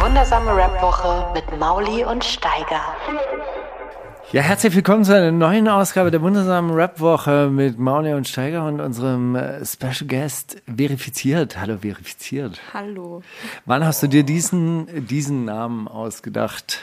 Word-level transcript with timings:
Wundersame 0.00 0.56
Rap-Woche 0.56 1.30
mit 1.34 1.58
Mauli 1.58 2.06
und 2.06 2.24
Steiger. 2.24 2.80
Ja, 4.32 4.40
herzlich 4.40 4.74
willkommen 4.74 5.04
zu 5.04 5.14
einer 5.14 5.30
neuen 5.30 5.68
Ausgabe 5.68 6.10
der 6.10 6.22
wundersamen 6.22 6.70
Rap-Woche 6.70 7.50
mit 7.50 7.78
Mauli 7.78 8.14
und 8.14 8.26
Steiger 8.26 8.64
und 8.64 8.80
unserem 8.80 9.36
äh, 9.36 9.64
Special 9.66 10.06
Guest 10.08 10.62
verifiziert. 10.74 11.58
Hallo, 11.60 11.76
verifiziert. 11.76 12.58
Hallo. 12.72 13.22
Wann 13.66 13.84
hast 13.84 14.02
du 14.02 14.06
dir 14.06 14.22
diesen, 14.22 15.06
diesen 15.06 15.44
Namen 15.44 15.86
ausgedacht? 15.86 16.78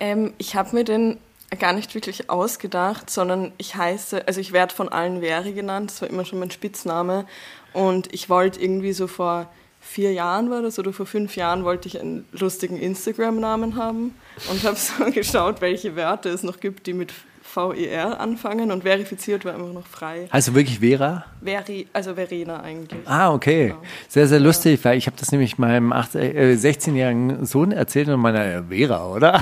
Ähm, 0.00 0.32
ich 0.38 0.56
habe 0.56 0.74
mir 0.74 0.84
den 0.84 1.18
gar 1.58 1.74
nicht 1.74 1.94
wirklich 1.94 2.30
ausgedacht, 2.30 3.10
sondern 3.10 3.52
ich 3.58 3.74
heiße, 3.74 4.26
also 4.26 4.40
ich 4.40 4.52
werde 4.52 4.74
von 4.74 4.88
allen 4.88 5.20
Veri 5.20 5.52
genannt, 5.52 5.90
das 5.90 6.00
war 6.00 6.08
immer 6.08 6.24
schon 6.24 6.38
mein 6.38 6.50
Spitzname. 6.50 7.26
Und 7.74 8.12
ich 8.14 8.30
wollte 8.30 8.62
irgendwie 8.62 8.94
so 8.94 9.08
vor 9.08 9.46
vier 9.90 10.12
Jahren 10.12 10.50
war 10.50 10.62
das 10.62 10.78
oder 10.78 10.92
vor 10.92 11.06
fünf 11.06 11.34
Jahren 11.34 11.64
wollte 11.64 11.88
ich 11.88 12.00
einen 12.00 12.24
lustigen 12.32 12.76
Instagram-Namen 12.76 13.74
haben 13.74 14.14
und 14.48 14.62
habe 14.62 14.76
so 14.76 15.04
geschaut, 15.10 15.60
welche 15.60 15.96
Wörter 15.96 16.30
es 16.30 16.42
noch 16.42 16.60
gibt, 16.60 16.86
die 16.86 16.92
mit 16.92 17.12
VER 17.52 18.20
anfangen 18.20 18.70
und 18.70 18.84
verifiziert 18.84 19.44
war 19.44 19.56
immer 19.56 19.72
noch 19.72 19.86
frei. 19.86 20.28
Also 20.30 20.54
wirklich 20.54 20.78
Vera? 20.78 21.24
Veri, 21.42 21.88
also 21.92 22.14
Verena 22.14 22.60
eigentlich. 22.60 23.00
Ah, 23.06 23.32
okay. 23.32 23.68
Genau. 23.68 23.82
Sehr, 24.06 24.28
sehr 24.28 24.38
lustig, 24.38 24.78
weil 24.84 24.96
ich 24.96 25.06
habe 25.06 25.16
das 25.18 25.32
nämlich 25.32 25.58
meinem 25.58 25.90
äh, 25.90 26.54
16-jährigen 26.54 27.44
Sohn 27.46 27.72
erzählt 27.72 28.08
und 28.08 28.20
meiner 28.20 28.44
äh, 28.44 28.62
Vera, 28.68 29.08
oder? 29.08 29.40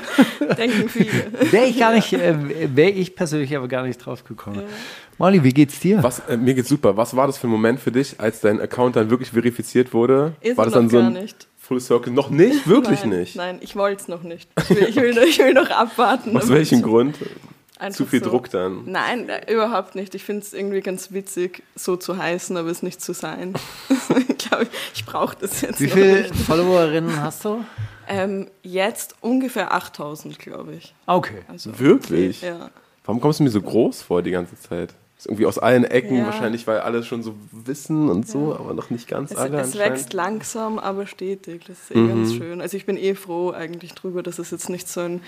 Denken 0.56 0.88
viele. 0.88 1.32
Wäre 1.50 1.66
ich 1.66 1.78
gar 1.78 1.92
nicht, 1.92 2.12
äh, 2.12 2.36
wäre 2.76 2.90
ich 2.90 3.16
persönlich 3.16 3.56
aber 3.56 3.66
gar 3.66 3.82
nicht 3.82 3.98
drauf 3.98 4.22
gekommen. 4.22 4.60
Ja. 4.60 4.66
Molly, 5.20 5.44
wie 5.44 5.52
geht's 5.52 5.78
dir? 5.78 6.02
Was, 6.02 6.20
äh, 6.20 6.38
mir 6.38 6.54
geht's 6.54 6.70
super. 6.70 6.96
Was 6.96 7.14
war 7.14 7.26
das 7.26 7.36
für 7.36 7.46
ein 7.46 7.50
Moment 7.50 7.78
für 7.78 7.92
dich, 7.92 8.18
als 8.18 8.40
dein 8.40 8.58
Account 8.58 8.96
dann 8.96 9.10
wirklich 9.10 9.32
verifiziert 9.32 9.92
wurde? 9.92 10.32
Ist 10.40 10.56
war 10.56 10.64
das 10.64 10.72
dann 10.72 10.88
so 10.88 10.96
ein 10.96 11.12
nicht. 11.12 11.46
Full 11.58 11.78
Circle? 11.78 12.10
Noch 12.10 12.30
nicht? 12.30 12.66
Wirklich 12.66 13.00
nein, 13.00 13.18
nicht? 13.18 13.36
Nein, 13.36 13.58
ich 13.60 13.76
wollte 13.76 14.00
es 14.00 14.08
noch 14.08 14.22
nicht. 14.22 14.48
Ich 14.58 14.70
will, 14.70 14.88
ich, 14.88 14.96
will, 14.96 15.18
ich 15.18 15.38
will 15.38 15.52
noch 15.52 15.68
abwarten. 15.68 16.34
Aus 16.34 16.48
welchem 16.48 16.80
Grund? 16.80 17.18
Einfach 17.78 17.98
zu 17.98 18.06
viel 18.06 18.24
so. 18.24 18.30
Druck 18.30 18.48
dann? 18.48 18.84
Nein, 18.86 19.28
äh, 19.28 19.52
überhaupt 19.52 19.94
nicht. 19.94 20.14
Ich 20.14 20.24
finde 20.24 20.40
es 20.40 20.54
irgendwie 20.54 20.80
ganz 20.80 21.12
witzig, 21.12 21.64
so 21.74 21.96
zu 21.96 22.16
heißen, 22.16 22.56
aber 22.56 22.70
es 22.70 22.82
nicht 22.82 23.02
zu 23.02 23.12
sein. 23.12 23.52
ich 24.26 24.38
glaube, 24.38 24.68
ich 24.94 25.04
brauche 25.04 25.36
das 25.38 25.60
jetzt 25.60 25.82
Wie 25.82 25.88
viele 25.88 26.32
Followerinnen 26.32 27.20
hast 27.20 27.44
du? 27.44 27.62
Ähm, 28.08 28.48
jetzt 28.62 29.16
ungefähr 29.20 29.74
8000, 29.74 30.38
glaube 30.38 30.76
ich. 30.76 30.94
Okay. 31.04 31.42
Also, 31.46 31.78
Wirklich? 31.78 32.40
Ja. 32.40 32.70
Warum 33.04 33.20
kommst 33.20 33.40
du 33.40 33.44
mir 33.44 33.50
so 33.50 33.60
groß 33.60 34.00
vor 34.00 34.22
die 34.22 34.30
ganze 34.30 34.58
Zeit? 34.58 34.94
Ist 35.20 35.26
irgendwie 35.26 35.44
aus 35.44 35.58
allen 35.58 35.84
Ecken, 35.84 36.16
Ja. 36.16 36.24
wahrscheinlich, 36.24 36.66
weil 36.66 36.80
alle 36.80 37.02
schon 37.04 37.22
so 37.22 37.34
wissen 37.52 38.08
und 38.08 38.26
so, 38.26 38.56
aber 38.58 38.72
noch 38.72 38.88
nicht 38.88 39.06
ganz 39.06 39.32
Es, 39.32 39.36
alle 39.36 39.58
es 39.60 39.76
wächst 39.76 40.14
langsam, 40.14 40.78
aber 40.78 41.06
stetig. 41.06 41.64
Das 41.66 41.78
ist 41.78 41.90
eh 41.90 41.98
Mhm. 41.98 42.08
ganz 42.08 42.32
schön. 42.32 42.60
Also 42.62 42.78
ich 42.78 42.86
bin 42.86 42.96
eh 42.96 43.14
froh 43.14 43.50
eigentlich 43.50 43.92
drüber, 43.92 44.22
dass 44.22 44.38
es 44.38 44.50
jetzt 44.50 44.70
nicht 44.70 44.88
so 44.88 45.00
ein 45.00 45.20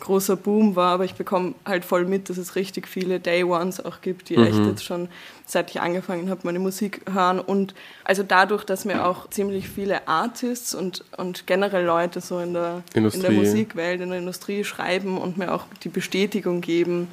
großer 0.00 0.36
Boom 0.36 0.76
war, 0.76 0.92
aber 0.92 1.06
ich 1.06 1.14
bekomme 1.14 1.54
halt 1.64 1.86
voll 1.86 2.04
mit, 2.04 2.28
dass 2.28 2.36
es 2.36 2.56
richtig 2.56 2.86
viele 2.86 3.20
Day 3.20 3.42
Ones 3.42 3.82
auch 3.82 4.02
gibt, 4.02 4.28
die 4.28 4.36
Mhm. 4.36 4.44
echt 4.44 4.66
jetzt 4.66 4.84
schon, 4.84 5.08
seit 5.46 5.70
ich 5.70 5.80
angefangen 5.80 6.28
habe, 6.28 6.42
meine 6.44 6.58
Musik 6.58 7.00
hören. 7.10 7.40
Und 7.40 7.74
also 8.04 8.22
dadurch, 8.22 8.64
dass 8.64 8.84
mir 8.84 9.06
auch 9.06 9.30
ziemlich 9.30 9.66
viele 9.66 10.06
Artists 10.06 10.74
und, 10.74 11.06
und 11.16 11.46
generell 11.46 11.86
Leute 11.86 12.20
so 12.20 12.38
in 12.38 12.52
der, 12.52 12.82
in 12.94 13.22
der. 13.22 13.30
Musikwelt, 13.30 14.02
in 14.02 14.10
der 14.10 14.18
Industrie 14.18 14.62
schreiben 14.62 15.16
und 15.16 15.38
mir 15.38 15.54
auch 15.54 15.64
die 15.82 15.88
Bestätigung 15.88 16.60
geben, 16.60 17.08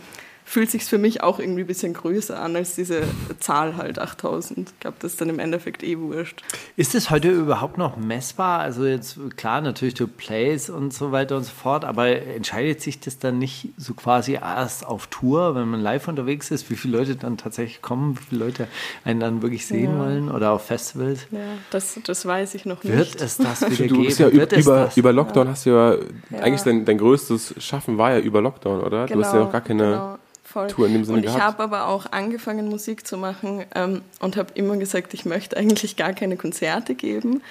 fühlt 0.48 0.70
sich 0.70 0.86
für 0.86 1.00
mich 1.00 1.24
auch 1.24 1.40
irgendwie 1.40 1.62
ein 1.62 1.68
bisschen 1.68 1.94
größer 1.94 2.40
an 2.40 2.56
als 2.56 2.76
diese 2.76 3.02
Zahl 3.40 3.78
halt 3.78 3.98
8000. 4.00 4.70
Ich 4.70 4.80
glaube, 4.80 4.98
das 5.00 5.14
ist 5.14 5.22
dann 5.22 5.30
im 5.30 5.40
Endeffekt 5.40 5.82
eh 5.84 5.98
wurscht. 5.98 6.44
Ist 6.78 6.94
es 6.94 7.10
heute 7.10 7.30
überhaupt 7.32 7.78
noch 7.80 7.98
messbar? 7.98 8.60
Also 8.60 8.86
jetzt 8.86 9.18
klar, 9.38 9.62
natürlich 9.62 9.96
du 9.96 10.08
Plays 10.08 10.70
und 10.70 10.94
so 10.94 11.12
weiter 11.12 11.36
und 11.38 11.44
so 11.44 11.52
fort, 11.52 11.84
aber 11.84 12.08
entscheidet 12.08 12.80
sich 12.82 13.00
das 13.00 13.18
dann 13.18 13.40
nicht 13.40 13.70
so 13.78 13.96
quasi 13.96 14.34
erst 14.34 14.86
auf 14.86 15.08
Tour, 15.08 15.56
wenn 15.56 15.68
man 15.68 15.82
live 15.82 16.08
unterwegs 16.08 16.52
ist, 16.52 16.70
wie 16.70 16.76
viele 16.76 17.00
Leute 17.00 17.16
dann 17.16 17.38
tatsächlich 17.38 17.82
kommen, 17.82 18.18
wie 18.20 18.24
viele 18.30 18.46
Leute 18.46 18.68
einen 19.04 19.20
dann 19.20 19.42
wirklich 19.42 19.66
sehen 19.66 19.94
Ja. 19.94 20.00
wollen 20.00 20.30
oder 20.32 20.52
auf 20.52 20.66
Festivals? 20.68 21.26
Ja, 21.32 21.40
das, 21.72 22.00
das 22.06 22.26
weiß 22.26 22.54
ich 22.54 22.66
noch 22.66 22.84
Wird 22.84 22.98
nicht. 23.00 23.22
es 23.22 23.38
das 23.38 23.62
wieder 23.70 23.88
Du 23.88 23.96
geben? 23.96 24.06
bist 24.06 24.20
ja 24.20 24.32
Wird 24.32 24.54
über, 24.54 24.88
es 24.88 24.98
über, 24.98 25.12
Lockdown 25.12 25.48
hast 25.50 25.66
du 25.66 25.72
ja, 25.72 25.94
Ja. 25.96 26.40
eigentlich 26.44 26.62
dein, 26.62 26.86
dein 26.86 27.00
größtes 27.00 27.56
Schaffen 27.58 27.98
war 27.98 28.12
ja 28.12 28.20
über 28.20 28.42
Lockdown, 28.42 28.82
oder? 28.82 29.08
du 29.08 29.20
hast 29.20 29.34
ja 29.34 29.40
noch 29.40 29.52
gar 29.52 29.62
keine 29.62 29.84
genau, 29.84 30.18
voll. 30.56 30.68
Tour 30.68 30.88
in 30.88 30.94
dem 30.94 31.04
Sinne 31.04 31.18
Und 31.18 31.26
ich 31.26 31.38
habe 31.38 31.62
aber 31.62 31.88
auch 31.88 32.06
angefangen, 32.12 32.70
Musik 32.70 33.06
zu 33.06 33.18
machen 33.18 33.66
ähm, 33.76 34.02
und 34.20 34.38
habe 34.38 34.54
immer 34.56 34.78
gesagt, 34.78 35.14
ich 35.14 35.26
möchte 35.26 35.58
eigentlich 35.58 35.98
gar 35.98 36.14
keine 36.14 36.38
Konzerte 36.38 36.96
geben. 36.96 37.42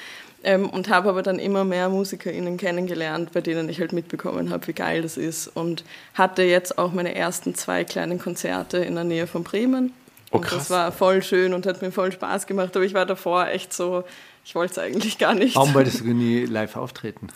Ähm, 0.43 0.69
und 0.69 0.91
habe 0.91 1.09
aber 1.09 1.23
dann 1.23 1.39
immer 1.39 1.65
mehr 1.65 1.89
MusikerInnen 1.89 2.59
kennengelernt, 2.59 3.33
bei 3.33 3.41
denen 3.41 3.67
ich 3.71 3.81
halt 3.81 3.95
mitbekommen 3.95 4.51
habe, 4.51 4.67
wie 4.67 4.75
geil 4.75 5.01
das 5.01 5.17
ist. 5.17 5.49
Und 5.49 5.85
hatte 6.13 6.43
jetzt 6.43 6.77
auch 6.77 6.93
meine 6.93 7.15
ersten 7.15 7.55
zwei 7.55 7.85
kleinen 7.85 8.19
Konzerte 8.19 8.79
in 8.79 8.95
der 8.95 9.05
Nähe 9.05 9.27
von 9.27 9.43
Bremen. 9.43 9.93
Oh, 10.31 10.39
und 10.39 10.53
das 10.53 10.69
war 10.69 10.93
voll 10.93 11.23
schön 11.23 11.55
und 11.55 11.67
hat 11.67 11.81
mir 11.81 11.93
voll 11.93 12.13
Spaß 12.13 12.47
gemacht. 12.47 12.77
Aber 12.77 12.85
ich 12.85 12.93
war 12.93 13.07
davor 13.07 13.49
echt 13.49 13.73
so, 13.73 14.05
ich 14.45 14.55
wollte 14.55 14.73
es 14.73 14.79
eigentlich 14.79 15.17
gar 15.17 15.35
nicht. 15.35 15.57
Warum 15.57 15.73
wolltest 15.73 16.01
du 16.05 16.05
nie 16.13 16.45
live 16.45 16.77
auftreten? 16.77 17.29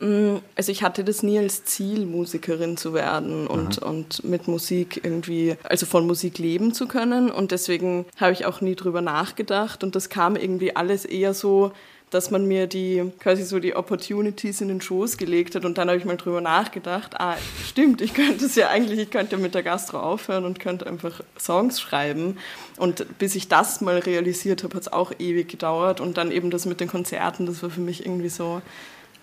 Mm, 0.00 0.36
Also 0.56 0.72
ich 0.72 0.82
hatte 0.82 1.04
das 1.04 1.22
nie 1.22 1.38
als 1.38 1.64
Ziel, 1.64 2.06
Musikerin 2.06 2.76
zu 2.76 2.94
werden 2.94 3.46
und, 3.46 3.78
und 3.78 4.24
mit 4.24 4.48
Musik 4.48 5.00
irgendwie, 5.04 5.56
also 5.62 5.86
von 5.86 6.06
Musik 6.06 6.38
leben 6.38 6.74
zu 6.74 6.88
können. 6.88 7.30
Und 7.30 7.52
deswegen 7.52 8.06
habe 8.18 8.32
ich 8.32 8.44
auch 8.46 8.60
nie 8.60 8.74
drüber 8.74 9.00
nachgedacht. 9.02 9.84
Und 9.84 9.94
das 9.94 10.08
kam 10.08 10.36
irgendwie 10.36 10.74
alles 10.76 11.04
eher 11.04 11.32
so, 11.34 11.72
dass 12.10 12.30
man 12.30 12.46
mir 12.46 12.68
die 12.68 13.10
quasi 13.18 13.42
so 13.42 13.58
die 13.58 13.74
Opportunities 13.74 14.60
in 14.60 14.68
den 14.68 14.80
Schoß 14.80 15.16
gelegt 15.16 15.54
hat. 15.56 15.64
Und 15.64 15.78
dann 15.78 15.88
habe 15.88 15.98
ich 15.98 16.04
mal 16.04 16.16
drüber 16.16 16.40
nachgedacht, 16.40 17.18
ah, 17.20 17.36
stimmt, 17.66 18.00
ich 18.00 18.14
könnte 18.14 18.44
es 18.46 18.54
ja 18.54 18.68
eigentlich, 18.68 19.00
ich 19.00 19.10
könnte 19.10 19.36
mit 19.36 19.54
der 19.54 19.64
Gastro 19.64 19.98
aufhören 19.98 20.44
und 20.44 20.60
könnte 20.60 20.86
einfach 20.86 21.22
Songs 21.38 21.80
schreiben. 21.80 22.38
Und 22.76 23.18
bis 23.18 23.34
ich 23.34 23.48
das 23.48 23.80
mal 23.80 23.98
realisiert 23.98 24.62
habe, 24.62 24.76
hat 24.76 24.82
es 24.82 24.92
auch 24.92 25.12
ewig 25.18 25.48
gedauert. 25.48 26.00
Und 26.00 26.16
dann 26.16 26.30
eben 26.30 26.50
das 26.50 26.66
mit 26.66 26.80
den 26.80 26.88
Konzerten, 26.88 27.46
das 27.46 27.62
war 27.62 27.70
für 27.70 27.80
mich 27.80 28.04
irgendwie 28.06 28.28
so, 28.28 28.60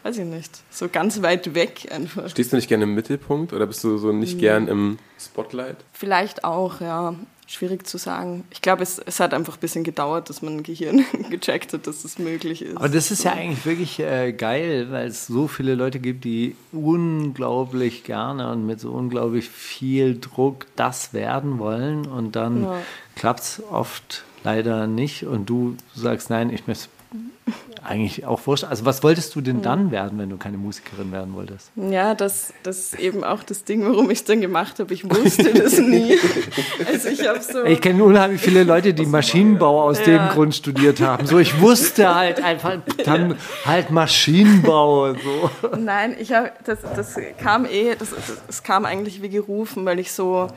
weiß 0.03 0.17
ich 0.17 0.25
nicht, 0.25 0.51
so 0.69 0.87
ganz 0.89 1.21
weit 1.21 1.53
weg 1.55 1.87
einfach. 1.91 2.29
Stehst 2.29 2.51
du 2.51 2.55
nicht 2.55 2.67
gerne 2.67 2.83
im 2.85 2.95
Mittelpunkt 2.95 3.53
oder 3.53 3.65
bist 3.67 3.83
du 3.83 3.97
so 3.97 4.11
nicht 4.11 4.39
gern 4.39 4.67
im 4.67 4.97
Spotlight? 5.19 5.77
Vielleicht 5.93 6.43
auch, 6.43 6.81
ja. 6.81 7.15
Schwierig 7.47 7.85
zu 7.85 7.97
sagen. 7.97 8.45
Ich 8.49 8.61
glaube, 8.61 8.81
es, 8.81 8.97
es 8.97 9.19
hat 9.19 9.33
einfach 9.33 9.55
ein 9.57 9.59
bisschen 9.59 9.83
gedauert, 9.83 10.29
dass 10.29 10.41
mein 10.41 10.63
Gehirn 10.63 11.03
gecheckt 11.29 11.73
hat, 11.73 11.85
dass 11.85 12.03
das 12.03 12.17
möglich 12.17 12.61
ist. 12.61 12.77
Aber 12.77 12.87
das 12.87 13.11
ist 13.11 13.25
ja 13.25 13.33
eigentlich 13.33 13.65
wirklich 13.65 13.99
äh, 13.99 14.31
geil, 14.31 14.87
weil 14.89 15.07
es 15.09 15.27
so 15.27 15.49
viele 15.49 15.75
Leute 15.75 15.99
gibt, 15.99 16.23
die 16.23 16.55
unglaublich 16.71 18.05
gerne 18.05 18.49
und 18.51 18.65
mit 18.65 18.79
so 18.79 18.91
unglaublich 18.91 19.49
viel 19.49 20.17
Druck 20.17 20.65
das 20.77 21.13
werden 21.13 21.59
wollen 21.59 22.05
und 22.07 22.37
dann 22.37 22.63
Ja. 22.63 22.77
klappt 23.17 23.41
es 23.41 23.61
oft 23.69 24.23
leider 24.45 24.87
nicht 24.87 25.25
und 25.25 25.49
du 25.49 25.75
sagst, 25.93 26.29
nein, 26.29 26.51
ich 26.51 26.67
möchte 26.67 26.87
eigentlich 27.83 28.25
auch 28.25 28.45
wurscht. 28.45 28.63
Also 28.63 28.85
was 28.85 29.03
wolltest 29.03 29.33
du 29.35 29.41
denn 29.41 29.61
dann 29.61 29.91
werden, 29.91 30.19
wenn 30.19 30.29
du 30.29 30.37
keine 30.37 30.57
Musikerin 30.57 31.11
werden 31.11 31.33
wolltest? 31.33 31.71
Ja, 31.75 32.13
das, 32.15 32.53
das 32.63 32.79
ist 32.79 32.99
eben 32.99 33.23
auch 33.23 33.43
das 33.43 33.63
Ding, 33.63 33.83
warum 33.85 34.09
ich 34.11 34.19
es 34.19 34.23
dann 34.25 34.41
gemacht 34.41 34.79
habe. 34.79 34.93
Ich 34.93 35.03
wusste 35.09 35.53
das 35.53 35.77
nie. 35.77 36.17
Also 36.87 37.09
ich 37.09 37.27
habe 37.27 37.41
so... 37.41 37.63
Ich 37.63 37.81
kenne 37.81 38.03
unheimlich 38.03 38.41
viele 38.41 38.63
Leute, 38.63 38.93
die 38.93 39.05
Maschinenbau 39.05 39.83
aus 39.83 40.01
dem 40.03 40.15
Ja. 40.15 40.33
Grund 40.33 40.55
studiert 40.55 40.99
haben. 41.01 41.25
So, 41.25 41.39
ich 41.39 41.59
wusste 41.61 42.13
halt 42.13 42.43
einfach 42.43 42.77
dann 43.03 43.35
halt 43.65 43.91
Maschinenbau 43.91 45.09
und 45.09 45.19
so. 45.21 45.49
Nein, 45.77 46.15
ich 46.19 46.33
habe 46.33 46.51
das, 46.65 46.79
das 46.95 47.15
kam 47.41 47.65
eh, 47.65 47.95
das, 47.95 48.09
das, 48.11 48.41
das 48.47 48.63
kam 48.63 48.85
eigentlich 48.85 49.21
wie 49.21 49.29
gerufen, 49.29 49.85
weil 49.85 49.99
ich 49.99 50.11
so, 50.11 50.47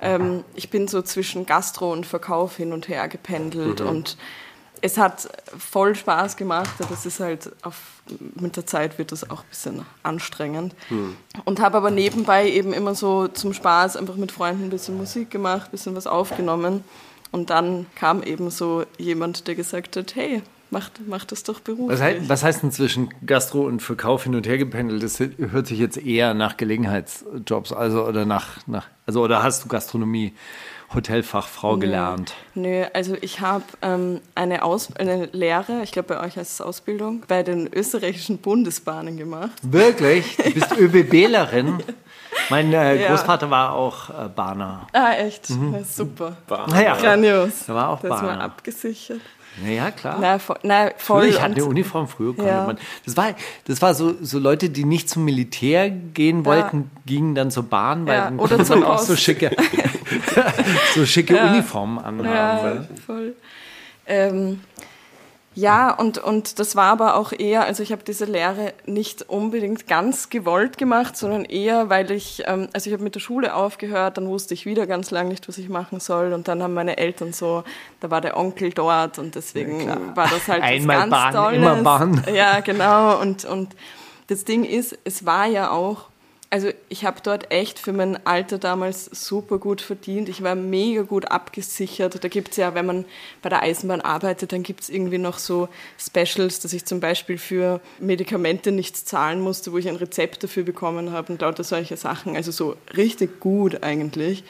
ähm, 0.00 0.44
ich 0.54 0.70
bin 0.70 0.88
so 0.88 1.02
zwischen 1.02 1.46
Gastro 1.46 1.92
und 1.92 2.06
Verkauf 2.06 2.56
hin 2.56 2.72
und 2.72 2.88
her 2.88 3.08
gependelt 3.08 3.80
und 3.80 4.16
es 4.84 4.98
hat 4.98 5.30
voll 5.58 5.94
Spaß 5.94 6.36
gemacht, 6.36 6.74
aber 6.78 6.92
es 6.92 7.06
ist 7.06 7.18
halt 7.18 7.50
auf, 7.62 8.02
mit 8.38 8.54
der 8.56 8.66
Zeit 8.66 8.98
wird 8.98 9.12
das 9.12 9.30
auch 9.30 9.40
ein 9.40 9.48
bisschen 9.48 9.82
anstrengend. 10.02 10.74
Und 11.46 11.60
habe 11.62 11.78
aber 11.78 11.90
nebenbei 11.90 12.50
eben 12.50 12.74
immer 12.74 12.94
so 12.94 13.26
zum 13.28 13.54
Spaß 13.54 13.96
einfach 13.96 14.16
mit 14.16 14.30
Freunden 14.30 14.64
ein 14.64 14.70
bisschen 14.70 14.98
Musik 14.98 15.30
gemacht, 15.30 15.68
ein 15.68 15.70
bisschen 15.70 15.96
was 15.96 16.06
aufgenommen. 16.06 16.84
Und 17.32 17.48
dann 17.48 17.86
kam 17.94 18.22
eben 18.22 18.50
so 18.50 18.84
jemand, 18.98 19.48
der 19.48 19.54
gesagt 19.54 19.96
hat, 19.96 20.14
hey, 20.16 20.42
macht, 20.68 21.08
macht 21.08 21.32
das 21.32 21.44
doch 21.44 21.60
beruflich. 21.60 21.88
Was 21.88 22.02
heißt, 22.02 22.28
was 22.28 22.42
heißt 22.42 22.62
denn 22.62 22.70
zwischen 22.70 23.08
Gastro 23.24 23.62
und 23.62 23.80
Verkauf 23.80 24.24
hin 24.24 24.34
und 24.34 24.46
her 24.46 24.58
gependelt? 24.58 25.02
Das 25.02 25.18
hört 25.18 25.66
sich 25.66 25.78
jetzt 25.78 25.96
eher 25.96 26.34
nach 26.34 26.58
Gelegenheitsjobs, 26.58 27.72
also 27.72 28.04
oder 28.04 28.26
nach, 28.26 28.58
nach 28.66 28.86
also 29.06 29.22
oder 29.22 29.42
hast 29.42 29.64
du 29.64 29.68
Gastronomie, 29.68 30.34
Hotelfachfrau 30.94 31.76
gelernt? 31.76 32.34
Nö, 32.54 32.84
also 32.92 33.16
ich 33.20 33.40
habe 33.40 33.64
ähm, 33.82 34.20
eine, 34.34 34.62
Aus 34.62 34.88
eine 34.96 35.26
Lehre, 35.32 35.82
ich 35.82 35.92
glaube 35.92 36.14
bei 36.14 36.20
euch 36.24 36.36
heißt 36.36 36.52
es 36.52 36.60
Ausbildung, 36.60 37.22
bei 37.28 37.42
den 37.42 37.72
österreichischen 37.72 38.38
Bundesbahnen 38.38 39.16
gemacht. 39.16 39.52
Wirklich? 39.62 40.36
Du 40.36 40.52
bist 40.52 40.72
ÖBBlerin? 40.78 41.82
Mein 42.50 42.72
äh, 42.72 43.00
Ja. 43.02 43.08
Großvater 43.10 43.50
war 43.50 43.72
auch 43.74 44.10
äh, 44.10 44.28
Bahner. 44.34 44.86
Ah, 44.92 45.12
echt? 45.14 45.50
Ja, 45.50 45.56
super. 45.88 46.36
Naja, 46.68 46.96
Grandios. 46.96 47.66
Da 47.66 47.74
war 47.74 47.88
auch 47.90 48.00
Das 48.00 48.10
war 48.10 48.22
Bahner. 48.22 48.42
abgesichert. 48.44 49.20
Naja, 49.62 49.92
klar. 49.92 50.18
Na, 50.20 50.38
voll. 50.40 50.56
Na, 50.64 50.90
voll. 50.96 51.26
ich 51.26 51.40
hatte 51.40 51.54
eine 51.54 51.64
Uniform 51.64 52.08
früher. 52.08 52.34
Ja. 52.44 52.66
man, 52.66 52.76
das 53.06 53.16
war, 53.16 53.34
das 53.68 53.80
war 53.80 53.94
so, 53.94 54.14
so 54.20 54.40
Leute, 54.40 54.68
die 54.68 54.84
nicht 54.84 55.08
zum 55.08 55.24
Militär 55.24 55.90
gehen 55.90 56.44
wollten, 56.44 56.90
gingen 57.06 57.36
dann 57.36 57.52
zur 57.52 57.62
Bahn, 57.62 58.04
weil 58.04 58.16
Ja, 58.18 58.24
dann 58.24 58.40
oder 58.40 58.58
man 58.64 58.82
auch 58.82 58.98
so 58.98 59.14
schicke, 59.14 59.52
so 60.94 61.06
schicke 61.06 61.38
Uniformen 61.38 61.98
anhaben. 61.98 62.88
Ja, 62.88 62.96
voll. 63.06 63.34
Ähm, 64.06 64.60
ja, 65.56 65.92
und, 65.92 66.18
und 66.18 66.58
das 66.58 66.74
war 66.74 66.90
aber 66.90 67.14
auch 67.14 67.32
eher, 67.32 67.64
also 67.64 67.82
ich 67.84 67.92
habe 67.92 68.02
diese 68.02 68.24
Lehre 68.24 68.74
nicht 68.86 69.28
unbedingt 69.28 69.86
ganz 69.86 70.28
gewollt 70.28 70.78
gemacht, 70.78 71.16
sondern 71.16 71.44
eher, 71.44 71.88
weil 71.88 72.10
ich, 72.10 72.42
ähm, 72.46 72.68
also 72.72 72.88
ich 72.88 72.92
habe 72.92 73.04
mit 73.04 73.14
der 73.14 73.20
Schule 73.20 73.54
aufgehört, 73.54 74.16
dann 74.16 74.26
wusste 74.28 74.54
ich 74.54 74.66
wieder 74.66 74.88
ganz 74.88 75.12
lange 75.12 75.28
nicht, 75.28 75.46
was 75.46 75.58
ich 75.58 75.68
machen 75.68 76.00
soll 76.00 76.32
und 76.32 76.48
dann 76.48 76.60
haben 76.60 76.74
meine 76.74 76.96
Eltern 76.96 77.32
so, 77.32 77.62
da 78.00 78.10
war 78.10 78.20
der 78.20 78.36
Onkel 78.36 78.70
dort 78.70 79.20
und 79.20 79.36
deswegen 79.36 79.86
war 80.16 80.28
das 80.28 80.48
halt 80.48 80.62
Einmal 80.64 80.96
was 80.96 81.02
ganz 81.02 81.10
Bahn, 81.12 81.34
Tolles. 81.34 81.56
immer 81.58 81.82
Bahn. 81.82 82.24
Ja, 82.34 82.58
genau 82.58 83.20
und, 83.20 83.44
und 83.44 83.76
das 84.26 84.44
Ding 84.44 84.64
ist, 84.64 84.98
es 85.04 85.24
war 85.24 85.46
ja 85.46 85.70
auch, 85.70 86.08
also 86.54 86.68
ich 86.88 87.04
habe 87.04 87.18
dort 87.20 87.50
echt 87.50 87.80
für 87.80 87.92
mein 87.92 88.24
Alter 88.28 88.58
damals 88.58 89.06
super 89.06 89.58
gut 89.58 89.80
verdient. 89.80 90.28
Ich 90.28 90.40
war 90.44 90.54
mega 90.54 91.02
gut 91.02 91.28
abgesichert. 91.32 92.22
Da 92.22 92.28
gibt's 92.28 92.56
ja, 92.56 92.76
wenn 92.76 92.86
man 92.86 93.04
bei 93.42 93.48
der 93.48 93.62
Eisenbahn 93.62 94.00
arbeitet, 94.00 94.52
dann 94.52 94.62
gibt's 94.62 94.88
irgendwie 94.88 95.18
noch 95.18 95.38
so 95.38 95.68
Specials, 95.98 96.60
dass 96.60 96.72
ich 96.72 96.84
zum 96.84 97.00
Beispiel 97.00 97.38
für 97.38 97.80
Medikamente 97.98 98.70
nichts 98.70 99.04
zahlen 99.04 99.40
musste, 99.40 99.72
wo 99.72 99.78
ich 99.78 99.88
ein 99.88 99.96
Rezept 99.96 100.44
dafür 100.44 100.62
bekommen 100.62 101.10
habe 101.10 101.32
und 101.32 101.40
lauter 101.40 101.64
solche 101.64 101.96
Sachen. 101.96 102.36
Also 102.36 102.52
so 102.52 102.76
richtig 102.96 103.40
gut 103.40 103.82
eigentlich. 103.82 104.44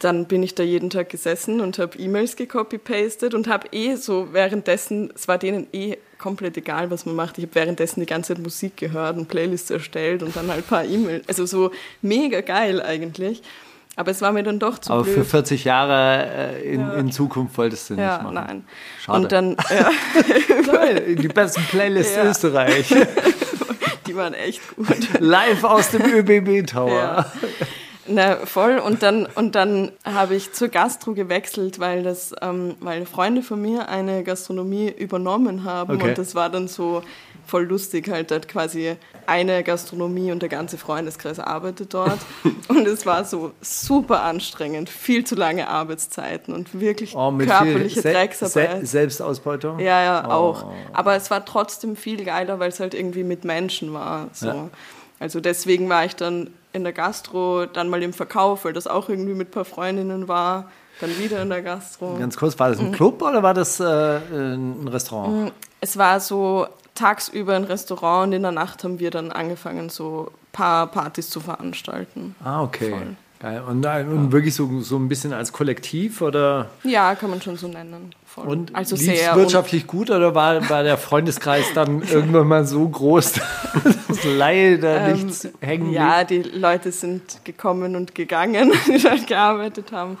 Dann 0.00 0.26
bin 0.26 0.42
ich 0.42 0.54
da 0.54 0.62
jeden 0.62 0.90
Tag 0.90 1.08
gesessen 1.08 1.62
und 1.62 1.78
habe 1.78 1.98
E-Mails 1.98 2.36
gecopy-pastet 2.36 3.32
und 3.32 3.48
habe 3.48 3.68
eh 3.72 3.94
so 3.94 4.34
währenddessen, 4.34 5.10
es 5.14 5.28
war 5.28 5.38
denen 5.38 5.66
eh 5.72 5.96
komplett 6.18 6.56
egal, 6.56 6.90
was 6.90 7.06
man 7.06 7.14
macht. 7.14 7.38
Ich 7.38 7.44
habe 7.44 7.54
währenddessen 7.54 8.00
die 8.00 8.06
ganze 8.06 8.34
Zeit 8.34 8.42
Musik 8.42 8.76
gehört 8.76 9.16
und 9.16 9.28
Playlists 9.28 9.70
erstellt 9.70 10.22
und 10.22 10.34
dann 10.36 10.48
halt 10.48 10.60
ein 10.60 10.64
paar 10.68 10.84
E-Mails. 10.84 11.28
Also 11.28 11.46
so 11.46 11.70
mega 12.02 12.40
geil 12.40 12.82
eigentlich. 12.82 13.42
Aber 13.96 14.12
es 14.12 14.20
war 14.22 14.30
mir 14.30 14.44
dann 14.44 14.60
doch 14.60 14.78
zu 14.78 14.92
Aber 14.92 15.02
blöd. 15.02 15.14
für 15.16 15.24
40 15.24 15.64
Jahre 15.64 16.24
äh, 16.54 16.72
in, 16.72 16.88
in 16.92 17.10
Zukunft 17.10 17.58
wolltest 17.58 17.90
du 17.90 17.94
nicht 17.94 18.02
ja, 18.04 18.18
machen. 18.22 18.34
nein. 18.34 18.64
Schade. 19.00 19.18
Und 19.18 19.32
dann, 19.32 19.56
ja, 19.70 19.90
Geil, 20.72 21.16
die 21.16 21.26
besten 21.28 21.62
Playlists 21.64 22.14
Ja. 22.14 22.30
Österreich. 22.30 22.94
die 24.06 24.14
waren 24.14 24.34
echt 24.34 24.60
gut. 24.76 24.86
Live 25.18 25.64
aus 25.64 25.90
dem 25.90 26.02
ÖBB 26.02 26.64
Tower. 26.68 27.26
Na, 28.08 28.36
voll. 28.36 28.78
Und 28.78 29.02
dann, 29.02 29.26
und 29.34 29.54
dann 29.54 29.92
habe 30.04 30.34
ich 30.34 30.52
zur 30.52 30.68
Gastro 30.68 31.12
gewechselt, 31.12 31.78
weil 31.78 32.02
das, 32.02 32.34
ähm, 32.40 32.74
weil 32.80 33.06
Freunde 33.06 33.42
von 33.42 33.60
mir 33.60 33.88
eine 33.88 34.24
Gastronomie 34.24 34.88
übernommen 34.88 35.64
haben. 35.64 35.96
Okay. 35.96 36.08
Und 36.10 36.18
das 36.18 36.34
war 36.34 36.48
dann 36.50 36.68
so 36.68 37.02
voll 37.46 37.64
lustig, 37.64 38.10
halt, 38.10 38.30
da 38.30 38.34
hat 38.36 38.46
quasi 38.48 38.96
eine 39.26 39.62
Gastronomie 39.64 40.32
und 40.32 40.42
der 40.42 40.50
ganze 40.50 40.76
Freundeskreis 40.76 41.38
arbeitet 41.38 41.94
dort. 41.94 42.18
und 42.68 42.86
es 42.86 43.06
war 43.06 43.24
so 43.24 43.52
super 43.62 44.22
anstrengend, 44.22 44.90
viel 44.90 45.24
zu 45.24 45.34
lange 45.34 45.68
Arbeitszeiten 45.68 46.52
und 46.54 46.78
wirklich 46.78 47.14
Oh, 47.16 47.32
körperliche 47.32 48.02
viel 48.02 48.12
Drecksarbeit. 48.12 48.80
Se 48.80 48.86
Selbstausbeutung? 48.86 49.78
Ja, 49.78 50.02
ja, 50.02 50.24
Oh. 50.28 50.32
auch. 50.32 50.72
Aber 50.92 51.14
es 51.16 51.30
war 51.30 51.44
trotzdem 51.46 51.96
viel 51.96 52.22
geiler, 52.24 52.58
weil 52.58 52.68
es 52.68 52.80
halt 52.80 52.92
irgendwie 52.92 53.24
mit 53.24 53.44
Menschen 53.44 53.94
war. 53.94 54.28
So. 54.32 54.46
Ja. 54.48 54.68
Also 55.18 55.40
deswegen 55.40 55.88
war 55.88 56.04
ich 56.04 56.16
dann 56.16 56.50
in 56.78 56.84
der 56.84 56.94
Gastro, 56.94 57.66
dann 57.66 57.90
mal 57.90 58.02
im 58.02 58.14
Verkauf, 58.14 58.64
weil 58.64 58.72
das 58.72 58.86
auch 58.86 59.08
irgendwie 59.10 59.34
mit 59.34 59.48
ein 59.48 59.50
paar 59.50 59.66
Freundinnen 59.66 60.28
war. 60.28 60.70
Dann 61.00 61.16
wieder 61.18 61.42
in 61.42 61.48
der 61.48 61.62
Gastro. 61.62 62.16
Ganz 62.18 62.36
kurz, 62.36 62.58
war 62.58 62.70
das 62.70 62.80
ein 62.80 62.90
Club 62.90 63.22
oder 63.22 63.42
war 63.42 63.54
das 63.54 63.78
äh, 63.78 63.84
ein 63.84 64.88
Restaurant? 64.88 65.52
Es 65.80 65.96
war 65.96 66.18
so 66.18 66.66
tagsüber 66.94 67.54
ein 67.54 67.64
Restaurant 67.64 68.28
und 68.28 68.32
in 68.32 68.42
der 68.42 68.50
Nacht 68.50 68.82
haben 68.82 68.98
wir 68.98 69.10
dann 69.10 69.30
angefangen, 69.30 69.90
so 69.90 70.32
ein 70.32 70.52
paar 70.52 70.86
Partys 70.88 71.30
zu 71.30 71.38
veranstalten. 71.38 72.34
Ah, 72.42 72.62
okay. 72.62 72.90
Voll. 72.90 73.16
Geil. 73.40 73.62
Und, 73.68 73.84
äh, 73.84 74.04
und 74.08 74.32
wirklich 74.32 74.54
so, 74.54 74.80
so 74.80 74.96
ein 74.96 75.08
bisschen 75.08 75.32
als 75.32 75.52
Kollektiv 75.52 76.20
oder? 76.20 76.70
Ja, 76.82 77.14
kann 77.14 77.30
man 77.30 77.40
schon 77.40 77.56
so 77.56 77.68
nennen. 77.68 78.12
Voll. 78.34 78.46
Und 78.46 78.74
also 78.74 78.94
sehr 78.94 79.34
wirtschaftlich 79.36 79.86
gut 79.86 80.10
oder 80.10 80.34
war, 80.34 80.68
war 80.68 80.82
der 80.82 80.98
Freundeskreis 80.98 81.64
dann 81.74 82.02
irgendwann 82.12 82.46
mal 82.46 82.66
so 82.66 82.86
groß, 82.86 83.32
dass 84.08 84.24
leider 84.24 85.06
Ähm, 85.08 85.12
nichts 85.26 85.48
hängen 85.60 85.90
Ja, 85.92 86.22
blieb? 86.24 86.44
die 86.44 86.58
Leute 86.58 86.92
sind 86.92 87.44
gekommen 87.44 87.96
und 87.96 88.14
gegangen, 88.14 88.72
die 88.86 88.98
dort 89.02 89.26
gearbeitet 89.26 89.92
haben. 89.92 90.18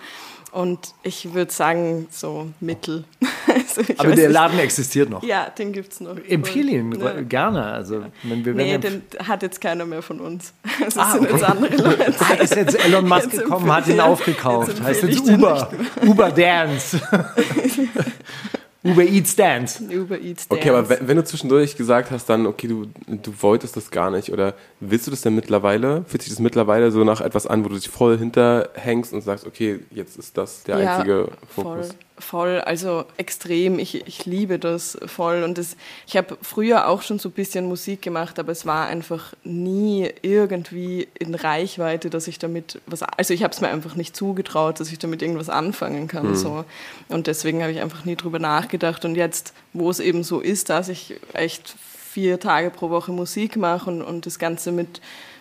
Und 0.52 0.94
ich 1.02 1.34
würde 1.34 1.52
sagen, 1.52 2.08
so 2.10 2.48
mittel. 2.60 3.04
Also 3.78 3.92
Aber 3.98 4.14
der 4.14 4.28
nicht. 4.28 4.32
Laden 4.34 4.58
existiert 4.58 5.08
noch. 5.10 5.22
Ja, 5.22 5.48
den 5.50 5.72
gibt 5.72 5.92
es 5.92 6.00
noch. 6.00 6.16
Empfehle 6.28 6.72
ihn 6.72 6.92
Ja. 7.00 7.20
gerne. 7.22 7.64
Also, 7.64 8.02
wenn 8.24 8.44
wir 8.44 8.54
Nee, 8.54 8.72
werden 8.72 9.02
den 9.18 9.26
hat 9.26 9.42
jetzt 9.42 9.60
keiner 9.60 9.86
mehr 9.86 10.02
von 10.02 10.20
uns. 10.20 10.52
Also 10.84 11.00
Ah, 11.00 11.06
es 11.06 11.12
sind 11.12 11.22
okay. 11.22 11.32
jetzt 11.32 11.44
andere 11.44 11.76
Leute. 11.76 12.14
Ah, 12.20 12.34
ist 12.34 12.54
jetzt 12.56 12.84
Elon 12.84 13.06
Musk 13.08 13.24
Jetzt 13.32 13.38
gekommen, 13.44 13.72
hat 13.72 13.86
ihn 13.88 14.00
aufgekauft. 14.00 14.68
jetzt 14.68 14.82
heißt 14.82 15.02
jetzt 15.04 15.28
Uber. 15.28 15.70
Uber 16.06 16.30
Dance. 16.30 17.00
Uber 18.84 19.02
Eats 19.02 19.34
Dance. 19.34 19.82
Uber 19.82 20.18
Eats 20.20 20.46
Okay, 20.48 20.70
aber 20.70 20.82
Dance. 20.82 21.00
wenn, 21.00 21.08
wenn 21.08 21.16
du 21.16 21.24
zwischendurch 21.24 21.76
gesagt 21.76 22.10
hast, 22.12 22.26
dann, 22.28 22.46
okay, 22.46 22.68
du, 22.68 22.86
du 23.06 23.32
wolltest 23.40 23.76
das 23.76 23.90
gar 23.90 24.10
nicht 24.10 24.32
oder 24.32 24.54
willst 24.80 25.06
du 25.06 25.10
das 25.10 25.20
denn 25.20 25.34
mittlerweile? 25.34 26.04
Fühlt 26.06 26.22
sich 26.22 26.30
das 26.32 26.38
mittlerweile 26.38 26.90
so 26.92 27.02
nach 27.04 27.20
etwas 27.20 27.46
an, 27.46 27.64
wo 27.64 27.68
du 27.68 27.74
dich 27.74 27.88
voll 27.88 28.16
hinterhängst 28.16 29.12
und 29.12 29.22
sagst, 29.22 29.46
okay, 29.46 29.80
jetzt 29.90 30.16
ist 30.16 30.38
das 30.38 30.62
der 30.62 30.78
Ja, 30.78 30.96
einzige 30.96 31.28
Fokus? 31.54 31.88
voll, 31.88 31.96
also 32.32 33.04
extrem. 33.16 33.78
Ich, 33.78 34.06
ich 34.06 34.26
liebe 34.26 34.58
das 34.58 34.98
voll. 35.06 35.42
Und 35.42 35.58
das, 35.58 35.76
ich 36.06 36.16
habe 36.16 36.36
früher 36.42 36.88
auch 36.88 37.02
schon 37.02 37.18
so 37.18 37.28
ein 37.28 37.32
bisschen 37.32 37.66
Musik 37.66 38.02
gemacht, 38.02 38.38
aber 38.38 38.52
es 38.52 38.66
war 38.66 38.86
einfach 38.86 39.34
nie 39.44 40.10
irgendwie 40.22 41.08
in 41.18 41.34
Reichweite, 41.34 42.10
dass 42.10 42.28
ich 42.28 42.38
damit 42.38 42.80
was. 42.86 43.02
Also 43.02 43.34
ich 43.34 43.42
habe 43.42 43.52
es 43.52 43.60
mir 43.60 43.68
einfach 43.68 43.94
nicht 43.94 44.16
zugetraut, 44.16 44.80
dass 44.80 44.92
ich 44.92 44.98
damit 44.98 45.22
irgendwas 45.22 45.48
anfangen 45.48 46.08
kann. 46.08 46.36
So. 46.36 46.64
Und 47.08 47.26
deswegen 47.26 47.62
habe 47.62 47.72
ich 47.72 47.80
einfach 47.80 48.04
nie 48.04 48.16
drüber 48.16 48.38
nachgedacht. 48.38 49.04
Und 49.04 49.14
jetzt, 49.14 49.54
wo 49.72 49.90
es 49.90 50.00
eben 50.00 50.24
so 50.24 50.40
ist, 50.40 50.70
dass 50.70 50.88
ich 50.88 51.14
echt 51.32 51.74
vier 52.18 52.40
Tage 52.40 52.70
pro 52.70 52.90
Woche 52.90 53.12
Musik 53.12 53.56
mache 53.56 53.90
und, 53.90 54.02
und 54.02 54.26
das 54.26 54.38
Ganze 54.38 54.72
mit 54.72 55.00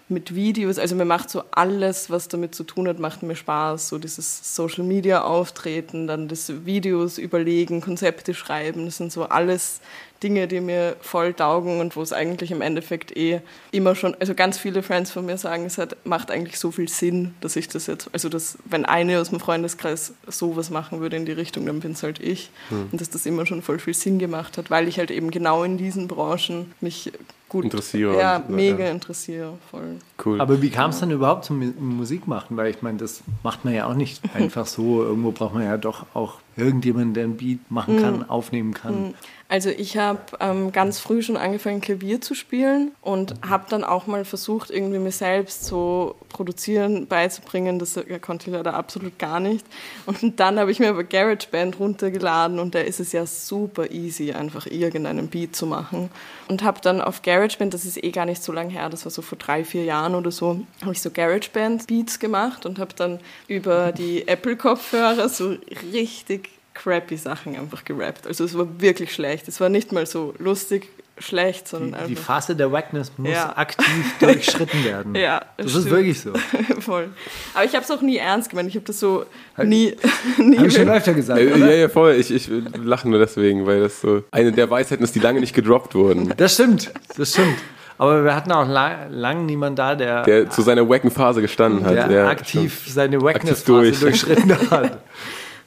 mit 0.09 0.35
Videos, 0.35 0.79
also 0.79 0.95
mir 0.95 1.05
macht 1.05 1.29
so 1.29 1.43
alles, 1.51 2.09
was 2.09 2.29
damit 2.29 2.55
zu 2.55 2.63
tun 2.63 2.87
hat, 2.87 2.99
macht 2.99 3.23
mir 3.23 3.35
Spaß. 3.35 3.89
So 3.89 3.97
dieses 3.97 4.55
Social 4.55 4.83
Media 4.83 5.21
Auftreten, 5.21 6.07
dann 6.07 6.27
das 6.27 6.65
Videos 6.65 7.17
überlegen, 7.17 7.81
Konzepte 7.81 8.33
schreiben, 8.33 8.85
das 8.85 8.97
sind 8.97 9.11
so 9.11 9.25
alles 9.25 9.81
Dinge, 10.23 10.47
die 10.47 10.61
mir 10.61 10.95
voll 11.01 11.33
taugen 11.33 11.79
und 11.79 11.95
wo 11.95 12.01
es 12.01 12.13
eigentlich 12.13 12.51
im 12.51 12.61
Endeffekt 12.61 13.15
eh 13.15 13.41
immer 13.71 13.95
schon, 13.95 14.15
also 14.19 14.33
ganz 14.33 14.57
viele 14.57 14.81
Friends 14.81 15.11
von 15.11 15.25
mir 15.25 15.37
sagen, 15.37 15.65
es 15.65 15.77
hat, 15.77 15.97
macht 16.05 16.31
eigentlich 16.31 16.57
so 16.57 16.71
viel 16.71 16.87
Sinn, 16.87 17.35
dass 17.41 17.55
ich 17.55 17.67
das 17.67 17.87
jetzt, 17.87 18.09
also 18.13 18.29
dass, 18.29 18.57
wenn 18.65 18.85
eine 18.85 19.19
aus 19.19 19.29
dem 19.29 19.39
Freundeskreis 19.39 20.13
sowas 20.27 20.69
machen 20.69 21.01
würde 21.01 21.17
in 21.17 21.25
die 21.25 21.33
Richtung, 21.33 21.65
dann 21.65 21.81
bin 21.81 21.91
es 21.91 22.01
halt 22.01 22.19
ich. 22.19 22.49
Und 22.91 22.99
dass 22.99 23.09
das 23.09 23.25
immer 23.25 23.45
schon 23.45 23.61
voll 23.61 23.77
viel 23.77 23.93
Sinn 23.93 24.17
gemacht 24.17 24.57
hat, 24.57 24.71
weil 24.71 24.87
ich 24.87 24.97
halt 24.97 25.11
eben 25.11 25.29
genau 25.29 25.63
in 25.63 25.77
diesen 25.77 26.07
Branchen 26.07 26.73
mich 26.81 27.11
gut 27.49 27.63
Interessiere 27.65 28.19
Ja, 28.19 28.37
und- 28.37 28.49
mega 28.49 28.85
ja. 28.85 28.91
interessiere, 28.91 29.53
voll. 29.71 29.97
Cool. 30.23 30.41
Aber 30.41 30.61
wie 30.61 30.69
kam 30.69 30.89
es 30.91 30.99
dann 30.99 31.11
überhaupt 31.11 31.45
zum 31.45 31.73
Musik 31.79 32.27
machen? 32.27 32.57
Weil 32.57 32.69
ich 32.69 32.81
meine, 32.81 32.97
das 32.97 33.21
macht 33.43 33.65
man 33.65 33.73
ja 33.73 33.87
auch 33.87 33.93
nicht 33.93 34.21
einfach 34.35 34.65
so. 34.65 35.03
Irgendwo 35.03 35.31
braucht 35.31 35.53
man 35.53 35.63
ja 35.63 35.77
doch 35.77 36.05
auch 36.13 36.39
irgendjemanden, 36.55 37.13
der 37.13 37.23
ein 37.25 37.37
Beat 37.37 37.59
machen 37.69 38.01
kann, 38.01 38.29
aufnehmen 38.29 38.73
kann. 38.73 39.13
Also 39.49 39.69
ich 39.69 39.97
habe 39.97 40.19
ähm, 40.41 40.73
ganz 40.73 40.99
früh 40.99 41.21
schon 41.21 41.37
angefangen, 41.37 41.79
Klavier 41.79 42.19
zu 42.19 42.35
spielen 42.35 42.91
und 43.01 43.33
habe 43.47 43.65
dann 43.69 43.85
auch 43.85 44.05
mal 44.05 44.25
versucht, 44.25 44.69
irgendwie 44.71 44.99
mir 44.99 45.11
selbst 45.11 45.65
so 45.65 46.15
produzieren 46.27 47.07
beizubringen. 47.07 47.79
Das 47.79 47.97
konnte 48.21 48.49
ich 48.49 48.53
leider 48.55 48.73
absolut 48.73 49.17
gar 49.17 49.39
nicht. 49.39 49.65
Und 50.05 50.39
dann 50.39 50.59
habe 50.59 50.71
ich 50.71 50.79
mir 50.79 50.89
aber 50.89 51.05
GarageBand 51.05 51.79
runtergeladen 51.79 52.59
und 52.59 52.75
da 52.75 52.79
ist 52.79 52.99
es 52.99 53.13
ja 53.13 53.25
super 53.25 53.89
easy, 53.91 54.33
einfach 54.33 54.65
irgendeinen 54.65 55.29
Beat 55.29 55.55
zu 55.55 55.65
machen. 55.65 56.09
Und 56.49 56.63
habe 56.63 56.81
dann 56.81 56.99
auf 56.99 57.21
GarageBand, 57.21 57.73
das 57.73 57.85
ist 57.85 58.03
eh 58.03 58.11
gar 58.11 58.25
nicht 58.25 58.43
so 58.43 58.51
lange 58.51 58.71
her, 58.71 58.89
das 58.89 59.05
war 59.05 59.11
so 59.11 59.21
vor 59.21 59.37
drei, 59.37 59.63
vier 59.63 59.85
Jahren 59.85 60.15
oder 60.15 60.31
so, 60.31 60.61
habe 60.81 60.91
ich 60.91 61.01
so 61.01 61.09
GarageBand-Beats 61.09 62.19
gemacht 62.19 62.65
und 62.65 62.79
habe 62.79 62.93
dann 62.95 63.19
über 63.47 63.93
die 63.93 64.27
Apple-Kopfhörer 64.27 65.29
so 65.29 65.55
richtig 65.93 66.49
crappy 66.83 67.17
Sachen 67.17 67.55
einfach 67.57 67.83
gerappt. 67.85 68.27
Also 68.27 68.43
es 68.45 68.57
war 68.57 68.67
wirklich 68.79 69.13
schlecht. 69.13 69.47
Es 69.47 69.59
war 69.59 69.69
nicht 69.69 69.91
mal 69.91 70.05
so 70.05 70.33
lustig 70.39 70.87
schlecht, 71.19 71.67
sondern 71.67 71.89
Die, 71.89 71.95
einfach. 71.95 72.07
die 72.07 72.15
Phase 72.15 72.55
der 72.55 72.71
Wackness 72.71 73.11
muss 73.17 73.31
Ja. 73.31 73.57
aktiv 73.57 73.87
durchschritten 74.19 74.83
werden. 74.85 75.15
Ja, 75.15 75.41
das 75.57 75.71
stimmt. 75.71 75.85
ist 75.85 75.91
wirklich 75.91 76.21
so. 76.21 76.31
Voll. 76.79 77.09
Aber 77.55 77.65
ich 77.65 77.73
habe 77.73 77.83
es 77.83 77.89
auch 77.89 78.01
nie 78.01 78.17
ernst 78.17 78.51
gemeint. 78.51 78.69
Ich 78.69 78.75
habe 78.75 78.85
das 78.85 78.99
so 78.99 79.25
nie. 79.63 79.95
nie 80.37 80.57
Habe 80.57 80.67
ich 80.67 80.75
schon 80.75 80.87
öfter 80.89 81.13
gesagt, 81.15 81.39
Äh, 81.41 81.57
ja, 81.57 81.71
ja, 81.71 81.89
voll. 81.89 82.13
Ich, 82.13 82.29
ich 82.31 82.49
lache 82.83 83.09
nur 83.09 83.17
deswegen, 83.17 83.65
weil 83.65 83.79
das 83.79 83.99
so 84.01 84.23
eine 84.31 84.51
der 84.51 84.69
Weisheiten 84.69 85.03
ist, 85.03 85.15
die 85.15 85.19
lange 85.19 85.39
nicht 85.39 85.55
gedroppt 85.55 85.95
wurden. 85.95 86.33
Das 86.37 86.53
stimmt, 86.53 86.91
das 87.17 87.31
stimmt. 87.31 87.57
Aber 87.99 88.23
wir 88.23 88.35
hatten 88.35 88.51
auch 88.51 88.67
lang, 88.67 89.09
lang 89.11 89.45
niemand 89.47 89.79
da, 89.79 89.95
der, 89.95 90.21
Der 90.21 90.49
zu 90.51 90.61
seiner 90.61 90.87
wacken 90.87 91.09
Phase 91.09 91.41
gestanden 91.41 91.83
hat. 91.83 91.95
der 91.95 92.11
ja, 92.11 92.27
aktiv 92.27 92.83
seine 92.87 93.19
Wackness-Phase 93.23 93.65
durch. 93.89 93.99
durchschritten 93.99 94.55
hat. 94.69 94.99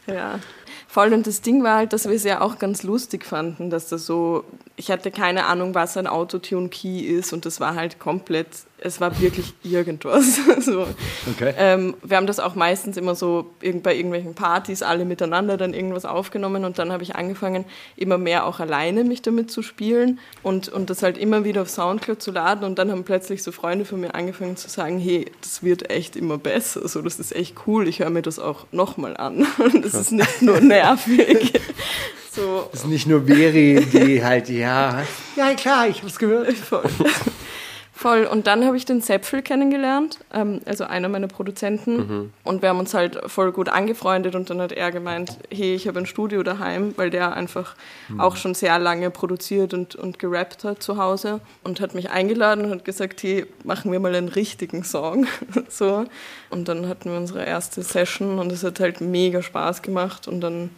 Ja. 0.07 0.38
Voll 0.92 1.12
und 1.12 1.25
das 1.28 1.40
Ding 1.40 1.62
war 1.62 1.76
halt, 1.76 1.92
dass 1.92 2.09
wir 2.09 2.16
es 2.16 2.25
ja 2.25 2.40
auch 2.40 2.59
ganz 2.59 2.82
lustig 2.82 3.25
fanden, 3.25 3.70
dass 3.70 3.88
das 3.88 4.06
so, 4.06 4.42
ich 4.75 4.90
hatte 4.90 5.12
keine 5.12 5.47
Ahnung, 5.47 5.73
was 5.73 5.97
ein 5.97 6.09
Autotune-Key 6.09 7.02
ist 7.02 7.32
und 7.32 7.47
das 7.47 7.61
war 7.61 7.76
halt 7.76 8.00
komplett, 8.00 8.49
es 8.82 9.00
war 9.00 9.20
wirklich 9.20 9.52
irgendwas. 9.62 10.37
so. 10.60 10.87
Okay. 11.30 11.52
ähm, 11.58 11.94
wir 12.02 12.16
haben 12.16 12.26
das 12.26 12.40
auch 12.40 12.54
meistens 12.54 12.96
immer 12.96 13.14
so 13.14 13.46
irgend- 13.60 13.82
bei 13.82 13.94
irgendwelchen 13.94 14.34
Partys 14.34 14.82
alle 14.82 15.04
miteinander 15.04 15.56
dann 15.56 15.75
irgendwas 15.75 16.04
aufgenommen 16.04 16.64
und 16.64 16.78
dann 16.78 16.90
habe 16.92 17.02
ich 17.02 17.14
angefangen, 17.16 17.64
immer 17.96 18.16
mehr 18.18 18.46
auch 18.46 18.58
alleine 18.60 19.04
mich 19.04 19.22
damit 19.22 19.50
zu 19.50 19.62
spielen 19.62 20.18
und, 20.42 20.68
und 20.68 20.90
das 20.90 21.02
halt 21.02 21.18
immer 21.18 21.44
wieder 21.44 21.62
auf 21.62 21.70
Soundcloud 21.70 22.22
zu 22.22 22.30
laden 22.30 22.64
und 22.64 22.78
dann 22.78 22.90
haben 22.90 23.04
plötzlich 23.04 23.42
so 23.42 23.52
Freunde 23.52 23.84
von 23.84 24.00
mir 24.00 24.14
angefangen 24.14 24.56
zu 24.56 24.68
sagen, 24.70 24.99
hey, 24.99 25.26
das 25.42 25.62
wird 25.62 25.90
echt 25.90 26.16
immer 26.16 26.38
besser, 26.38 26.87
so 26.88 27.02
das 27.02 27.18
ist 27.20 27.34
echt 27.37 27.56
cool, 27.66 27.87
ich 27.87 27.99
höre 28.00 28.10
mir 28.10 28.22
das 28.22 28.38
auch 28.38 28.66
nochmal 28.72 29.16
an 29.16 29.46
und 29.58 29.84
das 29.84 29.94
ist 29.94 30.12
nicht 30.12 30.42
nur 30.42 30.60
nervig. 30.60 31.52
So, 32.32 32.68
Das 32.70 32.82
ist 32.82 32.87
nicht 32.87 33.08
nur 33.08 33.26
Veri, 33.26 33.84
die 33.92 34.25
halt, 34.25 34.49
ja, 34.49 35.02
ja 35.34 35.52
klar, 35.54 35.88
ich 35.88 36.00
hab's 36.00 36.16
gehört. 36.16 36.52
Voll. 36.52 36.84
Voll. 38.00 38.25
Und 38.25 38.47
dann 38.47 38.64
habe 38.64 38.78
ich 38.78 38.87
den 38.87 39.02
Sepfel 39.02 39.42
kennengelernt, 39.42 40.21
ähm, 40.33 40.62
also 40.64 40.85
einer 40.85 41.11
meiner 41.11 41.28
Produzenten. 41.28 42.33
Und 42.45 42.62
wir 42.62 42.71
haben 42.71 42.78
uns 42.78 42.95
halt 42.95 43.21
voll 43.26 43.52
gut 43.52 43.69
angefreundet 43.69 44.35
und 44.35 44.49
dann 44.49 44.59
hat 44.62 44.73
er 44.73 44.90
gemeint, 44.90 45.37
hey, 45.50 45.75
ich 45.75 45.87
habe 45.87 45.99
ein 45.99 46.07
Studio 46.07 46.42
daheim, 46.42 46.95
weil 46.97 47.11
der 47.11 47.35
einfach 47.35 47.76
auch 48.16 48.37
schon 48.37 48.54
sehr 48.54 48.78
lange 48.78 49.11
produziert 49.11 49.75
und, 49.75 49.97
und 49.97 50.19
gerappt 50.19 50.64
hat 50.64 50.83
zu 50.83 50.97
Hause 50.97 51.42
und 51.62 51.83
hat 51.83 51.95
mich 51.95 52.09
eingeladen 52.09 52.64
und 52.64 52.71
hat 52.71 52.87
gesagt, 52.87 53.23
hey, 53.23 53.45
machen 53.64 53.92
wir 53.92 54.00
mal 54.00 54.14
einen 54.14 54.28
richtigen 54.28 54.83
Song. 54.83 55.26
so. 55.69 56.07
Und 56.49 56.69
dann 56.69 56.88
hatten 56.88 57.11
wir 57.11 57.19
unsere 57.19 57.45
erste 57.45 57.83
Session 57.83 58.38
und 58.38 58.50
es 58.50 58.64
hat 58.64 58.80
halt 58.80 59.02
mega 59.02 59.42
Spaß 59.42 59.83
gemacht 59.83 60.26
und 60.26 60.40
dann 60.40 60.71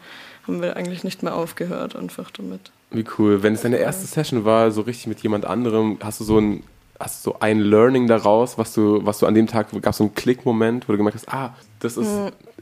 haben 0.49 0.61
wir 0.61 0.77
eigentlich 0.77 1.05
nicht 1.05 1.23
mehr 1.23 1.37
aufgehört 1.37 1.95
einfach 1.95 2.33
damit. 2.33 2.73
Wie 2.91 3.05
cool. 3.17 3.45
Wenn 3.45 3.55
es 3.55 3.63
deine 3.63 3.77
erste 3.77 4.07
Session 4.07 4.45
war, 4.45 4.73
so 4.73 4.81
richtig 4.81 5.07
mit 5.07 5.21
jemand 5.21 5.45
anderem, 5.45 5.99
hast 6.03 6.19
du 6.19 6.25
so 6.25 6.39
ein, 6.39 6.65
hast 7.03 7.27
du 7.27 7.31
so 7.31 7.37
ein 7.41 7.61
Learning 7.61 8.07
daraus, 8.07 8.59
was 8.59 8.73
du, 8.73 9.05
was 9.05 9.19
du 9.19 9.27
an 9.27 9.35
dem 9.35 9.47
Tag, 9.47 9.71
gab 9.83 9.93
es 9.93 9.97
so 9.97 10.05
einen 10.05 10.15
Klick-Moment, 10.15 10.89
wo 10.89 10.93
du 10.93 10.99
gemerkt 10.99 11.17
hast, 11.17 11.29
ah, 11.29 11.55
das 11.81 11.97
ist 11.97 12.11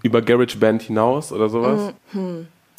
über 0.02 0.23
GarageBand 0.23 0.82
hinaus 0.82 1.32
oder 1.32 1.49
sowas? 1.49 1.92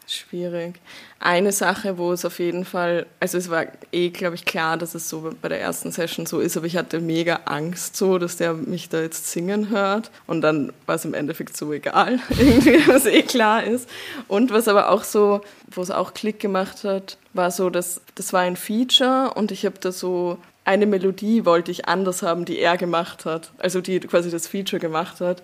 Schwierig. 0.07 0.75
Eine 1.19 1.53
Sache, 1.53 1.97
wo 1.97 2.11
es 2.11 2.25
auf 2.25 2.39
jeden 2.39 2.65
Fall, 2.65 3.05
also 3.21 3.37
es 3.37 3.49
war 3.49 3.67
eh, 3.93 4.09
glaube 4.09 4.35
ich, 4.35 4.43
klar, 4.43 4.75
dass 4.75 4.93
es 4.93 5.07
so 5.07 5.31
bei 5.41 5.47
der 5.47 5.61
ersten 5.61 5.91
Session 5.91 6.25
so 6.25 6.39
ist, 6.39 6.57
aber 6.57 6.65
ich 6.65 6.75
hatte 6.75 6.99
mega 6.99 7.41
Angst 7.45 7.95
so, 7.95 8.17
dass 8.17 8.35
der 8.35 8.53
mich 8.53 8.89
da 8.89 8.99
jetzt 8.99 9.31
singen 9.31 9.69
hört 9.69 10.11
und 10.27 10.41
dann 10.41 10.73
war 10.85 10.95
es 10.95 11.05
im 11.05 11.13
Endeffekt 11.13 11.55
so 11.55 11.71
egal, 11.71 12.19
irgendwie, 12.29 12.85
was 12.87 13.05
eh 13.05 13.21
klar 13.21 13.63
ist. 13.63 13.87
Und 14.27 14.51
was 14.51 14.67
aber 14.67 14.89
auch 14.89 15.05
so, 15.05 15.41
wo 15.69 15.81
es 15.81 15.91
auch 15.91 16.13
Klick 16.13 16.41
gemacht 16.41 16.83
hat, 16.83 17.17
war 17.33 17.49
so, 17.49 17.69
dass 17.69 18.01
das 18.15 18.33
war 18.33 18.41
ein 18.41 18.57
Feature 18.57 19.31
und 19.35 19.51
ich 19.51 19.65
habe 19.65 19.79
da 19.79 19.93
so 19.93 20.39
eine 20.63 20.85
Melodie 20.85 21.45
wollte 21.45 21.71
ich 21.71 21.87
anders 21.87 22.21
haben, 22.21 22.45
die 22.45 22.59
er 22.59 22.77
gemacht 22.77 23.25
hat, 23.25 23.51
also 23.57 23.81
die 23.81 23.99
quasi 23.99 24.29
das 24.29 24.47
Feature 24.47 24.79
gemacht 24.79 25.19
hat. 25.21 25.41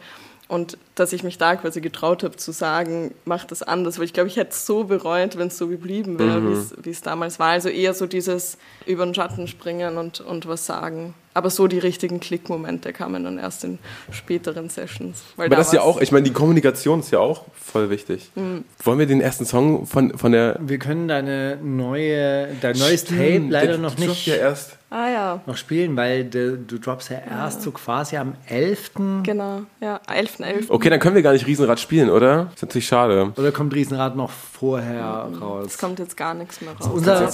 Und 0.49 0.77
dass 0.95 1.11
ich 1.11 1.23
mich 1.23 1.37
da 1.37 1.57
quasi 1.57 1.81
getraut 1.81 2.23
habe 2.23 2.37
zu 2.37 2.53
sagen, 2.53 3.13
mach 3.25 3.43
das 3.43 3.63
anders, 3.63 3.97
weil 3.97 4.05
ich 4.05 4.13
glaube, 4.13 4.29
ich 4.29 4.37
hätte 4.37 4.51
es 4.51 4.65
so 4.65 4.85
bereut, 4.85 5.37
wenn 5.37 5.47
es 5.49 5.57
so 5.57 5.67
geblieben 5.67 6.17
wäre, 6.19 6.39
Mhm. 6.39 6.71
wie 6.83 6.89
es 6.89 7.01
damals 7.01 7.37
war. 7.37 7.49
Also 7.49 7.67
eher 7.67 7.93
so 7.93 8.05
dieses 8.07 8.57
über 8.85 9.03
den 9.03 9.13
Schatten 9.13 9.47
springen 9.49 9.97
und, 9.97 10.21
und 10.21 10.47
was 10.47 10.65
sagen. 10.65 11.15
Aber 11.37 11.51
so 11.51 11.67
die 11.67 11.77
richtigen 11.77 12.19
Klickmomente 12.19 12.91
kamen 12.93 13.23
dann 13.23 13.37
erst 13.37 13.63
in 13.63 13.77
späteren 14.09 14.69
Sessions. 14.69 15.21
Weil 15.35 15.45
Aber 15.45 15.55
da 15.55 15.59
das 15.61 15.67
ist 15.67 15.73
ja 15.73 15.81
auch, 15.81 16.01
ich 16.01 16.11
meine, 16.11 16.23
die 16.23 16.33
Kommunikation 16.33 17.01
ist 17.01 17.11
ja 17.11 17.19
auch 17.19 17.45
voll 17.53 17.91
wichtig. 17.91 18.31
Mhm. 18.33 18.63
Wollen 18.83 18.97
wir 18.97 19.05
den 19.05 19.21
ersten 19.21 19.45
Song 19.45 19.85
von, 19.85 20.17
von 20.17 20.31
der. 20.31 20.57
Wir 20.59 20.79
können 20.79 21.07
deine 21.07 21.57
neue, 21.61 22.47
dein 22.59 22.75
neues 22.77 23.05
Tape 23.05 23.43
leider 23.49 23.73
der 23.73 23.77
noch 23.77 23.97
nicht 23.99 24.25
Ja 24.25 24.35
erst. 24.35 24.77
Ah 24.89 25.09
ja, 25.09 25.41
noch 25.45 25.57
spielen, 25.57 25.97
weil 25.97 26.23
de, 26.23 26.57
du 26.65 26.79
droppst 26.79 27.09
ja 27.09 27.17
erst 27.29 27.61
so 27.61 27.71
quasi 27.71 28.15
am 28.15 28.35
11. 28.47 28.91
genau. 29.23 29.63
Ja, 29.81 29.99
11.11. 30.07 30.67
Okay, 30.69 30.89
dann 30.89 31.01
können 31.01 31.15
wir 31.15 31.21
gar 31.23 31.33
nicht 31.33 31.45
Riesenrad 31.45 31.77
spielen, 31.81 32.09
oder? 32.09 32.51
Ist 32.55 32.61
natürlich 32.61 32.87
schade. 32.87 33.33
Oder 33.35 33.51
kommt 33.51 33.75
Riesenrad 33.75 34.15
noch 34.15 34.31
vorher 34.31 35.27
raus? 35.41 35.65
Es 35.67 35.77
kommt 35.77 35.99
jetzt 35.99 36.15
gar 36.15 36.33
nichts 36.33 36.61
mehr 36.61 36.71
raus. 36.73 36.89
Unser, 36.91 37.29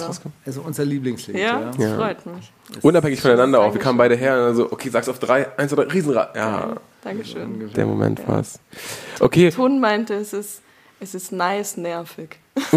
also 0.45 0.61
unser 0.65 0.83
Lieblingslied. 0.83 1.37
ja, 1.37 1.43
Ja. 1.43 1.59
das 1.67 1.77
Ja. 1.77 1.95
freut 1.95 2.25
mich. 2.25 2.51
Unabhängig 2.81 3.21
voneinander 3.21 3.59
auch. 3.59 3.71
Wir 3.71 3.79
kamen 3.81 3.92
beide 3.97 4.15
her 4.15 4.33
und 4.33 4.39
dann 4.47 4.55
so, 4.55 4.71
okay, 4.71 4.89
sag's 4.89 5.09
auf 5.09 5.19
drei, 5.19 5.47
eins 5.57 5.73
oder 5.73 5.91
Riesenrad. 5.91 6.35
Ja, 6.35 6.75
Dankeschön. 7.03 7.71
der 7.73 7.85
Moment 7.85 8.27
war's. 8.27 8.59
Okay, 9.19 9.49
Ton 9.51 9.79
meinte, 9.79 10.13
es 10.15 10.33
ist, 10.33 10.61
es 10.99 11.15
ist 11.15 11.31
nice 11.31 11.77
nervig. 11.77 12.39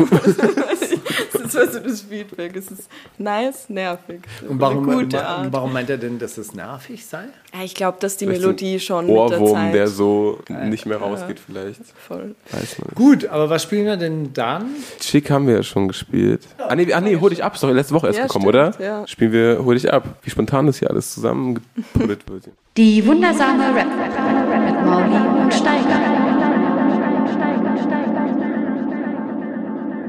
das 1.32 1.54
war 1.54 1.66
so 1.70 1.78
das 1.80 2.00
Feedback. 2.02 2.56
Es 2.56 2.70
ist 2.70 2.88
nice 3.18 3.68
nervig. 3.68 4.20
Und 4.48 4.60
warum, 4.60 4.86
warum 5.52 5.72
meint 5.72 5.90
er 5.90 5.98
denn, 5.98 6.18
dass 6.18 6.38
es 6.38 6.54
nervig 6.54 7.04
sei? 7.06 7.24
Ja, 7.54 7.62
ich 7.64 7.74
glaube, 7.74 7.98
dass 8.00 8.16
die 8.16 8.26
Vielleicht 8.26 8.42
Melodie 8.42 8.80
schon 8.80 9.06
mit 9.06 9.14
der 9.14 9.22
Ohrwurm, 9.40 9.54
Zeit 9.54 9.74
der 9.74 9.86
so 9.88 10.38
nicht 10.64 10.86
mehr 10.86 10.98
rausgeht 10.98 11.40
vielleicht. 11.40 11.80
voll. 11.96 12.34
Weiß 12.50 12.78
man. 12.80 12.88
Gut, 12.94 13.26
aber 13.26 13.48
was 13.50 13.62
spielen 13.62 13.86
wir 13.86 13.96
denn 13.96 14.32
dann? 14.32 14.66
Chick 15.00 15.30
haben 15.30 15.46
wir 15.46 15.54
ja 15.56 15.62
schon 15.62 15.88
gespielt. 15.88 16.42
Ah 16.58 16.74
nee, 16.74 16.92
ah, 16.92 17.00
nee 17.00 17.16
hol 17.18 17.30
dich 17.30 17.42
ab. 17.42 17.54
Ist 17.54 17.62
doch 17.62 17.70
letzte 17.70 17.94
Woche 17.94 18.08
erst 18.08 18.18
Ja, 18.18 18.26
gekommen, 18.26 18.48
stimmt, 18.48 18.76
oder? 18.76 18.84
ja. 18.84 19.06
Spielen 19.06 19.32
wir 19.32 19.64
Hol 19.64 19.74
dich 19.74 19.92
ab. 19.92 20.04
Wie 20.22 20.30
spontan 20.30 20.66
das 20.66 20.78
hier 20.78 20.90
alles 20.90 21.14
zusammengepuddelt 21.14 22.28
wird. 22.28 22.44
Die 22.76 23.06
wundersame 23.06 23.74
Rap 23.74 23.86
mit 23.86 24.84
Mauli 24.84 25.42
und 25.44 25.54
Steiger. 25.54 26.25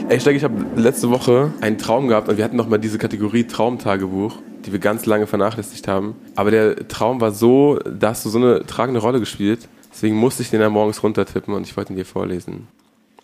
Ey, 0.09 0.21
Steig, 0.21 0.37
ich 0.37 0.43
habe 0.45 0.65
letzte 0.77 1.09
Woche 1.09 1.51
einen 1.59 1.77
Traum 1.77 2.07
gehabt 2.07 2.29
und 2.29 2.37
wir 2.37 2.45
hatten 2.45 2.55
noch 2.55 2.69
mal 2.69 2.77
diese 2.77 2.97
Kategorie 2.97 3.43
Traumtagebuch, 3.43 4.37
die 4.65 4.71
wir 4.71 4.79
ganz 4.79 5.05
lange 5.05 5.27
vernachlässigt 5.27 5.89
haben. 5.89 6.15
Aber 6.37 6.49
der 6.49 6.87
Traum 6.87 7.19
war 7.19 7.31
so, 7.31 7.77
da 7.79 8.09
hast 8.11 8.23
du 8.23 8.29
so 8.29 8.37
eine 8.37 8.65
tragende 8.65 9.01
Rolle 9.01 9.19
gespielt. 9.19 9.67
Deswegen 9.91 10.15
musste 10.15 10.43
ich 10.43 10.49
den 10.49 10.61
dann 10.61 10.71
morgens 10.71 11.03
runtertippen 11.03 11.53
und 11.53 11.67
ich 11.67 11.75
wollte 11.75 11.91
ihn 11.91 11.97
dir 11.97 12.05
vorlesen. 12.05 12.69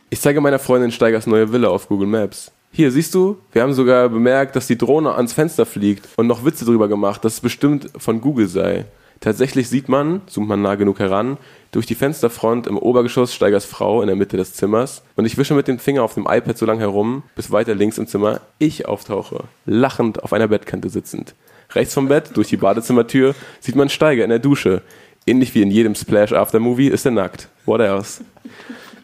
Ich 0.10 0.20
zeige 0.20 0.42
meiner 0.42 0.60
Freundin 0.60 0.92
Steigers 0.92 1.26
neue 1.26 1.54
Villa 1.54 1.70
auf 1.70 1.88
Google 1.88 2.08
Maps. 2.08 2.52
Hier, 2.74 2.92
siehst 2.92 3.16
du? 3.16 3.38
Wir 3.54 3.62
haben 3.62 3.74
sogar 3.74 4.10
bemerkt, 4.10 4.58
dass 4.58 4.68
die 4.68 4.78
Drohne 4.78 5.16
ans 5.16 5.32
Fenster 5.32 5.66
fliegt 5.66 6.10
und 6.18 6.28
noch 6.28 6.44
Witze 6.44 6.66
drüber 6.66 6.90
gemacht, 6.90 7.24
dass 7.24 7.36
es 7.36 7.40
bestimmt 7.40 7.92
von 7.98 8.20
Google 8.20 8.50
sei. 8.50 8.84
Tatsächlich 9.22 9.70
sieht 9.70 9.88
man, 9.88 10.20
zoomt 10.26 10.50
man 10.50 10.62
nah 10.62 10.76
genug 10.76 11.00
heran, 11.00 11.38
durch 11.74 11.86
die 11.88 11.96
Fensterfront 11.96 12.68
im 12.68 12.78
Obergeschoss 12.78 13.34
Steigers 13.34 13.66
Frau 13.66 14.02
in 14.02 14.08
der 14.08 14.16
Mitte 14.16 14.38
des 14.38 14.54
Zimmers 14.54 15.04
und 15.16 15.26
ich 15.26 15.38
wische 15.38 15.56
mit 15.56 15.68
dem 15.68 15.80
Finger 15.80 16.04
auf 16.04 16.14
dem 16.14 16.28
iPad 16.30 16.58
so 16.58 16.66
lang 16.66 16.78
herum, 16.78 17.24
bis 17.36 17.52
weiter 17.52 17.76
links 17.76 17.98
im 17.98 18.08
Zimmer 18.08 18.42
ich 18.60 18.88
auftauche, 18.88 19.46
lachend 19.66 20.24
auf 20.24 20.34
einer 20.34 20.48
Bettkante 20.48 20.90
sitzend. 20.90 21.34
Rechts 21.72 21.96
vom 21.96 22.08
Bett, 22.08 22.32
durch 22.36 22.50
die 22.50 22.58
Badezimmertür, 22.58 23.34
sieht 23.60 23.76
man 23.76 23.90
Steiger 23.90 24.24
in 24.24 24.30
der 24.30 24.40
Dusche. 24.40 24.84
Ähnlich 25.26 25.56
wie 25.56 25.64
in 25.64 25.72
jedem 25.72 25.96
Splash 25.96 26.32
After 26.32 26.60
Movie 26.60 26.90
ist 26.90 27.06
er 27.06 27.12
nackt. 27.12 27.50
What 27.66 27.82
else? 27.82 28.24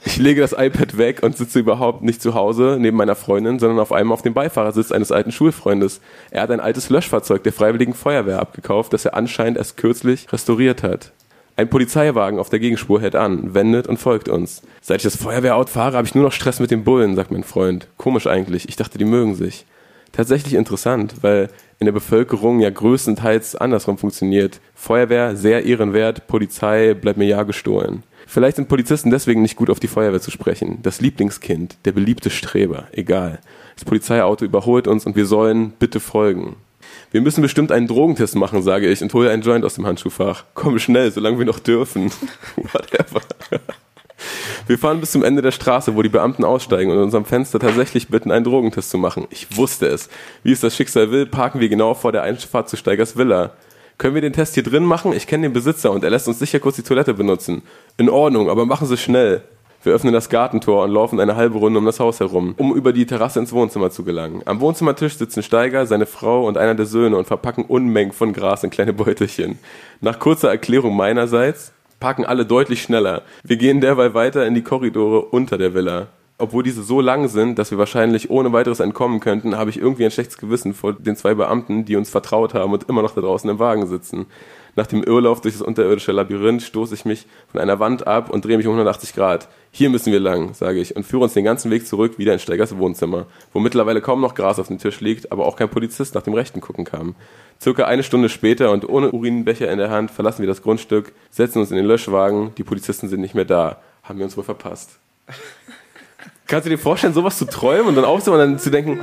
Ich 0.06 0.18
lege 0.18 0.42
das 0.42 0.54
iPad 0.54 0.98
weg 0.98 1.24
und 1.24 1.36
sitze 1.36 1.60
überhaupt 1.60 2.04
nicht 2.04 2.22
zu 2.22 2.36
Hause 2.36 2.78
neben 2.80 2.98
meiner 2.98 3.16
Freundin, 3.16 3.58
sondern 3.58 3.80
auf 3.80 3.92
einem 3.92 4.12
auf 4.12 4.22
dem 4.22 4.34
Beifahrersitz 4.34 4.92
eines 4.92 5.12
alten 5.12 5.32
Schulfreundes. 5.32 6.02
Er 6.30 6.44
hat 6.44 6.52
ein 6.52 6.60
altes 6.60 6.90
Löschfahrzeug 6.90 7.44
der 7.44 7.54
Freiwilligen 7.54 7.96
Feuerwehr 7.96 8.40
abgekauft, 8.40 8.94
das 8.94 9.06
er 9.06 9.16
anscheinend 9.16 9.58
erst 9.58 9.76
kürzlich 9.76 10.32
restauriert 10.32 10.84
hat. 10.84 11.12
Ein 11.60 11.70
Polizeiwagen 11.70 12.40
auf 12.40 12.48
der 12.48 12.60
Gegenspur 12.60 13.02
hält 13.02 13.18
an, 13.18 13.54
wendet 13.54 13.86
und 13.86 13.98
folgt 13.98 14.30
uns. 14.30 14.62
Seit 14.80 15.00
ich 15.00 15.04
das 15.04 15.18
Feuerwehrauto 15.18 15.70
fahre, 15.70 15.98
habe 15.98 16.08
ich 16.08 16.16
nur 16.16 16.24
noch 16.24 16.32
Stress 16.32 16.62
mit 16.62 16.72
den 16.72 16.86
Bullen, 16.86 17.18
sagt 17.18 17.32
mein 17.32 17.44
Freund. 17.44 17.90
Komisch 17.98 18.28
eigentlich, 18.28 18.70
ich 18.70 18.78
dachte, 18.78 18.98
die 18.98 19.04
mögen 19.04 19.36
sich. 19.36 19.66
Tatsächlich 20.14 20.54
interessant, 20.54 21.16
weil 21.20 21.50
in 21.78 21.84
der 21.84 21.92
Bevölkerung 21.92 22.62
ja 22.62 22.70
größtenteils 22.70 23.58
andersrum 23.58 23.98
funktioniert. 23.98 24.62
Feuerwehr 24.74 25.36
sehr 25.36 25.66
ehrenwert, 25.66 26.28
Polizei 26.28 26.94
bleibt 26.94 27.20
mir 27.20 27.28
ja 27.28 27.44
gestohlen. 27.44 28.04
Vielleicht 28.26 28.56
sind 28.56 28.70
Polizisten 28.70 29.12
deswegen 29.12 29.42
nicht 29.42 29.58
gut 29.58 29.70
auf 29.70 29.82
die 29.82 29.90
Feuerwehr 29.90 30.22
zu 30.22 30.32
sprechen. 30.32 30.80
Das 30.82 31.02
Lieblingskind, 31.02 31.76
der 31.84 31.92
beliebte 31.92 32.30
Streber, 32.30 32.88
egal. 32.94 33.40
Das 33.76 33.84
Polizeiauto 33.84 34.46
überholt 34.46 34.88
uns 34.88 35.06
und 35.06 35.18
wir 35.18 35.26
sollen 35.26 35.74
bitte 35.78 36.00
folgen. 36.00 36.56
Wir 37.12 37.22
müssen 37.22 37.42
bestimmt 37.42 37.72
einen 37.72 37.88
Drogentest 37.88 38.36
machen, 38.36 38.62
sage 38.62 38.88
ich 38.88 39.02
und 39.02 39.14
hole 39.14 39.32
einen 39.32 39.42
Joint 39.42 39.66
aus 39.66 39.76
dem 39.76 39.86
Handschuhfach. 39.88 40.44
Komm 40.54 40.78
schnell, 40.78 41.12
solange 41.12 41.40
wir 41.40 41.46
noch 41.46 41.60
dürfen. 41.60 42.12
Whatever. 42.56 43.22
Wir 44.68 44.78
fahren 44.78 45.00
bis 45.00 45.12
zum 45.12 45.24
Ende 45.24 45.42
der 45.42 45.52
Straße, 45.52 45.96
wo 45.96 46.04
die 46.04 46.10
Beamten 46.10 46.44
aussteigen 46.44 46.92
und 46.92 46.98
in 46.98 47.04
unserem 47.04 47.26
Fenster 47.26 47.58
tatsächlich 47.60 48.10
bitten, 48.10 48.32
einen 48.32 48.46
Drogentest 48.46 48.92
zu 48.92 49.00
machen. 49.00 49.26
Ich 49.32 49.58
wusste 49.58 49.88
es. 49.88 50.10
Wie 50.44 50.52
es 50.52 50.60
das 50.60 50.76
Schicksal 50.76 51.10
will, 51.10 51.26
parken 51.26 51.60
wir 51.60 51.70
genau 51.70 51.96
vor 51.96 52.12
der 52.12 52.22
Einfahrt 52.24 52.70
zu 52.70 52.78
Steigers 52.78 53.18
Villa. 53.18 53.54
Können 53.98 54.14
wir 54.14 54.22
den 54.22 54.34
Test 54.34 54.54
hier 54.54 54.64
drin 54.64 54.84
machen? 54.84 55.12
Ich 55.12 55.26
kenne 55.26 55.48
den 55.48 55.54
Besitzer 55.54 55.92
und 55.92 56.04
er 56.04 56.12
lässt 56.12 56.28
uns 56.28 56.38
sicher 56.38 56.60
kurz 56.60 56.76
die 56.76 56.84
Toilette 56.84 57.16
benutzen. 57.16 57.64
In 57.98 58.10
Ordnung, 58.10 58.50
aber 58.50 58.66
machen 58.66 58.88
Sie 58.88 58.98
schnell. 58.98 59.42
Wir 59.82 59.94
öffnen 59.94 60.12
das 60.12 60.28
Gartentor 60.28 60.84
und 60.84 60.92
laufen 60.92 61.22
eine 61.22 61.38
halbe 61.38 61.58
Runde 61.58 61.80
um 61.80 61.86
das 61.86 62.02
Haus 62.02 62.20
herum, 62.20 62.54
um 62.58 62.76
über 62.76 62.92
die 62.92 63.06
Terrasse 63.06 63.40
ins 63.40 63.54
Wohnzimmer 63.54 63.92
zu 63.92 64.04
gelangen. 64.04 64.42
Am 64.44 64.60
Wohnzimmertisch 64.60 65.18
sitzen 65.18 65.42
Steiger, 65.42 65.86
seine 65.86 66.06
Frau 66.06 66.46
und 66.46 66.58
einer 66.58 66.76
der 66.76 66.86
Söhne 66.86 67.16
und 67.16 67.28
verpacken 67.28 67.64
Unmengen 67.64 68.12
von 68.12 68.34
Gras 68.34 68.66
in 68.66 68.72
kleine 68.72 68.92
Beutelchen. 68.92 69.58
Nach 70.02 70.20
kurzer 70.20 70.50
Erklärung 70.50 70.98
meinerseits 70.98 71.72
parken 72.02 72.26
alle 72.26 72.46
deutlich 72.46 72.82
schneller. 72.82 73.22
Wir 73.44 73.56
gehen 73.56 73.80
derweil 73.80 74.14
weiter 74.14 74.46
in 74.46 74.54
die 74.54 74.64
Korridore 74.64 75.22
unter 75.22 75.58
der 75.58 75.74
Villa. 75.74 76.08
Obwohl 76.38 76.64
diese 76.64 76.84
so 76.84 77.00
lang 77.00 77.30
sind, 77.30 77.58
dass 77.58 77.72
wir 77.72 77.78
wahrscheinlich 77.78 78.30
ohne 78.30 78.52
weiteres 78.52 78.82
entkommen 78.82 79.22
könnten, 79.22 79.58
habe 79.58 79.70
ich 79.70 79.78
irgendwie 79.78 80.06
ein 80.06 80.12
schlechtes 80.12 80.38
Gewissen 80.38 80.74
vor 80.74 80.94
den 80.94 81.16
zwei 81.16 81.34
Beamten, 81.34 81.86
die 81.86 81.96
uns 81.96 82.10
vertraut 82.10 82.54
haben 82.54 82.74
und 82.74 82.88
immer 82.90 83.02
noch 83.02 83.14
da 83.14 83.22
draußen 83.22 83.50
im 83.50 83.60
Wagen 83.60 83.88
sitzen. 83.88 84.26
Nach 84.80 84.88
dem 84.88 85.04
Irrlauf 85.04 85.42
durch 85.42 85.56
das 85.56 85.62
unterirdische 85.62 86.14
Labyrinth 86.14 86.62
stoße 86.62 86.94
ich 86.94 87.04
mich 87.04 87.26
von 87.52 87.60
einer 87.60 87.82
Wand 87.82 88.08
ab 88.08 88.30
und 88.30 88.46
drehe 88.46 88.56
mich 88.56 88.66
um 88.66 88.72
180 88.72 89.14
Grad. 89.14 89.50
Hier 89.72 89.90
müssen 89.90 90.14
wir 90.14 90.22
lang, 90.22 90.54
sage 90.54 90.80
ich, 90.80 90.96
und 90.96 91.04
führe 91.04 91.26
uns 91.26 91.34
den 91.34 91.44
ganzen 91.44 91.70
Weg 91.70 91.86
zurück 91.86 92.18
wieder 92.18 92.32
in 92.32 92.40
Steigers 92.40 92.78
Wohnzimmer, 92.78 93.26
wo 93.52 93.60
mittlerweile 93.60 94.00
kaum 94.00 94.22
noch 94.22 94.36
Gras 94.36 94.58
auf 94.58 94.68
dem 94.68 94.78
Tisch 94.78 95.02
liegt, 95.02 95.34
aber 95.34 95.46
auch 95.46 95.58
kein 95.58 95.68
Polizist 95.68 96.16
nach 96.16 96.22
dem 96.22 96.34
Rechten 96.34 96.62
gucken 96.62 96.86
kam. 96.86 97.16
Circa 97.62 97.88
eine 97.88 98.04
Stunde 98.04 98.30
später 98.30 98.72
und 98.72 98.88
ohne 98.88 99.12
Urinbecher 99.12 99.70
in 99.70 99.80
der 99.80 99.90
Hand 99.90 100.12
verlassen 100.12 100.44
wir 100.44 100.48
das 100.48 100.62
Grundstück, 100.62 101.12
setzen 101.30 101.60
uns 101.60 101.72
in 101.72 101.76
den 101.76 101.86
Löschwagen, 101.86 102.56
die 102.58 102.64
Polizisten 102.64 103.10
sind 103.10 103.20
nicht 103.20 103.36
mehr 103.36 103.44
da. 103.44 103.82
Haben 104.04 104.20
wir 104.20 104.24
uns 104.24 104.38
wohl 104.38 104.46
verpasst. 104.46 104.92
Kannst 106.48 106.68
du 106.68 106.70
dir 106.70 106.80
vorstellen, 106.80 107.14
sowas 107.14 107.38
zu 107.38 107.44
träumen 107.44 107.88
und 107.88 107.96
dann 107.96 108.06
aufzuwachen 108.06 108.42
und 108.42 108.52
dann 108.54 108.60
zu 108.60 108.72
denken, 108.72 109.02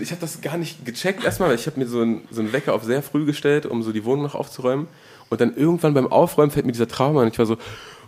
ich 0.00 0.10
habe 0.10 0.22
das 0.22 0.40
gar 0.40 0.56
nicht 0.56 0.86
gecheckt 0.86 1.22
erstmal, 1.22 1.50
weil 1.50 1.56
ich 1.56 1.66
habe 1.66 1.78
mir 1.78 1.86
so 1.86 2.00
einen, 2.00 2.26
so 2.30 2.40
einen 2.40 2.54
Wecker 2.54 2.72
auf 2.72 2.82
sehr 2.82 3.02
früh 3.02 3.26
gestellt, 3.26 3.66
um 3.66 3.82
so 3.82 3.92
die 3.92 4.06
Wohnung 4.06 4.22
noch 4.22 4.34
aufzuräumen. 4.34 4.88
Und 5.30 5.40
dann 5.40 5.54
irgendwann 5.54 5.94
beim 5.94 6.06
Aufräumen 6.06 6.50
fällt 6.50 6.66
mir 6.66 6.72
dieser 6.72 6.88
Traum 6.88 7.16
an 7.16 7.24
und 7.24 7.32
ich 7.32 7.38
war 7.38 7.46
so, 7.46 7.56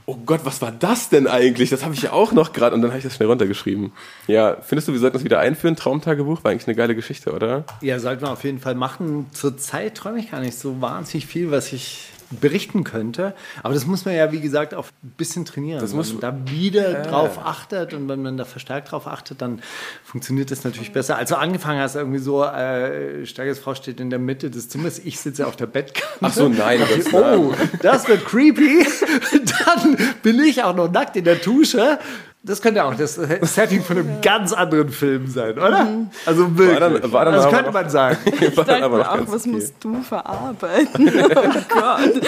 oh 0.06 0.16
Gott, 0.26 0.40
was 0.44 0.60
war 0.60 0.72
das 0.72 1.08
denn 1.08 1.26
eigentlich? 1.26 1.70
Das 1.70 1.84
habe 1.84 1.94
ich 1.94 2.02
ja 2.02 2.12
auch 2.12 2.32
noch 2.32 2.52
gerade. 2.52 2.74
Und 2.74 2.82
dann 2.82 2.90
habe 2.90 2.98
ich 2.98 3.04
das 3.04 3.14
schnell 3.14 3.28
runtergeschrieben. 3.28 3.92
Ja, 4.26 4.56
findest 4.60 4.88
du, 4.88 4.92
wir 4.92 4.98
sollten 4.98 5.14
das 5.14 5.24
wieder 5.24 5.38
einführen? 5.38 5.76
Traumtagebuch 5.76 6.42
war 6.42 6.50
eigentlich 6.50 6.66
eine 6.66 6.76
geile 6.76 6.96
Geschichte, 6.96 7.32
oder? 7.32 7.64
Ja, 7.80 8.00
sollten 8.00 8.22
wir 8.22 8.32
auf 8.32 8.42
jeden 8.42 8.58
Fall 8.58 8.74
machen. 8.74 9.26
Zurzeit 9.32 9.94
träume 9.94 10.18
ich 10.18 10.30
gar 10.30 10.40
nicht 10.40 10.58
so 10.58 10.80
wahnsinnig 10.80 11.26
viel, 11.26 11.50
was 11.50 11.72
ich 11.72 12.09
berichten 12.30 12.84
könnte. 12.84 13.34
Aber 13.62 13.74
das 13.74 13.86
muss 13.86 14.04
man 14.04 14.14
ja, 14.14 14.30
wie 14.32 14.40
gesagt, 14.40 14.74
auch 14.74 14.86
ein 15.02 15.10
bisschen 15.16 15.44
trainieren. 15.44 15.80
Das 15.80 15.92
muss- 15.94 16.10
wenn 16.14 16.20
man 16.20 16.44
da 16.46 16.50
wieder 16.52 17.00
Äh. 17.00 17.08
drauf 17.08 17.38
achtet 17.44 17.92
und 17.94 18.08
wenn 18.08 18.22
man 18.22 18.36
da 18.36 18.44
verstärkt 18.44 18.92
drauf 18.92 19.06
achtet, 19.06 19.42
dann 19.42 19.60
funktioniert 20.04 20.50
das 20.50 20.62
natürlich 20.64 20.92
besser. 20.92 21.16
Also 21.16 21.34
angefangen 21.36 21.80
hast 21.80 21.96
irgendwie 21.96 22.18
so, 22.20 22.44
äh, 22.44 23.26
Steigers 23.26 23.58
Frau 23.58 23.74
steht 23.74 24.00
in 24.00 24.10
der 24.10 24.18
Mitte 24.18 24.50
des 24.50 24.68
Zimmers, 24.68 24.98
ich 25.00 25.18
sitze 25.18 25.46
auf 25.46 25.56
der 25.56 25.66
Bettkante. 25.66 26.08
Ach 26.20 26.32
so, 26.32 26.48
nein, 26.48 26.80
das- 26.96 27.12
oh, 27.12 27.52
das 27.82 28.06
wird 28.08 28.24
creepy. 28.24 28.86
Dann 29.64 29.96
bin 30.22 30.38
ich 30.40 30.62
auch 30.62 30.74
noch 30.76 30.90
nackt 30.90 31.16
in 31.16 31.24
der 31.24 31.36
Dusche. 31.36 31.98
Das 32.42 32.62
könnte 32.62 32.82
auch 32.84 32.94
das 32.94 33.16
Setting 33.16 33.82
von 33.82 33.98
einem 33.98 34.20
ganz 34.22 34.54
anderen 34.54 34.88
Film 34.88 35.26
sein, 35.26 35.58
oder? 35.58 35.86
Also 36.24 36.56
wirklich. 36.56 36.78
dann- 36.78 37.12
war 37.12 37.26
dann 37.26 37.34
das 37.34 37.44
aber 37.44 37.54
könnte 37.56 37.70
man 37.72 37.90
sagen. 37.90 38.16
War 38.24 38.32
Ich 38.48 38.54
dann 38.54 38.66
dachte 38.66 38.82
aber 38.84 39.10
auch, 39.10 39.16
ganz 39.16 39.30
was 39.32 39.42
okay. 39.42 39.50
musst 39.50 39.74
du 39.80 40.02
verarbeiten? 40.02 41.12
Oh 41.36 41.52
Gott. 41.68 42.20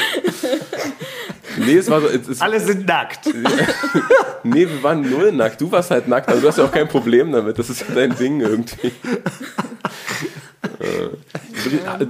Nee, 1.57 1.77
es 1.77 1.91
war 1.91 2.01
so, 2.03 2.09
es, 2.09 2.29
es, 2.29 2.41
Alle 2.41 2.61
sind 2.61 2.87
nackt. 2.87 3.27
nee, 4.43 4.69
wir 4.69 4.83
waren 4.83 5.01
null 5.09 5.33
nackt. 5.33 5.61
Du 5.61 5.71
warst 5.73 5.91
halt 5.91 6.09
nackt, 6.09 6.29
aber 6.29 6.41
du 6.41 6.49
hast 6.49 6.59
ja 6.59 6.65
auch 6.65 6.73
kein 6.73 6.89
Problem 6.89 7.33
damit. 7.33 7.59
Das 7.59 7.69
ist 7.71 7.81
ja 7.81 7.95
dein 7.95 8.15
Ding 8.17 8.41
irgendwie. 8.41 8.93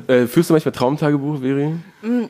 Äh, 0.09 0.23
äh, 0.23 0.27
führst 0.27 0.51
du 0.51 0.55
manchmal 0.55 0.73
Traumtagebuch, 0.73 1.41
Veri? 1.41 1.75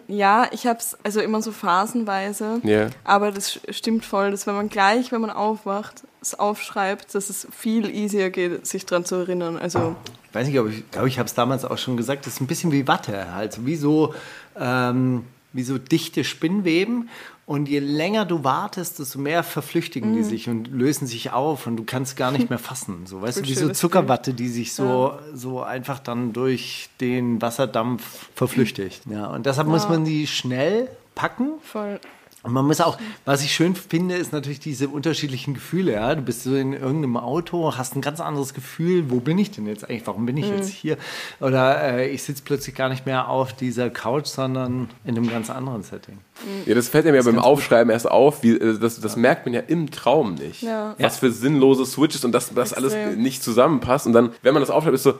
Ja, 0.08 0.48
ich 0.52 0.66
hab's 0.66 0.96
also 1.02 1.20
immer 1.20 1.42
so 1.42 1.52
phasenweise. 1.52 2.60
Ja. 2.62 2.88
Aber 3.04 3.30
das 3.30 3.60
stimmt 3.70 4.04
voll, 4.04 4.30
dass 4.30 4.46
wenn 4.46 4.54
man 4.54 4.68
gleich, 4.68 5.12
wenn 5.12 5.20
man 5.20 5.30
aufwacht, 5.30 6.02
es 6.20 6.38
aufschreibt, 6.38 7.14
dass 7.14 7.30
es 7.30 7.46
viel 7.56 7.90
easier 7.90 8.30
geht, 8.30 8.66
sich 8.66 8.86
dran 8.86 9.04
zu 9.04 9.16
erinnern. 9.16 9.56
Also 9.58 9.96
Ich 10.28 10.34
weiß 10.34 10.46
nicht, 10.46 10.58
ob 10.58 10.68
ich 10.68 10.88
glaube, 10.90 11.08
ich 11.08 11.18
habe 11.18 11.26
es 11.26 11.34
damals 11.34 11.64
auch 11.64 11.78
schon 11.78 11.96
gesagt, 11.96 12.26
das 12.26 12.34
ist 12.34 12.40
ein 12.40 12.46
bisschen 12.46 12.72
wie 12.72 12.86
Watte, 12.86 13.26
also 13.28 13.66
wie 13.66 13.76
so, 13.76 14.14
ähm, 14.58 15.24
wie 15.52 15.64
so 15.64 15.78
dichte 15.78 16.24
Spinnweben. 16.24 17.08
Und 17.44 17.68
je 17.68 17.80
länger 17.80 18.24
du 18.24 18.44
wartest, 18.44 19.00
desto 19.00 19.18
mehr 19.18 19.42
verflüchtigen 19.42 20.14
die 20.14 20.22
sich 20.22 20.48
und 20.48 20.68
lösen 20.68 21.06
sich 21.06 21.32
auf 21.32 21.66
und 21.66 21.76
du 21.76 21.84
kannst 21.84 22.16
gar 22.16 22.30
nicht 22.30 22.50
mehr 22.50 22.58
fassen. 22.70 23.06
So, 23.06 23.20
weißt 23.20 23.38
du, 23.38 23.42
wie 23.42 23.54
so 23.54 23.70
Zuckerwatte, 23.70 24.32
die 24.32 24.48
sich 24.48 24.74
so, 24.74 25.18
so 25.34 25.60
einfach 25.62 25.98
dann 25.98 26.32
durch 26.32 26.88
den 27.00 27.42
Wasserdampf 27.42 28.30
verflüchtigt. 28.34 29.02
Ja, 29.10 29.26
und 29.26 29.46
deshalb 29.46 29.66
muss 29.68 29.88
man 29.88 30.04
die 30.04 30.26
schnell 30.26 30.88
packen 31.14 31.54
voll. 31.62 32.00
Und 32.42 32.52
man 32.52 32.66
muss 32.66 32.80
auch, 32.80 32.98
was 33.24 33.44
ich 33.44 33.54
schön 33.54 33.76
finde, 33.76 34.16
ist 34.16 34.32
natürlich 34.32 34.58
diese 34.58 34.88
unterschiedlichen 34.88 35.54
Gefühle. 35.54 35.92
Ja? 35.92 36.14
Du 36.14 36.22
bist 36.22 36.42
so 36.42 36.56
in 36.56 36.72
irgendeinem 36.72 37.16
Auto, 37.16 37.76
hast 37.76 37.94
ein 37.94 38.00
ganz 38.00 38.18
anderes 38.18 38.52
Gefühl. 38.52 39.10
Wo 39.10 39.20
bin 39.20 39.38
ich 39.38 39.52
denn 39.52 39.66
jetzt 39.66 39.88
eigentlich? 39.88 40.06
Warum 40.06 40.26
bin 40.26 40.36
ich 40.36 40.48
jetzt 40.48 40.68
hier? 40.68 40.96
Oder 41.40 41.98
äh, 41.98 42.10
ich 42.10 42.24
sitze 42.24 42.42
plötzlich 42.44 42.74
gar 42.74 42.88
nicht 42.88 43.06
mehr 43.06 43.28
auf 43.28 43.52
dieser 43.52 43.90
Couch, 43.90 44.26
sondern 44.26 44.88
in 45.04 45.16
einem 45.16 45.30
ganz 45.30 45.50
anderen 45.50 45.84
Setting. 45.84 46.18
Ja, 46.66 46.74
das 46.74 46.88
fällt 46.88 47.06
einem 47.06 47.14
ja 47.14 47.22
beim 47.22 47.38
Aufschreiben 47.38 47.92
erst 47.92 48.10
auf. 48.10 48.42
Wie, 48.42 48.56
äh, 48.56 48.76
das, 48.76 49.00
das 49.00 49.14
merkt 49.14 49.46
man 49.46 49.54
ja 49.54 49.60
im 49.60 49.92
Traum 49.92 50.34
nicht. 50.34 50.62
Ja. 50.62 50.96
Was 50.98 51.18
für 51.18 51.30
sinnlose 51.30 51.86
Switches 51.86 52.24
und 52.24 52.32
dass 52.32 52.52
das 52.52 52.72
alles 52.72 52.96
nicht 53.16 53.44
zusammenpasst. 53.44 54.08
Und 54.08 54.14
dann, 54.14 54.30
wenn 54.42 54.52
man 54.52 54.62
das 54.62 54.70
aufschreibt, 54.70 54.96
ist 54.96 55.04
so, 55.04 55.14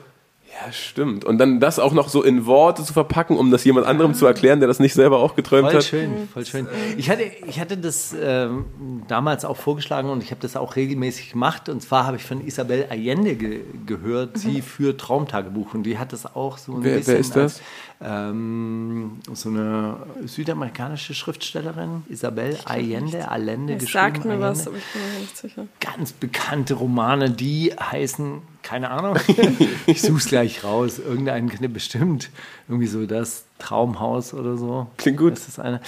ja, 0.55 0.71
stimmt. 0.73 1.25
Und 1.25 1.39
dann 1.39 1.61
das 1.61 1.79
auch 1.79 1.93
noch 1.93 2.09
so 2.09 2.23
in 2.23 2.47
Worte 2.47 2.85
zu 2.85 2.93
verpacken, 2.93 3.37
um 3.39 3.51
das 3.51 3.65
jemand 3.65 3.87
anderem 3.87 4.13
zu 4.15 4.27
erklären, 4.27 4.61
der 4.61 4.69
das 4.69 4.79
nicht 4.81 4.93
selber 4.95 5.19
auch 5.21 5.35
geträumt 5.35 5.69
Voll 5.69 5.77
hat. 5.77 5.85
schön, 5.85 6.29
voll 6.33 6.45
schön. 6.45 6.69
Ich 6.97 7.09
hatte, 7.11 7.23
ich 7.47 7.59
hatte 7.59 7.77
das 7.79 8.15
ähm, 8.21 8.67
damals 9.09 9.45
auch 9.45 9.57
vorgeschlagen 9.57 10.11
und 10.11 10.23
ich 10.23 10.31
habe 10.31 10.41
das 10.41 10.57
auch 10.57 10.77
regelmäßig 10.77 11.33
gemacht. 11.33 11.69
Und 11.69 11.81
zwar 11.83 12.07
habe 12.07 12.17
ich 12.19 12.25
von 12.25 12.47
Isabel 12.47 12.87
Allende 12.91 13.35
ge 13.37 13.61
gehört, 13.87 14.37
sie 14.39 14.61
führt 14.63 15.01
Traumtagebuch 15.01 15.75
und 15.75 15.85
die 15.85 15.99
hat 15.99 16.13
das 16.13 16.27
auch 16.37 16.59
so 16.59 16.73
ein 16.75 16.85
Wer- 16.85 16.93
wer 16.93 16.99
bisschen 16.99 17.17
ist 17.19 17.35
das? 17.37 17.43
als 17.43 17.63
ähm, 18.05 19.21
so 19.33 19.49
eine 19.49 19.97
südamerikanische 20.25 21.15
Schriftstellerin, 21.15 22.03
Isabel 22.09 22.59
Allende, 22.65 23.29
Allende 23.31 23.75
Das 23.75 23.85
geschrieben. 23.85 24.15
sagt 24.15 24.25
mir 24.25 24.41
was, 24.41 24.67
Allende. 24.67 24.71
aber 24.71 24.79
ich 24.79 24.85
bin 24.93 25.13
mir 25.15 25.21
nicht 25.21 25.37
sicher. 25.37 25.67
Ganz 25.81 26.13
bekannte 26.13 26.75
Romane, 26.75 27.31
die 27.31 27.73
heißen, 27.79 28.43
keine 28.63 28.91
Ahnung, 28.91 29.17
ich 29.87 30.03
suche 30.03 30.19
es 30.19 30.27
gleich 30.27 30.65
raus, 30.65 30.99
irgendeinen 30.99 31.49
bestimmt, 31.73 32.31
irgendwie 32.69 32.87
so 32.89 33.07
das 33.07 33.45
Traumhaus 33.63 34.35
oder 34.35 34.57
so. 34.57 34.87
Klingt 34.97 35.19
gut. 35.19 35.33
Das 35.33 35.49
ist 35.49 35.59
eine. 35.59 35.81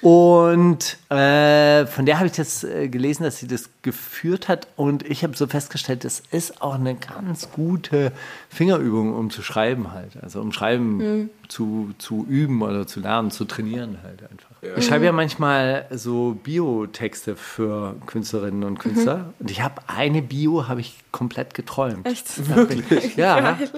Und 0.00 0.98
äh, 1.10 1.86
von 1.86 2.06
der 2.06 2.18
habe 2.18 2.26
ich 2.26 2.32
das 2.32 2.64
äh, 2.64 2.88
gelesen, 2.88 3.22
dass 3.24 3.38
sie 3.38 3.46
das 3.46 3.70
geführt 3.82 4.48
hat. 4.48 4.68
Und 4.76 5.08
ich 5.08 5.22
habe 5.22 5.36
so 5.36 5.46
festgestellt, 5.46 6.04
das 6.04 6.22
ist 6.30 6.60
auch 6.60 6.74
eine 6.74 6.94
ganz 6.94 7.50
gute 7.52 8.12
Fingerübung, 8.48 9.14
um 9.14 9.30
zu 9.30 9.42
schreiben 9.42 9.92
halt. 9.92 10.22
Also 10.22 10.40
um 10.40 10.52
Schreiben 10.52 11.30
zu, 11.48 11.92
zu 11.98 12.26
üben 12.28 12.62
oder 12.62 12.86
zu 12.86 13.00
lernen, 13.00 13.30
zu 13.30 13.44
trainieren 13.44 13.98
halt 14.02 14.22
einfach. 14.22 14.51
Ich 14.76 14.86
schreibe 14.86 15.04
ja 15.04 15.10
manchmal 15.10 15.86
so 15.90 16.38
Biotexte 16.40 17.34
für 17.34 17.96
Künstlerinnen 18.06 18.62
und 18.62 18.78
Künstler. 18.78 19.34
Und 19.40 19.50
ich 19.50 19.60
habe 19.60 19.82
eine 19.88 20.22
Bio 20.22 20.68
habe 20.68 20.80
ich 20.80 20.98
komplett 21.10 21.54
geträumt. 21.54 22.06
Echt? 22.06 22.48
Wirklich? 22.48 23.16
Ja. 23.16 23.40
Geil. 23.40 23.70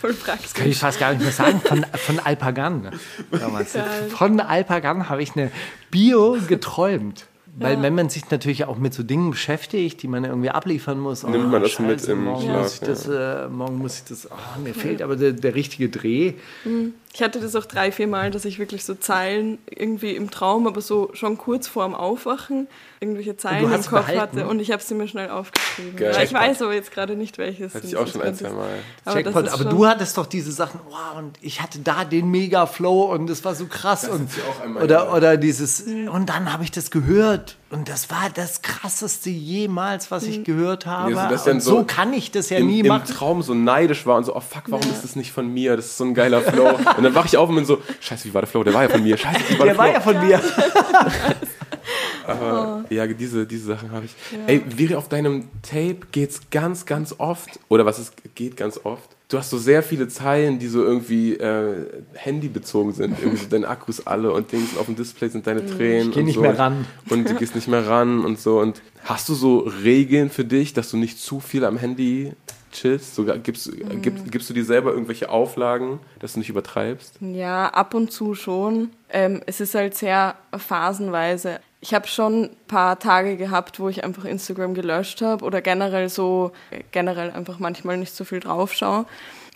Voll 0.00 0.14
praktisch. 0.14 0.54
Kann 0.54 0.68
ich 0.68 0.78
fast 0.78 0.98
gar 0.98 1.12
nicht 1.12 1.20
mehr 1.22 1.32
sagen, 1.32 1.60
von, 1.60 1.84
von 1.92 2.18
Alpagan. 2.20 2.90
Damals. 3.30 3.76
Von 4.08 4.40
Alpagan 4.40 5.10
habe 5.10 5.22
ich 5.22 5.36
eine 5.36 5.50
Bio 5.90 6.38
geträumt. 6.48 7.26
Weil 7.56 7.82
wenn 7.82 7.94
man 7.94 8.08
sich 8.08 8.30
natürlich 8.30 8.64
auch 8.64 8.78
mit 8.78 8.94
so 8.94 9.02
Dingen 9.02 9.32
beschäftigt, 9.32 10.02
die 10.02 10.08
man 10.08 10.24
irgendwie 10.24 10.50
abliefern 10.50 10.98
muss, 10.98 11.24
Nimmt 11.24 11.44
oh, 11.44 11.48
man 11.48 11.62
das 11.62 11.78
mit 11.78 12.00
Scheiße, 12.00 12.12
im 12.12 12.24
morgen 12.24 12.44
Schlaf, 12.44 12.62
muss 12.62 12.74
ich 12.74 12.80
das, 12.80 13.08
äh, 13.08 13.48
morgen 13.48 13.78
muss 13.78 13.96
ich 13.96 14.04
das, 14.04 14.30
oh, 14.30 14.60
mir 14.62 14.72
fehlt 14.72 15.02
aber 15.02 15.16
der, 15.16 15.32
der 15.32 15.54
richtige 15.54 15.88
Dreh. 15.88 16.34
Ich 17.12 17.22
hatte 17.22 17.40
das 17.40 17.56
auch 17.56 17.66
drei, 17.66 17.90
vier 17.90 18.06
Mal, 18.06 18.30
dass 18.30 18.44
ich 18.44 18.60
wirklich 18.60 18.84
so 18.84 18.94
Zeilen 18.94 19.58
irgendwie 19.68 20.14
im 20.14 20.30
Traum, 20.30 20.68
aber 20.68 20.80
so 20.80 21.10
schon 21.12 21.38
kurz 21.38 21.66
vorm 21.66 21.94
Aufwachen 21.94 22.68
irgendwelche 23.00 23.36
Zeilen 23.36 23.64
im 23.64 23.82
Kopf 23.82 23.90
behalten? 23.90 24.20
hatte 24.20 24.46
und 24.46 24.60
ich 24.60 24.70
habe 24.70 24.80
sie 24.82 24.94
mir 24.94 25.08
schnell 25.08 25.28
aufgeschrieben. 25.28 25.96
Geil. 25.96 26.12
Ja, 26.14 26.22
ich 26.22 26.32
weiß 26.32 26.62
aber 26.62 26.74
jetzt 26.74 26.92
gerade 26.92 27.16
nicht, 27.16 27.36
welches. 27.38 27.74
Hatte 27.74 27.84
ich 27.84 27.90
sind. 27.90 27.98
auch 27.98 28.06
schon 28.06 28.20
ein, 28.20 28.28
Das 28.28 28.38
zwei 28.38 28.50
Mal. 28.50 28.68
Aber, 29.04 29.22
das 29.22 29.34
ist 29.34 29.52
aber 29.52 29.70
du 29.70 29.86
hattest 29.86 30.18
doch 30.18 30.26
diese 30.26 30.52
Sachen, 30.52 30.78
wow, 30.88 31.18
und 31.18 31.36
ich 31.40 31.60
hatte 31.60 31.80
da 31.80 32.04
den 32.04 32.30
Mega-Flow 32.30 33.12
und 33.12 33.28
das 33.28 33.44
war 33.44 33.56
so 33.56 33.66
krass. 33.66 34.08
und, 34.08 34.22
hat 34.22 34.30
sie 34.30 34.42
auch 34.42 34.60
einmal 34.60 34.84
oder, 34.84 35.12
oder 35.12 35.36
dieses, 35.36 35.80
und 35.82 36.28
dann 36.28 36.52
habe 36.52 36.62
ich 36.62 36.70
das 36.70 36.92
gehört 36.92 37.56
und 37.70 37.88
das 37.88 38.10
war 38.10 38.30
das 38.34 38.62
krasseste 38.62 39.30
jemals, 39.30 40.10
was 40.10 40.24
ich 40.24 40.44
gehört 40.44 40.86
habe. 40.86 41.12
Ja, 41.12 41.38
so, 41.38 41.52
so 41.52 41.60
so 41.60 41.84
kann 41.84 42.12
ich 42.12 42.30
das 42.30 42.50
ja 42.50 42.58
Im, 42.58 42.66
nie 42.66 42.80
im 42.80 42.88
machen. 42.88 43.04
Traum 43.06 43.42
so 43.42 43.54
neidisch 43.54 44.06
war 44.06 44.16
und 44.16 44.24
so, 44.24 44.34
oh 44.34 44.40
fuck, 44.40 44.64
warum 44.66 44.90
ist 44.90 45.04
das 45.04 45.14
nicht 45.14 45.32
von 45.32 45.46
mir? 45.52 45.76
Das 45.76 45.86
ist 45.86 45.96
so 45.96 46.04
ein 46.04 46.14
geiler 46.14 46.40
Flow. 46.40 46.68
Und 46.96 47.02
dann 47.04 47.14
wache 47.14 47.26
ich 47.26 47.36
auf 47.36 47.48
und 47.48 47.54
bin 47.54 47.64
so, 47.64 47.78
scheiße, 48.00 48.26
wie 48.26 48.34
war 48.34 48.42
der 48.42 48.48
Flow? 48.48 48.64
Der 48.64 48.74
war 48.74 48.82
ja 48.82 48.88
von 48.88 49.02
mir. 49.02 49.16
Scheiße, 49.16 49.40
wie 49.48 49.58
war 49.58 49.66
der, 49.66 49.74
Der 49.74 49.78
war 49.78 49.86
Flow? 49.86 49.94
ja 49.94 50.00
von 50.00 50.26
mir. 50.26 50.40
Aber 52.26 52.84
ja, 52.90 53.06
diese, 53.06 53.46
diese 53.46 53.66
Sachen 53.66 53.90
habe 53.92 54.06
ich. 54.06 54.14
Ey, 54.46 54.62
Viri, 54.66 54.94
auf 54.94 55.08
deinem 55.08 55.48
Tape 55.62 55.98
geht's 56.12 56.40
ganz, 56.50 56.86
ganz 56.86 57.14
oft, 57.18 57.58
oder 57.68 57.86
was 57.86 57.98
ist, 57.98 58.12
geht 58.34 58.56
ganz 58.56 58.80
oft. 58.84 59.08
Du 59.30 59.38
hast 59.38 59.50
so 59.50 59.58
sehr 59.58 59.84
viele 59.84 60.08
Zeilen, 60.08 60.58
die 60.58 60.66
so 60.66 60.82
irgendwie 60.82 61.34
äh, 61.34 61.86
handybezogen 62.14 62.92
sind. 62.92 63.16
Irgendwie 63.20 63.36
so 63.36 63.46
deine 63.50 63.68
Akkus 63.68 64.04
alle 64.04 64.32
und 64.32 64.50
Dings 64.50 64.76
auf 64.76 64.86
dem 64.86 64.96
Display 64.96 65.28
sind 65.28 65.46
deine 65.46 65.64
Tränen. 65.64 66.08
Ich 66.08 66.14
geh 66.14 66.20
und 66.20 66.26
nicht 66.26 66.34
so. 66.34 66.40
mehr 66.40 66.58
ran. 66.58 66.84
Und 67.08 67.30
du 67.30 67.34
gehst 67.36 67.54
nicht 67.54 67.68
mehr 67.68 67.86
ran 67.86 68.24
und 68.24 68.40
so. 68.40 68.58
Und 68.58 68.82
hast 69.04 69.28
du 69.28 69.34
so 69.34 69.60
Regeln 69.60 70.30
für 70.30 70.44
dich, 70.44 70.72
dass 70.72 70.90
du 70.90 70.96
nicht 70.96 71.20
zu 71.20 71.38
viel 71.38 71.64
am 71.64 71.76
Handy 71.76 72.32
chillst? 72.72 73.14
Sogar 73.14 73.38
gibst, 73.38 73.70
gib, 74.02 74.32
gibst 74.32 74.50
du 74.50 74.54
dir 74.54 74.64
selber 74.64 74.90
irgendwelche 74.92 75.30
Auflagen, 75.30 76.00
dass 76.18 76.32
du 76.32 76.40
nicht 76.40 76.48
übertreibst? 76.48 77.14
Ja, 77.20 77.68
ab 77.68 77.94
und 77.94 78.10
zu 78.10 78.34
schon. 78.34 78.90
Ähm, 79.10 79.42
es 79.46 79.60
ist 79.60 79.76
halt 79.76 79.94
sehr 79.94 80.34
phasenweise. 80.56 81.60
Ich 81.80 81.94
habe 81.94 82.06
schon 82.06 82.44
ein 82.44 82.56
paar 82.68 82.98
Tage 82.98 83.36
gehabt, 83.36 83.80
wo 83.80 83.88
ich 83.88 84.04
einfach 84.04 84.24
Instagram 84.24 84.74
gelöscht 84.74 85.22
habe 85.22 85.44
oder 85.44 85.62
generell 85.62 86.08
so, 86.08 86.52
generell 86.92 87.30
einfach 87.30 87.58
manchmal 87.58 87.96
nicht 87.96 88.14
so 88.14 88.24
viel 88.24 88.40
drauf 88.40 88.74
schaue. 88.74 89.06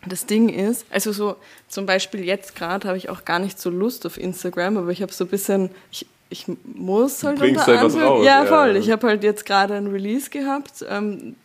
Das 0.06 0.26
Ding 0.26 0.48
ist, 0.48 0.87
also 0.90 1.12
so 1.12 1.37
zum 1.68 1.87
Beispiel 1.87 2.24
jetzt 2.24 2.54
gerade 2.56 2.88
habe 2.88 2.98
ich 2.98 3.08
auch 3.08 3.24
gar 3.24 3.38
nicht 3.38 3.58
so 3.58 3.70
Lust 3.70 4.06
auf 4.06 4.18
Instagram, 4.18 4.76
aber 4.76 4.90
ich 4.90 5.02
habe 5.02 5.12
so 5.12 5.24
ein 5.24 5.28
bisschen, 5.28 5.70
ich, 5.90 6.06
ich 6.28 6.46
muss 6.74 7.22
halt 7.24 7.38
bringst 7.38 7.66
unter 7.68 7.80
halt 7.80 7.94
was 7.94 8.02
raus, 8.02 8.24
Ja, 8.24 8.44
ja. 8.44 8.46
voll. 8.46 8.76
Ich 8.76 8.90
habe 8.90 9.06
halt 9.06 9.22
jetzt 9.22 9.46
gerade 9.46 9.74
ein 9.74 9.87
Release 9.87 10.30
gehabt. 10.30 10.84
Ähm, 10.88 11.37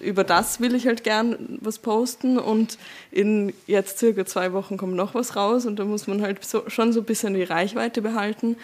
über 0.00 0.24
das 0.24 0.60
will 0.60 0.74
ich 0.74 0.86
halt 0.86 1.04
gern 1.04 1.58
was 1.60 1.78
posten 1.78 2.38
und 2.38 2.78
in 3.12 3.52
jetzt 3.66 3.98
circa 3.98 4.26
zwei 4.26 4.52
Wochen 4.52 4.76
kommt 4.76 4.94
noch 4.94 5.14
was 5.14 5.36
raus 5.36 5.66
und 5.66 5.78
da 5.78 5.84
muss 5.84 6.06
man 6.08 6.22
halt 6.22 6.44
so, 6.44 6.64
schon 6.68 6.92
so 6.92 7.00
ein 7.00 7.04
bisschen 7.04 7.34
die 7.34 7.44
Reichweite 7.44 8.02
behalten. 8.02 8.56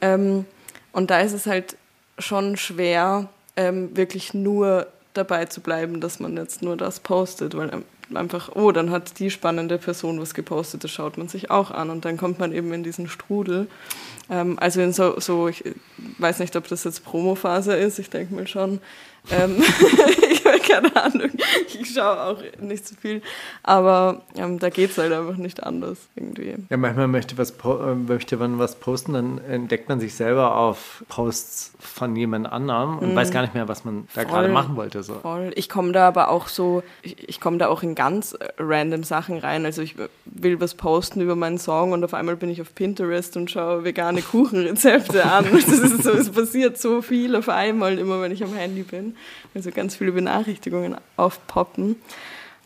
Ähm, 0.00 0.46
und 0.92 1.10
da 1.10 1.20
ist 1.20 1.32
es 1.32 1.46
halt 1.46 1.76
schon 2.18 2.56
schwer, 2.56 3.28
ähm, 3.56 3.96
wirklich 3.96 4.34
nur 4.34 4.86
dabei 5.14 5.46
zu 5.46 5.60
bleiben, 5.60 6.00
dass 6.00 6.20
man 6.20 6.36
jetzt 6.36 6.62
nur 6.62 6.76
das 6.76 7.00
postet, 7.00 7.56
weil 7.56 7.72
ähm, 7.72 7.84
einfach, 8.16 8.50
oh, 8.54 8.72
dann 8.72 8.90
hat 8.90 9.18
die 9.18 9.30
spannende 9.30 9.78
Person 9.78 10.20
was 10.20 10.34
gepostet, 10.34 10.84
das 10.84 10.90
schaut 10.90 11.18
man 11.18 11.28
sich 11.28 11.50
auch 11.50 11.70
an 11.70 11.90
und 11.90 12.04
dann 12.04 12.16
kommt 12.16 12.38
man 12.38 12.52
eben 12.52 12.72
in 12.72 12.82
diesen 12.82 13.08
Strudel. 13.08 13.68
Ähm, 14.28 14.58
also 14.58 14.80
in 14.80 14.92
so, 14.92 15.18
so, 15.18 15.48
ich 15.48 15.64
weiß 16.18 16.38
nicht, 16.38 16.56
ob 16.56 16.68
das 16.68 16.84
jetzt 16.84 17.04
Promophase 17.04 17.74
ist, 17.74 17.98
ich 17.98 18.10
denke 18.10 18.34
mal 18.34 18.46
schon. 18.46 18.80
Ähm, 19.30 19.56
ich 20.30 20.44
habe 20.44 20.58
keine 20.58 20.96
Ahnung, 20.96 21.30
ich 21.66 21.92
schaue 21.92 22.20
auch 22.20 22.42
nicht 22.60 22.86
so 22.86 22.94
viel, 22.96 23.22
aber 23.62 24.22
ähm, 24.36 24.58
da 24.58 24.70
geht 24.70 24.90
es 24.90 24.98
halt 24.98 25.12
einfach 25.12 25.36
nicht 25.36 25.62
anders 25.62 25.98
irgendwie. 26.16 26.54
Ja, 26.68 26.76
manchmal 26.76 27.08
möchte, 27.08 27.36
was, 27.38 27.50
äh, 27.50 27.94
möchte 27.94 28.36
man 28.36 28.58
was 28.58 28.76
posten, 28.76 29.12
dann 29.12 29.38
entdeckt 29.38 29.88
man 29.88 30.00
sich 30.00 30.14
selber 30.14 30.56
auf 30.56 31.04
Posts 31.08 31.74
von 31.78 32.16
jemand 32.16 32.50
anderem 32.50 32.98
und 32.98 33.14
weiß 33.14 33.30
gar 33.30 33.42
nicht 33.42 33.54
mehr, 33.54 33.68
was 33.68 33.84
man 33.84 34.08
da 34.14 34.24
gerade 34.24 34.48
machen 34.48 34.76
wollte. 34.76 35.02
So. 35.02 35.14
Voll. 35.14 35.52
Ich 35.54 35.68
komme 35.68 35.92
da 35.92 36.08
aber 36.08 36.30
auch 36.30 36.48
so, 36.48 36.82
ich, 37.02 37.28
ich 37.28 37.40
komme 37.40 37.58
da 37.58 37.68
auch 37.68 37.82
in 37.82 37.94
ganz 37.94 38.32
äh, 38.32 38.48
random 38.58 39.04
Sachen 39.04 39.38
rein. 39.38 39.64
Also 39.64 39.82
ich 39.82 39.96
will 40.24 40.60
was 40.60 40.74
posten 40.74 41.20
über 41.20 41.36
meinen 41.36 41.58
Song 41.58 41.92
und 41.92 42.04
auf 42.04 42.14
einmal 42.14 42.36
bin 42.36 42.50
ich 42.50 42.60
auf 42.60 42.74
Pinterest 42.74 43.36
und 43.36 43.50
schaue 43.50 43.84
vegane 43.84 44.22
Kuchenrezepte 44.22 45.24
an. 45.24 45.46
Das 45.70 46.02
so, 46.02 46.10
es 46.12 46.30
passiert 46.30 46.78
so 46.78 47.02
viel 47.02 47.36
auf 47.36 47.48
einmal, 47.48 47.98
immer 47.98 48.20
wenn 48.20 48.32
ich 48.32 48.42
am 48.42 48.54
Handy 48.54 48.82
bin. 48.82 49.09
Also 49.54 49.70
ganz 49.70 49.96
viele 49.96 50.12
Benachrichtigungen 50.12 50.96
aufpoppen. 51.16 51.96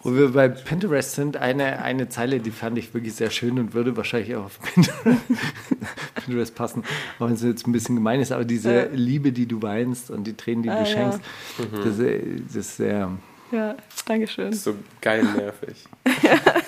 Wo 0.03 0.15
wir 0.15 0.33
bei 0.33 0.49
Pinterest 0.49 1.13
sind, 1.15 1.39
eine, 1.39 1.81
eine 1.83 2.11
Zeile, 2.11 2.39
die 2.39 2.51
fand 2.51 2.77
ich 2.77 2.93
wirklich 2.93 3.15
sehr 3.15 3.31
schön 3.31 3.59
und 3.59 3.73
würde 3.73 3.97
wahrscheinlich 3.97 4.37
auch 4.37 4.45
auf 4.45 4.61
Pinterest, 4.75 5.21
Pinterest 6.15 6.55
passen, 6.55 6.85
auch 7.19 7.27
wenn 7.27 7.33
es 7.35 7.43
jetzt 7.43 7.67
ein 7.67 7.73
bisschen 7.73 7.95
gemein 7.95 8.21
ist, 8.21 8.31
aber 8.31 8.45
diese 8.45 8.75
Ja. 8.75 8.85
Liebe, 8.93 9.33
die 9.33 9.47
du 9.47 9.63
weinst 9.63 10.11
und 10.11 10.25
die 10.25 10.35
Tränen, 10.37 10.63
die 10.63 10.69
Ah, 10.69 10.75
du 10.83 10.91
ja. 10.91 10.95
schenkst, 10.95 11.21
das, 11.85 11.99
äh, 12.01 12.21
das 12.47 12.57
ist 12.57 12.77
sehr... 12.77 13.13
Ja, 13.51 13.77
Dankeschön. 14.05 14.53
So 14.53 14.75
geil 15.01 15.23
nervig. 15.25 15.85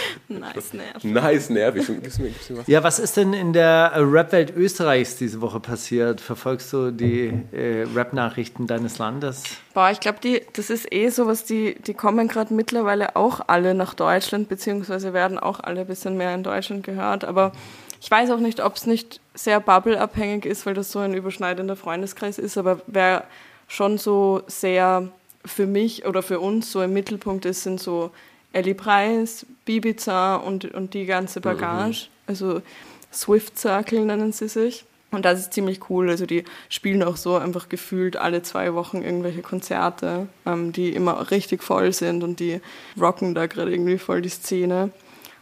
Nice, 0.28 0.72
nervt. 0.72 1.04
Nice 1.04 1.50
nervig. 1.50 1.86
Gib's 1.86 2.18
mir, 2.18 2.30
gib's 2.30 2.50
mir 2.50 2.58
was. 2.58 2.66
Ja, 2.66 2.82
was 2.82 2.98
ist 2.98 3.16
denn 3.16 3.32
in 3.32 3.52
der 3.52 3.92
Rap-Welt 3.96 4.54
Österreichs 4.56 5.16
diese 5.16 5.40
Woche 5.40 5.60
passiert? 5.60 6.20
Verfolgst 6.20 6.72
du 6.72 6.90
die 6.90 7.32
äh, 7.52 7.86
Rap-Nachrichten 7.94 8.66
deines 8.66 8.98
Landes? 8.98 9.42
Boah, 9.74 9.90
ich 9.90 10.00
glaube, 10.00 10.18
die, 10.22 10.42
das 10.52 10.70
ist 10.70 10.92
eh 10.92 11.08
sowas, 11.08 11.44
die, 11.44 11.74
die 11.74 11.94
kommen 11.94 12.28
gerade 12.28 12.54
mittlerweile 12.54 13.16
auch 13.16 13.40
alle 13.46 13.74
nach 13.74 13.94
Deutschland, 13.94 14.48
beziehungsweise 14.48 15.12
werden 15.12 15.38
auch 15.38 15.60
alle 15.60 15.82
ein 15.82 15.86
bisschen 15.86 16.16
mehr 16.16 16.34
in 16.34 16.42
Deutschland 16.42 16.84
gehört. 16.84 17.24
Aber 17.24 17.52
ich 18.00 18.10
weiß 18.10 18.30
auch 18.30 18.40
nicht, 18.40 18.62
ob 18.62 18.76
es 18.76 18.86
nicht 18.86 19.20
sehr 19.34 19.60
bubble-abhängig 19.60 20.44
ist, 20.44 20.66
weil 20.66 20.74
das 20.74 20.92
so 20.92 20.98
ein 20.98 21.14
überschneidender 21.14 21.76
Freundeskreis 21.76 22.38
ist. 22.38 22.58
Aber 22.58 22.80
wer 22.86 23.24
schon 23.68 23.96
so 23.98 24.42
sehr 24.46 25.08
für 25.44 25.66
mich 25.66 26.06
oder 26.06 26.22
für 26.22 26.40
uns 26.40 26.70
so 26.70 26.82
im 26.82 26.92
Mittelpunkt 26.92 27.44
ist, 27.46 27.62
sind 27.62 27.80
so 27.80 28.10
Ellie 28.52 28.74
Preis, 28.74 29.46
Bibiza 29.64 30.36
und, 30.36 30.64
und 30.74 30.94
die 30.94 31.06
ganze 31.06 31.40
Bagage. 31.40 32.08
Also 32.26 32.62
Swift 33.12 33.58
Circle 33.58 34.04
nennen 34.04 34.32
sie 34.32 34.48
sich. 34.48 34.84
Und 35.10 35.26
das 35.26 35.40
ist 35.40 35.52
ziemlich 35.52 35.90
cool. 35.90 36.08
Also 36.08 36.24
die 36.24 36.44
spielen 36.70 37.02
auch 37.02 37.16
so 37.18 37.36
einfach 37.36 37.68
gefühlt 37.68 38.16
alle 38.16 38.42
zwei 38.42 38.72
Wochen 38.72 39.02
irgendwelche 39.02 39.42
Konzerte, 39.42 40.26
ähm, 40.46 40.72
die 40.72 40.88
immer 40.94 41.30
richtig 41.30 41.62
voll 41.62 41.92
sind 41.92 42.24
und 42.24 42.40
die 42.40 42.60
rocken 42.98 43.34
da 43.34 43.46
gerade 43.46 43.70
irgendwie 43.70 43.98
voll 43.98 44.22
die 44.22 44.30
Szene. 44.30 44.90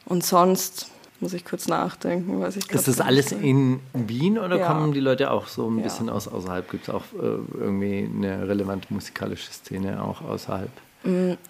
Und 0.06 0.24
sonst 0.24 0.90
muss 1.20 1.34
ich 1.34 1.44
kurz 1.44 1.68
nachdenken, 1.68 2.40
was 2.40 2.56
ich 2.56 2.68
Ist 2.70 2.88
das 2.88 3.00
alles 3.00 3.30
in 3.30 3.78
Wien 3.92 4.38
oder 4.38 4.58
Ja. 4.58 4.66
kommen 4.66 4.92
die 4.92 5.00
Leute 5.00 5.30
auch 5.30 5.46
so 5.46 5.70
ein 5.70 5.76
Ja. 5.78 5.84
bisschen 5.84 6.08
aus 6.10 6.26
außerhalb? 6.26 6.68
Gibt 6.68 6.88
es 6.88 6.94
auch 6.94 7.04
äh, 7.12 7.18
irgendwie 7.60 8.08
eine 8.12 8.48
relevante 8.48 8.92
musikalische 8.92 9.52
Szene 9.52 10.02
auch 10.02 10.22
außerhalb? 10.22 10.70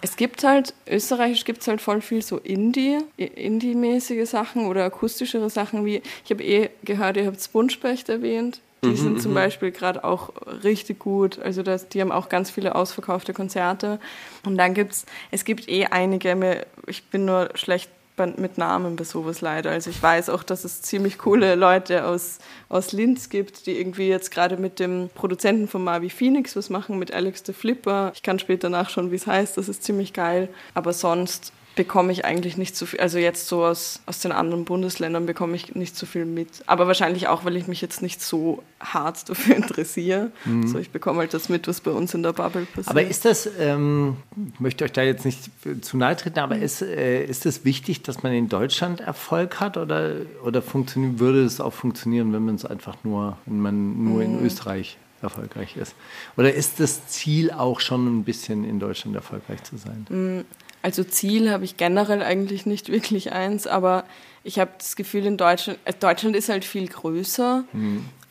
Es 0.01 0.15
gibt 0.15 0.43
halt, 0.43 0.73
österreichisch 0.87 1.43
gibt 1.43 1.61
es 1.61 1.67
halt 1.67 1.81
voll 1.81 2.01
viel 2.01 2.21
so 2.21 2.37
Indie, 2.37 2.99
Indie-mäßige 3.17 4.27
Sachen 4.29 4.67
oder 4.67 4.85
akustischere 4.85 5.49
Sachen 5.49 5.85
wie, 5.85 6.01
ich 6.23 6.31
habe 6.31 6.43
eh 6.43 6.69
gehört, 6.83 7.17
ihr 7.17 7.25
habt 7.25 7.41
Spunspecht 7.41 8.07
erwähnt. 8.09 8.61
Die 8.83 8.95
sind 8.95 9.21
zum 9.21 9.35
Beispiel 9.35 9.69
gerade 9.69 10.03
auch 10.03 10.31
richtig 10.63 10.97
gut. 10.97 11.37
Also 11.37 11.61
das, 11.61 11.87
die 11.89 12.01
haben 12.01 12.11
auch 12.11 12.29
ganz 12.29 12.49
viele 12.49 12.73
ausverkaufte 12.73 13.31
Konzerte. 13.31 13.99
Und 14.43 14.57
dann 14.57 14.73
gibt's, 14.73 15.05
es 15.29 15.45
gibt 15.45 15.69
eh 15.69 15.85
einige, 15.85 16.65
ich 16.87 17.03
bin 17.03 17.25
nur 17.25 17.49
schlecht 17.53 17.91
mit 18.37 18.57
Namen 18.57 18.95
bei 18.95 19.03
sowas 19.03 19.41
leider. 19.41 19.71
Also 19.71 19.89
ich 19.89 20.01
weiß 20.01 20.29
auch, 20.29 20.43
dass 20.43 20.63
es 20.63 20.81
ziemlich 20.81 21.17
coole 21.17 21.55
Leute 21.55 22.05
aus, 22.05 22.37
aus 22.69 22.91
Linz 22.91 23.29
gibt, 23.29 23.65
die 23.65 23.79
irgendwie 23.79 24.07
jetzt 24.07 24.31
gerade 24.31 24.57
mit 24.57 24.79
dem 24.79 25.09
Produzenten 25.15 25.67
von 25.67 25.83
Marvi 25.83 26.09
Phoenix 26.09 26.55
was 26.55 26.69
machen, 26.69 26.99
mit 26.99 27.13
Alex 27.13 27.43
the 27.45 27.53
Flipper. 27.53 28.11
Ich 28.13 28.21
kann 28.21 28.37
später 28.37 28.69
nachschauen, 28.69 29.11
wie 29.11 29.15
es 29.15 29.25
heißt, 29.25 29.57
das 29.57 29.69
ist 29.69 29.83
ziemlich 29.83 30.13
geil. 30.13 30.49
Aber 30.73 30.93
sonst 30.93 31.51
bekomme 31.75 32.11
ich 32.11 32.25
eigentlich 32.25 32.57
nicht 32.57 32.75
so 32.75 32.85
viel, 32.85 32.99
also 32.99 33.17
jetzt 33.17 33.47
so 33.47 33.63
aus, 33.63 34.01
aus 34.05 34.19
den 34.19 34.31
anderen 34.31 34.65
Bundesländern 34.65 35.25
bekomme 35.25 35.55
ich 35.55 35.73
nicht 35.73 35.95
so 35.95 36.05
viel 36.05 36.25
mit. 36.25 36.63
Aber 36.67 36.87
wahrscheinlich 36.87 37.27
auch, 37.29 37.45
weil 37.45 37.55
ich 37.55 37.67
mich 37.67 37.79
jetzt 37.81 38.01
nicht 38.01 38.21
so 38.21 38.61
hart 38.79 39.29
dafür 39.29 39.55
interessiere. 39.55 40.31
So, 40.65 40.79
ich 40.79 40.89
bekomme 40.91 41.19
halt 41.19 41.33
das 41.33 41.47
mit, 41.49 41.67
was 41.67 41.79
bei 41.81 41.91
uns 41.91 42.13
in 42.13 42.23
der 42.23 42.33
Bubble 42.33 42.65
passiert. 42.65 42.89
Aber 42.89 43.03
ist 43.03 43.23
das, 43.25 43.49
ähm, 43.59 44.17
ich 44.53 44.59
möchte 44.59 44.83
euch 44.83 44.91
da 44.91 45.01
jetzt 45.01 45.23
nicht 45.25 45.39
zu 45.81 45.97
nahe 45.97 46.15
treten, 46.17 46.39
aber 46.39 46.55
Mhm. 46.57 46.63
ist, 46.63 46.81
äh, 46.81 47.23
ist 47.23 47.45
es 47.45 47.63
wichtig, 47.63 48.03
dass 48.03 48.21
man 48.21 48.33
in 48.33 48.49
Deutschland 48.49 48.99
Erfolg 48.99 49.59
hat 49.59 49.77
oder, 49.77 50.15
oder 50.43 50.61
würde 50.73 51.43
es 51.43 51.61
auch 51.61 51.73
funktionieren, 51.73 52.33
wenn 52.33 52.43
man 52.45 52.55
es 52.55 52.65
einfach 52.65 52.97
nur, 53.03 53.37
wenn 53.45 53.59
man 53.61 54.03
nur 54.03 54.15
Mhm. 54.15 54.21
in 54.39 54.45
Österreich 54.45 54.97
erfolgreich 55.21 55.77
ist? 55.77 55.95
Oder 56.35 56.53
ist 56.53 56.79
das 56.79 57.07
Ziel 57.07 57.51
auch 57.51 57.79
schon 57.79 58.07
ein 58.19 58.23
bisschen 58.23 58.63
in 58.65 58.79
Deutschland 58.79 59.15
erfolgreich 59.15 59.63
zu 59.63 59.77
sein? 59.77 60.05
Mhm. 60.09 60.45
Also 60.81 61.03
Ziel 61.03 61.51
habe 61.51 61.63
ich 61.63 61.77
generell 61.77 62.23
eigentlich 62.23 62.65
nicht 62.65 62.89
wirklich 62.89 63.31
eins, 63.31 63.67
aber 63.67 64.03
ich 64.43 64.59
habe 64.59 64.71
das 64.77 64.95
Gefühl, 64.95 65.25
in 65.25 65.37
Deutschland, 65.37 65.79
äh, 65.85 65.93
Deutschland 65.93 66.35
ist 66.35 66.49
halt 66.49 66.65
viel 66.65 66.87
größer. 66.87 67.63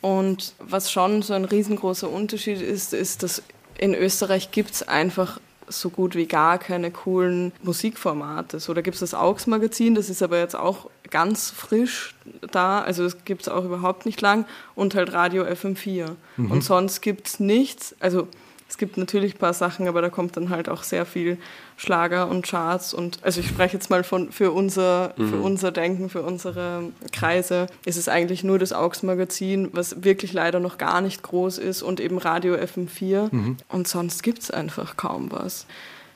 Und 0.01 0.53
was 0.59 0.91
schon 0.91 1.21
so 1.21 1.33
ein 1.33 1.45
riesengroßer 1.45 2.09
Unterschied 2.09 2.61
ist, 2.61 2.93
ist, 2.93 3.23
dass 3.23 3.43
in 3.77 3.93
Österreich 3.93 4.51
gibt 4.51 4.71
es 4.71 4.87
einfach 4.87 5.39
so 5.67 5.89
gut 5.89 6.15
wie 6.15 6.25
gar 6.25 6.57
keine 6.57 6.91
coolen 6.91 7.53
Musikformate. 7.63 8.59
So, 8.59 8.73
da 8.73 8.81
gibt 8.81 8.95
es 8.95 8.99
das 8.99 9.13
Augs-Magazin, 9.13 9.95
das 9.95 10.09
ist 10.09 10.21
aber 10.21 10.39
jetzt 10.39 10.55
auch 10.55 10.89
ganz 11.09 11.49
frisch 11.49 12.15
da, 12.51 12.81
also 12.81 13.03
das 13.03 13.23
gibt 13.25 13.43
es 13.43 13.47
auch 13.47 13.63
überhaupt 13.63 14.05
nicht 14.05 14.21
lang. 14.21 14.45
Und 14.75 14.95
halt 14.95 15.13
Radio 15.13 15.43
FM4. 15.43 16.15
Und 16.37 16.63
sonst 16.63 17.01
gibt 17.01 17.27
es 17.27 17.39
nichts, 17.39 17.95
also 17.99 18.27
es 18.71 18.77
gibt 18.77 18.95
natürlich 18.95 19.35
ein 19.35 19.37
paar 19.37 19.53
Sachen, 19.53 19.89
aber 19.89 20.01
da 20.01 20.09
kommt 20.09 20.37
dann 20.37 20.49
halt 20.49 20.69
auch 20.69 20.83
sehr 20.83 21.05
viel 21.05 21.37
Schlager 21.75 22.29
und 22.29 22.45
Charts 22.45 22.93
und 22.93 23.19
also 23.21 23.41
ich 23.41 23.47
spreche 23.49 23.75
jetzt 23.75 23.89
mal 23.89 24.05
von 24.05 24.31
für 24.31 24.51
unser 24.51 25.13
für 25.17 25.41
unser 25.41 25.71
Denken, 25.73 26.09
für 26.09 26.21
unsere 26.21 26.83
Kreise 27.11 27.67
ist 27.83 27.97
es 27.97 28.07
eigentlich 28.07 28.45
nur 28.45 28.59
das 28.59 28.71
Augs 28.71 29.03
Magazin, 29.03 29.69
was 29.73 30.05
wirklich 30.05 30.31
leider 30.31 30.61
noch 30.61 30.77
gar 30.77 31.01
nicht 31.01 31.21
groß 31.21 31.57
ist 31.57 31.81
und 31.81 31.99
eben 31.99 32.17
Radio 32.17 32.55
FM4 32.55 33.29
und 33.67 33.87
sonst 33.89 34.23
gibt 34.23 34.39
es 34.39 34.51
einfach 34.51 34.95
kaum 34.95 35.31
was. 35.31 35.65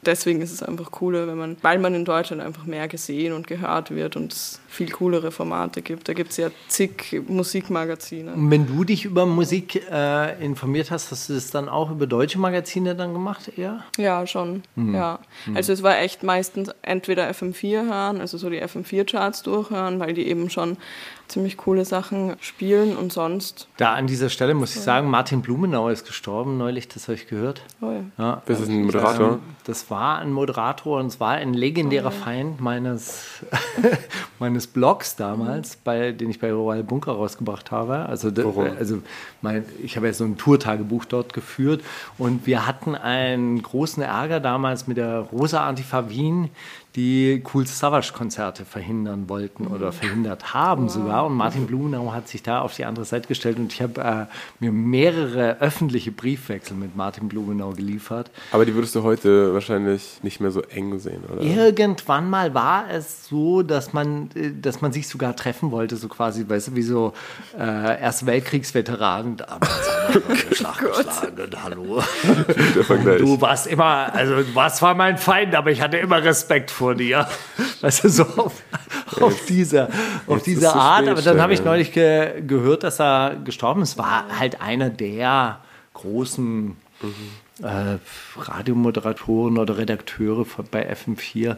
Deswegen 0.06 0.42
ist 0.42 0.52
es 0.52 0.64
einfach 0.64 0.92
cooler, 0.92 1.28
wenn 1.28 1.38
man, 1.38 1.58
weil 1.62 1.80
man 1.80 1.94
in 1.94 2.06
Deutschland 2.06 2.42
einfach 2.42 2.66
mehr 2.66 2.88
gesehen 2.88 3.34
und 3.34 3.48
gehört 3.48 3.92
wird 3.92 4.16
und 4.16 4.34
es 4.34 4.60
viel 4.68 4.92
coolere 4.92 5.32
Formate 5.32 5.82
gibt. 5.82 6.08
Da 6.10 6.14
gibt 6.14 6.32
es 6.32 6.38
ja 6.38 6.50
zig 6.68 7.22
Musikmagazine. 7.28 8.34
Und 8.34 8.52
wenn 8.52 8.68
du 8.68 8.84
dich 8.84 9.06
über 9.06 9.26
Musik 9.26 9.82
äh, 9.90 10.44
informiert 10.44 10.92
hast, 10.92 11.12
hast 11.12 11.30
du 11.30 11.34
das 11.34 11.52
dann 11.52 11.70
auch 11.70 11.92
über 11.92 12.08
deutsche 12.08 12.40
Magazine 12.40 12.96
dann 12.96 13.14
gemacht 13.14 13.52
eher? 13.58 13.84
Ja, 13.98 14.28
schon. 14.28 14.64
Ja. 14.76 15.20
Also 15.54 15.74
es 15.74 15.84
war 15.84 16.00
echt 16.00 16.24
meistens 16.24 16.70
entweder 16.82 17.30
FM4 17.30 17.86
hören, 17.86 18.22
also 18.22 18.38
so 18.38 18.50
die 18.50 18.62
FM4-Charts 18.62 19.44
durchhören, 19.44 20.00
weil 20.00 20.14
die 20.14 20.28
eben 20.28 20.50
schon 20.50 20.78
ziemlich 21.28 21.58
coole 21.58 21.86
Sachen 21.86 22.36
spielen 22.40 22.96
und 22.96 23.12
sonst. 23.12 23.68
Da 23.78 23.94
an 23.94 24.08
dieser 24.08 24.30
Stelle 24.30 24.54
muss 24.54 24.76
ich 24.76 24.82
sagen, 24.82 25.10
Martin 25.10 25.42
Blumenau 25.42 25.90
ist 25.90 26.06
gestorben 26.06 26.58
neulich, 26.58 26.88
das 26.88 27.08
habe 27.08 27.16
ich 27.16 27.28
gehört. 27.28 27.62
Oh 27.82 27.92
ja. 27.92 28.02
Ja, 28.18 28.42
Das 28.46 28.60
ist 28.60 28.70
ein 28.70 28.84
Moderator. 28.86 29.34
Ähm, 29.34 29.40
das 29.66 29.90
war 29.90 30.20
ein 30.20 30.32
Moderator 30.32 31.00
und 31.00 31.08
es 31.08 31.20
war 31.20 31.32
ein 31.32 31.54
legendärer 31.54 32.12
Feind 32.12 32.62
meines, 32.62 33.44
meines 34.40 34.68
Blogs 34.68 35.16
damals, 35.16 35.76
bei, 35.78 36.12
den 36.12 36.30
ich 36.30 36.40
bei 36.40 36.52
Royal 36.54 36.84
Bunker 36.84 37.14
rausgebracht 37.14 37.72
habe. 37.72 38.06
Also, 38.06 38.36
Warum? 38.36 38.68
also 38.78 39.02
mein, 39.42 39.66
ich 39.84 39.96
habe 39.96 40.08
ja 40.08 40.14
so 40.14 40.24
ein 40.24 40.38
Tourtagebuch 40.38 41.06
dort 41.06 41.34
geführt 41.34 41.84
und 42.18 42.46
wir 42.46 42.68
hatten 42.68 42.96
einen 42.96 43.62
großen 43.62 44.04
Ärger 44.04 44.40
damals 44.40 44.88
mit 44.88 44.98
der 44.98 45.20
Rosa 45.20 45.68
Antifa 45.68 46.10
Wien, 46.10 46.50
die 46.96 47.44
Cool 47.54 47.68
Savage 47.68 48.14
Konzerte 48.14 48.64
verhindern 48.64 49.28
wollten 49.28 49.68
oder 49.68 49.92
verhindert 49.92 50.54
haben 50.54 50.88
sogar. 50.88 51.26
Und 51.26 51.34
Martin 51.34 51.68
Blumenau 51.68 52.14
hat 52.14 52.30
sich 52.30 52.42
da 52.42 52.62
auf 52.62 52.74
die 52.76 52.86
andere 52.86 53.04
Seite 53.04 53.28
gestellt 53.28 53.58
und 53.58 53.74
ich 53.74 53.82
habe 53.82 54.02
äh, 54.02 54.26
mir 54.60 54.72
mehrere 54.72 55.60
öffentliche 55.60 56.12
Briefwechsel 56.12 56.78
mit 56.78 56.96
Martin 56.96 57.28
Blumenau 57.28 57.72
geliefert. 57.72 58.32
Aber 58.52 58.66
die 58.66 58.74
würdest 58.74 58.96
du 58.96 59.04
heute 59.04 59.54
wahrscheinlich 59.54 60.20
nicht 60.24 60.40
mehr 60.40 60.52
so 60.52 60.62
eng 60.62 60.98
sehen, 61.00 61.24
oder? 61.32 61.42
Irgendwann 61.42 62.30
mal 62.30 62.54
war 62.54 62.90
es 62.90 63.28
so, 63.28 63.62
dass 63.62 63.92
man, 63.92 64.30
äh, 64.36 64.52
dass 64.54 64.82
man 64.82 64.94
sich 64.94 65.10
sogar 65.10 65.36
treffen 65.36 65.72
wollte, 65.72 65.98
so 65.98 66.08
quasi, 66.08 66.48
weißt 66.48 66.70
du, 66.70 66.76
wie 66.76 66.84
so 66.84 67.14
äh, 67.60 67.96
Erste 68.06 68.26
Weltkriegsveteranen. 68.26 69.38
Damals 69.38 69.90
haben 70.08 70.24
wir 70.28 70.46
geschlagen, 70.50 70.88
hallo. 71.64 72.04
Der 72.76 72.84
Vergleich. 72.84 73.20
Du 73.20 73.40
warst 73.42 73.68
immer, 73.68 74.14
also 74.14 74.36
du 74.36 74.56
warst 74.56 74.78
zwar 74.78 74.96
mein 74.96 75.18
Feind, 75.18 75.56
aber 75.56 75.72
ich 75.72 75.82
hatte 75.82 75.98
immer 75.98 76.24
Respekt 76.24 76.72
vor 76.72 76.85
dir. 76.94 77.28
Weißt 77.82 78.04
du, 78.04 78.10
so 78.10 78.24
auf, 78.24 78.62
auf 79.20 79.46
diese, 79.48 79.90
auf 80.28 80.38
jetzt 80.38 80.46
diese 80.46 80.66
ist 80.66 80.72
zu 80.72 80.78
Art. 80.78 81.08
Aber 81.08 81.22
dann 81.22 81.42
habe 81.42 81.54
ich 81.54 81.64
neulich 81.64 81.92
ge 81.92 82.42
gehört, 82.46 82.84
dass 82.84 83.00
er 83.00 83.38
gestorben 83.44 83.82
ist. 83.82 83.98
War 83.98 84.26
halt 84.38 84.62
einer 84.62 84.90
der 84.90 85.60
großen 85.94 86.76
äh, 87.62 87.98
Radiomoderatoren 88.38 89.58
oder 89.58 89.78
Redakteure 89.78 90.46
von, 90.46 90.66
bei 90.70 90.92
FM4, 90.92 91.56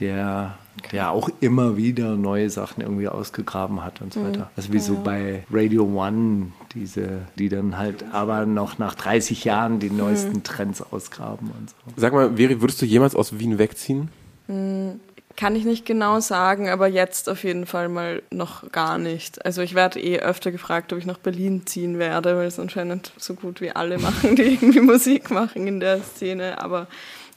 der, 0.00 0.58
der 0.92 1.10
auch 1.10 1.28
immer 1.40 1.76
wieder 1.76 2.16
neue 2.16 2.50
Sachen 2.50 2.82
irgendwie 2.82 3.08
ausgegraben 3.08 3.84
hat 3.84 4.00
und 4.00 4.12
so 4.12 4.24
weiter. 4.24 4.50
Also 4.56 4.72
wie 4.72 4.80
so 4.80 4.96
bei 5.02 5.44
Radio 5.50 5.84
One, 5.84 6.52
diese, 6.74 7.22
die 7.38 7.48
dann 7.48 7.78
halt 7.78 8.04
aber 8.12 8.46
noch 8.46 8.78
nach 8.78 8.94
30 8.94 9.44
Jahren 9.44 9.78
die 9.78 9.90
neuesten 9.90 10.42
Trends 10.42 10.82
ausgraben 10.82 11.50
und 11.58 11.70
so. 11.70 11.76
Sag 11.96 12.12
mal, 12.12 12.36
Veri, 12.36 12.60
würdest 12.60 12.82
du 12.82 12.86
jemals 12.86 13.14
aus 13.14 13.38
Wien 13.38 13.58
wegziehen? 13.58 14.10
Kann 14.48 15.54
ich 15.54 15.64
nicht 15.66 15.84
genau 15.84 16.20
sagen, 16.20 16.70
aber 16.70 16.86
jetzt 16.86 17.28
auf 17.28 17.44
jeden 17.44 17.66
Fall 17.66 17.90
mal 17.90 18.22
noch 18.30 18.72
gar 18.72 18.96
nicht. 18.96 19.44
Also 19.44 19.60
ich 19.60 19.74
werde 19.74 20.00
eh 20.00 20.18
öfter 20.20 20.50
gefragt, 20.50 20.94
ob 20.94 20.98
ich 20.98 21.04
nach 21.04 21.18
Berlin 21.18 21.66
ziehen 21.66 21.98
werde, 21.98 22.36
weil 22.36 22.46
es 22.46 22.58
anscheinend 22.58 23.12
so 23.18 23.34
gut 23.34 23.60
wie 23.60 23.70
alle 23.70 23.98
machen, 24.00 24.34
die 24.36 24.54
irgendwie 24.54 24.80
Musik 24.80 25.30
machen 25.30 25.66
in 25.66 25.80
der 25.80 26.02
Szene. 26.02 26.62
Aber 26.62 26.86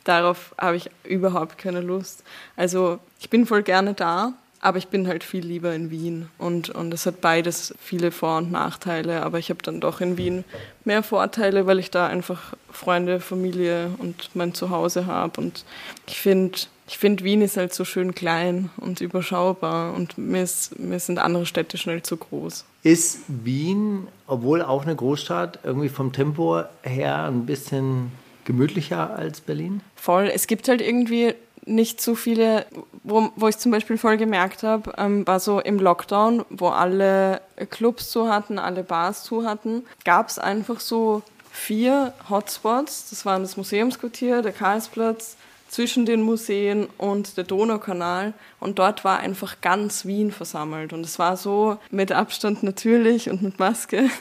darauf 0.06 0.56
habe 0.58 0.78
ich 0.78 0.90
überhaupt 1.04 1.58
keine 1.58 1.82
Lust. 1.82 2.24
Also 2.56 3.00
ich 3.20 3.30
bin 3.30 3.46
voll 3.46 3.64
gerne 3.64 3.94
da, 3.94 4.34
aber 4.62 4.78
ich 4.78 4.88
bin 4.88 5.08
halt 5.08 5.26
viel 5.26 5.46
lieber 5.46 5.74
in 5.74 5.92
Wien. 5.92 6.30
Und, 6.38 6.70
und 6.70 6.94
es 6.94 7.06
hat 7.06 7.20
beides 7.20 7.74
viele 7.82 8.12
Vor- 8.12 8.38
und 8.38 8.50
Nachteile. 8.50 9.24
Aber 9.24 9.40
ich 9.40 9.50
habe 9.50 9.62
dann 9.62 9.82
doch 9.82 10.00
in 10.00 10.18
Wien 10.18 10.46
mehr 10.86 11.04
Vorteile, 11.04 11.66
weil 11.66 11.80
ich 11.80 11.92
da 11.92 12.08
einfach 12.08 12.54
Freunde, 12.72 13.20
Familie 13.20 13.92
und 13.98 14.30
mein 14.36 14.54
Zuhause 14.54 15.06
habe. 15.06 15.42
Und 15.42 15.66
ich 16.08 16.20
finde, 16.20 16.60
ich 16.90 16.98
finde, 16.98 17.24
Wien 17.24 17.44
ist 17.44 17.56
halt 17.56 17.72
so 17.72 17.86
schön 17.86 18.16
klein 18.16 18.72
und 18.78 19.00
überschaubar 19.00 19.94
und 19.94 20.18
mir, 20.18 20.42
ist, 20.42 20.80
mir 20.80 21.00
sind 21.00 21.20
andere 21.20 21.46
Städte 21.46 21.78
schnell 21.78 22.02
zu 22.02 22.18
groß. 22.18 22.66
Ist 22.82 23.20
Wien, 23.28 24.08
obwohl 24.26 24.64
auch 24.64 24.84
eine 24.84 24.96
Großstadt, 24.96 25.60
irgendwie 25.62 25.90
vom 25.90 26.14
Tempo 26.14 26.64
her 26.82 27.26
ein 27.26 27.46
bisschen 27.46 28.12
gemütlicher 28.44 29.16
als 29.16 29.40
Berlin? 29.40 29.82
Voll. 29.96 30.32
Es 30.34 30.48
gibt 30.48 30.68
halt 30.68 30.82
irgendwie 30.82 31.36
nicht 31.64 32.02
so 32.02 32.16
viele, 32.16 32.66
wo, 33.04 33.30
wo 33.36 33.48
ich 33.48 33.60
zum 33.60 33.72
Beispiel 33.72 34.00
voll 34.00 34.18
gemerkt 34.18 34.64
habe, 34.64 34.92
ähm, 34.98 35.28
war 35.28 35.40
so 35.40 35.60
im 35.60 35.78
Lockdown, 35.78 36.44
wo 36.50 36.70
alle 36.70 37.42
Clubs 37.70 38.10
zu 38.10 38.30
hatten, 38.30 38.58
alle 38.58 38.82
Bars 38.82 39.24
zu 39.24 39.46
hatten, 39.46 39.84
gab 40.06 40.30
es 40.30 40.40
einfach 40.40 40.80
so 40.80 41.22
vier 41.52 42.14
Hotspots. 42.30 43.12
Das 43.12 43.26
waren 43.26 43.44
das 43.44 43.58
Museumsquartier, 43.58 44.42
der 44.42 44.54
Karlsplatz, 44.54 45.38
zwischen 45.70 46.06
den 46.06 46.22
Museen 46.22 46.88
und 46.98 47.38
der 47.38 47.46
Donaukanal. 47.46 48.34
Und 48.60 48.80
dort 48.80 49.06
war 49.06 49.20
einfach 49.20 49.62
ganz 49.62 50.06
Wien 50.06 50.32
versammelt. 50.32 50.92
Und 50.92 51.06
es 51.06 51.18
war 51.20 51.38
so 51.38 51.78
mit 51.92 52.12
Abstand 52.12 52.64
natürlich 52.64 53.30
und 53.30 53.42
mit 53.42 53.60
Maske. 53.60 54.10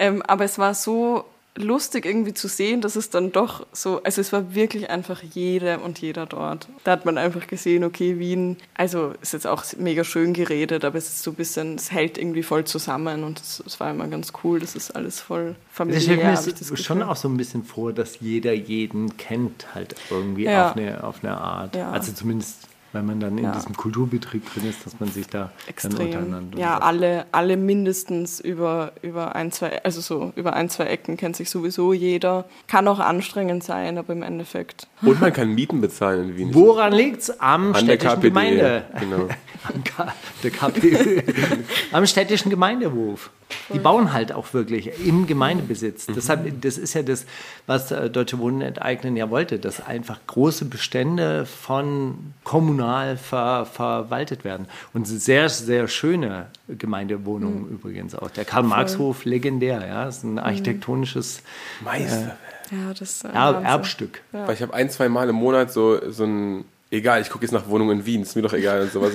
Ähm, 0.00 0.22
aber 0.22 0.44
es 0.44 0.60
war 0.60 0.74
so 0.74 1.24
lustig 1.58 2.06
irgendwie 2.06 2.32
zu 2.34 2.48
sehen, 2.48 2.80
dass 2.80 2.96
es 2.96 3.10
dann 3.10 3.32
doch 3.32 3.66
so, 3.72 4.02
also 4.02 4.20
es 4.20 4.32
war 4.32 4.54
wirklich 4.54 4.90
einfach 4.90 5.22
jede 5.22 5.78
und 5.80 5.98
jeder 6.00 6.26
dort. 6.26 6.68
Da 6.84 6.92
hat 6.92 7.04
man 7.04 7.18
einfach 7.18 7.46
gesehen, 7.46 7.84
okay, 7.84 8.18
Wien, 8.18 8.56
also 8.74 9.12
ist 9.20 9.32
jetzt 9.32 9.46
auch 9.46 9.64
mega 9.78 10.04
schön 10.04 10.32
geredet, 10.32 10.84
aber 10.84 10.96
es 10.98 11.08
ist 11.08 11.22
so 11.22 11.32
ein 11.32 11.34
bisschen, 11.34 11.74
es 11.74 11.90
hält 11.90 12.16
irgendwie 12.18 12.42
voll 12.42 12.64
zusammen 12.64 13.24
und 13.24 13.40
es, 13.40 13.62
es 13.66 13.80
war 13.80 13.90
immer 13.90 14.06
ganz 14.08 14.32
cool, 14.44 14.60
das 14.60 14.74
ist 14.76 14.92
alles 14.94 15.20
voll 15.20 15.56
Ich 15.70 15.74
familiär. 15.76 16.16
mir 16.16 16.32
ich 16.34 16.38
das 16.38 16.68
das 16.68 16.68
schon 16.82 16.98
Gefühl. 16.98 17.10
auch 17.12 17.16
so 17.16 17.28
ein 17.28 17.36
bisschen 17.36 17.64
vor, 17.64 17.92
dass 17.92 18.20
jeder 18.20 18.52
jeden 18.52 19.16
kennt, 19.16 19.74
halt 19.74 19.96
irgendwie 20.10 20.44
Ja. 20.44 20.70
auf, 20.70 20.76
eine, 20.76 21.02
auf 21.04 21.16
eine 21.24 21.36
Art. 21.36 21.74
Ja. 21.74 21.90
Also 21.90 22.12
zumindest, 22.12 22.67
wenn 22.92 23.04
man 23.06 23.20
dann 23.20 23.36
in 23.36 23.44
Ja. 23.44 23.52
diesem 23.52 23.76
Kulturbetrieb 23.76 24.52
drin 24.52 24.68
ist, 24.68 24.84
dass 24.86 24.98
man 24.98 25.10
sich 25.10 25.26
da 25.26 25.38
dann 25.38 25.50
extrem. 25.68 26.06
untereinander. 26.06 26.58
Ja, 26.58 26.78
alle, 26.78 27.26
alle 27.32 27.56
mindestens 27.56 28.40
über, 28.40 28.92
über 29.02 29.34
ein, 29.36 29.52
zwei, 29.52 29.82
also 29.84 30.00
so 30.00 30.32
über 30.36 30.54
ein, 30.54 30.70
zwei 30.70 30.84
Ecken 30.84 31.16
kennt 31.16 31.36
sich 31.36 31.50
sowieso 31.50 31.92
jeder. 31.92 32.46
Kann 32.66 32.88
auch 32.88 32.98
anstrengend 32.98 33.62
sein, 33.62 33.98
aber 33.98 34.12
im 34.12 34.22
Endeffekt. 34.22 34.86
Und 35.02 35.20
man 35.20 35.32
kann 35.32 35.54
Mieten 35.54 35.80
bezahlen 35.80 36.30
in 36.30 36.36
Wien. 36.36 36.54
Woran 36.54 36.92
liegt 36.92 37.22
es? 37.22 37.40
Am 37.40 37.66
An 37.68 37.72
der 37.72 37.80
städtischen 37.80 38.08
KPD. 38.14 38.28
Gemeinde. 38.28 38.84
Genau. 39.00 39.16
Am, 39.98 40.08
der 40.42 40.50
KPÖ. 40.50 41.22
Am 41.92 42.06
städtischen 42.06 42.50
Gemeindehof. 42.50 43.30
Die 43.72 43.78
bauen 43.78 44.12
halt 44.12 44.32
auch 44.32 44.52
wirklich 44.54 44.90
im 45.04 45.26
Gemeindebesitz. 45.26 46.06
Deshalb, 46.06 46.60
das 46.60 46.78
ist 46.78 46.94
ja 46.94 47.02
das, 47.02 47.26
was 47.66 47.90
äh, 47.90 48.10
Deutsche 48.10 48.38
Wohnen 48.38 48.60
enteignen 48.60 49.16
ja 49.16 49.30
wollte, 49.30 49.58
dass 49.58 49.84
einfach 49.86 50.20
große 50.26 50.64
Bestände 50.66 51.46
von 51.46 52.32
kommunal 52.44 53.16
ver, 53.16 53.66
verwaltet 53.66 54.44
werden. 54.44 54.66
Und 54.92 55.06
sehr, 55.06 55.48
sehr 55.48 55.88
schöne 55.88 56.46
Gemeindewohnungen 56.68 57.68
übrigens 57.68 58.14
auch. 58.14 58.30
Der 58.30 58.44
Karl-Marx-Hof, 58.44 59.24
legendär, 59.24 59.86
ja, 59.86 60.08
ist 60.08 60.24
ein 60.24 60.38
architektonisches 60.38 61.42
Meister. 61.82 62.36
Ja, 62.70 62.90
das 62.90 63.00
ist 63.00 63.26
ein 63.26 63.34
Erb. 63.34 63.64
Erbstück. 63.64 64.22
Weil 64.32 64.54
ich 64.54 64.62
habe 64.62 64.74
ein, 64.74 64.90
zwei 64.90 65.08
Mal 65.08 65.28
im 65.28 65.36
Monat 65.36 65.72
so, 65.72 66.10
so 66.10 66.24
ein, 66.24 66.64
egal, 66.90 67.20
ich 67.22 67.30
gucke 67.30 67.44
jetzt 67.44 67.52
nach 67.52 67.68
Wohnungen 67.68 68.00
in 68.00 68.06
Wien, 68.06 68.22
ist 68.22 68.36
mir 68.36 68.42
doch 68.42 68.52
egal 68.52 68.82
und 68.82 68.92
sowas. 68.92 69.12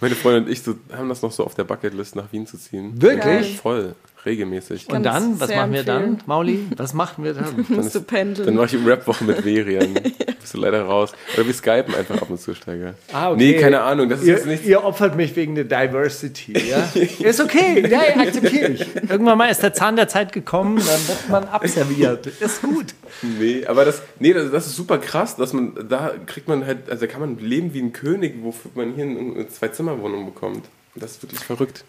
Meine 0.00 0.14
Freundin 0.14 0.44
und 0.44 0.50
ich 0.50 0.62
so, 0.62 0.76
haben 0.92 1.08
das 1.08 1.22
noch 1.22 1.32
so 1.32 1.44
auf 1.44 1.54
der 1.54 1.64
Bucketlist, 1.64 2.16
nach 2.16 2.32
Wien 2.32 2.46
zu 2.46 2.58
ziehen. 2.58 3.00
Wirklich? 3.00 3.58
Voll, 3.58 3.94
regelmäßig. 4.26 4.88
Und 4.88 5.02
dann, 5.04 5.40
was 5.40 5.50
machen 5.50 5.72
wir 5.72 5.84
dann, 5.84 6.02
empfehlen. 6.02 6.22
Mauli? 6.26 6.66
Was 6.76 6.94
machen 6.94 7.24
wir 7.24 7.34
dann? 7.34 7.66
Musst 7.68 7.94
du 7.94 8.00
pendeln. 8.00 8.46
Dann 8.46 8.56
mache 8.56 8.76
ich 8.76 8.86
Rap-Woche 8.86 9.24
mit 9.24 9.44
Verian. 9.44 9.94
Bist 10.40 10.54
du 10.54 10.58
leider 10.58 10.82
raus. 10.82 11.12
Oder 11.34 11.46
wir 11.46 11.54
skypen 11.54 11.94
einfach 11.94 12.20
ab 12.20 12.28
und 12.30 12.40
zu, 12.40 12.54
Steiger. 12.54 12.94
Ah, 13.12 13.30
okay. 13.30 13.52
Nee, 13.52 13.60
keine 13.60 13.80
Ahnung, 13.80 14.08
das 14.08 14.20
ist 14.20 14.26
Ihr, 14.26 14.34
jetzt 14.34 14.46
nicht... 14.46 14.66
ihr 14.66 14.84
opfert 14.84 15.16
mich 15.16 15.34
wegen 15.36 15.54
der 15.54 15.64
Diversity, 15.64 16.52
ja? 16.68 16.88
ist 17.28 17.40
okay, 17.40 17.82
ja, 17.88 18.02
ja, 18.04 18.20
akzeptiere 18.20 18.72
ich. 18.72 18.86
Irgendwann 19.08 19.38
mal 19.38 19.46
ist 19.48 19.62
der 19.62 19.72
Zahn 19.72 19.96
der 19.96 20.08
Zeit 20.08 20.32
gekommen, 20.32 20.76
dann 20.76 21.08
wird 21.08 21.28
man 21.30 21.44
abserviert. 21.44 22.26
Ist 22.26 22.62
gut. 22.62 22.94
Nee, 23.22 23.64
aber 23.66 23.84
das, 23.84 24.02
nee, 24.18 24.32
das, 24.32 24.50
das 24.50 24.66
ist 24.66 24.76
super 24.76 24.98
krass, 24.98 25.36
dass 25.36 25.52
man, 25.52 25.74
da 25.88 26.12
kriegt 26.26 26.48
man 26.48 26.66
halt, 26.66 26.90
also 26.90 27.06
da 27.06 27.10
kann 27.10 27.20
man 27.20 27.38
leben 27.38 27.72
wie 27.72 27.80
ein 27.80 27.92
König, 27.92 28.34
wofür 28.42 28.70
man 28.74 28.94
hier 28.94 29.04
eine 29.04 29.48
Zwei-Zimmer-Wohnung 29.48 30.26
bekommt. 30.26 30.64
Das 30.96 31.12
ist 31.12 31.22
wirklich 31.24 31.40
verrückt. 31.40 31.84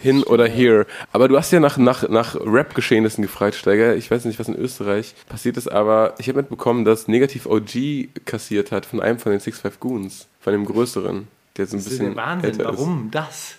Hin 0.00 0.22
oder 0.22 0.46
here. 0.46 0.86
Aber 1.12 1.26
du 1.28 1.36
hast 1.36 1.50
ja 1.50 1.58
nach, 1.58 1.76
nach, 1.76 2.08
nach 2.08 2.36
Rap-Geschehnissen 2.36 3.22
gefragt, 3.22 3.56
Steiger. 3.56 3.96
Ich 3.96 4.10
weiß 4.10 4.24
nicht, 4.26 4.38
was 4.38 4.46
in 4.48 4.54
Österreich 4.56 5.14
passiert 5.28 5.56
ist, 5.56 5.66
aber 5.66 6.14
ich 6.18 6.28
habe 6.28 6.38
mitbekommen, 6.38 6.84
dass 6.84 7.08
Negativ 7.08 7.46
OG 7.46 8.24
kassiert 8.24 8.70
hat 8.70 8.86
von 8.86 9.00
einem 9.00 9.18
von 9.18 9.32
den 9.32 9.40
Six 9.40 9.58
Five 9.60 9.80
Goons, 9.80 10.28
von 10.40 10.52
dem 10.52 10.64
größeren, 10.66 11.26
der 11.56 11.66
so 11.66 11.76
ein 11.76 11.78
Das 11.78 11.86
ist 11.86 11.90
bisschen 11.98 12.10
ein 12.12 12.16
Wahnsinn. 12.16 12.50
älter 12.50 12.70
ist. 12.72 12.78
Warum 12.78 13.10
das? 13.10 13.54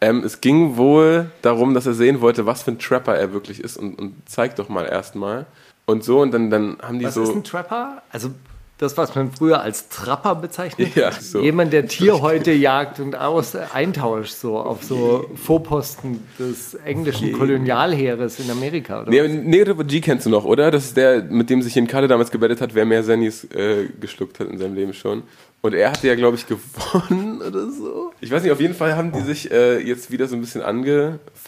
Ähm, 0.00 0.22
es 0.24 0.40
ging 0.40 0.76
wohl 0.76 1.30
darum, 1.42 1.74
dass 1.74 1.86
er 1.86 1.94
sehen 1.94 2.20
wollte, 2.20 2.44
was 2.46 2.62
für 2.62 2.72
ein 2.72 2.78
Trapper 2.78 3.16
er 3.16 3.32
wirklich 3.32 3.60
ist 3.60 3.76
und, 3.76 3.94
und 3.98 4.14
zeig 4.26 4.56
doch 4.56 4.68
mal 4.68 4.84
erstmal. 4.84 5.46
Und 5.86 6.04
so, 6.04 6.20
und 6.20 6.32
dann, 6.32 6.50
dann 6.50 6.76
haben 6.82 6.98
die 6.98 7.04
Was 7.06 7.14
so. 7.14 7.22
ist 7.22 7.30
ein 7.34 7.44
Trapper? 7.44 8.02
Also 8.10 8.30
das, 8.78 8.96
was 8.96 9.14
man 9.14 9.32
früher 9.32 9.60
als 9.60 9.88
Trapper 9.88 10.36
bezeichnet. 10.36 10.94
Ja, 10.94 11.10
so. 11.12 11.42
Jemand, 11.42 11.72
der 11.72 11.86
Tierhäute 11.88 12.52
jagt 12.52 13.00
und 13.00 13.16
aus, 13.16 13.54
eintauscht, 13.56 14.32
so 14.32 14.56
auf 14.56 14.84
so 14.84 15.28
Vorposten 15.34 16.24
des 16.38 16.74
englischen 16.74 17.32
Kolonialheeres 17.32 18.38
in 18.38 18.50
Amerika. 18.50 19.02
Oder? 19.02 19.10
Nee, 19.10 19.20
aber 19.20 19.28
Negative 19.28 19.84
G 19.84 20.00
kennst 20.00 20.26
du 20.26 20.30
noch, 20.30 20.44
oder? 20.44 20.70
Das 20.70 20.84
ist 20.84 20.96
der, 20.96 21.24
mit 21.24 21.50
dem 21.50 21.60
sich 21.60 21.76
in 21.76 21.88
Kalle 21.88 22.06
damals 22.06 22.30
gebettet 22.30 22.60
hat, 22.60 22.74
wer 22.74 22.84
mehr 22.84 23.02
Sennys 23.02 23.44
äh, 23.44 23.88
geschluckt 24.00 24.38
hat 24.38 24.48
in 24.48 24.58
seinem 24.58 24.74
Leben 24.74 24.94
schon. 24.94 25.24
Und 25.60 25.74
er 25.74 25.90
hatte 25.90 26.06
ja, 26.06 26.14
glaube 26.14 26.36
ich, 26.36 26.46
gewonnen 26.46 27.42
oder 27.42 27.70
so. 27.70 28.12
Ich 28.20 28.30
weiß 28.30 28.42
nicht, 28.42 28.52
auf 28.52 28.60
jeden 28.60 28.74
Fall 28.74 28.96
haben 28.96 29.10
die 29.10 29.22
sich 29.22 29.50
äh, 29.50 29.80
jetzt 29.80 30.10
wieder 30.10 30.28
so 30.28 30.36
ein 30.36 30.40
bisschen 30.40 30.62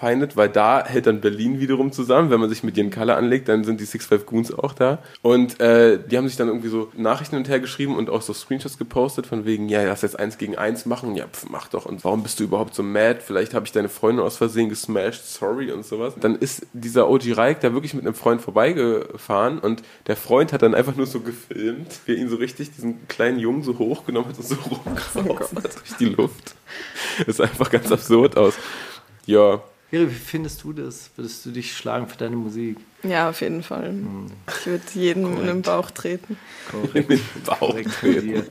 angefeindet, 0.00 0.36
weil 0.36 0.48
da 0.48 0.84
hält 0.84 1.06
dann 1.06 1.20
Berlin 1.20 1.60
wiederum 1.60 1.92
zusammen. 1.92 2.30
Wenn 2.30 2.40
man 2.40 2.48
sich 2.48 2.62
mit 2.62 2.76
Jen 2.76 2.90
Kalle 2.90 3.14
anlegt, 3.16 3.48
dann 3.48 3.64
sind 3.64 3.80
die 3.80 3.84
Six 3.84 4.06
Five 4.06 4.26
Goons 4.26 4.52
auch 4.52 4.72
da. 4.72 4.98
Und 5.22 5.60
äh, 5.60 5.98
die 5.98 6.16
haben 6.16 6.26
sich 6.26 6.36
dann 6.36 6.48
irgendwie 6.48 6.68
so 6.68 6.90
Nachrichten 6.96 7.36
und 7.36 7.48
her 7.48 7.60
geschrieben 7.60 7.96
und 7.96 8.10
auch 8.10 8.22
so 8.22 8.32
Screenshots 8.32 8.78
gepostet 8.78 9.26
von 9.26 9.44
wegen, 9.44 9.68
ja, 9.68 9.82
lass 9.84 10.02
jetzt 10.02 10.18
eins 10.18 10.38
gegen 10.38 10.56
eins 10.56 10.86
machen. 10.86 11.14
Ja, 11.16 11.26
pf, 11.26 11.46
mach 11.50 11.68
doch. 11.68 11.86
Und 11.86 12.04
warum 12.04 12.22
bist 12.22 12.40
du 12.40 12.44
überhaupt 12.44 12.74
so 12.74 12.82
mad? 12.82 13.20
Vielleicht 13.24 13.54
habe 13.54 13.66
ich 13.66 13.72
deine 13.72 13.88
Freundin 13.88 14.24
aus 14.24 14.36
Versehen 14.36 14.68
gesmashed, 14.68 15.26
sorry 15.26 15.70
und 15.70 15.84
sowas. 15.84 16.14
Dann 16.20 16.36
ist 16.36 16.66
dieser 16.72 17.08
OG 17.08 17.36
Reik 17.36 17.60
da 17.60 17.72
wirklich 17.72 17.94
mit 17.94 18.04
einem 18.04 18.14
Freund 18.14 18.40
vorbeigefahren 18.40 19.58
und 19.58 19.82
der 20.06 20.16
Freund 20.16 20.52
hat 20.52 20.62
dann 20.62 20.74
einfach 20.74 20.96
nur 20.96 21.06
so 21.06 21.20
gefilmt, 21.20 22.00
wie 22.06 22.12
er 22.12 22.18
ihn 22.18 22.28
so 22.28 22.36
richtig, 22.36 22.70
diesen 22.72 23.06
kleinen 23.08 23.38
Jungen 23.38 23.62
so 23.62 23.78
hochgenommen 23.78 24.30
hat 24.30 24.38
und 24.38 24.46
so 24.46 24.54
rumgeraucht 24.54 25.54
hat 25.56 25.74
durch 25.76 25.96
die 25.98 26.06
Luft. 26.06 26.54
Das 27.26 27.36
sah 27.36 27.44
einfach 27.44 27.70
ganz 27.70 27.90
absurd 27.90 28.36
aus. 28.36 28.54
Ja, 29.26 29.62
wie 29.90 30.06
findest 30.06 30.62
du 30.62 30.72
das? 30.72 31.10
Würdest 31.16 31.44
du 31.44 31.50
dich 31.50 31.76
schlagen 31.76 32.06
für 32.06 32.16
deine 32.16 32.36
Musik? 32.36 32.76
Ja, 33.02 33.30
auf 33.30 33.40
jeden 33.40 33.62
Fall. 33.62 33.94
Ich 34.60 34.66
würde 34.66 34.84
jedem 34.94 35.40
in 35.40 35.46
den 35.46 35.62
Bauch 35.62 35.90
treten. 35.90 36.36
in 36.94 37.08
den 37.08 37.20
Bauch 37.44 37.58
Korrekt 37.58 37.90
treten. 38.00 38.26
dir. 38.28 38.46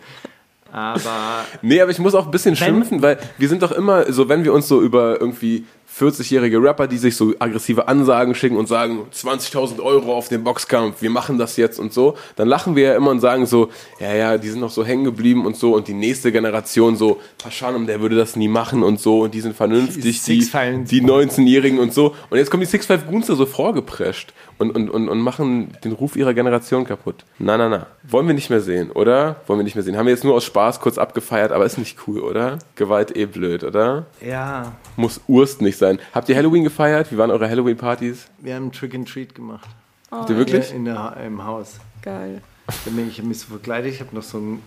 Aber 0.71 1.45
Nee, 1.61 1.81
aber 1.81 1.91
ich 1.91 1.99
muss 1.99 2.13
auch 2.13 2.25
ein 2.25 2.31
bisschen 2.31 2.55
schimpfen, 2.55 3.01
weil 3.01 3.17
wir 3.37 3.49
sind 3.49 3.61
doch 3.63 3.71
immer 3.71 4.11
so, 4.11 4.29
wenn 4.29 4.43
wir 4.43 4.53
uns 4.53 4.67
so 4.67 4.81
über 4.81 5.19
irgendwie 5.19 5.65
40-jährige 5.99 6.61
Rapper, 6.61 6.87
die 6.87 6.97
sich 6.97 7.15
so 7.15 7.33
aggressive 7.39 7.87
Ansagen 7.87 8.33
schicken 8.35 8.57
und 8.57 8.67
sagen 8.67 9.05
20.000 9.13 9.81
Euro 9.81 10.15
auf 10.15 10.29
den 10.29 10.43
Boxkampf, 10.43 11.01
wir 11.01 11.09
machen 11.09 11.37
das 11.37 11.57
jetzt 11.57 11.79
und 11.79 11.93
so, 11.93 12.15
dann 12.35 12.47
lachen 12.47 12.75
wir 12.75 12.83
ja 12.83 12.95
immer 12.95 13.11
und 13.11 13.19
sagen 13.19 13.45
so, 13.45 13.69
ja, 13.99 14.13
ja, 14.13 14.37
die 14.37 14.49
sind 14.49 14.61
noch 14.61 14.71
so 14.71 14.85
hängen 14.85 15.03
geblieben 15.03 15.45
und 15.45 15.55
so 15.55 15.75
und 15.75 15.87
die 15.87 15.93
nächste 15.93 16.31
Generation 16.31 16.95
so, 16.95 17.19
Paschanem, 17.37 17.87
der 17.87 18.01
würde 18.01 18.15
das 18.15 18.35
nie 18.35 18.47
machen 18.47 18.83
und 18.83 18.99
so 18.99 19.21
und 19.21 19.33
die 19.33 19.41
sind 19.41 19.55
vernünftig, 19.55 20.03
Die 20.03 20.11
die, 20.11 20.41
Six 20.41 20.49
Five- 20.49 20.87
die 20.89 21.01
19-Jährigen 21.01 21.79
und 21.79 21.93
so. 21.93 22.15
Und 22.29 22.37
jetzt 22.37 22.49
kommen 22.49 22.61
die 22.61 22.67
Six 22.69 22.85
Five 22.85 23.07
Goons 23.07 23.27
da 23.27 23.35
so 23.35 23.45
vorgeprescht 23.45 24.33
und, 24.59 24.71
und, 24.71 24.89
und, 24.89 25.09
und 25.09 25.19
machen 25.19 25.71
den 25.83 25.93
Ruf 25.93 26.15
ihrer 26.15 26.33
Generation 26.33 26.85
kaputt. 26.85 27.25
Na, 27.39 27.57
na, 27.57 27.69
na. 27.69 27.87
Wollen 28.03 28.27
wir 28.27 28.33
nicht 28.33 28.49
mehr 28.49 28.61
sehen, 28.61 28.91
oder? 28.91 29.37
Wollen 29.47 29.59
wir 29.59 29.63
nicht 29.63 29.75
mehr 29.75 29.83
sehen. 29.83 29.97
Haben 29.97 30.05
wir 30.05 30.13
jetzt 30.13 30.23
nur 30.23 30.35
aus 30.35 30.43
Spaß 30.43 30.79
kurz 30.81 30.97
abgefeiert, 30.97 31.51
aber 31.51 31.65
ist 31.65 31.77
nicht 31.77 31.97
cool, 32.07 32.19
oder? 32.19 32.59
Gewalt 32.75 33.15
eh 33.15 33.25
blöd, 33.25 33.63
oder? 33.63 34.05
ja, 34.21 34.73
Muss 34.97 35.21
Urst 35.27 35.61
nicht 35.61 35.77
sein. 35.77 35.99
Habt 36.13 36.29
ihr 36.29 36.35
Halloween 36.35 36.63
gefeiert? 36.63 37.11
Wie 37.11 37.17
waren 37.17 37.31
eure 37.31 37.49
Halloween-Partys? 37.49 38.27
wir 38.39 38.55
haben 38.55 38.71
Trick 38.71 38.93
and 38.93 39.07
Treat 39.07 39.33
gemacht. 39.33 39.67
Habt 40.11 40.29
ihr 40.29 40.37
wirklich? 40.37 40.67
Hier 40.67 40.75
in 40.75 40.85
der, 40.85 41.17
Im 41.25 41.43
Haus. 41.45 41.79
Geil. 42.01 42.41
Bin 42.85 43.07
ich, 43.07 43.17
habe 43.17 43.27
mich 43.27 43.39
so 43.39 43.47
verkleidet, 43.47 43.93
ich 43.93 43.99
habe 43.99 44.15
noch 44.15 44.23
so 44.23 44.37
einen 44.37 44.61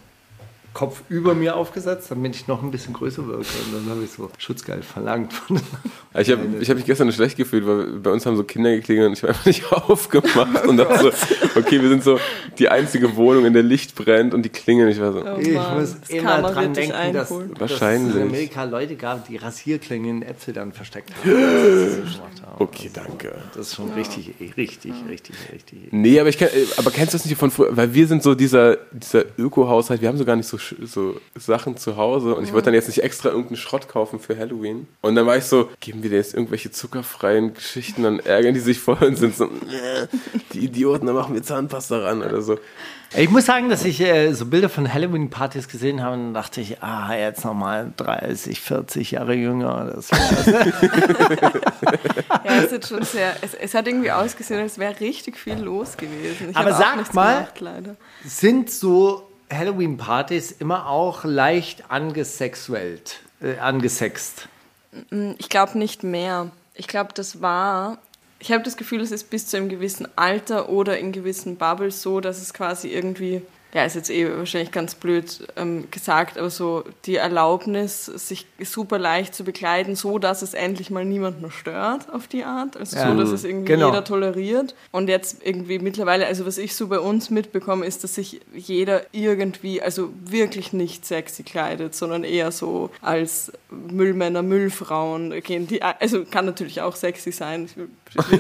Kopf 0.75 1.03
über 1.09 1.35
mir 1.35 1.57
aufgesetzt, 1.57 2.11
damit 2.11 2.35
ich 2.35 2.49
noch 2.49 2.63
ein 2.63 2.71
bisschen 2.71 2.95
größer 2.95 3.27
wirke. 3.27 3.41
Und 3.41 3.75
dann 3.75 3.95
habe 3.95 4.05
ich 4.05 4.11
so 4.11 4.31
Schutzgeld 4.39 4.85
verlangt. 4.85 5.33
Ich 6.19 6.31
habe 6.31 6.43
ich 6.61 6.69
hab 6.69 6.77
mich 6.77 6.85
gestern 6.85 7.11
schlecht 7.13 7.37
gefühlt, 7.37 7.67
weil 7.67 7.87
bei 8.01 8.11
uns 8.11 8.27
haben 8.27 8.37
so 8.37 8.45
Kinder 8.45 8.71
geklingelt 8.71 9.09
und 9.09 9.13
ich 9.15 9.23
habe 9.23 9.33
einfach 9.33 9.47
nicht 9.47 9.73
aufgemacht 9.73 10.67
und 10.67 10.77
dachte 10.77 10.99
so, 10.99 11.59
okay, 11.59 11.81
wir 11.81 11.89
sind 11.89 12.05
so 12.05 12.19
die 12.59 12.69
einzige 12.69 13.17
Wohnung, 13.17 13.47
in 13.47 13.55
der 13.55 13.63
Licht 13.63 13.95
brennt 13.95 14.35
und 14.35 14.43
die 14.43 14.51
klingeln. 14.51 14.91
Ich 14.91 15.01
war 15.01 15.13
so, 15.13 15.23
Oh 15.25 15.39
ich 15.39 15.53
muss 15.53 15.99
das 16.01 16.11
immer 16.11 16.43
dran 16.43 16.75
denken, 16.75 17.13
dass, 17.13 17.31
einholen. 17.31 17.55
dass 17.55 17.71
Wahrscheinlich. 17.71 18.15
es 18.15 18.21
in 18.21 18.29
Amerika 18.29 18.65
Leute 18.65 18.97
gab, 18.97 19.27
die 19.27 19.37
Rasierklingen 19.37 20.23
in 20.23 20.29
Äpfel 20.29 20.53
dann 20.53 20.73
versteckt 20.73 21.11
haben. 21.15 21.33
Haben. 22.43 22.57
okay, 22.59 22.91
danke. 22.93 23.35
Das 23.55 23.69
ist 23.69 23.77
schon 23.77 23.91
richtig, 23.93 24.33
richtig, 24.57 24.93
richtig, 25.09 25.37
richtig. 25.53 25.79
Nee, 25.91 26.19
aber 26.19 26.29
ich 26.29 26.39
kenn, 26.39 26.49
aber 26.77 26.91
kennst 26.91 27.15
du 27.15 27.19
das 27.19 27.27
nicht 27.27 27.39
von 27.39 27.51
früher? 27.51 27.77
Weil 27.77 27.95
wir 27.95 28.07
sind 28.07 28.23
so 28.23 28.35
dieser, 28.35 28.77
dieser 28.91 29.25
Öko-Haushalt, 29.39 30.01
wir 30.01 30.09
haben 30.09 30.19
so 30.19 30.25
gar 30.25 30.37
nicht 30.37 30.49
so, 30.49 30.59
so 30.83 31.21
Sachen 31.35 31.77
zu 31.77 31.97
Hause 31.97 32.35
und 32.35 32.45
ich 32.45 32.53
wollte 32.53 32.67
dann 32.67 32.75
jetzt 32.75 32.89
nicht 32.89 33.03
extra 33.03 33.31
irgendeinen 33.31 33.57
Schrott 33.57 33.89
kaufen 33.89 34.21
für 34.21 34.37
Halloween. 34.39 34.87
Und 35.01 35.15
dann 35.15 35.27
war 35.27 35.37
ich 35.37 35.45
so, 35.45 35.69
geben 35.81 36.03
wir 36.03 36.11
dir 36.11 36.17
jetzt 36.17 36.35
irgendwelche 36.35 36.71
zuckerfreien 36.71 37.55
Geschichten, 37.55 38.03
dann 38.03 38.21
ärgern 38.21 38.55
die 38.55 38.61
sich 38.61 38.79
voll 38.79 38.99
und 39.01 39.17
sind 39.17 39.37
so, 39.37 39.45
"Äh, 39.45 40.07
die 40.53 40.65
Idioten, 40.65 41.07
da 41.07 41.13
machen 41.13 41.35
wir 41.35 41.43
Zahnpasta 41.43 41.99
ran 41.99 42.23
oder 42.23 42.43
so. 42.43 42.59
Ich 43.15 43.29
muss 43.29 43.45
sagen, 43.45 43.69
dass 43.69 43.85
ich 43.85 44.01
äh, 44.01 44.33
so 44.33 44.47
Bilder 44.47 44.71
von 44.71 44.91
Halloween-Partys 44.91 45.69
gesehen 45.69 46.03
habe 46.03 46.15
und 46.15 46.33
dachte 46.33 46.63
ich, 46.63 46.83
ah, 46.83 47.15
jetzt 47.15 47.45
nochmal 47.45 47.93
30, 47.99 48.59
40 48.59 49.11
Jahre 49.11 49.35
jünger. 49.35 49.93
Das 49.95 50.09
Ja, 52.45 52.63
es, 52.65 52.73
ist 52.73 52.89
schon 52.89 53.03
sehr, 53.05 53.35
es, 53.43 53.55
es 53.55 53.75
hat 53.75 53.87
irgendwie 53.87 54.11
ausgesehen, 54.11 54.61
als 54.61 54.79
wäre 54.79 54.99
richtig 55.01 55.39
viel 55.39 55.59
los 55.59 55.97
gewesen. 55.97 56.51
Ich 56.51 56.57
Aber 56.57 56.71
habe 56.75 57.05
sag 57.05 57.15
mal- 57.15 57.49
gemacht, 57.55 57.97
sind 58.25 58.71
so 58.71 59.29
Halloween-Partys 59.53 60.53
immer 60.53 60.89
auch 60.89 61.25
leicht 61.25 61.91
angesexuelt, 61.91 63.21
äh, 63.41 63.59
angesext. 63.59 64.49
Ich 65.39 65.49
glaube 65.49 65.79
nicht 65.79 66.03
mehr. 66.03 66.51
Ich 66.75 66.87
glaube, 66.87 67.11
das 67.15 67.41
war. 67.41 67.99
Ich 68.39 68.51
habe 68.51 68.65
das 68.65 68.77
Gefühl, 68.77 69.01
es 69.01 69.13
ist 69.13 69.31
bis 69.31 69.47
zu 69.47 69.57
einem 69.57 69.69
gewissen 69.69 70.09
Alter 70.17 70.69
oder 70.69 70.99
in 70.99 71.13
gewissen 71.13 71.57
Bubbles 71.57 72.03
so, 72.03 72.21
dass 72.21 72.43
es 72.43 72.53
quasi 72.53 72.89
irgendwie, 72.89 73.43
ja, 73.75 73.85
ist 73.85 73.95
jetzt 73.97 74.11
eh 74.11 74.29
wahrscheinlich 74.37 74.71
ganz 74.71 74.95
blöd 74.95 75.47
ähm, 75.57 75.91
gesagt, 75.91 76.37
aber 76.37 76.51
so 76.51 76.85
die 77.07 77.17
Erlaubnis, 77.17 78.05
sich 78.07 78.47
super 78.63 78.99
leicht 78.99 79.35
zu 79.35 79.45
bekleiden, 79.45 79.97
so 79.97 80.19
dass 80.19 80.43
es 80.43 80.53
endlich 80.53 80.91
mal 80.91 81.05
niemanden 81.07 81.51
stört 81.51 82.13
auf 82.13 82.27
die 82.27 82.45
Art. 82.45 82.77
Also 82.77 82.97
Ja. 82.97 83.11
so, 83.11 83.17
dass 83.19 83.31
es 83.31 83.45
irgendwie 83.45 83.73
Genau. 83.73 83.87
jeder 83.89 84.05
toleriert. 84.05 84.75
Und 84.91 85.09
jetzt 85.09 85.39
irgendwie 85.43 85.79
mittlerweile, 85.79 86.27
also 86.27 86.45
was 86.45 86.59
ich 86.59 86.75
so 86.77 86.89
bei 86.89 86.99
uns 86.99 87.31
mitbekomme, 87.31 87.87
ist, 87.87 88.05
dass 88.05 88.17
sich 88.17 88.41
jeder 88.55 89.03
irgendwie, 89.13 89.81
also 89.81 90.11
wirklich 90.23 90.73
nicht 90.75 91.07
sexy 91.07 91.43
kleidet, 91.43 91.95
sondern 91.95 92.25
eher 92.25 92.53
so 92.53 92.91
als 93.01 93.53
Müllmänner, 93.71 94.43
Müllfrauen 94.43 95.41
gehen. 95.43 95.67
Die, 95.67 95.83
also 95.83 96.25
kann 96.25 96.45
natürlich 96.45 96.83
auch 96.83 96.95
sexy 96.97 97.33
sein. 97.33 97.65
Ich 97.65 97.77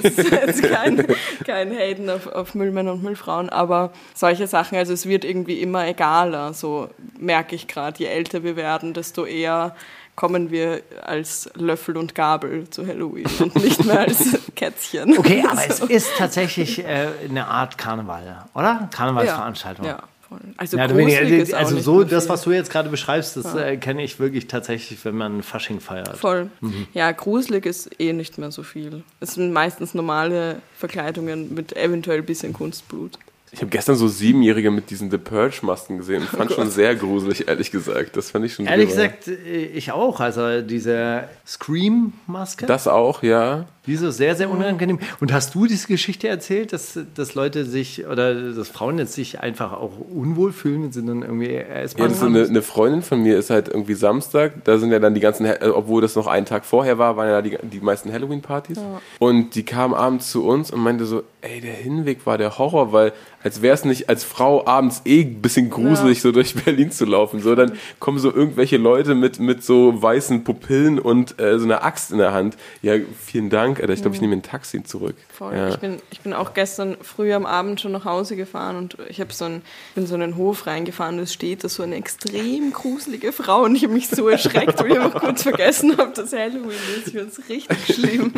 ist 0.02 0.30
jetzt 0.30 0.62
kein, 0.62 1.06
kein 1.46 1.72
Haten 1.76 2.10
auf, 2.10 2.26
auf 2.26 2.54
Müllmänner 2.54 2.92
und 2.92 3.02
Müllfrauen, 3.02 3.48
aber 3.48 3.92
solche 4.14 4.46
Sachen, 4.46 4.76
also 4.78 4.92
es 4.92 5.06
wird 5.06 5.24
irgendwie 5.24 5.60
immer 5.60 5.86
egaler, 5.86 6.52
so 6.54 6.88
merke 7.18 7.54
ich 7.54 7.68
gerade. 7.68 7.98
Je 7.98 8.06
älter 8.06 8.42
wir 8.42 8.56
werden, 8.56 8.94
desto 8.94 9.24
eher 9.24 9.74
kommen 10.14 10.50
wir 10.50 10.82
als 11.02 11.48
Löffel 11.54 11.96
und 11.96 12.14
Gabel 12.14 12.68
zu 12.68 12.86
Halloween 12.86 13.26
und 13.38 13.54
nicht 13.64 13.84
mehr 13.84 14.00
als 14.00 14.38
Kätzchen. 14.54 15.16
Okay, 15.18 15.42
aber 15.48 15.62
es 15.68 15.78
So. 15.78 15.86
ist 15.86 16.10
tatsächlich 16.18 16.84
äh, 16.84 17.08
eine 17.28 17.46
Art 17.46 17.78
Karneval, 17.78 18.44
oder? 18.54 18.88
Karnevalsveranstaltung. 18.94 19.86
Ja, 19.86 19.98
voll. 20.32 20.54
Also 20.56 20.76
Ja, 20.76 20.88
weniger, 20.96 21.20
gruselig 21.20 21.40
ist 21.42 21.54
auch 21.54 21.58
also 21.58 21.74
nicht 21.74 21.84
so 21.84 22.04
das, 22.04 22.28
was 22.28 22.42
du 22.42 22.52
jetzt 22.52 22.70
gerade 22.70 22.88
beschreibst, 22.88 23.36
das 23.36 23.54
äh, 23.54 23.76
kenne 23.76 24.02
ich 24.02 24.18
wirklich 24.18 24.46
tatsächlich, 24.46 25.04
wenn 25.04 25.16
man 25.16 25.42
Fasching 25.42 25.80
feiert. 25.80 26.16
Voll. 26.16 26.50
Mhm. 26.60 26.86
Ja, 26.94 27.10
gruselig 27.12 27.66
ist 27.66 27.90
eh 28.00 28.12
nicht 28.12 28.38
mehr 28.38 28.50
so 28.50 28.62
viel. 28.62 29.02
Es 29.20 29.34
sind 29.34 29.52
meistens 29.52 29.94
normale 29.94 30.56
Verkleidungen 30.76 31.54
mit 31.54 31.76
eventuell 31.76 32.18
ein 32.18 32.26
bisschen 32.26 32.52
Kunstblut. 32.52 33.18
Ich 33.54 33.60
habe 33.60 33.68
gestern 33.68 33.96
so 33.96 34.08
Siebenjährige 34.08 34.70
mit 34.70 34.88
diesen 34.88 35.10
The 35.10 35.18
Purge-Masken 35.18 35.98
gesehen 35.98 36.22
und 36.22 36.28
fand 36.38 36.52
schon 36.52 36.70
sehr 36.70 36.94
gruselig, 36.96 37.48
ehrlich 37.48 37.70
gesagt. 37.70 38.16
Das 38.16 38.30
fand 38.30 38.46
ich 38.46 38.54
schon 38.54 38.64
Ehrlich 38.66 38.88
drüber. 38.88 39.08
gesagt, 39.08 39.28
äh, 39.28 39.66
ich 39.66 39.92
auch. 39.92 40.20
Also 40.20 40.62
diese 40.62 41.24
Scream-Maske, 41.46 42.66
Das 42.66 42.86
auch, 42.88 43.22
ja. 43.22 43.66
Die 43.86 43.94
ist 43.94 44.00
so 44.00 44.10
sehr, 44.10 44.36
sehr 44.36 44.48
unangenehm. 44.48 45.00
Und 45.20 45.32
hast 45.32 45.54
du 45.54 45.66
diese 45.66 45.88
Geschichte 45.88 46.28
erzählt, 46.28 46.72
dass, 46.72 46.98
dass 47.14 47.34
Leute 47.34 47.64
sich 47.64 48.06
oder 48.06 48.52
dass 48.52 48.68
Frauen 48.68 48.98
jetzt 48.98 49.14
sich 49.14 49.40
einfach 49.40 49.72
auch 49.72 49.92
unwohl 50.14 50.52
fühlen, 50.52 50.84
wenn 50.84 50.92
sie 50.92 51.04
dann 51.04 51.22
irgendwie 51.22 51.52
Ja, 51.52 51.60
erstmal 51.60 52.28
eine, 52.28 52.44
eine 52.44 52.62
Freundin 52.62 53.02
von 53.02 53.22
mir 53.22 53.38
ist 53.38 53.50
halt 53.50 53.68
irgendwie 53.68 53.94
Samstag, 53.94 54.64
da 54.64 54.78
sind 54.78 54.92
ja 54.92 55.00
dann 55.00 55.14
die 55.14 55.20
ganzen, 55.20 55.46
äh, 55.46 55.58
obwohl 55.74 56.00
das 56.00 56.14
noch 56.14 56.28
einen 56.28 56.46
Tag 56.46 56.64
vorher 56.64 56.98
war, 56.98 57.16
waren 57.16 57.28
ja 57.28 57.42
die, 57.42 57.58
die 57.62 57.80
meisten 57.80 58.12
Halloween-Partys. 58.12 58.78
Und 59.18 59.54
die 59.56 59.64
kam 59.64 59.94
abends 59.94 60.30
zu 60.30 60.46
uns 60.46 60.70
und 60.70 60.80
meinte 60.80 61.04
so, 61.04 61.24
ey, 61.40 61.60
der 61.60 61.74
Hinweg 61.74 62.24
war 62.24 62.38
der 62.38 62.58
Horror, 62.58 62.92
weil 62.92 63.12
als 63.42 63.62
wäre 63.62 63.74
es 63.74 63.84
nicht 63.84 64.08
als 64.08 64.22
Frau 64.24 64.66
abends 64.66 65.02
eh 65.04 65.22
ein 65.22 65.42
bisschen 65.42 65.70
gruselig, 65.70 66.20
so 66.22 66.30
durch 66.32 66.54
Berlin 66.54 66.90
zu 66.92 67.04
laufen. 67.04 67.40
So, 67.40 67.54
dann 67.54 67.72
kommen 67.98 68.18
so 68.18 68.32
irgendwelche 68.32 68.76
Leute 68.76 69.14
mit, 69.14 69.40
mit 69.40 69.64
so 69.64 70.00
weißen 70.00 70.44
Pupillen 70.44 70.98
und 70.98 71.40
äh, 71.40 71.58
so 71.58 71.64
einer 71.64 71.84
Axt 71.84 72.12
in 72.12 72.18
der 72.18 72.32
Hand. 72.32 72.56
Ja, 72.82 72.94
vielen 73.20 73.50
Dank, 73.50 73.71
Alter. 73.80 73.92
Ich 73.92 74.02
glaube, 74.02 74.14
ich 74.14 74.20
nehme 74.20 74.34
ein 74.34 74.42
Taxi 74.42 74.82
zurück. 74.82 75.16
Voll. 75.32 75.54
Ja. 75.54 75.68
Ich, 75.68 75.78
bin, 75.78 75.98
ich 76.10 76.20
bin 76.20 76.32
auch 76.32 76.54
gestern 76.54 76.96
früh 77.02 77.32
am 77.32 77.46
Abend 77.46 77.80
schon 77.80 77.92
nach 77.92 78.04
Hause 78.04 78.36
gefahren 78.36 78.76
und 78.76 78.96
ich 79.08 79.20
habe 79.20 79.32
so 79.32 79.44
einen, 79.44 79.62
bin 79.94 80.06
so 80.06 80.14
einen 80.14 80.36
Hof 80.36 80.66
reingefahren 80.66 81.16
und 81.16 81.24
es 81.24 81.32
steht 81.32 81.64
da 81.64 81.68
so 81.68 81.82
eine 81.82 81.96
extrem 81.96 82.72
gruselige 82.72 83.32
Frau 83.32 83.62
und 83.62 83.74
ich 83.74 83.84
habe 83.84 83.94
mich 83.94 84.08
so 84.08 84.28
erschreckt, 84.28 84.78
weil 84.80 84.92
ich 84.92 85.00
einfach 85.00 85.20
kurz 85.20 85.42
vergessen 85.42 85.96
habe, 85.96 86.12
dass 86.12 86.32
Halloween 86.32 86.70
ist. 86.96 87.06
Ich 87.08 87.12
finde 87.12 87.28
es 87.28 87.48
richtig 87.48 87.94
schlimm. 87.94 88.32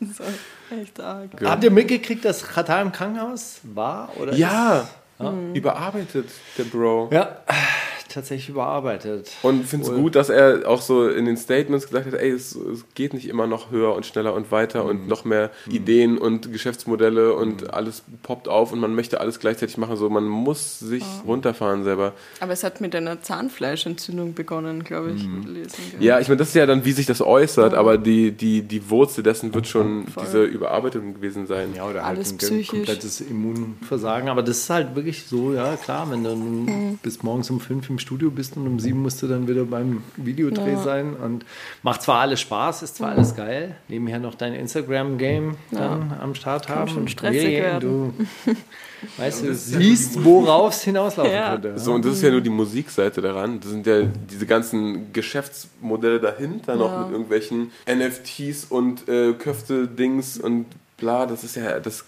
So, 0.00 0.24
echt 0.80 1.00
arg. 1.00 1.30
Habt 1.42 1.64
ihr 1.64 1.70
mitgekriegt, 1.70 2.24
dass 2.24 2.42
Katar 2.46 2.82
im 2.82 2.92
Krankenhaus 2.92 3.60
war? 3.62 4.10
Oder 4.18 4.34
Ja, 4.34 4.88
Überarbeitet, 5.54 6.28
der 6.58 6.64
Bro. 6.64 7.08
Ja, 7.12 7.38
tatsächlich 8.14 8.48
überarbeitet. 8.48 9.30
Und 9.42 9.64
finde 9.66 9.86
es 9.88 9.94
gut, 9.94 10.14
dass 10.14 10.28
er 10.30 10.68
auch 10.68 10.80
so 10.80 11.08
in 11.08 11.24
den 11.26 11.36
Statements 11.36 11.86
gesagt 11.86 12.06
hat, 12.06 12.14
ey, 12.14 12.30
es, 12.30 12.54
es 12.54 12.84
geht 12.94 13.12
nicht 13.14 13.28
immer 13.28 13.46
noch 13.46 13.70
höher 13.70 13.94
und 13.94 14.06
schneller 14.06 14.34
und 14.34 14.50
weiter 14.50 14.84
Mhm. 14.84 14.90
und 14.90 15.08
noch 15.08 15.24
mehr 15.24 15.50
Ideen 15.68 16.16
und 16.18 16.50
Geschäftsmodelle 16.52 17.34
und 17.34 17.72
alles 17.74 18.02
poppt 18.22 18.48
auf 18.48 18.72
und 18.72 18.80
man 18.80 18.94
möchte 18.94 19.20
alles 19.20 19.38
gleichzeitig 19.40 19.76
machen. 19.78 19.96
So, 19.96 20.08
man 20.10 20.24
muss 20.24 20.78
sich 20.78 21.04
runterfahren 21.26 21.84
selber. 21.84 22.12
Aber 22.40 22.52
es 22.52 22.62
hat 22.64 22.80
mit 22.80 22.94
einer 22.96 23.20
Zahnfleischentzündung 23.22 24.34
begonnen, 24.34 24.84
glaube 24.84 25.12
ich, 25.12 25.22
lesen. 25.22 25.78
gell? 25.92 26.02
Ja, 26.02 26.20
ich 26.20 26.28
meine, 26.28 26.38
das 26.38 26.48
ist 26.48 26.54
ja 26.54 26.66
dann, 26.66 26.84
wie 26.84 26.92
sich 26.92 27.06
das 27.06 27.20
äußert, 27.20 27.74
aber 27.74 27.98
die, 27.98 28.32
die, 28.32 28.62
die 28.62 28.90
Wurzel 28.90 29.22
dessen 29.22 29.54
wird 29.54 29.66
schon 29.66 30.06
Voll. 30.08 30.24
diese 30.24 30.44
Überarbeitung 30.44 31.14
gewesen 31.14 31.46
sein. 31.46 31.74
Ja, 31.74 31.86
oder 31.88 32.04
Alles 32.04 32.30
halt 32.30 32.34
ein 32.34 32.38
psychisch. 32.38 32.68
komplettes 32.68 33.20
Immunversagen. 33.20 34.28
Aber 34.28 34.42
das 34.42 34.58
ist 34.58 34.70
halt 34.70 34.94
wirklich 34.94 35.24
so, 35.24 35.52
ja 35.54 35.76
klar, 35.76 36.10
wenn 36.10 36.24
du 36.24 36.34
Mhm. 36.34 36.98
bis 37.02 37.22
morgens 37.22 37.50
um 37.50 37.60
fünf 37.60 37.88
im 37.90 37.98
Studio 38.04 38.30
bist 38.30 38.56
und 38.56 38.66
um 38.66 38.78
sieben 38.78 39.00
musst 39.02 39.20
du 39.22 39.26
dann 39.26 39.48
wieder 39.48 39.64
beim 39.64 40.02
Videodreh 40.16 40.76
sein. 40.76 41.14
Und 41.16 41.44
macht 41.82 42.02
zwar 42.02 42.20
alles 42.20 42.40
Spaß, 42.40 42.82
ist 42.82 42.96
zwar 42.96 43.10
alles 43.10 43.34
geil, 43.34 43.74
nebenher 43.88 44.18
noch 44.20 44.34
dein 44.36 44.54
Instagram-Game 44.54 45.56
dann 45.72 46.12
am 46.20 46.34
Start 46.34 46.68
haben. 46.68 46.88
schon 46.90 47.08
stressig 47.08 47.42
Yeah, 47.54 47.62
werden. 47.80 48.12
Du, 48.46 48.52
weißt 49.16 49.44
du, 49.44 49.54
siehst, 49.54 50.24
worauf 50.24 50.74
es 50.74 50.82
hinauslaufen 50.82 51.32
Ja. 51.32 51.52
könnte. 51.52 51.78
So, 51.78 51.92
und 51.94 52.04
das 52.04 52.14
ist 52.14 52.22
ja 52.22 52.30
nur 52.30 52.40
die 52.40 52.50
Musikseite 52.50 53.20
daran. 53.20 53.58
Das 53.60 53.70
sind 53.70 53.86
ja 53.86 54.02
diese 54.30 54.46
ganzen 54.46 55.12
Geschäftsmodelle 55.12 56.20
dahinter 56.20 56.76
noch 56.76 56.90
Ja. 56.92 57.00
mit 57.02 57.10
irgendwelchen 57.12 57.70
NFTs 57.86 58.66
und 58.66 59.08
äh, 59.08 59.32
Köfte-Dings 59.34 60.38
und 60.38 60.66
bla. 60.96 61.26
Das 61.26 61.42
ist 61.44 61.56
ja, 61.56 61.80
das 61.80 62.04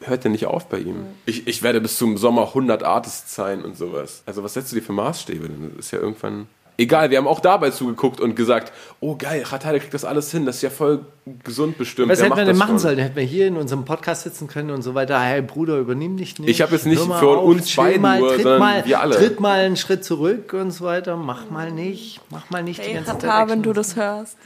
hört 0.00 0.24
ja 0.24 0.30
nicht 0.30 0.46
auf 0.46 0.68
bei 0.68 0.78
ihm. 0.78 1.06
Ich, 1.26 1.46
ich 1.46 1.62
werde 1.62 1.80
bis 1.80 1.98
zum 1.98 2.16
Sommer 2.16 2.48
100 2.48 2.82
Artists 2.82 3.34
sein 3.34 3.62
und 3.62 3.76
sowas. 3.76 4.22
Also 4.26 4.42
was 4.42 4.54
setzt 4.54 4.72
du 4.72 4.76
dir 4.76 4.82
für 4.82 4.92
Maßstäbe? 4.92 5.48
Das 5.48 5.86
ist 5.86 5.90
ja 5.90 5.98
irgendwann... 5.98 6.46
Egal, 6.80 7.10
wir 7.10 7.18
haben 7.18 7.26
auch 7.26 7.40
dabei 7.40 7.70
zugeguckt 7.70 8.20
und 8.20 8.36
gesagt, 8.36 8.72
oh 9.00 9.16
geil, 9.16 9.44
der 9.50 9.78
kriegt 9.80 9.92
das 9.94 10.04
alles 10.04 10.30
hin, 10.30 10.46
das 10.46 10.56
ist 10.56 10.62
ja 10.62 10.70
voll 10.70 11.00
gesund 11.44 11.76
bestimmt. 11.76 12.08
Was 12.08 12.22
hätten 12.22 12.36
wir 12.36 12.44
denn 12.44 12.56
machen 12.56 12.70
schon. 12.70 12.78
sollen? 12.78 12.98
Hätten 12.98 13.16
wir 13.16 13.24
hier 13.24 13.48
in 13.48 13.56
unserem 13.56 13.84
Podcast 13.84 14.22
sitzen 14.22 14.46
können 14.46 14.70
und 14.70 14.82
so 14.82 14.94
weiter. 14.94 15.20
Hey 15.20 15.42
Bruder, 15.42 15.76
übernimm 15.76 16.16
dich 16.16 16.38
nicht. 16.38 16.48
Ich 16.48 16.62
habe 16.62 16.72
jetzt 16.76 16.86
nicht 16.86 17.02
für 17.02 17.12
auf, 17.28 17.44
uns 17.44 17.74
beiden 17.74 18.00
mal, 18.00 18.20
nur, 18.20 18.28
tritt 18.30 18.42
sondern 18.42 18.60
mal, 18.60 18.84
wir 18.86 19.00
alle. 19.00 19.16
Tritt 19.16 19.40
mal 19.40 19.58
einen 19.60 19.76
Schritt 19.76 20.04
zurück 20.04 20.52
und 20.54 20.70
so 20.70 20.84
weiter. 20.84 21.16
Mach 21.16 21.50
mal 21.50 21.70
nicht. 21.72 22.20
Mach 22.30 22.48
mal 22.50 22.62
nicht 22.62 22.78
die 22.80 22.86
Hey, 22.86 22.94
ganze 22.94 23.10
Zeit. 23.10 23.20
Katar, 23.22 23.48
wenn 23.50 23.62
du 23.62 23.72
das 23.72 23.96
hörst. 23.96 24.38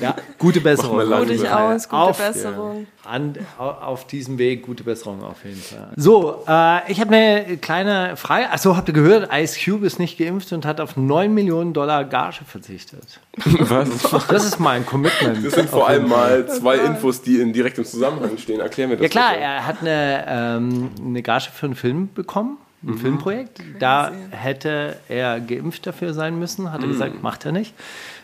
Ja, 0.00 0.14
gute 0.38 0.60
Besserung. 0.62 0.96
Mach 0.98 1.06
mal 1.08 1.18
Ruh 1.18 1.24
dich 1.26 1.50
aus, 1.50 1.88
gute 1.88 2.00
Auf- 2.00 2.18
Besserung. 2.18 2.86
An, 3.04 3.34
au- 3.58 3.64
auf 3.64 4.06
diesem 4.06 4.38
Weg 4.38 4.62
gute 4.66 4.84
Besserung 4.84 5.24
auf 5.24 5.44
jeden 5.44 5.60
Fall. 5.60 5.88
So, 5.96 6.44
äh, 6.46 6.92
ich 6.92 7.00
habe 7.00 7.14
eine 7.14 7.56
kleine 7.56 8.16
Frage. 8.16 8.50
Achso, 8.50 8.76
habt 8.76 8.88
ihr 8.88 8.94
gehört, 8.94 9.30
Ice 9.34 9.58
Cube 9.64 9.84
ist 9.86 9.98
nicht 9.98 10.16
geimpft 10.18 10.52
und 10.52 10.64
hat 10.64 10.80
auf 10.80 10.96
9 10.96 11.32
Millionen 11.34 11.72
Dollar 11.72 11.79
Gage 12.04 12.44
verzichtet. 12.46 13.20
Was? 13.36 14.26
Das 14.28 14.44
ist 14.44 14.58
mein 14.60 14.84
Commitment. 14.86 15.44
Das 15.44 15.54
sind 15.54 15.68
vor 15.70 15.88
allem 15.88 16.08
mal 16.08 16.46
zwei 16.48 16.76
Infos, 16.78 17.22
die 17.22 17.40
in 17.40 17.52
direktem 17.52 17.84
Zusammenhang 17.84 18.36
stehen. 18.38 18.60
Erklär 18.60 18.88
mir 18.88 18.96
das 18.96 19.02
Ja 19.04 19.08
klar, 19.08 19.30
bitte. 19.30 19.42
er 19.42 19.66
hat 19.66 19.80
eine, 19.80 20.24
ähm, 20.28 20.90
eine 21.04 21.22
Gage 21.22 21.50
für 21.52 21.66
einen 21.66 21.74
Film 21.74 22.08
bekommen, 22.14 22.58
ein 22.82 22.96
Filmprojekt. 22.96 23.60
Da 23.78 24.10
hätte 24.30 24.96
er 25.08 25.40
geimpft 25.40 25.86
dafür 25.86 26.14
sein 26.14 26.38
müssen, 26.38 26.72
hat 26.72 26.82
er 26.82 26.88
gesagt, 26.88 27.22
macht 27.22 27.44
er 27.44 27.52
nicht. 27.52 27.74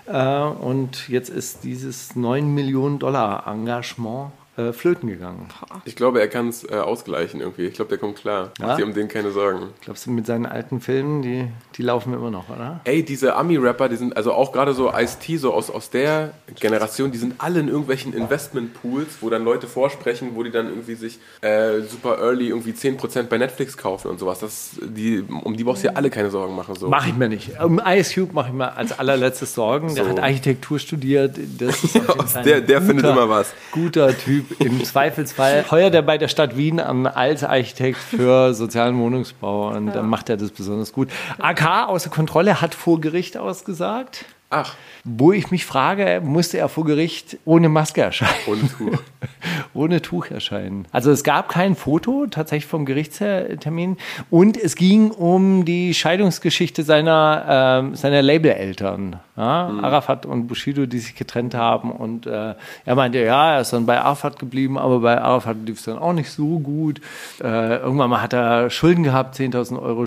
Äh, 0.06 0.38
und 0.40 1.08
jetzt 1.08 1.28
ist 1.28 1.64
dieses 1.64 2.16
9 2.16 2.54
Millionen 2.54 2.98
Dollar 2.98 3.46
Engagement 3.46 4.30
äh, 4.56 4.72
flöten 4.72 5.08
gegangen. 5.08 5.48
Ich 5.84 5.96
glaube, 5.96 6.20
er 6.20 6.28
kann 6.28 6.48
es 6.48 6.64
äh, 6.64 6.74
ausgleichen 6.76 7.40
irgendwie. 7.40 7.66
Ich 7.66 7.74
glaube, 7.74 7.88
der 7.90 7.98
kommt 7.98 8.16
klar. 8.16 8.52
Ja? 8.58 8.66
Mach 8.68 8.76
dir 8.76 8.84
um 8.86 8.94
den 8.94 9.08
keine 9.08 9.30
Sorgen. 9.30 9.68
Glaubst 9.82 10.06
du, 10.06 10.10
mit 10.10 10.26
seinen 10.26 10.46
alten 10.46 10.80
Filmen, 10.80 11.22
die, 11.22 11.46
die 11.76 11.82
laufen 11.82 12.14
immer 12.14 12.30
noch, 12.30 12.48
oder? 12.48 12.80
Ey, 12.84 13.02
diese 13.04 13.36
Ami-Rapper, 13.36 13.88
die 13.88 13.96
sind, 13.96 14.16
also 14.16 14.32
auch 14.32 14.52
gerade 14.52 14.72
so 14.74 14.92
Ice-T, 14.92 15.36
so 15.36 15.52
aus, 15.52 15.70
aus 15.70 15.90
der 15.90 16.32
Generation, 16.58 17.10
die 17.12 17.18
sind 17.18 17.34
alle 17.38 17.60
in 17.60 17.68
irgendwelchen 17.68 18.12
Investment-Pools, 18.12 19.18
wo 19.20 19.30
dann 19.30 19.44
Leute 19.44 19.66
vorsprechen, 19.66 20.30
wo 20.34 20.42
die 20.42 20.50
dann 20.50 20.68
irgendwie 20.68 20.94
sich 20.94 21.18
äh, 21.42 21.80
super 21.82 22.18
early 22.18 22.48
irgendwie 22.48 22.72
10% 22.72 23.24
bei 23.24 23.38
Netflix 23.38 23.76
kaufen 23.76 24.08
und 24.08 24.18
sowas. 24.18 24.40
Das, 24.40 24.70
die, 24.82 25.22
um 25.44 25.56
die 25.56 25.64
brauchst 25.64 25.82
du 25.84 25.88
ja 25.88 25.94
alle 25.94 26.10
keine 26.10 26.30
Sorgen 26.30 26.54
machen. 26.56 26.74
So. 26.76 26.88
Mache 26.88 27.10
ich 27.10 27.14
mir 27.16 27.28
nicht. 27.28 27.60
Um 27.60 27.80
Ice 27.84 28.14
Cube 28.14 28.32
mache 28.32 28.48
ich 28.48 28.54
mir 28.54 28.76
als 28.76 28.98
allerletztes 28.98 29.54
Sorgen. 29.54 29.94
Der 29.94 30.04
So. 30.04 30.10
hat 30.10 30.20
Architektur 30.20 30.78
studiert. 30.78 31.38
Das 31.58 31.84
ist 31.84 31.96
Der- 32.44 32.60
der 32.60 32.80
findet 32.82 33.04
immer 33.06 33.28
was. 33.28 33.52
Guter 33.72 34.16
Typ. 34.16 34.45
Im 34.58 34.84
Zweifelsfall 34.84 35.64
heuert 35.70 35.94
er 35.94 36.02
bei 36.02 36.18
der 36.18 36.28
Stadt 36.28 36.56
Wien 36.56 36.80
an 36.80 37.06
als 37.06 37.44
Architekt 37.44 37.98
für 37.98 38.54
sozialen 38.54 38.98
Wohnungsbau 38.98 39.70
und 39.70 39.86
dann 39.86 40.08
macht 40.08 40.28
er 40.28 40.36
das 40.36 40.50
besonders 40.50 40.92
gut. 40.92 41.08
AK 41.38 41.88
außer 41.88 42.10
Kontrolle 42.10 42.60
hat 42.60 42.74
vor 42.74 43.00
Gericht 43.00 43.36
ausgesagt. 43.36 44.24
Ach, 44.48 44.74
Wo 45.02 45.32
ich 45.32 45.50
mich 45.50 45.66
frage, 45.66 46.20
musste 46.24 46.58
er 46.58 46.68
vor 46.68 46.84
Gericht 46.84 47.36
ohne 47.44 47.68
Maske 47.68 48.02
erscheinen? 48.02 48.30
ohne 48.46 48.68
Tuch. 48.68 49.02
ohne 49.74 50.02
Tuch 50.02 50.26
erscheinen. 50.30 50.86
Also 50.92 51.10
es 51.10 51.24
gab 51.24 51.48
kein 51.48 51.74
Foto 51.74 52.26
tatsächlich 52.30 52.66
vom 52.70 52.86
Gerichtstermin 52.86 53.96
und 54.30 54.56
es 54.56 54.76
ging 54.76 55.10
um 55.10 55.64
die 55.64 55.94
Scheidungsgeschichte 55.94 56.84
seiner, 56.84 57.80
ähm, 57.82 57.94
seiner 57.96 58.22
Labeleltern. 58.22 59.16
Ja? 59.36 59.68
Arafat 59.82 60.26
und 60.26 60.46
Bushido, 60.46 60.86
die 60.86 60.98
sich 61.00 61.16
getrennt 61.16 61.54
haben 61.54 61.90
und 61.90 62.26
äh, 62.26 62.54
er 62.84 62.94
meinte, 62.94 63.18
ja, 63.18 63.54
er 63.54 63.60
ist 63.62 63.72
dann 63.72 63.84
bei 63.84 64.00
Arafat 64.00 64.38
geblieben, 64.38 64.78
aber 64.78 65.00
bei 65.00 65.20
Arafat 65.20 65.56
lief 65.66 65.78
es 65.78 65.84
dann 65.84 65.98
auch 65.98 66.12
nicht 66.12 66.30
so 66.30 66.60
gut. 66.60 67.00
Äh, 67.42 67.78
irgendwann 67.78 68.10
mal 68.10 68.22
hat 68.22 68.32
er 68.32 68.70
Schulden 68.70 69.02
gehabt, 69.02 69.36
10.000 69.36 69.80
Euro 69.80 70.06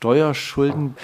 Steuerschulden 0.00 0.94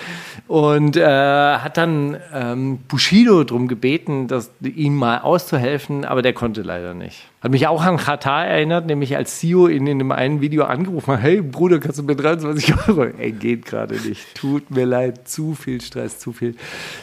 und 0.49 0.97
äh, 0.97 1.05
hat 1.05 1.77
dann 1.77 2.17
ähm, 2.33 2.79
Bushido 2.89 3.45
darum 3.45 3.69
gebeten, 3.69 4.27
dass, 4.27 4.51
ihm 4.63 4.97
mal 4.97 5.19
auszuhelfen, 5.19 6.07
aber 6.07 6.23
der 6.23 6.33
konnte 6.33 6.63
leider 6.63 6.95
nicht. 6.95 7.27
Hat 7.43 7.51
mich 7.51 7.67
auch 7.67 7.85
an 7.85 7.99
Katar 7.99 8.47
erinnert, 8.47 8.87
nämlich 8.87 9.15
als 9.15 9.39
CEO 9.39 9.67
in, 9.67 9.87
in 9.87 9.99
dem 9.99 10.13
einen 10.13 10.41
Video 10.41 10.65
angerufen 10.65 11.13
hat, 11.13 11.21
hey 11.21 11.43
Bruder, 11.43 11.79
kannst 11.79 11.99
du 11.99 12.05
mir 12.05 12.17
23 12.17 12.89
Euro? 12.89 13.05
Ey, 13.19 13.33
geht 13.33 13.67
gerade 13.67 13.97
nicht. 13.97 14.35
Tut 14.35 14.71
mir 14.71 14.87
leid, 14.87 15.29
zu 15.29 15.55
viel 15.55 15.83
Stress, 15.83 16.19
zu 16.19 16.33
viel, 16.33 16.57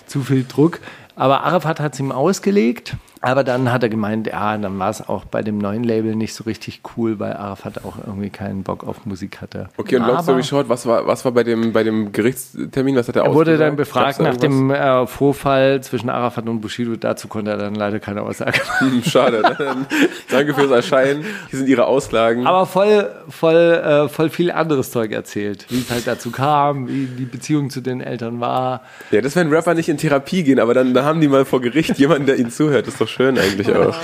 zu 0.08 0.22
viel 0.22 0.46
Druck. 0.46 0.80
Aber 1.16 1.44
Arafat 1.44 1.80
hat 1.80 1.94
es 1.94 2.00
ihm 2.00 2.12
ausgelegt. 2.12 2.98
Aber 3.26 3.46
dann 3.46 3.72
hat 3.72 3.82
er 3.84 3.88
gemeint, 3.88 4.28
ja, 4.28 4.58
dann 4.58 4.78
war 4.80 4.90
es 4.90 5.08
auch 5.08 5.24
bei 5.24 5.42
dem 5.42 5.58
neuen 5.58 5.86
Label 5.86 6.14
nicht 6.14 6.34
so 6.34 6.44
richtig 6.44 6.82
cool, 6.98 7.20
weil 7.20 7.32
Arafat 7.32 7.86
auch 7.86 7.96
irgendwie 8.06 8.30
keinen 8.30 8.64
Bock 8.64 8.86
auf 8.86 9.06
Musik 9.06 9.40
hatte. 9.40 9.70
Okay, 9.78 9.96
und 9.96 10.06
Long 10.06 10.22
Story 10.22 10.44
Short, 10.44 10.68
was 10.68 10.86
war, 10.86 11.08
was 11.08 11.24
war 11.24 11.32
bei 11.32 11.46
dem, 11.46 11.72
bei 11.72 11.84
dem 11.84 12.12
Gerichtstermin? 12.12 12.98
Was 12.98 13.08
hat 13.08 13.16
er 13.16 13.24
Er 13.24 13.34
wurde 13.34 13.58
dann 13.58 13.78
befragt 13.78 14.20
nach 14.20 14.36
dem 14.36 14.72
äh, 14.72 15.08
Vorfall 15.08 15.82
zwischen 15.82 16.10
Arafat 16.10 16.50
und 16.50 16.60
Bushido. 16.60 16.98
Dazu 16.98 17.30
konnte 17.30 17.52
er 17.52 17.58
dann 17.58 17.76
leider 17.76 18.02
keine 18.02 18.24
Aussage 18.24 18.60
machen. 18.68 18.92
Hm, 18.92 19.04
Schade. 19.06 19.42
Dann, 19.58 19.88
danke 20.30 20.54
fürs 20.54 20.72
Erscheinen. 20.72 21.24
Hier 21.50 21.60
sind 21.60 21.70
Ihre 21.70 21.86
Auslagen. 21.86 22.46
Aber 22.46 22.66
voll, 22.66 23.10
voll, 23.30 23.56
äh, 23.56 24.10
voll 24.10 24.32
viel 24.32 24.52
anderes 24.52 24.92
Zeug 24.92 25.14
erzählt. 25.14 25.66
Wie 25.70 25.80
es 25.80 25.90
halt 25.90 26.08
dazu 26.08 26.30
kam, 26.30 26.90
wie 26.90 27.06
die 27.06 27.24
Beziehung 27.24 27.70
zu 27.70 27.80
den 27.80 28.02
Eltern 28.02 28.42
war. 28.42 28.82
Ja, 29.12 29.22
das 29.22 29.38
wenn 29.38 29.48
Rapper 29.48 29.76
nicht 29.76 29.88
in 29.88 29.98
Therapie 29.98 30.44
gehen, 30.44 30.60
aber 30.60 30.74
dann 30.74 30.94
da 30.94 31.06
haben 31.06 31.22
die 31.22 31.30
mal 31.30 31.46
vor 31.46 31.62
Gericht 31.62 31.98
jemanden, 31.98 32.26
der 32.26 32.38
ihnen 32.38 32.52
zuhört. 32.52 32.86
Das 32.88 32.96
ist 32.96 33.00
doch 33.00 33.13
schön 33.14 33.38
eigentlich 33.38 33.74
auch. 33.74 33.96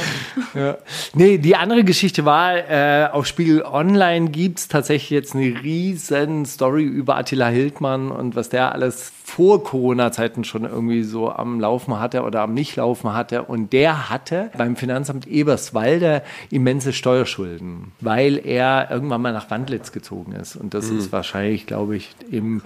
Ja. 0.54 0.78
Nee, 1.14 1.38
die 1.38 1.56
andere 1.56 1.84
Geschichte 1.84 2.26
war, 2.26 2.56
äh, 2.56 3.08
auf 3.12 3.26
Spiegel 3.26 3.64
Online 3.64 4.30
gibt 4.30 4.60
es 4.60 4.68
tatsächlich 4.68 5.10
jetzt 5.10 5.36
eine 5.36 5.62
riesen 5.62 6.46
Story 6.46 6.84
über 6.84 7.18
Attila 7.18 7.48
Hildmann 7.48 8.12
und 8.12 8.36
was 8.36 8.50
der 8.50 8.72
alles 8.72 9.12
vor 9.30 9.64
Corona-Zeiten 9.64 10.44
schon 10.44 10.66
irgendwie 10.66 11.04
so 11.04 11.30
am 11.30 11.60
Laufen 11.60 12.00
hatte 12.00 12.24
oder 12.24 12.42
am 12.42 12.54
Nicht-Laufen 12.54 13.14
hatte. 13.14 13.44
Und 13.44 13.74
der 13.74 14.10
hatte 14.10 14.50
beim 14.58 14.76
Finanzamt 14.76 15.28
Eberswalde 15.28 16.24
immense 16.50 16.94
Steuerschulden, 16.94 17.92
weil 18.02 18.42
er 18.44 18.90
irgendwann 18.90 19.22
mal 19.22 19.32
nach 19.32 19.52
Wandlitz 19.52 19.92
gezogen 19.92 20.32
ist. 20.32 20.56
Und 20.56 20.74
das 20.74 20.90
ist 20.90 21.12
wahrscheinlich, 21.12 21.68
glaube 21.68 21.96
ich, 21.96 22.16
im, 22.32 22.62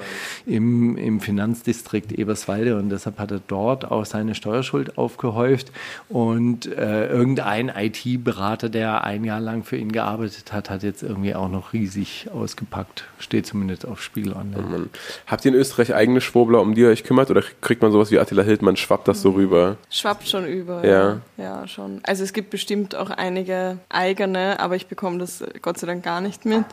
im, 0.45 0.97
im 0.97 1.19
Finanzdistrikt 1.19 2.13
Eberswalde. 2.13 2.77
Und 2.77 2.89
deshalb 2.89 3.19
hat 3.19 3.31
er 3.31 3.41
dort 3.45 3.91
auch 3.91 4.05
seine 4.05 4.33
Steuerschuld 4.33 4.97
aufgehäuft. 4.97 5.71
Und 6.07 6.32
äh, 6.37 7.07
irgendein 7.07 7.69
IT-Berater, 7.69 8.69
der 8.69 9.03
ein 9.03 9.23
Jahr 9.23 9.39
lang 9.39 9.63
für 9.63 9.77
ihn 9.77 9.91
gearbeitet 9.91 10.53
hat, 10.53 10.69
hat 10.69 10.83
jetzt 10.83 11.03
irgendwie 11.03 11.35
auch 11.35 11.49
noch 11.49 11.73
riesig 11.73 12.27
ausgepackt. 12.33 13.05
Steht 13.19 13.45
zumindest 13.45 13.85
auf 13.85 14.01
Spiegel 14.01 14.33
Online. 14.33 14.63
Mann. 14.63 14.89
Habt 15.27 15.45
ihr 15.45 15.53
in 15.53 15.57
Österreich 15.57 15.93
eigene 15.93 16.21
Schwurbler, 16.21 16.61
um 16.61 16.75
die 16.75 16.81
ihr 16.81 16.89
euch 16.89 17.03
kümmert? 17.03 17.29
Oder 17.29 17.43
kriegt 17.61 17.81
man 17.81 17.91
sowas 17.91 18.11
wie 18.11 18.19
Attila 18.19 18.43
Hildmann, 18.43 18.75
schwappt 18.77 19.07
das 19.07 19.21
so 19.21 19.31
rüber? 19.31 19.77
Schwappt 19.89 20.27
schon 20.27 20.45
über. 20.45 20.85
Ja. 20.85 21.21
Ja, 21.37 21.67
schon. 21.67 22.01
Also 22.03 22.23
es 22.23 22.33
gibt 22.33 22.49
bestimmt 22.49 22.95
auch 22.95 23.09
einige 23.09 23.77
eigene, 23.89 24.59
aber 24.59 24.75
ich 24.75 24.87
bekomme 24.87 25.17
das 25.19 25.43
Gott 25.61 25.77
sei 25.77 25.87
Dank 25.87 26.03
gar 26.03 26.21
nicht 26.21 26.45
mit. 26.45 26.65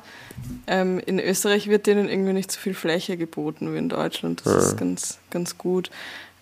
Ähm, 0.67 1.01
in 1.05 1.19
Österreich 1.19 1.69
wird 1.69 1.87
denen 1.87 2.09
irgendwie 2.09 2.33
nicht 2.33 2.51
so 2.51 2.61
viel 2.61 2.75
Fläche 2.75 3.17
geboten 3.17 3.73
wie 3.75 3.79
in 3.79 3.89
Deutschland. 3.89 4.43
Das 4.45 4.65
ist 4.65 4.77
ganz, 4.77 5.19
ganz 5.31 5.59
gut. 5.59 5.91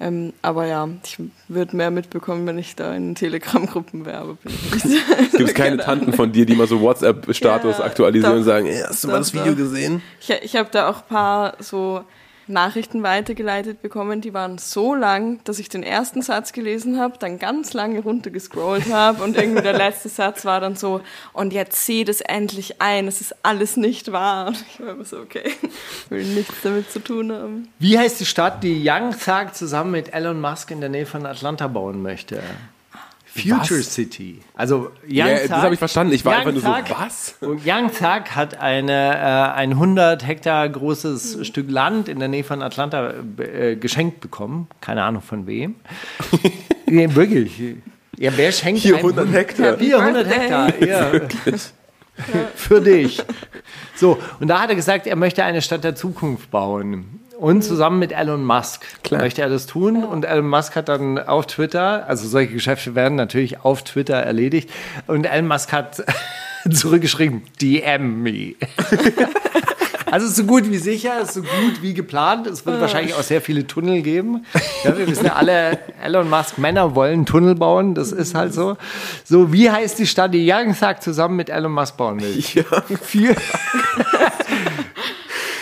Ähm, 0.00 0.32
aber 0.42 0.66
ja, 0.66 0.88
ich 1.04 1.18
würde 1.48 1.76
mehr 1.76 1.90
mitbekommen, 1.90 2.46
wenn 2.46 2.56
ich 2.56 2.76
da 2.76 2.94
in 2.94 3.16
Telegram-Gruppen 3.16 4.06
werbe. 4.06 4.38
Gibt 5.32 5.48
es 5.48 5.54
keine 5.54 5.78
Tanten 5.78 6.12
von 6.12 6.30
dir, 6.30 6.46
die 6.46 6.54
mal 6.54 6.68
so 6.68 6.80
WhatsApp-Status 6.80 7.78
Ja, 7.78 7.84
aktualisieren 7.84 8.32
doch. 8.34 8.38
und 8.38 8.44
sagen, 8.44 8.66
hey, 8.66 8.82
hast 8.86 9.02
du 9.02 9.08
mal 9.08 9.14
Doch, 9.14 9.18
das 9.20 9.34
Video 9.34 9.52
doch. 9.52 9.56
gesehen? 9.56 10.00
Ich, 10.20 10.30
ich 10.30 10.56
habe 10.56 10.68
da 10.70 10.88
auch 10.88 10.98
ein 10.98 11.08
paar 11.08 11.54
so 11.58 12.04
Nachrichten 12.48 13.02
weitergeleitet 13.02 13.82
bekommen, 13.82 14.20
die 14.20 14.34
waren 14.34 14.58
so 14.58 14.94
lang, 14.94 15.40
dass 15.44 15.58
ich 15.58 15.68
den 15.68 15.82
ersten 15.82 16.22
Satz 16.22 16.52
gelesen 16.52 16.98
habe, 16.98 17.18
dann 17.18 17.38
ganz 17.38 17.72
lange 17.72 18.00
runtergescrollt 18.00 18.92
habe 18.92 19.22
und 19.22 19.36
irgendwie 19.36 19.62
der 19.62 19.72
letzte 19.72 20.08
Satz 20.08 20.44
war 20.44 20.60
dann 20.60 20.76
so, 20.76 21.00
und 21.32 21.52
jetzt 21.52 21.84
sieh 21.86 22.04
das 22.04 22.20
endlich 22.20 22.80
ein, 22.80 23.06
es 23.08 23.20
ist 23.20 23.34
alles 23.42 23.76
nicht 23.76 24.12
wahr. 24.12 24.48
Und 24.48 24.64
ich 24.72 24.80
war 24.80 24.92
immer 24.92 25.04
so, 25.04 25.18
okay, 25.18 25.52
will 26.08 26.24
nichts 26.24 26.54
damit 26.62 26.90
zu 26.90 27.00
tun 27.00 27.32
haben. 27.32 27.68
Wie 27.78 27.98
heißt 27.98 28.20
die 28.20 28.26
Stadt, 28.26 28.62
die 28.62 28.82
Young 28.84 29.10
Thug 29.12 29.54
zusammen 29.54 29.90
mit 29.90 30.12
Elon 30.12 30.40
Musk 30.40 30.70
in 30.70 30.80
der 30.80 30.90
Nähe 30.90 31.06
von 31.06 31.26
Atlanta 31.26 31.68
bauen 31.68 32.02
möchte? 32.02 32.42
Future 33.38 33.80
Was? 33.80 33.94
City. 33.94 34.40
Also 34.54 34.90
Young 35.04 35.16
Ja, 35.16 35.38
Thug, 35.38 35.48
das 35.48 35.58
habe 35.58 35.74
ich 35.74 35.78
verstanden. 35.78 36.12
Ich 36.12 36.24
war 36.24 36.32
Young 36.32 36.38
einfach 36.40 36.52
nur 36.52 36.62
so, 36.62 36.94
was? 36.98 37.34
Und 37.40 37.62
Young 37.66 37.90
Thug 37.92 38.34
hat 38.34 38.60
eine, 38.60 38.92
äh, 38.92 39.56
ein 39.56 39.72
100 39.72 40.26
Hektar 40.26 40.68
großes 40.68 41.46
Stück 41.46 41.70
Land 41.70 42.08
in 42.08 42.18
der 42.18 42.28
Nähe 42.28 42.44
von 42.44 42.62
Atlanta 42.62 43.14
äh, 43.38 43.76
geschenkt 43.76 44.20
bekommen. 44.20 44.68
Keine 44.80 45.02
Ahnung 45.02 45.22
von 45.22 45.46
wem. 45.46 45.76
ja, 46.86 47.14
wirklich. 47.14 47.60
Ja, 48.18 48.32
wer 48.36 48.52
schenkt 48.52 48.80
Hier 48.80 48.96
einem 48.96 49.06
100 49.06 49.32
Hektar. 49.32 49.66
Ja, 49.66 49.76
400 49.76 50.26
Hektar. 50.28 50.82
Ja. 50.82 51.12
Für 52.56 52.80
dich. 52.80 53.22
So, 53.94 54.18
und 54.40 54.48
da 54.48 54.60
hat 54.60 54.70
er 54.70 54.76
gesagt, 54.76 55.06
er 55.06 55.16
möchte 55.16 55.44
eine 55.44 55.62
Stadt 55.62 55.84
der 55.84 55.94
Zukunft 55.94 56.50
bauen. 56.50 57.20
Und 57.38 57.62
zusammen 57.62 58.00
mit 58.00 58.10
Elon 58.10 58.44
Musk 58.44 58.84
Klar. 59.04 59.20
möchte 59.20 59.42
er 59.42 59.48
das 59.48 59.66
tun. 59.66 60.02
Und 60.02 60.24
Elon 60.24 60.48
Musk 60.48 60.74
hat 60.74 60.88
dann 60.88 61.20
auf 61.20 61.46
Twitter, 61.46 62.04
also 62.08 62.26
solche 62.26 62.52
Geschäfte 62.52 62.96
werden 62.96 63.14
natürlich 63.14 63.64
auf 63.64 63.84
Twitter 63.84 64.16
erledigt. 64.16 64.68
Und 65.06 65.24
Elon 65.24 65.46
Musk 65.46 65.70
hat 65.72 66.04
zurückgeschrieben, 66.70 67.42
DM 67.62 68.22
me. 68.22 68.54
Also 70.10 70.26
so 70.28 70.44
gut 70.44 70.70
wie 70.70 70.78
sicher, 70.78 71.26
so 71.26 71.42
gut 71.42 71.82
wie 71.82 71.92
geplant. 71.92 72.46
Es 72.46 72.64
wird 72.64 72.80
wahrscheinlich 72.80 73.14
auch 73.14 73.22
sehr 73.22 73.42
viele 73.42 73.66
Tunnel 73.66 74.00
geben. 74.00 74.46
Ja, 74.82 74.96
wir 74.96 75.06
wissen 75.06 75.26
ja 75.26 75.34
alle, 75.34 75.78
Elon 76.02 76.30
Musk 76.30 76.56
Männer 76.56 76.94
wollen 76.94 77.26
Tunnel 77.26 77.54
bauen. 77.54 77.94
Das 77.94 78.12
ist 78.12 78.34
halt 78.34 78.54
so. 78.54 78.78
So, 79.24 79.52
wie 79.52 79.70
heißt 79.70 79.98
die 79.98 80.06
Stadt, 80.06 80.32
die 80.32 80.50
Young 80.50 80.74
Thug 80.74 81.02
zusammen 81.02 81.36
mit 81.36 81.50
Elon 81.50 81.72
Musk 81.72 81.96
bauen 81.96 82.20
will? 82.20 82.42
Ja. 82.54 82.64
Vier. 83.02 83.36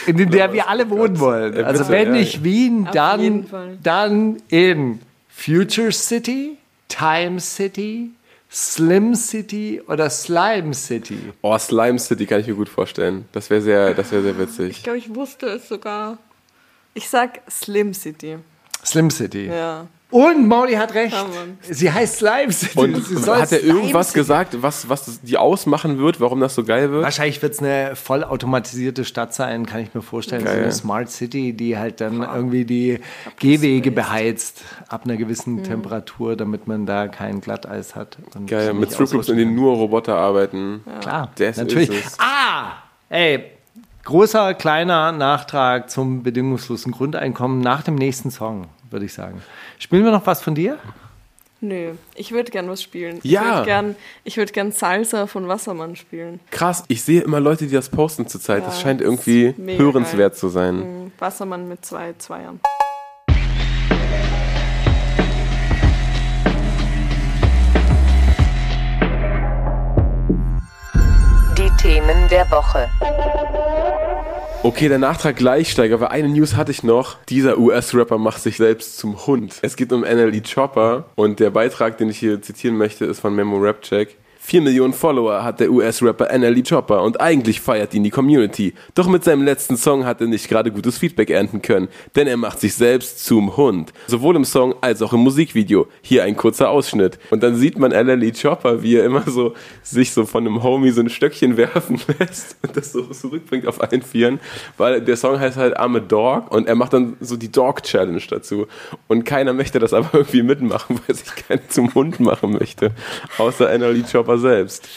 In 0.07 0.31
der 0.31 0.53
wir 0.53 0.69
alle 0.69 0.89
wohnen 0.91 1.19
wollen. 1.19 1.57
Ja, 1.57 1.65
Also 1.65 1.89
wenn 1.89 2.09
ja. 2.09 2.13
nicht 2.13 2.45
Wien, 2.45 2.89
dann, 2.93 3.47
dann 3.83 4.43
in 4.49 5.01
Future 5.29 5.93
City, 5.93 6.57
Time 6.89 7.41
City, 7.41 8.11
Slim 8.51 9.15
City 9.15 9.83
oder 9.87 10.09
Slime 10.09 10.73
City. 10.73 11.19
Oh, 11.43 11.57
Slime 11.59 11.99
City 11.99 12.27
kann 12.27 12.41
ich 12.41 12.47
mir 12.47 12.55
gut 12.55 12.69
vorstellen. 12.69 13.27
Das 13.33 13.51
wäre 13.51 13.61
sehr, 13.61 13.95
das 13.95 14.13
wäre 14.13 14.23
sehr 14.23 14.39
witzig. 14.39 14.71
Ich 14.71 14.83
glaube, 14.83 14.99
ich 14.99 15.15
wusste 15.15 15.47
es 15.47 15.69
sogar. 15.69 16.19
Ich 16.95 17.09
sag 17.09 17.41
Slim 17.51 17.93
City. 17.93 18.37
Slim 18.85 19.11
City. 19.11 19.47
Ja. 19.47 19.87
Und 20.09 20.47
Mauli 20.47 20.75
hat 20.75 20.95
recht. 20.95 21.13
Ja, 21.15 21.25
Mann. 21.25 21.59
Sie 21.63 21.91
heißt 21.91 22.19
Slime 22.19 22.53
City. 22.53 22.79
Und 22.79 23.27
hat 23.27 23.51
er 23.51 23.65
irgendwas 23.65 24.09
City- 24.11 24.21
gesagt, 24.21 24.63
was, 24.63 24.89
was 24.89 25.21
die 25.23 25.37
ausmachen 25.37 25.99
wird, 25.99 26.21
warum 26.21 26.39
das 26.41 26.55
so 26.55 26.63
geil 26.63 26.93
wird? 26.93 27.03
Wahrscheinlich 27.03 27.43
wird 27.43 27.55
es 27.55 27.59
eine 27.59 27.97
vollautomatisierte 27.97 29.05
Stadt 29.05 29.35
sein, 29.35 29.67
kann 29.67 29.81
ich 29.81 29.95
mir 29.95 30.03
vorstellen. 30.03 30.43
So 30.43 30.47
Geil. 30.47 30.63
eine 30.63 30.73
Smart 30.73 31.11
City, 31.11 31.53
die 31.55 31.77
halt 31.77 32.01
dann 32.01 32.23
irgendwie 32.23 32.65
die 32.65 33.01
Gehwege 33.41 33.91
beheizt 33.91 34.63
ab 34.89 35.03
einer 35.07 35.17
gewissen 35.17 35.65
Temperatur, 35.65 36.37
damit 36.37 36.69
man 36.69 36.87
da 36.87 37.09
kein 37.09 37.41
Glatteis 37.41 37.97
hat. 37.97 38.17
Und 38.37 38.47
Geil, 38.47 38.75
mit 38.75 38.93
Stripclubs, 38.93 39.29
in 39.29 39.39
denen 39.39 39.55
nur 39.57 39.75
Roboter 39.75 40.15
arbeiten. 40.17 40.83
kann. 40.85 41.01
Klar, 41.01 41.31
Das 41.37 41.57
natürlich. 41.57 41.91
ist 41.91 42.07
es. 42.07 42.17
Ah, 42.21 42.75
ey, 43.09 43.45
großer, 44.05 44.55
kleiner 44.55 45.11
Nachtrag 45.11 45.91
zum 45.91 46.23
bedingungslosen 46.23 46.93
Grundeinkommen 46.93 47.61
nach 47.61 47.83
dem 47.83 47.97
nächsten 47.97 48.31
Song, 48.31 48.69
würde 48.91 49.05
ich 49.07 49.13
sagen. 49.13 49.43
Spielen 49.79 50.05
wir 50.05 50.13
noch 50.13 50.27
was 50.27 50.43
von 50.43 50.55
dir? 50.55 50.79
Nö, 51.63 51.93
ich 52.15 52.33
würde 52.33 52.51
gern 52.51 52.69
was 52.69 52.83
spielen. 52.83 53.19
Ja. 53.23 53.41
Ich 53.43 53.49
würde 53.49 53.65
gern, 53.65 53.97
ich 54.25 54.37
würd 54.37 54.53
gern 54.53 54.73
Salsa 54.73 55.27
von 55.27 55.49
Wassermann 55.49 55.97
spielen. 55.97 56.39
Krass, 56.51 56.85
ich 56.89 57.03
sehe 57.03 57.23
immer 57.23 57.41
Leute, 57.41 57.67
die 57.67 57.73
das 57.75 57.89
posten 57.89 58.27
zurzeit. 58.29 58.67
das 58.67 58.77
Ja, 58.77 58.83
scheint 58.83 59.01
das 59.01 59.07
irgendwie 59.07 59.47
ist 59.47 59.59
mega 59.59 59.83
hörenswert 59.83 60.35
geil. 60.35 60.39
zu 60.39 60.49
sein. 60.51 60.77
Mhm, 61.05 61.13
Wassermann 61.19 61.67
mit 61.67 61.85
zwei 61.85 62.13
Zweiern. 62.19 62.61
Die 71.59 71.71
Themen 71.83 72.29
der 72.31 72.51
Woche. 72.51 72.89
Okay, 74.63 74.89
der 74.89 74.99
Nachtrag 74.99 75.37
gleich 75.37 75.71
steigt, 75.71 75.95
aber 75.95 76.11
eine 76.11 76.29
News 76.29 76.57
hatte 76.57 76.73
ich 76.73 76.83
noch. 76.83 77.19
Dieser 77.29 77.59
US-Rapper 77.59 78.19
macht 78.19 78.43
sich 78.43 78.57
selbst 78.57 78.99
zum 78.99 79.27
Hund. 79.27 79.59
Es 79.63 79.77
geht 79.77 79.93
um 79.93 80.01
NLE 80.01 80.43
Chopper 80.43 81.05
und 81.15 81.39
der 81.39 81.51
Beitrag, 81.51 81.99
den 81.99 82.11
ich 82.11 82.19
hier 82.19 82.43
zitieren 82.43 82.77
möchte, 82.77 83.05
ist 83.05 83.21
von 83.21 83.35
Memo 83.35 83.59
Rap 83.59 83.83
Check. 83.83 84.17
4 84.47 84.63
Millionen 84.63 84.93
Follower 84.93 85.43
hat 85.43 85.59
der 85.59 85.73
US-Rapper 85.73 86.29
NLE 86.39 86.63
Chopper 86.63 87.03
und 87.03 87.21
eigentlich 87.21 87.61
feiert 87.61 87.93
ihn 87.95 88.05
die 88.05 88.11
Community. 88.11 88.75
Doch 88.95 89.09
mit 89.09 89.25
seinem 89.25 89.43
letzten 89.43 89.77
Song 89.77 90.05
hat 90.05 90.21
er 90.21 90.29
nicht 90.29 90.49
gerade 90.49 90.71
gutes 90.71 90.99
Feedback 90.99 91.31
ernten 91.31 91.63
können, 91.63 91.89
denn 92.15 92.29
er 92.29 92.37
macht 92.37 92.61
sich 92.61 92.75
selbst 92.75 93.25
zum 93.25 93.57
Hund. 93.57 93.93
Sowohl 94.07 94.37
im 94.37 94.45
Song 94.45 94.77
als 94.83 95.03
auch 95.03 95.13
im 95.13 95.19
Musikvideo. 95.19 95.89
Hier 96.01 96.23
ein 96.23 96.37
kurzer 96.37 96.71
Ausschnitt. 96.71 97.19
Und 97.31 97.43
dann 97.43 97.57
sieht 97.57 97.77
man 97.77 97.91
NLE 97.91 98.31
Chopper, 98.41 98.85
wie 98.85 98.95
er 98.95 99.05
immer 99.05 99.25
so 99.29 99.55
sich 99.83 100.13
so 100.13 100.25
von 100.25 100.47
einem 100.47 100.63
Homie 100.63 100.93
so 100.93 101.01
ein 101.01 101.11
Stöckchen 101.11 101.57
werfen 101.57 102.01
lässt 102.21 102.57
und 102.63 102.77
das 102.77 102.93
so 102.93 103.03
zurückbringt 103.03 103.67
auf 103.67 103.83
allen 103.83 104.03
Vieren, 104.03 104.39
weil 104.77 105.01
der 105.01 105.17
Song 105.17 105.41
heißt 105.41 105.57
halt 105.57 105.77
I'm 105.77 105.97
a 105.97 106.01
Dog 106.01 106.53
und 106.53 106.69
er 106.69 106.77
macht 106.77 106.93
dann 106.93 107.17
so 107.19 107.37
die 107.37 107.51
Dog 107.51 107.83
Challenge 107.83 108.23
dazu. 108.31 108.69
Und 109.09 109.25
keiner 109.25 109.53
möchte 109.53 109.81
das 109.81 109.93
aber 109.93 110.11
irgendwie 110.13 110.45
mitmachen, 110.45 111.01
weil 111.05 111.17
sich 111.17 111.35
keiner 111.35 111.69
zum 111.69 111.93
Hund 111.97 112.21
machen 112.21 112.53
möchte, 112.53 112.93
außer 113.39 113.77
NLE 113.77 114.05
Chopper 114.05 114.36
selbst. 114.39 114.89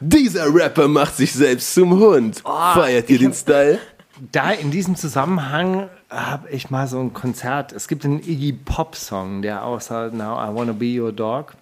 Dieser 0.00 0.52
Rapper 0.54 0.88
macht 0.88 1.16
sich 1.16 1.32
selbst 1.32 1.74
zum 1.74 1.98
Hund. 1.98 2.42
Feiert 2.44 3.10
ihr 3.10 3.18
den 3.18 3.32
Style? 3.32 3.78
Da 4.32 4.50
in 4.50 4.70
diesem 4.70 4.96
Zusammenhang 4.96 5.88
habe 6.10 6.50
ich 6.50 6.70
mal 6.70 6.88
so 6.88 6.98
ein 6.98 7.12
Konzert. 7.12 7.72
Es 7.72 7.86
gibt 7.86 8.04
einen 8.04 8.20
Iggy 8.20 8.52
Pop 8.52 8.96
Song, 8.96 9.42
der 9.42 9.64
außer 9.64 10.10
Now 10.10 10.38
I 10.38 10.54
Wanna 10.54 10.72
Be 10.72 11.00
Your 11.00 11.12
Dog 11.12 11.54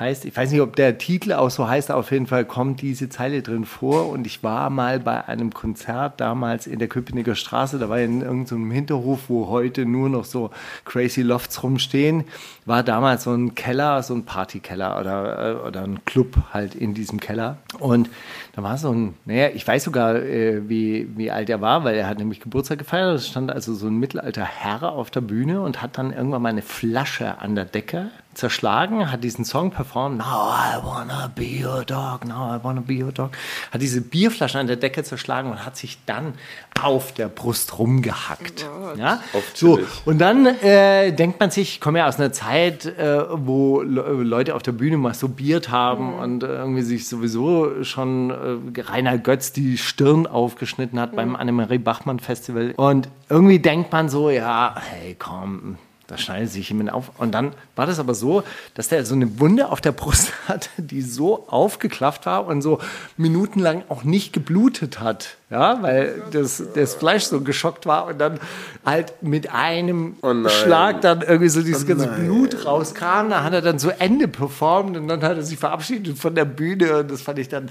heißt. 0.00 0.24
Ich 0.24 0.36
weiß 0.36 0.50
nicht, 0.50 0.62
ob 0.62 0.74
der 0.76 0.98
Titel 0.98 1.32
auch 1.32 1.50
so 1.50 1.68
heißt. 1.68 1.92
Auf 1.92 2.10
jeden 2.10 2.26
Fall 2.26 2.44
kommt 2.44 2.80
diese 2.80 3.08
Zeile 3.10 3.42
drin 3.42 3.66
vor. 3.66 4.08
Und 4.08 4.26
ich 4.26 4.42
war 4.42 4.70
mal 4.70 4.98
bei 4.98 5.26
einem 5.28 5.52
Konzert 5.52 6.20
damals 6.20 6.66
in 6.66 6.78
der 6.78 6.88
Köpenicker 6.88 7.34
Straße. 7.34 7.78
Da 7.78 7.88
war 7.88 8.00
in 8.00 8.22
irgendeinem 8.22 8.70
Hinterhof, 8.70 9.28
wo 9.28 9.48
heute 9.48 9.84
nur 9.84 10.08
noch 10.08 10.24
so 10.24 10.50
Crazy 10.84 11.22
Lofts 11.22 11.62
rumstehen. 11.62 12.24
War 12.70 12.84
damals 12.84 13.24
so 13.24 13.32
ein 13.32 13.56
Keller, 13.56 14.00
so 14.04 14.14
ein 14.14 14.24
Partykeller 14.24 15.00
oder, 15.00 15.56
äh, 15.64 15.66
oder 15.66 15.82
ein 15.82 16.04
Club 16.04 16.36
halt 16.52 16.76
in 16.76 16.94
diesem 16.94 17.18
Keller. 17.18 17.56
Und 17.80 18.08
da 18.52 18.62
war 18.62 18.78
so 18.78 18.92
ein, 18.92 19.14
naja, 19.24 19.48
ich 19.52 19.66
weiß 19.66 19.82
sogar, 19.82 20.14
äh, 20.14 20.68
wie, 20.68 21.08
wie 21.16 21.32
alt 21.32 21.50
er 21.50 21.60
war, 21.60 21.82
weil 21.82 21.96
er 21.96 22.06
hat 22.06 22.18
nämlich 22.18 22.38
Geburtstag 22.38 22.78
gefeiert. 22.78 23.16
Es 23.16 23.26
stand 23.26 23.50
also 23.50 23.74
so 23.74 23.88
ein 23.88 23.96
mittelalter 23.96 24.44
Herr 24.44 24.92
auf 24.92 25.10
der 25.10 25.20
Bühne 25.20 25.62
und 25.62 25.82
hat 25.82 25.98
dann 25.98 26.12
irgendwann 26.12 26.42
mal 26.42 26.50
eine 26.50 26.62
Flasche 26.62 27.40
an 27.40 27.56
der 27.56 27.64
Decke 27.64 28.12
zerschlagen, 28.34 29.10
hat 29.10 29.24
diesen 29.24 29.44
Song 29.44 29.70
performt, 29.70 30.18
Now 30.18 30.24
I 30.24 30.84
wanna 30.84 31.30
be 31.34 31.64
your 31.64 31.84
dog, 31.84 32.24
now 32.26 32.54
I 32.54 32.62
wanna 32.62 32.80
be 32.80 32.94
your 32.94 33.12
dog, 33.12 33.30
hat 33.72 33.82
diese 33.82 34.00
Bierflasche 34.00 34.58
an 34.58 34.66
der 34.66 34.76
Decke 34.76 35.02
zerschlagen 35.02 35.50
und 35.50 35.66
hat 35.66 35.76
sich 35.76 35.98
dann 36.06 36.34
auf 36.80 37.12
der 37.12 37.28
Brust 37.28 37.78
rumgehackt. 37.78 38.66
Ja? 38.96 39.20
Auf 39.32 39.50
So, 39.54 39.80
und 40.04 40.18
dann 40.18 40.46
äh, 40.46 41.12
denkt 41.12 41.40
man 41.40 41.50
sich, 41.50 41.74
ich 41.74 41.80
komme 41.80 41.98
ja 41.98 42.08
aus 42.08 42.18
einer 42.18 42.32
Zeit, 42.32 42.86
äh, 42.86 43.24
wo 43.30 43.82
Le 43.82 44.00
Leute 44.22 44.54
auf 44.54 44.62
der 44.62 44.72
Bühne 44.72 44.96
masturbiert 44.96 45.70
haben 45.70 46.14
und 46.14 46.42
äh, 46.42 46.46
irgendwie 46.46 46.82
sich 46.82 47.08
sowieso 47.08 47.84
schon 47.84 48.30
äh, 48.30 48.80
Rainer 48.80 49.18
Götz 49.18 49.52
die 49.52 49.76
Stirn 49.76 50.26
aufgeschnitten 50.26 50.98
hat 51.00 51.16
beim 51.16 51.36
Annemarie 51.36 51.78
Bachmann 51.78 52.20
Festival. 52.20 52.74
Und 52.76 53.08
irgendwie 53.28 53.58
denkt 53.58 53.92
man 53.92 54.08
so, 54.08 54.30
ja, 54.30 54.74
hey 54.76 55.16
komm, 55.18 55.78
Da 56.10 56.18
schneidet 56.18 56.50
sich 56.50 56.68
jemand 56.68 56.92
auf. 56.92 57.12
Und 57.18 57.30
dann 57.32 57.52
war 57.76 57.86
das 57.86 58.00
aber 58.00 58.14
so, 58.14 58.42
dass 58.74 58.88
der 58.88 59.04
so 59.06 59.14
eine 59.14 59.38
Wunde 59.38 59.68
auf 59.68 59.80
der 59.80 59.92
Brust 59.92 60.32
hatte, 60.48 60.68
die 60.76 61.02
so 61.02 61.46
aufgeklafft 61.48 62.26
war 62.26 62.46
und 62.48 62.62
so 62.62 62.80
minutenlang 63.16 63.84
auch 63.88 64.02
nicht 64.02 64.32
geblutet 64.32 64.98
hat. 64.98 65.36
Ja, 65.50 65.80
weil 65.82 66.20
das, 66.32 66.62
das 66.74 66.96
Fleisch 66.96 67.24
so 67.24 67.42
geschockt 67.42 67.86
war 67.86 68.06
und 68.06 68.18
dann 68.18 68.40
halt 68.84 69.22
mit 69.22 69.52
einem 69.52 70.16
Oh. 70.22 70.48
Schlag 70.48 71.00
dann 71.00 71.22
irgendwie 71.22 71.48
so 71.48 71.62
dieses 71.62 71.84
Oh 71.84 71.86
ganze. 71.86 72.08
Blut 72.08 72.66
rauskam. 72.66 73.30
Da 73.30 73.44
hat 73.44 73.52
er 73.52 73.62
dann 73.62 73.78
so 73.78 73.90
Ende 73.90 74.26
performt 74.26 74.96
und 74.96 75.06
dann 75.06 75.22
hat 75.22 75.36
er 75.36 75.42
sich 75.44 75.58
verabschiedet 75.58 76.18
von 76.18 76.34
der 76.34 76.44
Bühne 76.44 76.98
und 76.98 77.10
das 77.10 77.22
fand 77.22 77.38
ich 77.38 77.48
dann. 77.48 77.70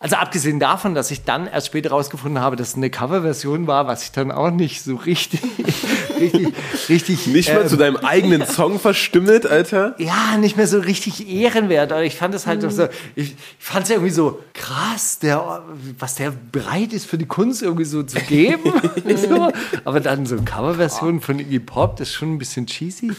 Also 0.00 0.14
abgesehen 0.16 0.60
davon, 0.60 0.94
dass 0.94 1.10
ich 1.10 1.24
dann 1.24 1.48
erst 1.48 1.68
später 1.68 1.90
rausgefunden 1.90 2.40
habe, 2.40 2.54
dass 2.54 2.68
es 2.68 2.74
eine 2.76 2.88
Coverversion 2.88 3.66
war, 3.66 3.88
was 3.88 4.04
ich 4.04 4.12
dann 4.12 4.30
auch 4.30 4.50
nicht 4.50 4.82
so 4.82 4.94
richtig, 4.94 5.40
richtig, 6.20 6.54
richtig. 6.88 7.26
Nicht 7.26 7.52
mal 7.52 7.62
ähm, 7.62 7.68
zu 7.68 7.76
deinem 7.76 7.96
eigenen 7.96 8.46
Song 8.46 8.78
verstümmelt, 8.78 9.46
Alter. 9.46 9.96
ja, 9.98 10.36
nicht 10.38 10.56
mehr 10.56 10.68
so 10.68 10.78
richtig 10.78 11.28
ehrenwert. 11.28 11.90
Aber 11.90 12.04
ich 12.04 12.14
fand 12.14 12.32
es 12.34 12.46
halt 12.46 12.62
doch 12.62 12.70
so, 12.70 12.84
ich, 13.16 13.32
ich 13.32 13.36
fand 13.58 13.84
es 13.84 13.90
irgendwie 13.90 14.12
so 14.12 14.40
krass, 14.54 15.18
der, 15.18 15.64
was 15.98 16.14
der 16.14 16.32
bereit 16.52 16.92
ist 16.92 17.06
für 17.06 17.18
die 17.18 17.26
Kunst 17.26 17.62
irgendwie 17.62 17.84
so 17.84 18.04
zu 18.04 18.20
geben. 18.20 18.72
so. 19.16 19.50
Aber 19.84 19.98
dann 19.98 20.26
so 20.26 20.36
Coverversion 20.36 21.20
von 21.20 21.40
Iggy 21.40 21.58
Pop, 21.58 21.96
das 21.96 22.10
ist 22.10 22.14
schon 22.14 22.34
ein 22.34 22.38
bisschen 22.38 22.66
cheesy. 22.66 23.12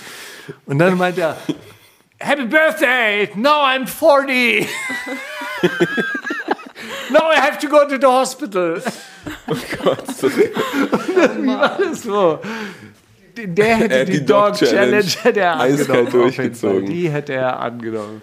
Und 0.65 0.79
dann 0.79 0.97
meint 0.97 1.17
er, 1.17 1.35
Happy 2.21 2.45
Birthday! 2.45 3.29
Now 3.35 3.65
I'm 3.65 3.85
40! 3.85 4.67
Now 7.09 7.31
I 7.31 7.39
have 7.39 7.57
to 7.59 7.67
go 7.67 7.85
to 7.85 7.97
the 7.99 8.07
hospital. 8.07 8.75
Gott, 9.83 10.03
Wie 10.07 11.47
war 11.47 11.77
das 11.77 12.03
so? 12.03 12.39
Der 13.37 13.77
hätte 13.77 13.99
hat 14.01 14.07
die, 14.07 14.19
die 14.19 14.25
Dog, 14.25 14.47
Dog 14.47 14.55
Challenge, 14.57 15.01
Challenge 15.01 15.23
hätte 15.23 15.39
er 15.39 15.59
angenommen. 15.59 16.11
durchgezogen. 16.11 16.85
Die 16.85 17.09
hätte 17.09 17.33
er 17.33 17.59
angenommen. 17.59 18.21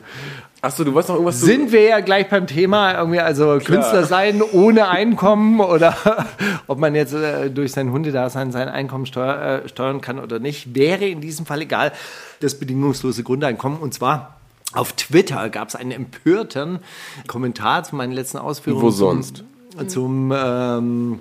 Achso, 0.62 0.84
du 0.84 0.92
wolltest 0.94 1.10
noch 1.10 1.16
irgendwas 1.16 1.40
zu. 1.40 1.46
Sind 1.46 1.70
wir 1.70 1.82
ja 1.82 2.00
gleich 2.00 2.28
beim 2.28 2.46
Thema, 2.46 2.94
irgendwie 2.98 3.20
also 3.20 3.58
Künstler 3.64 4.04
sein 4.04 4.42
ohne 4.42 4.88
Einkommen 4.88 5.60
oder 5.60 5.96
ob 6.66 6.78
man 6.78 6.94
jetzt 6.94 7.14
äh, 7.14 7.50
durch 7.50 7.72
sein 7.72 7.92
Hundedasein 7.92 8.52
sein 8.52 8.68
Einkommen 8.68 9.06
steuer, 9.06 9.62
äh, 9.64 9.68
steuern 9.68 10.00
kann 10.00 10.18
oder 10.18 10.38
nicht, 10.38 10.74
wäre 10.74 11.06
in 11.06 11.20
diesem 11.20 11.46
Fall 11.46 11.62
egal 11.62 11.92
das 12.40 12.58
bedingungslose 12.58 13.22
Grundeinkommen. 13.22 13.78
Und 13.78 13.94
zwar 13.94 14.36
auf 14.76 14.92
Twitter 14.92 15.48
gab 15.50 15.68
es 15.68 15.74
einen 15.76 15.90
empörten 15.90 16.78
Kommentar 17.26 17.82
zu 17.84 17.96
meinen 17.96 18.12
letzten 18.12 18.38
Ausführungen. 18.38 18.82
Wo 18.82 18.90
zum- 18.90 18.98
sonst? 19.22 19.44
Zum 19.88 20.32
ähm, 20.34 21.20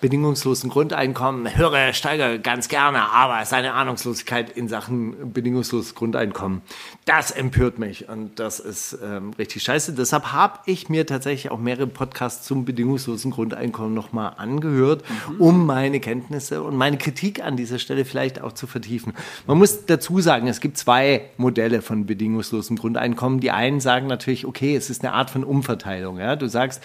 bedingungslosen 0.00 0.70
Grundeinkommen. 0.70 1.56
Höre 1.56 1.92
Steiger 1.92 2.38
ganz 2.38 2.68
gerne, 2.68 3.10
aber 3.12 3.44
seine 3.44 3.74
Ahnungslosigkeit 3.74 4.50
in 4.50 4.68
Sachen 4.68 5.32
bedingungsloses 5.32 5.94
Grundeinkommen, 5.94 6.62
das 7.04 7.30
empört 7.30 7.78
mich 7.78 8.08
und 8.08 8.38
das 8.38 8.60
ist 8.60 8.98
ähm, 9.02 9.32
richtig 9.38 9.62
scheiße. 9.64 9.92
Deshalb 9.94 10.32
habe 10.32 10.60
ich 10.66 10.88
mir 10.88 11.06
tatsächlich 11.06 11.50
auch 11.50 11.58
mehrere 11.58 11.88
Podcasts 11.88 12.46
zum 12.46 12.64
bedingungslosen 12.64 13.32
Grundeinkommen 13.32 13.92
nochmal 13.92 14.34
angehört, 14.36 15.02
um 15.38 15.66
meine 15.66 15.98
Kenntnisse 15.98 16.62
und 16.62 16.76
meine 16.76 16.98
Kritik 16.98 17.42
an 17.42 17.56
dieser 17.56 17.78
Stelle 17.78 18.04
vielleicht 18.04 18.40
auch 18.40 18.52
zu 18.52 18.66
vertiefen. 18.66 19.14
Man 19.46 19.58
muss 19.58 19.86
dazu 19.86 20.20
sagen, 20.20 20.46
es 20.46 20.60
gibt 20.60 20.78
zwei 20.78 21.30
Modelle 21.36 21.82
von 21.82 22.06
bedingungslosem 22.06 22.76
Grundeinkommen. 22.76 23.40
Die 23.40 23.50
einen 23.50 23.80
sagen 23.80 24.06
natürlich, 24.06 24.46
okay, 24.46 24.76
es 24.76 24.90
ist 24.90 25.04
eine 25.04 25.12
Art 25.12 25.30
von 25.30 25.42
Umverteilung. 25.42 26.18
Ja? 26.18 26.36
Du 26.36 26.48
sagst, 26.48 26.82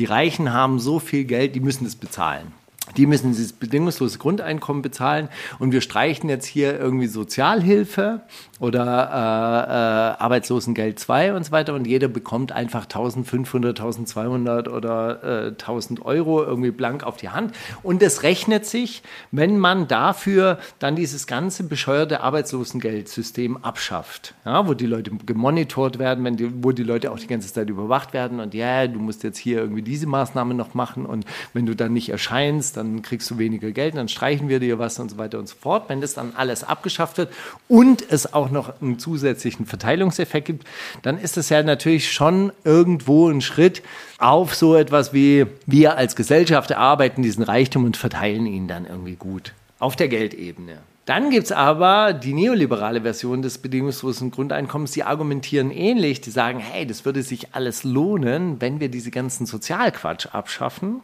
die 0.00 0.06
Reichen 0.06 0.54
haben 0.54 0.78
so 0.78 0.98
viel 0.98 1.24
Geld, 1.24 1.54
die 1.54 1.60
müssen 1.60 1.84
es 1.84 1.94
bezahlen. 1.94 2.54
Die 2.96 3.06
müssen 3.06 3.30
dieses 3.30 3.52
bedingungslose 3.52 4.18
Grundeinkommen 4.18 4.82
bezahlen. 4.82 5.28
Und 5.58 5.72
wir 5.72 5.80
streichen 5.80 6.28
jetzt 6.28 6.46
hier 6.46 6.78
irgendwie 6.78 7.06
Sozialhilfe 7.06 8.22
oder 8.58 8.84
äh, 8.84 9.70
äh, 9.70 10.22
Arbeitslosengeld 10.22 10.98
2 10.98 11.34
und 11.34 11.44
so 11.44 11.52
weiter. 11.52 11.74
Und 11.74 11.86
jeder 11.86 12.08
bekommt 12.08 12.52
einfach 12.52 12.84
1500, 12.84 13.78
1200 13.78 14.68
oder 14.68 15.46
äh, 15.46 15.48
1000 15.48 16.04
Euro 16.04 16.42
irgendwie 16.42 16.70
blank 16.70 17.04
auf 17.04 17.16
die 17.16 17.30
Hand. 17.30 17.54
Und 17.82 18.02
es 18.02 18.22
rechnet 18.22 18.66
sich, 18.66 19.02
wenn 19.30 19.58
man 19.58 19.88
dafür 19.88 20.58
dann 20.78 20.96
dieses 20.96 21.26
ganze 21.26 21.64
bescheuerte 21.64 22.20
Arbeitslosengeldsystem 22.20 23.56
abschafft, 23.58 24.34
ja, 24.44 24.66
wo 24.66 24.74
die 24.74 24.86
Leute 24.86 25.10
gemonitort 25.24 25.98
werden, 25.98 26.24
wenn 26.24 26.36
die, 26.36 26.62
wo 26.62 26.72
die 26.72 26.82
Leute 26.82 27.10
auch 27.10 27.18
die 27.18 27.26
ganze 27.26 27.52
Zeit 27.52 27.70
überwacht 27.70 28.12
werden 28.12 28.40
und 28.40 28.54
ja, 28.54 28.86
du 28.86 28.98
musst 28.98 29.22
jetzt 29.22 29.38
hier 29.38 29.58
irgendwie 29.58 29.82
diese 29.82 30.06
Maßnahme 30.06 30.54
noch 30.54 30.74
machen. 30.74 31.06
Und 31.06 31.24
wenn 31.52 31.66
du 31.66 31.74
dann 31.74 31.92
nicht 31.92 32.10
erscheinst, 32.10 32.76
dann 32.80 33.02
kriegst 33.02 33.30
du 33.30 33.38
weniger 33.38 33.70
Geld, 33.70 33.96
dann 33.96 34.08
streichen 34.08 34.48
wir 34.48 34.60
dir 34.60 34.78
was 34.78 34.98
und 34.98 35.10
so 35.10 35.18
weiter 35.18 35.38
und 35.38 35.48
so 35.48 35.56
fort. 35.60 35.88
Wenn 35.88 36.00
das 36.00 36.14
dann 36.14 36.32
alles 36.36 36.64
abgeschafft 36.64 37.18
wird 37.18 37.32
und 37.68 38.04
es 38.10 38.32
auch 38.32 38.50
noch 38.50 38.80
einen 38.80 38.98
zusätzlichen 38.98 39.66
Verteilungseffekt 39.66 40.46
gibt, 40.46 40.66
dann 41.02 41.18
ist 41.18 41.36
es 41.36 41.48
ja 41.48 41.62
natürlich 41.62 42.12
schon 42.12 42.52
irgendwo 42.64 43.28
ein 43.28 43.40
Schritt 43.40 43.82
auf 44.18 44.54
so 44.54 44.74
etwas 44.74 45.12
wie 45.12 45.46
wir 45.66 45.96
als 45.96 46.16
Gesellschaft 46.16 46.70
erarbeiten 46.70 47.22
diesen 47.22 47.42
Reichtum 47.42 47.84
und 47.84 47.96
verteilen 47.96 48.46
ihn 48.46 48.68
dann 48.68 48.86
irgendwie 48.86 49.16
gut 49.16 49.52
auf 49.78 49.96
der 49.96 50.08
Geldebene. 50.08 50.78
Dann 51.10 51.30
gibt 51.30 51.46
es 51.46 51.50
aber 51.50 52.12
die 52.12 52.32
neoliberale 52.32 53.00
Version 53.00 53.42
des 53.42 53.58
bedingungslosen 53.58 54.30
Grundeinkommens, 54.30 54.92
die 54.92 55.02
argumentieren 55.02 55.72
ähnlich, 55.72 56.20
die 56.20 56.30
sagen, 56.30 56.60
hey, 56.60 56.86
das 56.86 57.04
würde 57.04 57.24
sich 57.24 57.52
alles 57.52 57.82
lohnen, 57.82 58.60
wenn 58.60 58.78
wir 58.78 58.88
diese 58.88 59.10
ganzen 59.10 59.44
Sozialquatsch 59.44 60.26
abschaffen. 60.26 61.00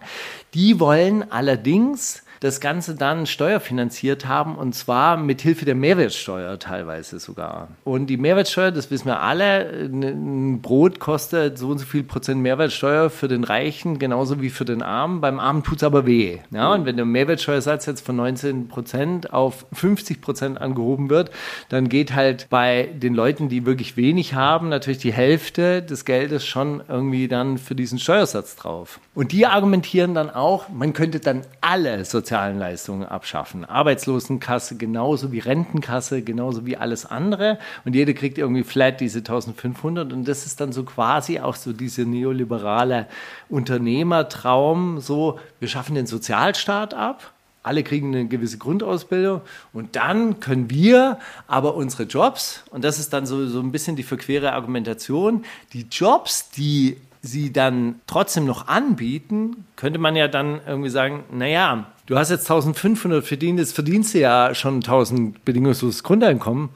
Die 0.54 0.78
wollen 0.78 1.32
allerdings 1.32 2.22
das 2.40 2.60
Ganze 2.60 2.94
dann 2.94 3.26
steuerfinanziert 3.26 4.26
haben 4.26 4.56
und 4.56 4.74
zwar 4.74 5.16
mit 5.16 5.40
Hilfe 5.40 5.64
der 5.64 5.74
Mehrwertsteuer 5.74 6.58
teilweise 6.58 7.18
sogar. 7.18 7.68
Und 7.84 8.06
die 8.06 8.16
Mehrwertsteuer, 8.16 8.70
das 8.70 8.90
wissen 8.90 9.06
wir 9.06 9.20
alle, 9.20 9.70
ein 9.84 10.60
Brot 10.60 11.00
kostet 11.00 11.58
so 11.58 11.68
und 11.68 11.78
so 11.78 11.86
viel 11.86 12.02
Prozent 12.02 12.40
Mehrwertsteuer 12.42 13.10
für 13.10 13.28
den 13.28 13.44
Reichen, 13.44 13.98
genauso 13.98 14.40
wie 14.40 14.50
für 14.50 14.64
den 14.64 14.82
Armen. 14.82 15.20
Beim 15.20 15.40
Armen 15.40 15.62
tut 15.62 15.78
es 15.78 15.84
aber 15.84 16.06
weh. 16.06 16.38
Ja, 16.50 16.72
und 16.72 16.86
wenn 16.86 16.96
der 16.96 17.04
Mehrwertsteuersatz 17.04 17.86
jetzt 17.86 18.04
von 18.04 18.16
19 18.16 18.68
Prozent 18.68 19.32
auf 19.32 19.66
50 19.72 20.20
Prozent 20.20 20.60
angehoben 20.60 21.10
wird, 21.10 21.30
dann 21.68 21.88
geht 21.88 22.14
halt 22.14 22.48
bei 22.50 22.88
den 22.94 23.14
Leuten, 23.14 23.48
die 23.48 23.66
wirklich 23.66 23.96
wenig 23.96 24.34
haben, 24.34 24.68
natürlich 24.68 24.98
die 24.98 25.12
Hälfte 25.12 25.82
des 25.82 26.04
Geldes 26.04 26.44
schon 26.44 26.82
irgendwie 26.88 27.28
dann 27.28 27.58
für 27.58 27.74
diesen 27.74 27.98
Steuersatz 27.98 28.56
drauf. 28.56 29.00
Und 29.16 29.32
die 29.32 29.46
argumentieren 29.46 30.12
dann 30.12 30.28
auch, 30.28 30.68
man 30.68 30.92
könnte 30.92 31.20
dann 31.20 31.40
alle 31.62 32.04
sozialen 32.04 32.58
Leistungen 32.58 33.06
abschaffen. 33.06 33.64
Arbeitslosenkasse 33.64 34.76
genauso 34.76 35.32
wie 35.32 35.38
Rentenkasse, 35.38 36.20
genauso 36.20 36.66
wie 36.66 36.76
alles 36.76 37.06
andere. 37.06 37.58
Und 37.86 37.94
jeder 37.94 38.12
kriegt 38.12 38.36
irgendwie 38.36 38.62
flat 38.62 39.00
diese 39.00 39.20
1500. 39.20 40.12
Und 40.12 40.28
das 40.28 40.44
ist 40.44 40.60
dann 40.60 40.70
so 40.72 40.84
quasi 40.84 41.40
auch 41.40 41.54
so 41.54 41.72
diese 41.72 42.02
neoliberale 42.02 43.06
Unternehmertraum, 43.48 45.00
so, 45.00 45.40
wir 45.60 45.68
schaffen 45.68 45.94
den 45.94 46.06
Sozialstaat 46.06 46.92
ab. 46.92 47.32
Alle 47.62 47.84
kriegen 47.84 48.14
eine 48.14 48.26
gewisse 48.26 48.58
Grundausbildung 48.58 49.40
und 49.72 49.96
dann 49.96 50.40
können 50.40 50.70
wir 50.70 51.18
aber 51.48 51.74
unsere 51.74 52.04
Jobs, 52.04 52.62
und 52.70 52.84
das 52.84 53.00
ist 53.00 53.12
dann 53.12 53.26
so, 53.26 53.48
so 53.48 53.58
ein 53.58 53.72
bisschen 53.72 53.96
die 53.96 54.04
verquere 54.04 54.52
Argumentation, 54.52 55.44
die 55.72 55.86
Jobs, 55.90 56.50
die 56.50 56.98
sie 57.26 57.52
dann 57.52 58.00
trotzdem 58.06 58.46
noch 58.46 58.68
anbieten, 58.68 59.64
könnte 59.76 59.98
man 59.98 60.16
ja 60.16 60.28
dann 60.28 60.60
irgendwie 60.66 60.90
sagen, 60.90 61.24
naja, 61.30 61.86
du 62.06 62.16
hast 62.16 62.30
jetzt 62.30 62.50
1500 62.50 63.24
verdient, 63.24 63.58
jetzt 63.58 63.74
verdienst 63.74 64.14
du 64.14 64.20
ja 64.20 64.54
schon 64.54 64.76
1000 64.76 65.44
bedingungsloses 65.44 66.02
Grundeinkommen, 66.02 66.70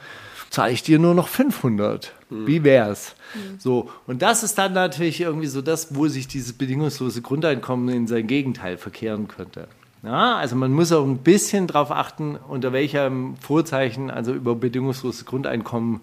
zahle 0.51 0.73
ich 0.73 0.83
dir 0.83 0.99
nur 0.99 1.15
noch 1.15 1.29
500. 1.29 2.13
Wie 2.29 2.63
wär's? 2.63 3.17
So, 3.59 3.91
und 4.07 4.23
das 4.23 4.43
ist 4.43 4.57
dann 4.57 4.73
natürlich 4.73 5.21
irgendwie 5.21 5.49
so 5.49 5.63
das, 5.63 5.95
wo 5.95 6.07
sich 6.09 6.29
dieses 6.29 6.53
bedingungslose 6.53 7.23
Grundeinkommen 7.23 7.89
in 7.89 8.07
sein 8.07 8.27
Gegenteil 8.27 8.77
verkehren 8.77 9.27
könnte. 9.27 9.67
Ja, 10.03 10.37
also 10.37 10.57
man 10.57 10.73
muss 10.73 10.93
auch 10.93 11.05
ein 11.05 11.19
bisschen 11.19 11.67
darauf 11.67 11.91
achten, 11.91 12.37
unter 12.37 12.73
welchem 12.73 13.37
Vorzeichen 13.37 14.11
also 14.11 14.33
über 14.33 14.55
bedingungsloses 14.55 15.27
Grundeinkommen 15.27 16.01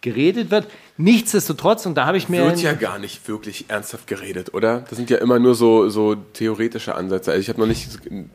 geredet 0.00 0.50
wird. 0.50 0.66
Nichtsdestotrotz, 0.98 1.84
und 1.84 1.94
da 1.96 2.06
habe 2.06 2.16
ich 2.16 2.28
mir... 2.28 2.44
Wird 2.44 2.62
ja 2.62 2.72
gar 2.72 2.98
nicht 2.98 3.28
wirklich 3.28 3.66
ernsthaft 3.68 4.06
geredet, 4.06 4.54
oder? 4.54 4.80
Das 4.88 4.96
sind 4.96 5.10
ja 5.10 5.18
immer 5.18 5.38
nur 5.38 5.54
so, 5.54 5.90
so 5.90 6.14
theoretische 6.14 6.94
Ansätze. 6.94 7.32
Also 7.32 7.42
ich 7.42 7.48
habe 7.50 7.60
noch 7.60 7.66
nicht 7.66 7.88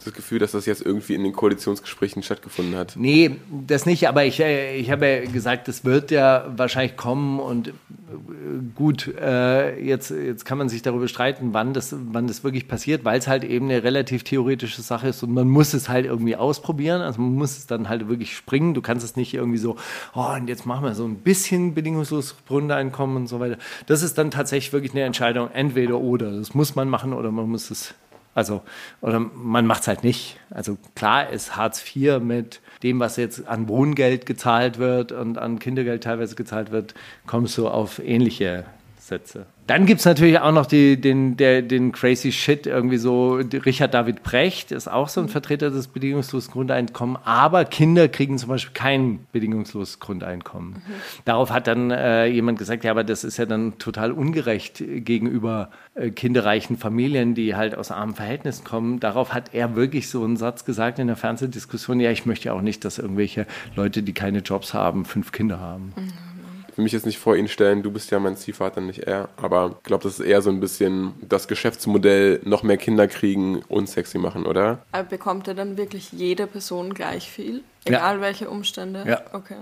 das 0.06 0.14
Gefühl, 0.14 0.38
dass 0.38 0.52
das 0.52 0.68
jetzt 0.68 0.86
irgendwie 0.86 1.16
in 1.16 1.24
den 1.24 1.34
Koalitionsgesprächen 1.34 2.22
stattgefunden 2.22 2.76
hat. 2.76 2.94
Nee, 2.96 3.38
das 3.66 3.86
nicht, 3.88 4.08
aber 4.08 4.26
ich, 4.26 4.40
äh, 4.40 4.76
ich 4.76 4.92
habe 4.92 5.08
ja 5.08 5.26
gesagt, 5.26 5.68
das 5.68 5.86
wird 5.86 6.12
ja 6.12 6.54
wahrscheinlich 6.56 6.98
kommen 6.98 7.40
und 7.40 7.70
äh, 7.70 7.72
gut, 8.76 9.08
äh, 9.20 9.80
jetzt, 9.84 10.12
jetzt 10.12 10.46
kann 10.46 10.60
man 10.60 10.70
sich 10.70 10.84
darüber 10.84 11.08
streiten, 11.08 11.54
wann 11.54 11.74
das, 11.74 11.96
wann 12.12 12.28
das 12.28 12.44
wirklich 12.44 12.68
passiert, 12.68 13.04
weil 13.06 13.18
es 13.18 13.28
halt 13.28 13.44
eben 13.44 13.66
eine 13.66 13.84
relativ 13.84 14.24
theoretische 14.24 14.84
Sache 14.84 15.08
ist 15.08 15.24
und 15.24 15.34
man 15.34 15.50
muss 15.50 15.74
es 15.74 15.90
halt 15.90 16.06
irgendwie 16.06 16.36
ausprobieren, 16.36 17.02
also 17.02 17.22
man 17.22 17.34
muss 17.34 17.58
es 17.58 17.66
dann 17.66 17.90
halt 17.90 18.08
wirklich 18.08 18.36
springen, 18.36 18.76
du 18.76 18.82
kannst 18.82 19.04
es 19.04 19.16
nicht 19.16 19.34
irgendwie 19.34 19.58
so, 19.58 19.78
oh, 20.14 20.36
und 20.36 20.48
jetzt 20.48 20.68
machen 20.68 20.86
wir 20.86 20.94
so 20.94 21.06
ein 21.06 21.16
bisschen 21.16 21.74
bedingungsloses 21.74 22.34
Grundeinkommen 22.52 23.16
und 23.16 23.28
so 23.28 23.40
weiter. 23.40 23.58
Das 23.86 24.04
ist 24.04 24.18
dann 24.18 24.30
tatsächlich 24.30 24.74
wirklich 24.74 24.92
eine 24.92 25.04
Entscheidung, 25.04 25.50
entweder 25.52 25.98
oder, 26.00 26.32
das 26.32 26.54
muss 26.54 26.76
man 26.76 26.90
machen 26.90 27.14
oder 27.14 27.32
man 27.32 27.50
muss 27.50 27.72
es 27.72 27.96
Also, 28.34 28.62
oder 29.02 29.20
man 29.20 29.66
macht 29.66 29.82
es 29.82 29.88
halt 29.88 30.04
nicht. 30.04 30.38
Also 30.50 30.78
klar 30.96 31.30
ist 31.30 31.56
Hartz 31.56 31.84
IV 31.96 32.20
mit 32.20 32.62
dem, 32.84 33.00
was 33.00 33.18
jetzt 33.18 33.48
an 33.48 33.68
Wohngeld 33.68 34.26
gezahlt 34.26 34.78
wird 34.78 35.12
und 35.12 35.38
an 35.38 35.60
Kindergeld 35.60 36.04
teilweise 36.04 36.36
gezahlt 36.36 36.72
wird, 36.72 36.94
kommst 37.26 37.58
du 37.58 37.68
auf 37.68 38.00
ähnliche 38.00 38.66
Sätze. 39.12 39.46
Dann 39.68 39.86
gibt 39.86 40.00
es 40.00 40.06
natürlich 40.06 40.40
auch 40.40 40.54
noch 40.54 40.66
die, 40.66 41.00
den, 41.00 41.36
der, 41.36 41.62
den 41.62 41.92
crazy 41.92 42.32
Shit, 42.32 42.66
irgendwie 42.66 42.98
so, 42.98 43.42
Richard 43.66 43.94
David 43.94 44.24
Brecht 44.24 44.72
ist 44.72 44.88
auch 44.88 45.10
so 45.10 45.20
ein 45.20 45.28
Vertreter 45.28 45.70
des 45.70 45.90
bedingungslosen 45.90 46.52
Grundeinkommens, 46.52 47.20
aber 47.26 47.66
Kinder 47.66 48.08
kriegen 48.08 48.38
zum 48.38 48.50
Beispiel 48.50 48.74
kein 48.74 49.28
bedingungsloses 49.34 50.00
Grundeinkommen. 50.00 50.72
Mhm. 50.72 50.82
Darauf 51.26 51.52
hat 51.52 51.68
dann 51.68 51.92
äh, 51.92 52.28
jemand 52.28 52.58
gesagt, 52.58 52.86
ja, 52.86 52.92
aber 52.92 53.04
das 53.04 53.26
ist 53.26 53.36
ja 53.36 53.46
dann 53.46 53.78
total 53.80 54.14
ungerecht 54.14 54.82
gegenüber 54.88 55.72
äh, 55.96 56.10
kinderreichen 56.10 56.78
Familien, 56.78 57.36
die 57.36 57.56
halt 57.56 57.76
aus 57.76 57.92
armen 57.92 58.16
Verhältnissen 58.16 58.64
kommen. 58.64 59.02
Darauf 59.02 59.34
hat 59.34 59.54
er 59.54 59.76
wirklich 59.76 60.10
so 60.10 60.24
einen 60.24 60.38
Satz 60.38 60.64
gesagt 60.64 61.00
in 61.00 61.08
der 61.08 61.18
Fernsehdiskussion, 61.18 62.00
ja, 62.00 62.12
ich 62.12 62.26
möchte 62.26 62.46
ja 62.46 62.54
auch 62.54 62.62
nicht, 62.62 62.86
dass 62.86 62.98
irgendwelche 62.98 63.46
Leute, 63.76 64.04
die 64.04 64.14
keine 64.14 64.40
Jobs 64.40 64.74
haben, 64.74 65.04
fünf 65.04 65.34
Kinder 65.34 65.60
haben. 65.60 65.94
Mhm 65.98 66.31
will 66.76 66.84
mich 66.84 66.94
jetzt 66.94 67.06
nicht 67.06 67.20
vor 67.20 67.36
ihn 67.36 67.48
stellen, 67.48 67.84
du 67.84 67.92
bist 67.92 68.12
ja 68.12 68.20
mein 68.20 68.36
Ziehvater, 68.36 68.82
nicht 68.82 69.00
er. 69.00 69.30
Aber 69.38 69.76
ich 69.78 69.84
glaube, 69.84 70.04
das 70.04 70.20
ist 70.20 70.26
eher 70.26 70.42
so 70.42 70.50
ein 70.50 70.60
bisschen 70.60 71.14
das 71.22 71.48
Geschäftsmodell, 71.48 72.42
noch 72.44 72.64
mehr 72.64 72.78
Kinder 72.78 73.08
kriegen 73.08 73.62
und 73.68 73.90
sexy 73.90 74.18
machen, 74.18 74.46
oder? 74.46 74.80
Aber 74.92 75.04
bekommt 75.04 75.48
er 75.48 75.54
dann 75.54 75.78
wirklich 75.78 76.12
jede 76.12 76.48
Person 76.48 76.94
gleich 76.94 77.30
viel? 77.30 77.64
Egal 77.86 78.16
ja. 78.18 78.22
welche 78.22 78.50
Umstände? 78.50 79.04
Ja. 79.08 79.22
Okay. 79.34 79.56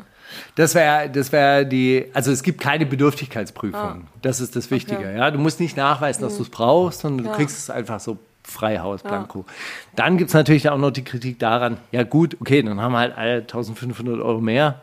Das 0.55 0.75
wäre 0.75 1.09
das 1.09 1.31
wär 1.31 1.65
die, 1.65 2.05
also 2.13 2.31
es 2.31 2.43
gibt 2.43 2.61
keine 2.61 2.85
Bedürftigkeitsprüfung. 2.85 3.79
Ah. 3.79 4.01
Das 4.21 4.39
ist 4.41 4.55
das 4.55 4.69
Wichtige. 4.69 4.99
Okay. 4.99 5.17
Ja? 5.17 5.31
Du 5.31 5.39
musst 5.39 5.59
nicht 5.59 5.77
nachweisen, 5.77 6.21
dass 6.21 6.33
mhm. 6.33 6.37
du 6.37 6.43
es 6.43 6.49
brauchst, 6.49 6.99
sondern 6.99 7.25
ja. 7.25 7.31
du 7.31 7.37
kriegst 7.37 7.57
es 7.57 7.69
einfach 7.69 7.99
so 7.99 8.17
Freihaus, 8.43 9.03
Blanco. 9.03 9.45
Ja. 9.47 9.53
Dann 9.95 10.17
gibt 10.17 10.29
es 10.29 10.33
natürlich 10.33 10.69
auch 10.69 10.77
noch 10.77 10.91
die 10.91 11.03
Kritik 11.03 11.39
daran, 11.39 11.77
ja 11.91 12.03
gut, 12.03 12.37
okay, 12.41 12.61
dann 12.61 12.81
haben 12.81 12.91
wir 12.91 12.99
halt 12.99 13.17
alle 13.17 13.37
1500 13.41 14.19
Euro 14.19 14.41
mehr, 14.41 14.81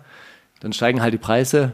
dann 0.61 0.72
steigen 0.72 1.03
halt 1.03 1.12
die 1.12 1.18
Preise, 1.18 1.72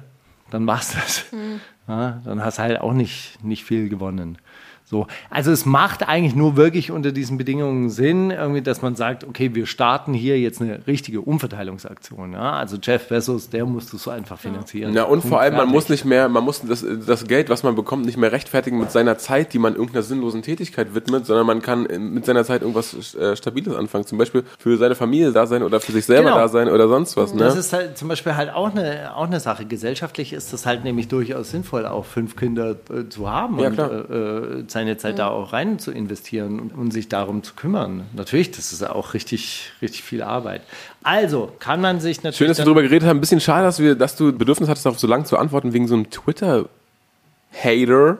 dann 0.52 0.64
machst 0.64 0.94
du 0.94 0.98
das. 0.98 1.32
Mhm. 1.32 1.60
Ja, 1.88 2.20
dann 2.24 2.44
hast 2.44 2.58
du 2.58 2.62
halt 2.62 2.80
auch 2.80 2.92
nicht, 2.92 3.42
nicht 3.42 3.64
viel 3.64 3.88
gewonnen. 3.88 4.38
So. 4.84 5.06
Also 5.30 5.52
es 5.52 5.64
macht 5.64 6.06
eigentlich 6.06 6.34
nur 6.34 6.56
wirklich 6.56 6.90
unter 6.90 7.12
diesen 7.12 7.38
Bedingungen 7.38 7.88
Sinn, 7.88 8.30
irgendwie, 8.30 8.60
dass 8.60 8.82
man 8.82 8.94
sagt, 8.94 9.24
okay, 9.24 9.54
wir 9.54 9.66
starten 9.66 10.12
hier 10.12 10.38
jetzt 10.38 10.60
eine 10.60 10.86
richtige 10.86 11.22
Umverteilungsaktion. 11.22 12.34
Ja? 12.34 12.52
Also 12.52 12.76
Jeff 12.82 13.08
Bezos, 13.08 13.48
der 13.48 13.64
muss 13.64 13.90
das 13.90 14.02
so 14.02 14.10
einfach 14.10 14.38
finanzieren. 14.38 14.92
Ja, 14.94 15.04
und 15.04 15.20
Punkt 15.20 15.28
vor 15.28 15.40
allem, 15.40 15.54
fertig. 15.54 15.66
man 15.66 15.74
muss 15.74 15.88
nicht 15.88 16.04
mehr, 16.04 16.28
man 16.28 16.44
muss 16.44 16.60
das, 16.60 16.84
das 17.06 17.26
Geld, 17.26 17.48
was 17.48 17.62
man 17.62 17.74
bekommt, 17.74 18.04
nicht 18.04 18.18
mehr 18.18 18.32
rechtfertigen 18.32 18.78
mit 18.78 18.90
seiner 18.90 19.16
Zeit, 19.16 19.54
die 19.54 19.58
man 19.58 19.74
irgendeiner 19.74 20.02
sinnlosen 20.02 20.42
Tätigkeit 20.42 20.94
widmet, 20.94 21.24
sondern 21.24 21.46
man 21.46 21.62
kann 21.62 21.84
mit 22.12 22.26
seiner 22.26 22.44
Zeit 22.44 22.60
irgendwas 22.60 23.14
äh, 23.14 23.34
Stabiles 23.36 23.74
anfangen. 23.74 24.04
Zum 24.04 24.18
Beispiel 24.18 24.44
für 24.58 24.76
seine 24.76 24.94
Familie 24.94 25.32
da 25.32 25.46
sein 25.46 25.62
oder 25.62 25.80
für 25.80 25.92
sich 25.92 26.04
selber 26.04 26.30
genau. 26.30 26.36
da 26.36 26.48
sein 26.48 26.68
oder 26.68 26.88
sonst 26.88 27.16
was. 27.16 27.32
Ne? 27.32 27.40
Das 27.40 27.56
ist 27.56 27.72
halt 27.72 27.96
zum 27.96 28.08
Beispiel 28.08 28.36
halt 28.36 28.52
auch 28.52 28.70
eine, 28.70 29.16
auch 29.16 29.26
eine 29.26 29.40
Sache. 29.40 29.64
Gesellschaftlich 29.64 30.34
ist 30.34 30.52
das 30.52 30.66
halt 30.66 30.84
nämlich 30.84 31.08
durchaus 31.08 31.50
sinnvoll, 31.50 31.86
auch 31.86 32.04
fünf 32.04 32.36
Kinder 32.36 32.76
äh, 32.90 33.08
zu 33.08 33.30
haben 33.30 33.58
ja, 33.58 33.68
und 33.68 33.78
äh, 33.78 34.58
äh 34.60 34.66
seine 34.72 34.96
Zeit 34.96 35.14
mhm. 35.14 35.18
da 35.18 35.28
auch 35.28 35.52
rein 35.52 35.78
zu 35.78 35.90
investieren 35.90 36.60
und, 36.60 36.74
und, 36.74 36.90
sich 36.90 37.08
darum 37.08 37.42
zu 37.42 37.54
kümmern. 37.54 38.04
Natürlich, 38.14 38.50
das 38.50 38.72
ist 38.72 38.82
auch 38.82 39.14
richtig, 39.14 39.70
richtig 39.80 40.02
viel 40.02 40.22
Arbeit. 40.22 40.62
Also 41.02 41.52
kann 41.58 41.80
man 41.80 42.00
sich 42.00 42.18
natürlich. 42.18 42.38
Schön, 42.38 42.48
dass 42.48 42.58
wir 42.58 42.64
darüber 42.64 42.82
geredet 42.82 43.08
haben. 43.08 43.18
Ein 43.18 43.20
bisschen 43.20 43.40
schade, 43.40 43.64
dass, 43.64 43.78
wir, 43.78 43.94
dass 43.94 44.16
du 44.16 44.32
Bedürfnis 44.32 44.68
hattest, 44.68 44.86
darauf 44.86 44.98
so 44.98 45.06
lange 45.06 45.24
zu 45.24 45.38
antworten, 45.38 45.72
wegen 45.72 45.86
so 45.86 45.94
einem 45.94 46.10
Twitter-Hater. 46.10 48.18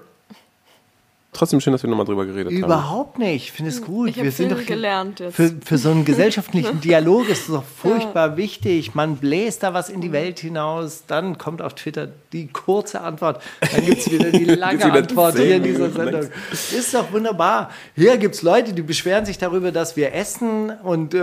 Trotzdem 1.33 1.61
schön, 1.61 1.73
dass 1.73 1.83
wir 1.83 1.89
nochmal 1.89 2.05
drüber 2.05 2.27
geredet 2.27 2.53
Überhaupt 2.53 2.73
haben. 2.73 2.81
Überhaupt 2.81 3.19
nicht. 3.19 3.45
Ich 3.45 3.53
finde 3.53 3.71
es 3.71 3.83
gut. 3.83 4.11
Ich 4.11 4.23
wir 4.23 4.31
sind 4.31 4.53
doch 4.53 4.67
gelernt 4.67 5.19
jetzt. 5.19 5.35
Für, 5.35 5.51
für 5.65 5.79
so 5.79 5.91
einen 5.91 6.05
gesellschaftlichen 6.05 6.83
Dialog 6.83 7.29
ist 7.31 7.43
es 7.43 7.55
doch 7.55 7.65
furchtbar 7.65 8.31
ja. 8.31 8.37
wichtig. 8.37 8.95
Man 8.95 9.17
bläst 9.17 9.63
da 9.63 9.73
was 9.73 9.89
in 9.89 10.03
die 10.03 10.13
Welt 10.13 10.41
hinaus, 10.41 11.05
dann 11.07 11.39
kommt 11.39 11.63
auf 11.63 11.75
Twitter 11.75 12.09
die 12.33 12.49
kurze 12.49 13.01
Antwort, 13.01 13.43
dann 13.61 13.85
gibt 13.85 13.99
es 13.99 14.11
wieder 14.11 14.31
die 14.31 14.45
lange 14.55 14.79
wieder 14.79 14.95
Antwort 14.95 15.37
hier 15.37 15.57
in 15.57 15.63
dieser 15.63 15.91
Sendung. 15.91 16.29
Ist 16.51 16.95
doch 16.95 17.13
wunderbar. 17.13 17.71
Hier 17.95 18.17
gibt 18.17 18.35
es 18.35 18.43
Leute, 18.43 18.73
die 18.73 18.83
beschweren 18.83 19.25
sich 19.25 19.39
darüber, 19.39 19.73
dass 19.73 19.97
wir 19.97 20.15
essen 20.15 20.71
und 20.71 21.15
äh, 21.15 21.19
mhm. 21.19 21.23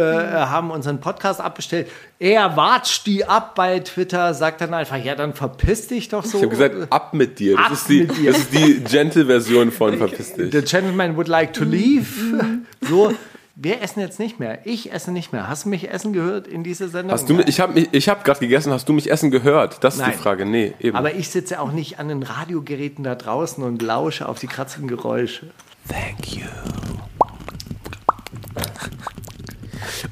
haben 0.49 0.71
unseren 0.71 0.99
Podcast 0.99 1.41
abbestellt. 1.41 1.87
Er 2.19 2.57
watscht 2.57 3.07
die 3.07 3.25
ab 3.25 3.55
bei 3.55 3.79
Twitter, 3.79 4.33
sagt 4.33 4.61
dann 4.61 4.73
einfach, 4.73 4.97
ja, 4.97 5.15
dann 5.15 5.33
verpiss 5.33 5.87
dich 5.87 6.09
doch 6.09 6.25
so. 6.25 6.37
Ich 6.37 6.43
habe 6.43 6.49
gesagt, 6.49 6.91
ab 6.91 7.13
mit 7.13 7.39
dir. 7.39 7.55
Das, 7.55 7.65
ab 7.65 7.71
ist, 7.71 7.89
die, 7.89 8.07
das 8.07 8.37
ist 8.37 8.53
die 8.53 8.83
Gentle-Version 8.83 9.71
von 9.71 9.97
verpiss 9.97 10.33
dich. 10.35 10.51
The 10.51 10.61
gentleman 10.61 11.15
would 11.15 11.27
like 11.27 11.53
to 11.53 11.63
leave. 11.63 12.07
So, 12.81 13.13
wir 13.61 13.81
essen 13.81 13.99
jetzt 13.99 14.19
nicht 14.19 14.39
mehr. 14.39 14.65
Ich 14.65 14.93
esse 14.93 15.11
nicht 15.11 15.33
mehr. 15.33 15.49
Hast 15.49 15.65
du 15.65 15.69
mich 15.69 15.89
essen 15.89 16.13
gehört 16.13 16.47
in 16.47 16.63
dieser 16.63 16.87
Sendung? 16.87 17.11
Hast 17.11 17.29
du, 17.29 17.33
mich, 17.33 17.47
ich 17.47 17.59
habe 17.59 17.77
ich 17.77 18.07
hab 18.07 18.23
gerade 18.23 18.39
gegessen. 18.39 18.71
Hast 18.71 18.87
du 18.87 18.93
mich 18.93 19.11
essen 19.11 19.31
gehört? 19.31 19.83
Das 19.83 19.95
ist 19.95 19.99
Nein. 19.99 20.13
die 20.13 20.17
Frage. 20.17 20.45
Nee, 20.45 20.73
eben. 20.79 20.95
Aber 20.95 21.13
ich 21.13 21.29
sitze 21.29 21.59
auch 21.59 21.73
nicht 21.73 21.99
an 21.99 22.07
den 22.07 22.23
Radiogeräten 22.23 23.03
da 23.03 23.15
draußen 23.15 23.61
und 23.61 23.81
lausche 23.81 24.29
auf 24.29 24.39
die 24.39 24.47
kratzenden 24.47 24.87
Geräusche. 24.87 25.47
Thank 25.89 26.37
you. 26.37 26.45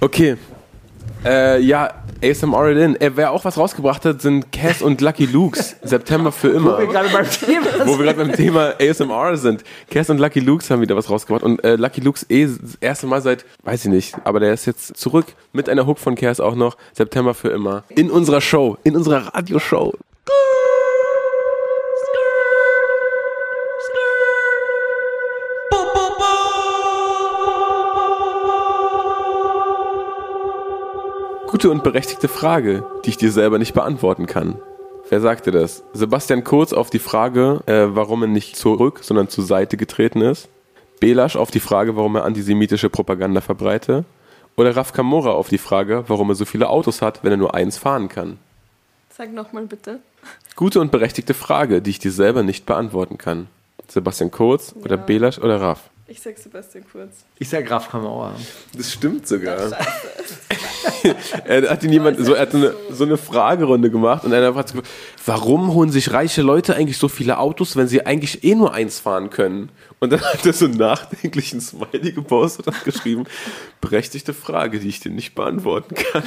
Okay. 0.01 0.35
Äh, 1.27 1.59
ja, 1.59 1.91
ASMR 2.23 2.71
It 2.71 2.77
In. 2.77 3.01
Äh, 3.01 3.11
wer 3.15 3.31
auch 3.31 3.43
was 3.43 3.57
rausgebracht 3.57 4.05
hat, 4.05 4.21
sind 4.21 4.49
Cass 4.53 4.81
und 4.81 5.01
Lucky 5.01 5.25
Lukes. 5.25 5.75
September 5.83 6.31
für 6.31 6.49
immer. 6.49 6.75
Wo 6.75 6.79
wir 6.79 6.87
gerade 6.87 7.09
beim 7.09 7.29
Thema 7.29 7.63
sind. 7.69 7.87
Wo 7.87 7.99
wir 7.99 8.05
gerade 8.05 8.19
beim 8.19 8.31
Thema 8.31 8.73
ASMR 8.79 9.35
sind. 9.35 9.63
Cass 9.91 10.09
und 10.09 10.19
Lucky 10.19 10.39
Lukes 10.39 10.69
haben 10.69 10.81
wieder 10.81 10.95
was 10.95 11.09
rausgebracht. 11.09 11.43
Und 11.43 11.61
äh, 11.65 11.75
Lucky 11.75 11.99
Lukes 11.99 12.25
eh 12.29 12.45
das 12.45 12.75
erste 12.79 13.07
Mal 13.07 13.21
seit, 13.21 13.45
weiß 13.63 13.85
ich 13.85 13.91
nicht, 13.91 14.15
aber 14.23 14.39
der 14.39 14.53
ist 14.53 14.65
jetzt 14.65 14.95
zurück 14.97 15.25
mit 15.51 15.67
einer 15.67 15.85
Hook 15.85 15.99
von 15.99 16.15
Cass 16.15 16.39
auch 16.39 16.55
noch. 16.55 16.77
September 16.93 17.33
für 17.33 17.49
immer. 17.49 17.83
In 17.89 18.09
unserer 18.09 18.39
Show, 18.39 18.77
in 18.83 18.95
unserer 18.95 19.33
Radioshow. 19.35 19.93
Gute 31.47 31.71
und 31.71 31.81
berechtigte 31.81 32.27
Frage, 32.27 32.85
die 33.05 33.11
ich 33.11 33.17
dir 33.17 33.31
selber 33.31 33.57
nicht 33.57 33.73
beantworten 33.73 34.25
kann. 34.25 34.59
Wer 35.07 35.21
sagte 35.21 35.51
das? 35.51 35.81
Sebastian 35.93 36.43
Kurz 36.43 36.73
auf 36.73 36.89
die 36.89 36.99
Frage, 36.99 37.61
äh, 37.67 37.95
warum 37.95 38.23
er 38.23 38.27
nicht 38.27 38.57
zurück, 38.57 38.99
sondern 39.01 39.29
zur 39.29 39.45
Seite 39.45 39.77
getreten 39.77 40.19
ist. 40.19 40.49
Belasch 40.99 41.37
auf 41.37 41.49
die 41.49 41.61
Frage, 41.61 41.95
warum 41.95 42.17
er 42.17 42.25
antisemitische 42.25 42.89
Propaganda 42.89 43.39
verbreite. 43.39 44.03
Oder 44.57 44.75
Raf 44.75 44.91
Kamora 44.91 45.31
auf 45.31 45.47
die 45.47 45.57
Frage, 45.57 46.03
warum 46.07 46.29
er 46.29 46.35
so 46.35 46.43
viele 46.43 46.67
Autos 46.67 47.01
hat, 47.01 47.23
wenn 47.23 47.31
er 47.31 47.37
nur 47.37 47.55
eins 47.55 47.77
fahren 47.77 48.09
kann. 48.09 48.39
Sag 49.09 49.31
nochmal 49.31 49.67
bitte. 49.67 50.01
Gute 50.57 50.81
und 50.81 50.91
berechtigte 50.91 51.33
Frage, 51.33 51.81
die 51.81 51.91
ich 51.91 51.99
dir 51.99 52.11
selber 52.11 52.43
nicht 52.43 52.65
beantworten 52.65 53.17
kann. 53.17 53.47
Sebastian 53.87 54.31
Kurz 54.31 54.73
ja. 54.75 54.83
oder 54.83 54.97
Belasch 54.97 55.39
oder 55.39 55.61
Raf? 55.61 55.89
Ich 56.09 56.21
sag 56.21 56.37
Sebastian 56.37 56.85
Kurz. 56.89 57.25
Ich 57.37 57.49
sag 57.49 57.65
Graf 57.65 57.89
Kamauer. 57.89 58.33
Das 58.73 58.93
stimmt 58.93 59.27
sogar. 59.27 59.57
er 61.43 61.69
hat 61.69 61.83
ihn 61.83 61.91
jemand, 61.91 62.23
so, 62.25 62.33
er 62.33 62.43
hat 62.43 62.55
eine, 62.55 62.73
so 62.89 63.03
eine 63.03 63.17
Fragerunde 63.17 63.91
gemacht 63.91 64.23
und 64.23 64.33
einer 64.33 64.55
hat 64.55 64.71
gesagt, 64.71 64.87
warum 65.25 65.73
holen 65.73 65.91
sich 65.91 66.13
reiche 66.13 66.41
Leute 66.41 66.75
eigentlich 66.75 66.97
so 66.97 67.09
viele 67.09 67.39
Autos, 67.39 67.75
wenn 67.75 67.89
sie 67.89 68.05
eigentlich 68.05 68.45
eh 68.45 68.55
nur 68.55 68.73
eins 68.73 69.01
fahren 69.01 69.29
können? 69.29 69.69
Und 69.99 70.11
dann 70.11 70.21
hat 70.21 70.45
er 70.45 70.53
so 70.53 70.67
nachdenklich 70.67 71.53
ein 71.53 71.61
Smiley 71.61 72.11
gepostet 72.11 72.67
und 72.67 72.83
geschrieben, 72.83 73.25
berechtigte 73.81 74.33
Frage, 74.33 74.79
die 74.79 74.89
ich 74.89 74.99
dir 74.99 75.11
nicht 75.11 75.33
beantworten 75.33 75.95
kann. 75.95 76.23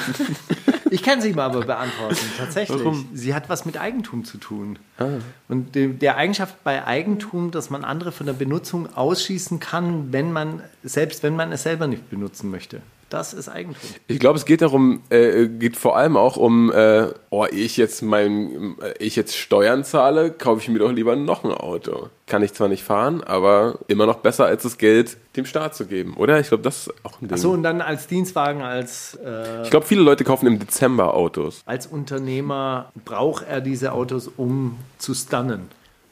Ich 0.91 1.05
kann 1.05 1.21
sie 1.21 1.33
mal 1.33 1.45
aber 1.45 1.61
beantworten, 1.61 2.18
tatsächlich. 2.37 2.81
Warum? 2.81 3.09
Sie 3.14 3.33
hat 3.33 3.49
was 3.49 3.64
mit 3.64 3.81
Eigentum 3.81 4.25
zu 4.25 4.39
tun. 4.39 4.79
Ah. 4.99 5.07
Und 5.47 5.77
der 5.77 6.16
Eigenschaft 6.16 6.64
bei 6.64 6.85
Eigentum, 6.85 7.53
dass 7.53 7.71
man 7.71 7.85
andere 7.85 8.11
von 8.11 8.27
der 8.27 8.33
Benutzung 8.33 8.93
ausschließen 8.93 9.61
kann, 9.61 10.12
wenn 10.12 10.33
man, 10.33 10.62
selbst 10.83 11.23
wenn 11.23 11.37
man 11.37 11.53
es 11.53 11.62
selber 11.62 11.87
nicht 11.87 12.11
benutzen 12.11 12.51
möchte. 12.51 12.83
Das 13.11 13.34
ist 13.34 13.48
Eigentum. 13.48 13.90
Ich 14.06 14.20
glaube, 14.20 14.38
es 14.38 14.44
geht 14.44 14.62
darum, 14.62 15.02
äh, 15.11 15.48
geht 15.48 15.76
vor 15.76 15.96
allem 15.96 16.16
auch 16.16 16.36
um, 16.36 16.70
äh, 16.70 17.08
oh, 17.30 17.44
ich 17.50 17.76
jetzt 17.76 18.02
mein, 18.02 18.76
ich 19.00 19.16
jetzt 19.16 19.36
Steuern 19.36 19.82
zahle, 19.82 20.30
kaufe 20.30 20.61
ich 20.62 20.68
mir 20.68 20.78
doch 20.78 20.92
lieber 20.92 21.16
noch 21.16 21.42
ein 21.42 21.50
Auto. 21.50 22.08
Kann 22.28 22.44
ich 22.44 22.54
zwar 22.54 22.68
nicht 22.68 22.84
fahren, 22.84 23.24
aber 23.24 23.80
immer 23.88 24.06
noch 24.06 24.18
besser 24.18 24.46
als 24.46 24.62
das 24.62 24.78
Geld 24.78 25.16
dem 25.34 25.44
Staat 25.44 25.74
zu 25.74 25.86
geben, 25.86 26.14
oder? 26.16 26.38
Ich 26.38 26.48
glaube, 26.48 26.62
das 26.62 26.86
ist 26.86 26.94
auch 27.04 27.20
ein 27.20 27.26
Ding. 27.26 27.32
Achso, 27.32 27.50
und 27.50 27.64
dann 27.64 27.80
als 27.80 28.06
Dienstwagen, 28.06 28.62
als. 28.62 29.18
Äh, 29.24 29.64
ich 29.64 29.70
glaube, 29.70 29.86
viele 29.86 30.02
Leute 30.02 30.22
kaufen 30.22 30.46
im 30.46 30.61
Dezember 30.61 31.14
Autos. 31.14 31.62
Als 31.66 31.88
Unternehmer 31.88 32.92
braucht 33.04 33.44
er 33.44 33.61
diese 33.61 33.92
Autos, 33.92 34.28
um 34.28 34.78
zu 34.98 35.14
stunnen. 35.14 35.68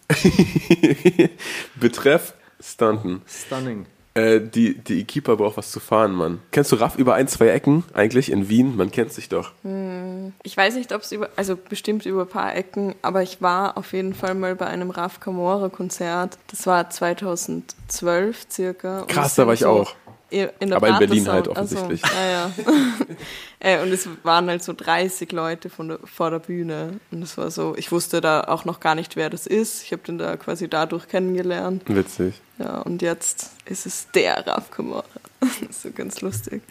Betreff 1.76 2.34
Stunten. 2.60 3.22
Stunning. 3.28 3.86
Äh, 4.14 4.40
die, 4.40 4.74
die 4.74 5.04
Keeper 5.04 5.36
braucht 5.36 5.56
was 5.56 5.70
zu 5.70 5.80
fahren, 5.80 6.12
Mann. 6.12 6.40
Kennst 6.50 6.72
du 6.72 6.76
Raff 6.76 6.96
über 6.96 7.14
ein, 7.14 7.28
zwei 7.28 7.48
Ecken 7.48 7.84
eigentlich 7.94 8.32
in 8.32 8.48
Wien? 8.48 8.76
Man 8.76 8.90
kennt 8.90 9.12
sich 9.12 9.28
doch. 9.28 9.52
Hm, 9.62 10.32
ich 10.42 10.56
weiß 10.56 10.74
nicht, 10.74 10.92
ob 10.92 11.02
es 11.02 11.12
über, 11.12 11.28
also 11.36 11.56
bestimmt 11.56 12.04
über 12.06 12.22
ein 12.22 12.28
paar 12.28 12.54
Ecken, 12.56 12.94
aber 13.02 13.22
ich 13.22 13.40
war 13.42 13.76
auf 13.76 13.92
jeden 13.92 14.14
Fall 14.14 14.34
mal 14.34 14.56
bei 14.56 14.66
einem 14.66 14.90
Raff 14.90 15.20
Camore 15.20 15.70
Konzert. 15.70 16.38
Das 16.48 16.66
war 16.66 16.90
2012 16.90 18.46
circa. 18.50 19.04
Krass, 19.06 19.36
da 19.36 19.46
war 19.46 19.54
ich 19.54 19.60
so 19.60 19.68
auch. 19.68 19.94
in 20.30 20.72
Aber 20.72 20.88
in 20.88 20.98
Berlin 20.98 21.28
halt 21.28 21.48
also, 21.48 21.76
offensichtlich. 21.76 22.02
ja, 22.02 22.30
ja. 22.30 22.50
Äh, 23.60 23.82
und 23.82 23.90
es 23.90 24.08
waren 24.22 24.48
halt 24.48 24.62
so 24.62 24.72
30 24.72 25.32
Leute 25.32 25.68
von 25.68 25.88
der, 25.88 25.98
vor 26.04 26.30
der 26.30 26.38
Bühne. 26.38 27.00
Und 27.10 27.22
es 27.22 27.36
war 27.36 27.50
so, 27.50 27.74
ich 27.76 27.90
wusste 27.90 28.20
da 28.20 28.44
auch 28.44 28.64
noch 28.64 28.78
gar 28.78 28.94
nicht, 28.94 29.16
wer 29.16 29.30
das 29.30 29.48
ist. 29.48 29.82
Ich 29.82 29.90
habe 29.90 30.02
den 30.02 30.16
da 30.16 30.36
quasi 30.36 30.68
dadurch 30.68 31.08
kennengelernt. 31.08 31.82
Witzig. 31.88 32.40
Ja, 32.58 32.78
und 32.80 33.02
jetzt 33.02 33.50
ist 33.66 33.86
es 33.86 34.08
der 34.14 34.46
Raf 34.46 34.70
Kamora. 34.70 35.04
Das 35.40 35.62
ist 35.70 35.82
so 35.82 35.90
ganz 35.92 36.20
lustig. 36.20 36.62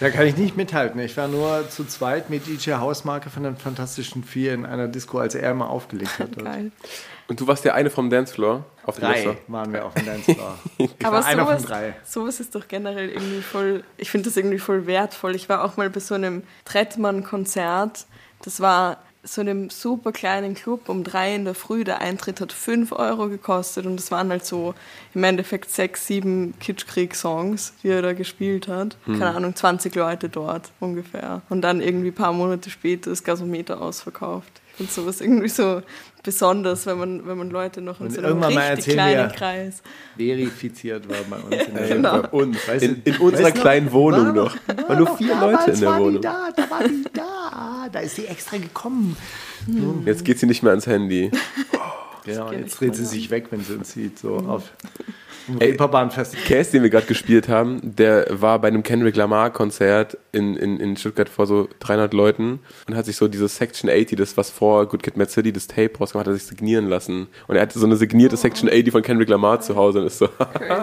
Da 0.00 0.10
kann 0.10 0.26
ich 0.26 0.36
nicht 0.36 0.56
mithalten. 0.56 1.00
Ich 1.00 1.16
war 1.16 1.28
nur 1.28 1.70
zu 1.70 1.84
zweit 1.84 2.28
mit 2.28 2.46
DJ 2.48 2.72
Hausmarke 2.72 3.30
von 3.30 3.44
den 3.44 3.56
Fantastischen 3.56 4.24
Vier 4.24 4.52
in 4.52 4.66
einer 4.66 4.88
Disco, 4.88 5.18
als 5.18 5.36
er 5.36 5.54
mal 5.54 5.68
aufgelegt 5.68 6.18
hat. 6.18 6.36
Geil. 6.36 6.72
Und 7.28 7.40
du 7.40 7.46
warst 7.46 7.64
der 7.64 7.74
eine 7.74 7.88
vom 7.88 8.10
Dancefloor 8.10 8.64
auf 8.84 8.98
Drei 8.98 9.36
waren 9.48 9.72
wir 9.72 9.84
auf 9.84 9.94
dem 9.94 10.06
Dancefloor. 10.06 10.58
Aber 11.02 11.18
war 11.18 11.24
einer 11.24 11.44
von 11.44 11.58
sowas, 11.58 11.64
drei. 11.64 11.96
sowas 12.04 12.40
ist 12.40 12.54
doch 12.54 12.68
generell 12.68 13.08
irgendwie 13.08 13.42
voll, 13.42 13.84
ich 13.96 14.10
finde 14.10 14.28
das 14.28 14.36
irgendwie 14.36 14.58
voll 14.58 14.86
wertvoll. 14.86 15.34
Ich 15.34 15.48
war 15.48 15.64
auch 15.64 15.76
mal 15.76 15.90
bei 15.90 16.00
so 16.00 16.14
einem 16.14 16.42
Trettmann-Konzert. 16.64 18.06
Das 18.42 18.60
war 18.60 18.98
so 19.28 19.40
einem 19.40 19.70
super 19.70 20.12
kleinen 20.12 20.54
Club 20.54 20.88
um 20.88 21.02
drei 21.02 21.34
in 21.34 21.44
der 21.44 21.54
Früh. 21.54 21.82
Der 21.84 22.00
Eintritt 22.00 22.40
hat 22.40 22.52
fünf 22.52 22.92
Euro 22.92 23.28
gekostet 23.28 23.84
und 23.84 23.98
es 23.98 24.10
waren 24.10 24.30
halt 24.30 24.46
so 24.46 24.74
im 25.14 25.24
Endeffekt 25.24 25.68
sechs, 25.70 26.06
sieben 26.06 26.54
Kitschkrieg-Songs, 26.60 27.74
die 27.82 27.88
er 27.88 28.02
da 28.02 28.12
gespielt 28.12 28.68
hat. 28.68 28.96
Keine 29.04 29.34
Ahnung, 29.34 29.54
20 29.56 29.94
Leute 29.96 30.28
dort 30.28 30.70
ungefähr. 30.80 31.42
Und 31.48 31.62
dann 31.62 31.80
irgendwie 31.80 32.08
ein 32.08 32.14
paar 32.14 32.32
Monate 32.32 32.70
später 32.70 33.10
ist 33.10 33.24
Gasometer 33.24 33.80
ausverkauft. 33.80 34.50
Ich 34.70 34.76
finde 34.76 34.92
sowas 34.92 35.20
irgendwie 35.22 35.48
so 35.48 35.80
besonders, 36.22 36.84
wenn 36.84 36.98
man, 36.98 37.26
wenn 37.26 37.38
man 37.38 37.48
Leute 37.50 37.80
noch 37.80 37.98
in 38.00 38.06
Und 38.06 38.12
so 38.12 38.18
einem 38.18 38.28
irgendwann 38.28 38.54
mal 38.54 38.72
richtig 38.74 38.94
erzählen 38.94 38.96
kleinen 39.14 39.30
wir- 39.30 39.36
Kreis. 39.36 39.82
Verifiziert 40.18 41.08
war 41.08 41.16
bei 41.30 41.36
uns. 41.56 41.66
In 41.68 41.74
der 41.74 41.88
Genau. 41.88 42.22
Bei 42.22 42.28
uns. 42.28 42.68
Weißt 42.68 42.84
in, 42.84 43.02
du- 43.04 43.10
in 43.10 43.16
unserer 43.16 43.44
weißt 43.44 43.54
du 43.54 43.58
noch, 43.58 43.62
kleinen 43.62 43.92
Wohnung 43.92 44.26
war 44.26 44.32
noch. 44.34 44.56
Waren 44.88 44.98
nur 44.98 45.16
vier 45.16 45.34
Leute 45.40 45.70
in 45.70 45.80
der 45.80 45.88
war 45.88 45.98
Wohnung. 46.00 46.14
Die 46.16 46.20
da, 46.20 46.48
da 46.54 46.70
war 46.70 46.84
die 46.84 47.04
da. 47.12 47.45
Da 47.90 48.00
ist 48.00 48.16
sie 48.16 48.26
extra 48.26 48.56
gekommen. 48.58 49.16
Jetzt 50.04 50.24
geht 50.24 50.38
sie 50.38 50.46
nicht 50.46 50.62
mehr 50.62 50.70
ans 50.70 50.86
Handy. 50.86 51.30
Genau, 52.26 52.50
geht 52.50 52.60
jetzt 52.60 52.80
dreht 52.80 52.94
sie 52.94 53.02
an. 53.02 53.08
sich 53.08 53.30
weg, 53.30 53.46
wenn 53.50 53.62
sie 53.62 53.74
uns 53.74 53.92
sieht. 53.92 54.18
So 54.18 54.36
auf 54.36 54.70
dem 55.48 55.60
Ey. 55.60 55.70
Reeperbahnfest. 55.70 56.36
Case, 56.44 56.72
den 56.72 56.82
wir 56.82 56.90
gerade 56.90 57.06
gespielt 57.06 57.48
haben, 57.48 57.80
der 57.82 58.26
war 58.30 58.58
bei 58.60 58.68
einem 58.68 58.82
Kendrick 58.82 59.16
Lamar 59.16 59.50
Konzert 59.50 60.18
in, 60.32 60.56
in, 60.56 60.80
in 60.80 60.96
Stuttgart 60.96 61.28
vor 61.28 61.46
so 61.46 61.68
300 61.80 62.12
Leuten 62.12 62.60
und 62.88 62.96
hat 62.96 63.06
sich 63.06 63.16
so 63.16 63.28
dieses 63.28 63.56
Section 63.56 63.88
80, 63.88 64.18
das 64.18 64.36
was 64.36 64.50
vor 64.50 64.86
Good 64.86 65.02
Kid 65.02 65.16
Mad 65.16 65.30
City, 65.30 65.52
das 65.52 65.68
Tape 65.68 65.92
rausgemacht 65.98 66.26
hat, 66.26 66.34
hat 66.34 66.40
sich 66.40 66.48
signieren 66.48 66.88
lassen. 66.88 67.28
Und 67.46 67.56
er 67.56 67.62
hatte 67.62 67.78
so 67.78 67.86
eine 67.86 67.96
signierte 67.96 68.36
Section 68.36 68.68
80 68.68 68.90
von 68.90 69.02
Kendrick 69.02 69.28
Lamar 69.28 69.60
zu 69.60 69.76
Hause 69.76 70.00
und 70.00 70.06
ist 70.06 70.18
so, 70.18 70.28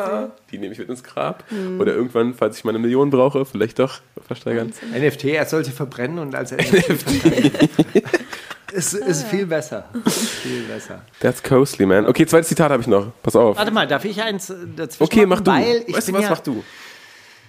die 0.52 0.58
nehme 0.58 0.74
ich 0.74 0.80
mit 0.80 0.90
ins 0.90 1.04
Grab. 1.04 1.44
Oder 1.80 1.94
irgendwann, 1.94 2.34
falls 2.34 2.58
ich 2.58 2.64
mal 2.64 2.72
eine 2.72 2.80
Million 2.80 3.10
brauche, 3.10 3.46
vielleicht 3.46 3.80
doch 3.80 4.00
versteigern. 4.26 4.72
NFT, 4.98 5.26
er 5.26 5.46
sollte 5.46 5.72
verbrennen 5.72 6.20
und 6.20 6.36
als 6.36 6.52
NFT 6.52 7.04
verteilen. 8.82 9.10
Es 9.10 9.18
ist 9.22 9.28
viel 9.28 9.46
besser. 9.46 9.86
Viel 10.06 10.64
besser. 10.64 11.02
That's 11.20 11.42
costly, 11.42 11.86
man. 11.86 12.06
Okay, 12.06 12.26
zweites 12.26 12.50
Zitat 12.50 12.72
habe 12.72 12.82
ich 12.82 12.88
noch. 12.88 13.12
Pass 13.22 13.36
auf. 13.36 13.58
Warte 13.58 13.72
mal, 13.72 13.88
darf 13.88 14.06
ich 14.06 14.22
eins 14.22 14.50
äh, 14.50 14.56
dazwischen 14.76 15.04
Okay, 15.04 15.26
mach 15.26 15.38
machen? 15.40 15.46
du. 15.46 15.52
Weil 15.52 15.84
ich 15.88 15.96
weißt 15.96 16.08
du 16.10 16.14
was, 16.14 16.24
ja, 16.24 16.30
mach 16.30 16.40
du. 16.40 16.64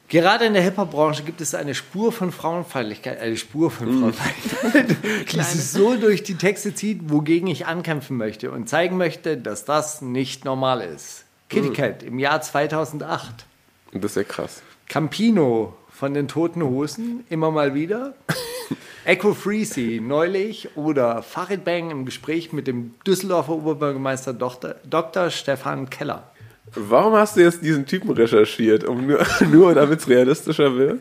Gerade 0.08 0.44
in 0.44 0.52
der 0.52 0.62
Hip-Hop-Branche 0.62 1.22
gibt 1.22 1.40
es 1.40 1.54
eine 1.54 1.74
Spur 1.74 2.12
von 2.12 2.30
Frauenfeindlichkeit, 2.30 3.20
eine 3.20 3.36
Spur 3.36 3.70
von 3.70 4.00
Frauenfeindlichkeit, 4.00 4.96
die 5.32 5.40
sich 5.42 5.64
so 5.64 5.96
durch 5.96 6.22
die 6.22 6.36
Texte 6.36 6.74
zieht, 6.74 7.10
wogegen 7.10 7.48
ich 7.48 7.66
ankämpfen 7.66 8.16
möchte 8.16 8.50
und 8.50 8.68
zeigen 8.68 8.96
möchte, 8.96 9.36
dass 9.38 9.64
das 9.64 10.02
nicht 10.02 10.44
normal 10.44 10.82
ist. 10.82 11.24
Kitty 11.48 11.70
Cat 11.70 12.02
im 12.02 12.18
Jahr 12.18 12.40
2008. 12.40 13.46
Das 13.92 14.12
ist 14.12 14.16
ja 14.16 14.24
krass. 14.24 14.62
Campino 14.88 15.74
von 16.04 16.12
den 16.12 16.28
Toten 16.28 16.62
Hosen, 16.62 17.24
immer 17.30 17.50
mal 17.50 17.74
wieder. 17.74 18.12
Echo 19.06 19.32
Freezy 19.32 20.02
neulich 20.06 20.68
oder 20.76 21.22
Farid 21.22 21.64
Bang 21.64 21.90
im 21.90 22.04
Gespräch 22.04 22.52
mit 22.52 22.66
dem 22.66 22.92
Düsseldorfer 23.06 23.52
Oberbürgermeister 23.52 24.34
Dr. 24.34 24.74
Dr. 24.84 25.30
Stefan 25.30 25.88
Keller. 25.88 26.30
Warum 26.74 27.14
hast 27.14 27.38
du 27.38 27.40
jetzt 27.40 27.62
diesen 27.62 27.86
Typen 27.86 28.10
recherchiert? 28.10 28.84
Um 28.84 29.06
nur, 29.06 29.24
nur 29.50 29.74
damit 29.74 30.00
es 30.00 30.06
realistischer 30.06 30.76
wird? 30.76 31.00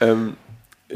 Ähm, 0.00 0.38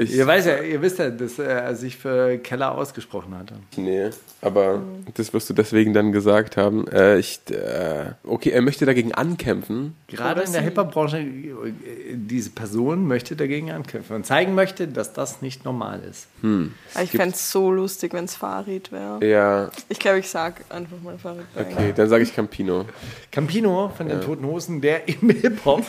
ich, 0.00 0.14
Ihr, 0.14 0.26
weiß 0.26 0.46
ja, 0.46 0.58
ihr 0.62 0.80
wisst 0.80 0.98
ja, 1.00 1.10
dass 1.10 1.38
er 1.38 1.74
sich 1.74 1.96
für 1.96 2.38
Keller 2.38 2.72
ausgesprochen 2.76 3.36
hatte. 3.36 3.54
Nee, 3.76 4.10
aber 4.40 4.80
das 5.14 5.32
wirst 5.32 5.50
du 5.50 5.54
deswegen 5.54 5.92
dann 5.92 6.12
gesagt 6.12 6.56
haben. 6.56 6.86
Äh, 6.88 7.18
ich, 7.18 7.40
äh, 7.50 8.12
okay, 8.22 8.50
er 8.50 8.62
möchte 8.62 8.86
dagegen 8.86 9.12
ankämpfen. 9.12 9.96
Gerade 10.06 10.42
in 10.42 10.52
der 10.52 10.62
Hip-Hop-Branche, 10.62 11.18
äh, 11.18 11.72
diese 12.14 12.50
Person 12.50 13.06
möchte 13.08 13.34
dagegen 13.34 13.72
ankämpfen 13.72 14.14
und 14.14 14.24
zeigen 14.24 14.54
möchte, 14.54 14.86
dass 14.86 15.12
das 15.12 15.42
nicht 15.42 15.64
normal 15.64 16.00
ist. 16.08 16.28
Aber 16.42 17.02
ich 17.02 17.10
fände 17.10 17.34
es 17.34 17.50
so 17.50 17.72
lustig, 17.72 18.12
wenn 18.14 18.26
es 18.26 18.36
Farid 18.36 18.92
wäre. 18.92 19.24
Ja, 19.26 19.70
Ich 19.88 19.98
glaube, 19.98 20.20
ich 20.20 20.28
sag 20.28 20.64
einfach 20.68 21.00
mal 21.02 21.18
Farid 21.18 21.52
Bang. 21.54 21.66
okay, 21.72 21.92
dann 21.96 22.08
sage 22.08 22.22
ich 22.22 22.32
Campino. 22.34 22.84
Campino 23.32 23.90
von 23.96 24.08
den 24.08 24.20
Toten 24.20 24.46
Hosen, 24.46 24.80
der 24.80 25.08
im 25.08 25.30
Hip-Hop 25.30 25.84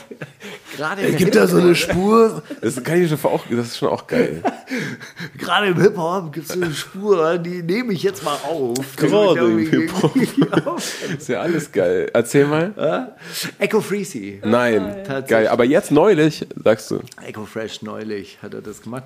gerade 0.76 1.02
im 1.04 1.16
Gibt 1.16 1.36
da 1.36 1.46
so 1.48 1.58
eine 1.58 1.76
Spur? 1.76 2.42
Das 2.62 2.84
kann 2.84 3.02
ich 3.02 3.10
schon 3.10 3.20
auch, 3.30 3.46
das 3.50 3.68
ist 3.68 3.78
schon 3.78 3.90
auch 4.00 4.08
geil. 4.08 4.42
Gerade 5.38 5.68
im 5.68 5.82
Hip-Hop 5.82 6.32
gibt 6.34 6.50
es 6.50 6.52
eine 6.52 6.74
Spur, 6.74 7.38
die 7.38 7.64
nehme 7.64 7.94
ich 7.94 8.04
jetzt 8.04 8.24
mal 8.24 8.38
auf. 8.48 8.96
Gerade 8.96 9.40
im 9.40 9.60
Hip-Hop. 9.60 10.16
Ist 11.18 11.30
ja 11.30 11.42
alles 11.42 11.72
geil. 11.72 12.10
Erzähl 12.14 12.46
mal. 12.46 13.16
Echo 13.58 13.82
Freezy. 13.82 14.42
Nein, 14.44 14.82
Tatsächlich. 15.06 15.30
geil. 15.30 15.48
Aber 15.48 15.66
jetzt 15.66 15.92
neulich, 15.92 16.46
sagst 16.64 16.92
du. 16.92 17.02
Echo 17.26 17.46
Fresh 17.46 17.82
neulich 17.82 18.38
hat 18.42 18.54
er 18.54 18.62
das 18.62 18.82
gemacht. 18.82 19.04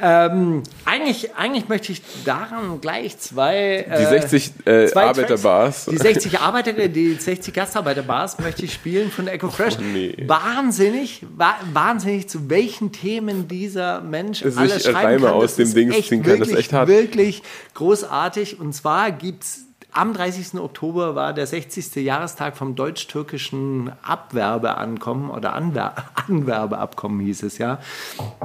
Ähm, 0.00 0.62
eigentlich, 0.84 1.34
eigentlich 1.34 1.68
möchte 1.68 1.92
ich 1.92 2.02
daran 2.24 2.80
gleich 2.80 3.18
zwei. 3.18 3.86
Die 3.98 4.04
60 4.04 4.52
äh, 4.64 4.92
Arbeiterbars. 4.94 5.86
Die 5.86 5.96
60 5.96 6.40
Arbeiter, 6.40 6.72
die 6.72 7.14
60 7.14 7.54
Gastarbeiterbars 7.54 8.38
möchte 8.38 8.64
ich 8.64 8.72
spielen 8.72 9.10
von 9.10 9.28
Echo 9.28 9.48
Fresh. 9.48 9.74
Oh, 9.78 9.82
nee. 9.82 10.14
Wahnsinnig, 10.26 11.24
wa 11.36 11.54
wahnsinnig, 11.72 12.28
zu 12.28 12.50
welchen 12.50 12.92
Themen 12.92 13.48
dieser 13.48 14.00
Mensch 14.00 14.35
Sich 14.38 14.56
alles 14.56 14.82
schreiben 14.84 14.96
Reime 14.96 15.26
kann. 15.26 15.34
aus 15.34 15.56
dem 15.56 15.72
Dings 15.72 16.06
ziehen 16.06 16.22
kann, 16.22 16.38
das 16.38 16.48
ist 16.48 16.56
echt 16.56 16.72
hart. 16.72 16.88
Wirklich 16.88 17.42
großartig. 17.74 18.60
Und 18.60 18.72
zwar 18.72 19.12
gibt 19.12 19.44
es 19.44 19.65
am 19.96 20.12
30. 20.12 20.60
Oktober 20.60 21.14
war 21.14 21.32
der 21.32 21.46
60. 21.46 21.96
Jahrestag 21.96 22.54
vom 22.56 22.74
deutsch-türkischen 22.74 23.90
Abwerbeankommen 24.02 25.30
oder 25.30 25.54
Anwer 25.54 25.94
Anwerbeabkommen 26.28 27.20
hieß 27.20 27.44
es 27.44 27.56
ja. 27.56 27.78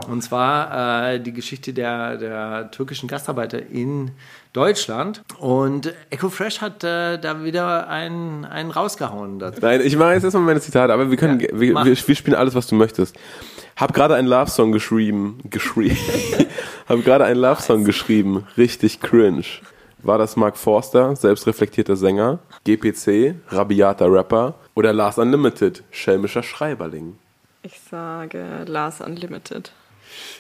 Und 0.08 0.22
zwar 0.22 1.12
äh, 1.12 1.20
die 1.20 1.34
Geschichte 1.34 1.74
der, 1.74 2.16
der 2.16 2.72
türkischen 2.72 3.10
Gastarbeiter 3.10 3.68
in 3.70 4.12
Deutschland. 4.54 5.24
Und 5.40 5.94
Echo 6.10 6.30
Fresh 6.30 6.62
hat 6.62 6.86
äh, 6.86 7.18
da 7.18 7.44
wieder 7.44 7.90
einen, 7.90 8.46
einen 8.46 8.72
rausgehauen. 8.72 9.40
dazu. 9.40 9.60
Nein, 9.62 9.82
ich 9.84 9.98
mache 9.98 10.14
jetzt 10.14 10.24
erstmal 10.24 10.44
meine 10.44 10.62
Zitate, 10.62 10.94
aber 10.94 11.10
wir 11.10 11.18
können, 11.18 11.42
Ja, 11.42 11.48
wir, 11.52 11.76
wir, 11.76 11.86
wir 11.86 12.16
spielen 12.16 12.36
alles, 12.36 12.56
was 12.56 12.68
du 12.68 12.76
möchtest. 12.76 13.18
Hab 13.76 13.94
gerade 13.94 14.16
einen 14.16 14.28
Love-Song 14.30 14.72
geschrieben, 14.72 15.40
geschrieben. 15.50 15.98
Hab 16.88 17.04
gerade 17.04 17.26
einen 17.26 17.42
Love-Song 17.42 17.84
geschrieben, 17.84 18.48
richtig 18.58 19.02
cringe. 19.02 19.44
War 20.04 20.18
das 20.18 20.36
Mark 20.36 20.58
Forster, 20.58 21.16
selbstreflektierter 21.16 21.96
Sänger, 21.96 22.40
GPC, 22.64 23.36
rabiater 23.50 24.12
Rapper 24.12 24.56
oder 24.74 24.94
Lars 24.94 25.20
Unlimited, 25.20 25.84
schelmischer 25.92 26.42
Schreiberling? 26.42 27.18
Ich 27.62 27.80
sage 27.80 28.64
Lars 28.66 29.02
Unlimited. 29.02 29.72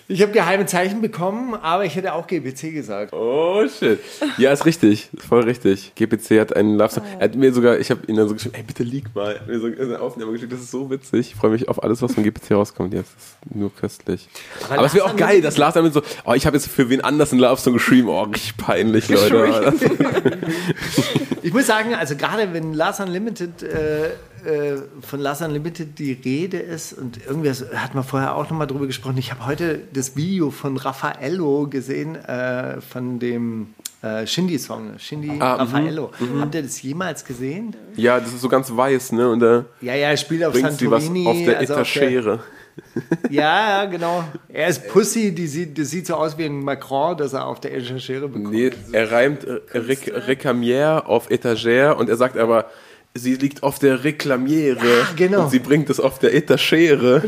Ich 0.07 0.21
habe 0.21 0.31
geheime 0.31 0.65
Zeichen 0.65 1.01
bekommen, 1.01 1.55
aber 1.55 1.85
ich 1.85 1.95
hätte 1.95 2.13
auch 2.13 2.27
GBC 2.27 2.73
gesagt. 2.73 3.13
Oh 3.13 3.65
shit. 3.67 3.99
Ja, 4.37 4.51
ist 4.51 4.65
richtig. 4.65 5.09
Voll 5.17 5.43
richtig. 5.43 5.93
GPC 5.95 6.39
hat 6.39 6.55
einen 6.55 6.77
Love-Song. 6.77 7.03
Er 7.19 7.25
hat 7.25 7.35
mir 7.35 7.53
sogar, 7.53 7.79
ich 7.79 7.91
habe 7.91 8.01
ihn 8.07 8.17
dann 8.17 8.27
so 8.27 8.33
geschrieben, 8.33 8.55
ey, 8.55 8.63
bitte 8.63 8.83
lieg 8.83 9.15
mal. 9.15 9.33
Er 9.33 9.39
hat 9.39 9.47
mir 9.47 9.59
so 9.59 9.67
eine 9.67 9.99
Aufnahme 10.01 10.33
geschickt, 10.33 10.51
das 10.51 10.59
ist 10.59 10.71
so 10.71 10.89
witzig. 10.89 11.31
Ich 11.31 11.35
freue 11.35 11.51
mich 11.51 11.69
auf 11.69 11.81
alles, 11.83 12.01
was 12.01 12.13
von 12.13 12.23
GPC 12.23 12.51
rauskommt. 12.51 12.93
Jetzt 12.93 13.11
ist 13.17 13.55
nur 13.55 13.73
köstlich. 13.73 14.27
Aber, 14.69 14.85
es 14.85 14.93
wäre 14.93 15.05
auch 15.05 15.15
geil, 15.15 15.41
dass 15.41 15.57
Lars 15.57 15.75
damit 15.75 15.93
so, 15.93 16.01
oh, 16.25 16.33
ich 16.33 16.45
habe 16.45 16.57
jetzt 16.57 16.67
für 16.67 16.89
wen 16.89 17.01
anders 17.01 17.31
einen 17.31 17.41
Love-Song 17.41 17.73
geschrieben. 17.73 18.09
Oh, 18.09 18.23
richtig 18.23 18.57
peinlich, 18.57 19.07
Leute. 19.07 19.73
Ich 21.43 21.53
muss 21.53 21.65
sagen, 21.65 21.95
also 21.95 22.15
gerade 22.15 22.53
wenn 22.53 22.73
Lars 22.73 22.99
Unlimited, 22.99 23.63
äh, 23.63 24.11
äh, 24.45 24.81
von 25.01 25.19
Lars 25.19 25.41
Unlimited 25.41 25.97
die 25.99 26.13
Rede 26.13 26.57
ist 26.57 26.93
und 26.93 27.19
irgendwie 27.25 27.49
hat 27.49 27.95
man 27.95 28.03
vorher 28.03 28.35
auch 28.35 28.49
nochmal 28.49 28.67
drüber 28.67 28.87
gesprochen. 28.87 29.17
Ich 29.17 29.31
habe 29.31 29.45
heute 29.45 29.79
das 29.93 30.15
Video 30.15 30.51
von 30.51 30.77
Raffaello 30.77 31.67
gesehen, 31.67 32.15
äh, 32.15 32.81
von 32.81 33.19
dem 33.19 33.73
äh, 34.01 34.25
Shindy-Song. 34.25 34.97
Shindy 34.97 35.29
Ah, 35.39 35.55
mhm, 35.55 35.61
Raffaello. 35.61 36.11
Habt 36.39 36.55
ihr 36.55 36.63
das 36.63 36.81
jemals 36.81 37.23
gesehen? 37.23 37.75
Ja, 37.95 38.19
das 38.19 38.33
ist 38.33 38.41
so 38.41 38.49
ganz 38.49 38.75
weiß, 38.75 39.11
ne? 39.13 39.29
Und 39.29 39.39
da 39.41 39.65
Ja, 39.81 39.93
ja, 39.95 40.09
er 40.09 40.17
spielt 40.17 40.43
auf 40.43 40.55
Santorini. 40.55 41.27
auf 41.27 41.37
der 41.43 41.59
also 41.59 41.73
Etagere. 41.73 42.39
Ja, 43.29 43.83
ja, 43.83 43.85
genau. 43.85 44.23
Er 44.47 44.69
ist 44.69 44.87
Pussy, 44.87 45.35
die 45.35 45.45
sieht, 45.45 45.77
das 45.77 45.89
sieht 45.89 46.07
so 46.07 46.15
aus 46.15 46.37
wie 46.37 46.45
ein 46.45 46.63
Macron, 46.63 47.17
das 47.17 47.33
er 47.33 47.45
auf 47.45 47.59
der 47.59 47.75
Etagere 47.75 48.29
bekommt. 48.29 48.51
Nee, 48.53 48.71
er 48.93 49.11
reimt 49.11 49.43
äh, 49.43 49.59
Ric 49.77 50.11
Recamier 50.27 51.03
auf 51.05 51.29
Etagere 51.29 51.95
und 51.95 52.09
er 52.09 52.15
sagt 52.15 52.37
aber, 52.37 52.65
sie 53.13 53.35
liegt 53.35 53.63
auf 53.63 53.79
der 53.79 54.03
Reklamiere 54.03 54.85
Ja, 54.87 55.07
genau. 55.15 55.43
und 55.43 55.49
sie 55.51 55.59
bringt 55.59 55.89
es 55.89 55.99
auf 55.99 56.19
der 56.19 56.33
Etagere. 56.33 57.21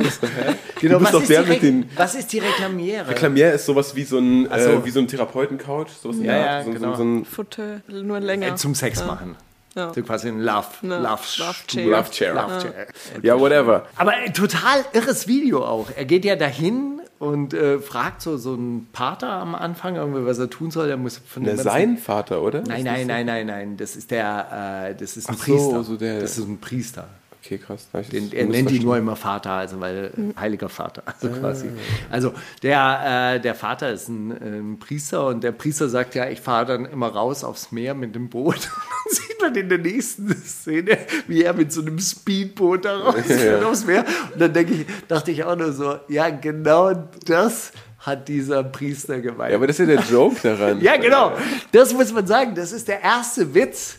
Genau, 0.79 0.99
du 0.99 0.99
bist 0.99 1.01
was, 1.01 1.11
doch 1.11 1.21
ist 1.21 1.29
der 1.29 1.43
die 1.43 1.49
mit 1.49 1.61
den 1.61 1.85
was 1.95 2.15
ist 2.15 2.31
die 2.31 2.39
Reklamiere? 2.39 3.07
Reklamiere 3.09 3.51
ist 3.51 3.65
sowas 3.65 3.95
wie 3.95 4.03
so 4.03 4.17
ein, 4.17 4.45
so. 4.45 4.51
äh, 4.51 4.85
wie 4.85 4.91
so 4.91 4.99
ein 4.99 5.07
Therapeuten-Couch. 5.07 5.89
Sowas 6.01 6.17
in 6.17 6.25
Ja, 6.25 6.37
ja, 6.37 6.63
so, 6.63 6.71
genau. 6.71 6.91
so, 6.91 6.97
so 6.97 7.03
ein 7.03 7.25
Futter, 7.25 7.81
nur 7.87 8.19
länger. 8.19 8.47
Äh, 8.49 8.55
Zum 8.55 8.75
Sex 8.75 8.99
ja. 8.99 9.05
machen. 9.07 9.35
Ja. 9.75 9.91
So 9.93 10.01
quasi 10.03 10.27
ein 10.27 10.39
Love, 10.39 10.67
Ne, 10.83 10.97
Love, 10.99 11.21
Love. 11.39 11.55
Chair. 11.67 11.85
Love 11.87 12.11
Chair. 12.11 12.33
Love 12.35 12.59
Chair. 12.61 12.87
Ja, 13.23 13.39
whatever. 13.39 13.87
Aber 13.95 14.11
ein 14.11 14.33
total 14.33 14.85
irres 14.93 15.27
Video 15.27 15.65
auch. 15.65 15.87
Er 15.95 16.05
geht 16.05 16.25
ja 16.25 16.35
dahin 16.35 17.01
und 17.19 17.53
äh, 17.53 17.79
fragt 17.79 18.21
so, 18.21 18.37
so 18.37 18.53
einen 18.53 18.87
Pater 18.93 19.29
am 19.29 19.55
Anfang, 19.55 19.95
irgendwie, 19.95 20.25
was 20.25 20.37
er 20.39 20.49
tun 20.49 20.69
soll. 20.71 20.89
Er 20.89 20.97
muss 20.97 21.17
von 21.25 21.43
Ne, 21.43 21.49
dem 21.49 21.55
ganzen- 21.57 21.71
sein 21.71 21.97
Vater, 21.97 22.41
oder? 22.41 22.61
Nein, 22.67 22.83
nein, 22.83 23.07
nein, 23.07 23.25
nein, 23.25 23.47
nein. 23.47 23.77
Das 23.77 23.95
ist 23.95 24.11
der, 24.11 24.89
äh, 24.91 24.95
das 24.95 25.17
ist 25.17 25.29
ein 25.29 25.35
Ach 25.39 25.45
so, 25.45 25.53
Priester. 25.53 25.83
so 25.83 25.97
der- 25.97 26.19
das 26.21 26.37
ist 26.37 26.47
ein 26.47 26.59
Priester. 26.59 27.07
Okay, 27.45 27.57
krass. 27.57 27.89
Den, 27.91 28.01
er 28.01 28.05
nennt 28.05 28.33
ihn 28.33 28.47
missverstanden. 28.47 28.85
nur 28.85 28.97
immer 28.97 29.15
Vater, 29.17 29.51
also 29.51 29.81
weil 29.81 30.13
heiliger 30.39 30.69
Vater, 30.69 31.03
also 31.05 31.27
quasi. 31.27 31.67
Also 32.09 32.33
der, 32.61 33.35
äh, 33.35 33.41
der 33.41 33.53
Vater 33.53 33.91
ist 33.91 34.07
ein, 34.07 34.31
ein 34.31 34.79
Priester 34.79 35.27
und 35.27 35.43
der 35.43 35.51
Priester 35.51 35.89
sagt 35.89 36.15
ja, 36.15 36.29
ich 36.29 36.39
fahre 36.39 36.65
dann 36.65 36.85
immer 36.85 37.09
raus 37.09 37.43
aufs 37.43 37.73
Meer 37.73 37.95
mit 37.95 38.15
dem 38.15 38.29
Boot. 38.29 38.55
Und 39.05 39.19
dann 39.19 39.25
sieht 39.27 39.41
man 39.41 39.55
in 39.55 39.69
der 39.69 39.77
nächsten 39.79 40.33
Szene, 40.37 40.97
wie 41.27 41.43
er 41.43 41.53
mit 41.53 41.73
so 41.73 41.81
einem 41.81 41.99
Speedboot 41.99 42.85
da 42.85 42.97
rausfährt 42.99 43.63
aufs 43.65 43.85
Meer. 43.85 44.05
Und 44.33 44.39
dann 44.41 44.53
denke 44.53 44.73
ich, 44.73 44.85
dachte 45.09 45.31
ich 45.31 45.43
auch 45.43 45.57
nur 45.57 45.73
so, 45.73 45.97
ja 46.07 46.29
genau 46.29 46.93
das 47.25 47.73
hat 47.99 48.27
dieser 48.27 48.63
Priester 48.63 49.19
gemeint. 49.19 49.51
Ja, 49.51 49.57
aber 49.57 49.67
das 49.67 49.79
ist 49.79 49.89
ja 49.89 49.95
der 49.95 50.05
Joke 50.05 50.37
daran. 50.41 50.81
Ja, 50.81 50.97
genau. 50.97 51.33
Das 51.71 51.93
muss 51.93 52.13
man 52.13 52.27
sagen. 52.27 52.53
Das 52.55 52.71
ist 52.71 52.87
der 52.87 53.01
erste 53.01 53.53
Witz. 53.53 53.97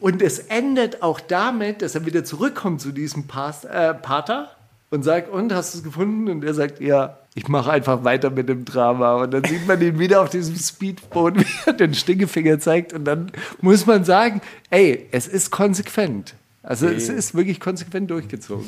Und 0.00 0.22
es 0.22 0.38
endet 0.38 1.02
auch 1.02 1.20
damit, 1.20 1.82
dass 1.82 1.94
er 1.94 2.06
wieder 2.06 2.24
zurückkommt 2.24 2.80
zu 2.80 2.92
diesem 2.92 3.26
Pas 3.26 3.64
äh, 3.64 3.94
Pater 3.94 4.50
und 4.90 5.02
sagt, 5.02 5.30
und, 5.30 5.52
hast 5.52 5.74
du 5.74 5.78
es 5.78 5.84
gefunden? 5.84 6.28
Und 6.28 6.44
er 6.44 6.54
sagt, 6.54 6.80
ja, 6.80 7.18
ich 7.34 7.48
mache 7.48 7.70
einfach 7.70 8.04
weiter 8.04 8.30
mit 8.30 8.48
dem 8.48 8.64
Drama. 8.64 9.16
Und 9.22 9.34
dann 9.34 9.44
sieht 9.44 9.66
man 9.66 9.80
ihn 9.80 9.98
wieder 9.98 10.22
auf 10.22 10.30
diesem 10.30 10.56
Speedboot, 10.56 11.38
wie 11.38 11.46
er 11.66 11.72
den 11.72 11.94
Stinkefinger 11.94 12.58
zeigt. 12.58 12.92
Und 12.92 13.04
dann 13.04 13.30
muss 13.60 13.86
man 13.86 14.04
sagen, 14.04 14.40
ey, 14.70 15.06
es 15.10 15.26
ist 15.26 15.50
konsequent. 15.50 16.34
Also 16.62 16.88
es 16.88 17.08
ist 17.08 17.34
wirklich 17.34 17.60
konsequent 17.60 18.10
durchgezogen. 18.10 18.66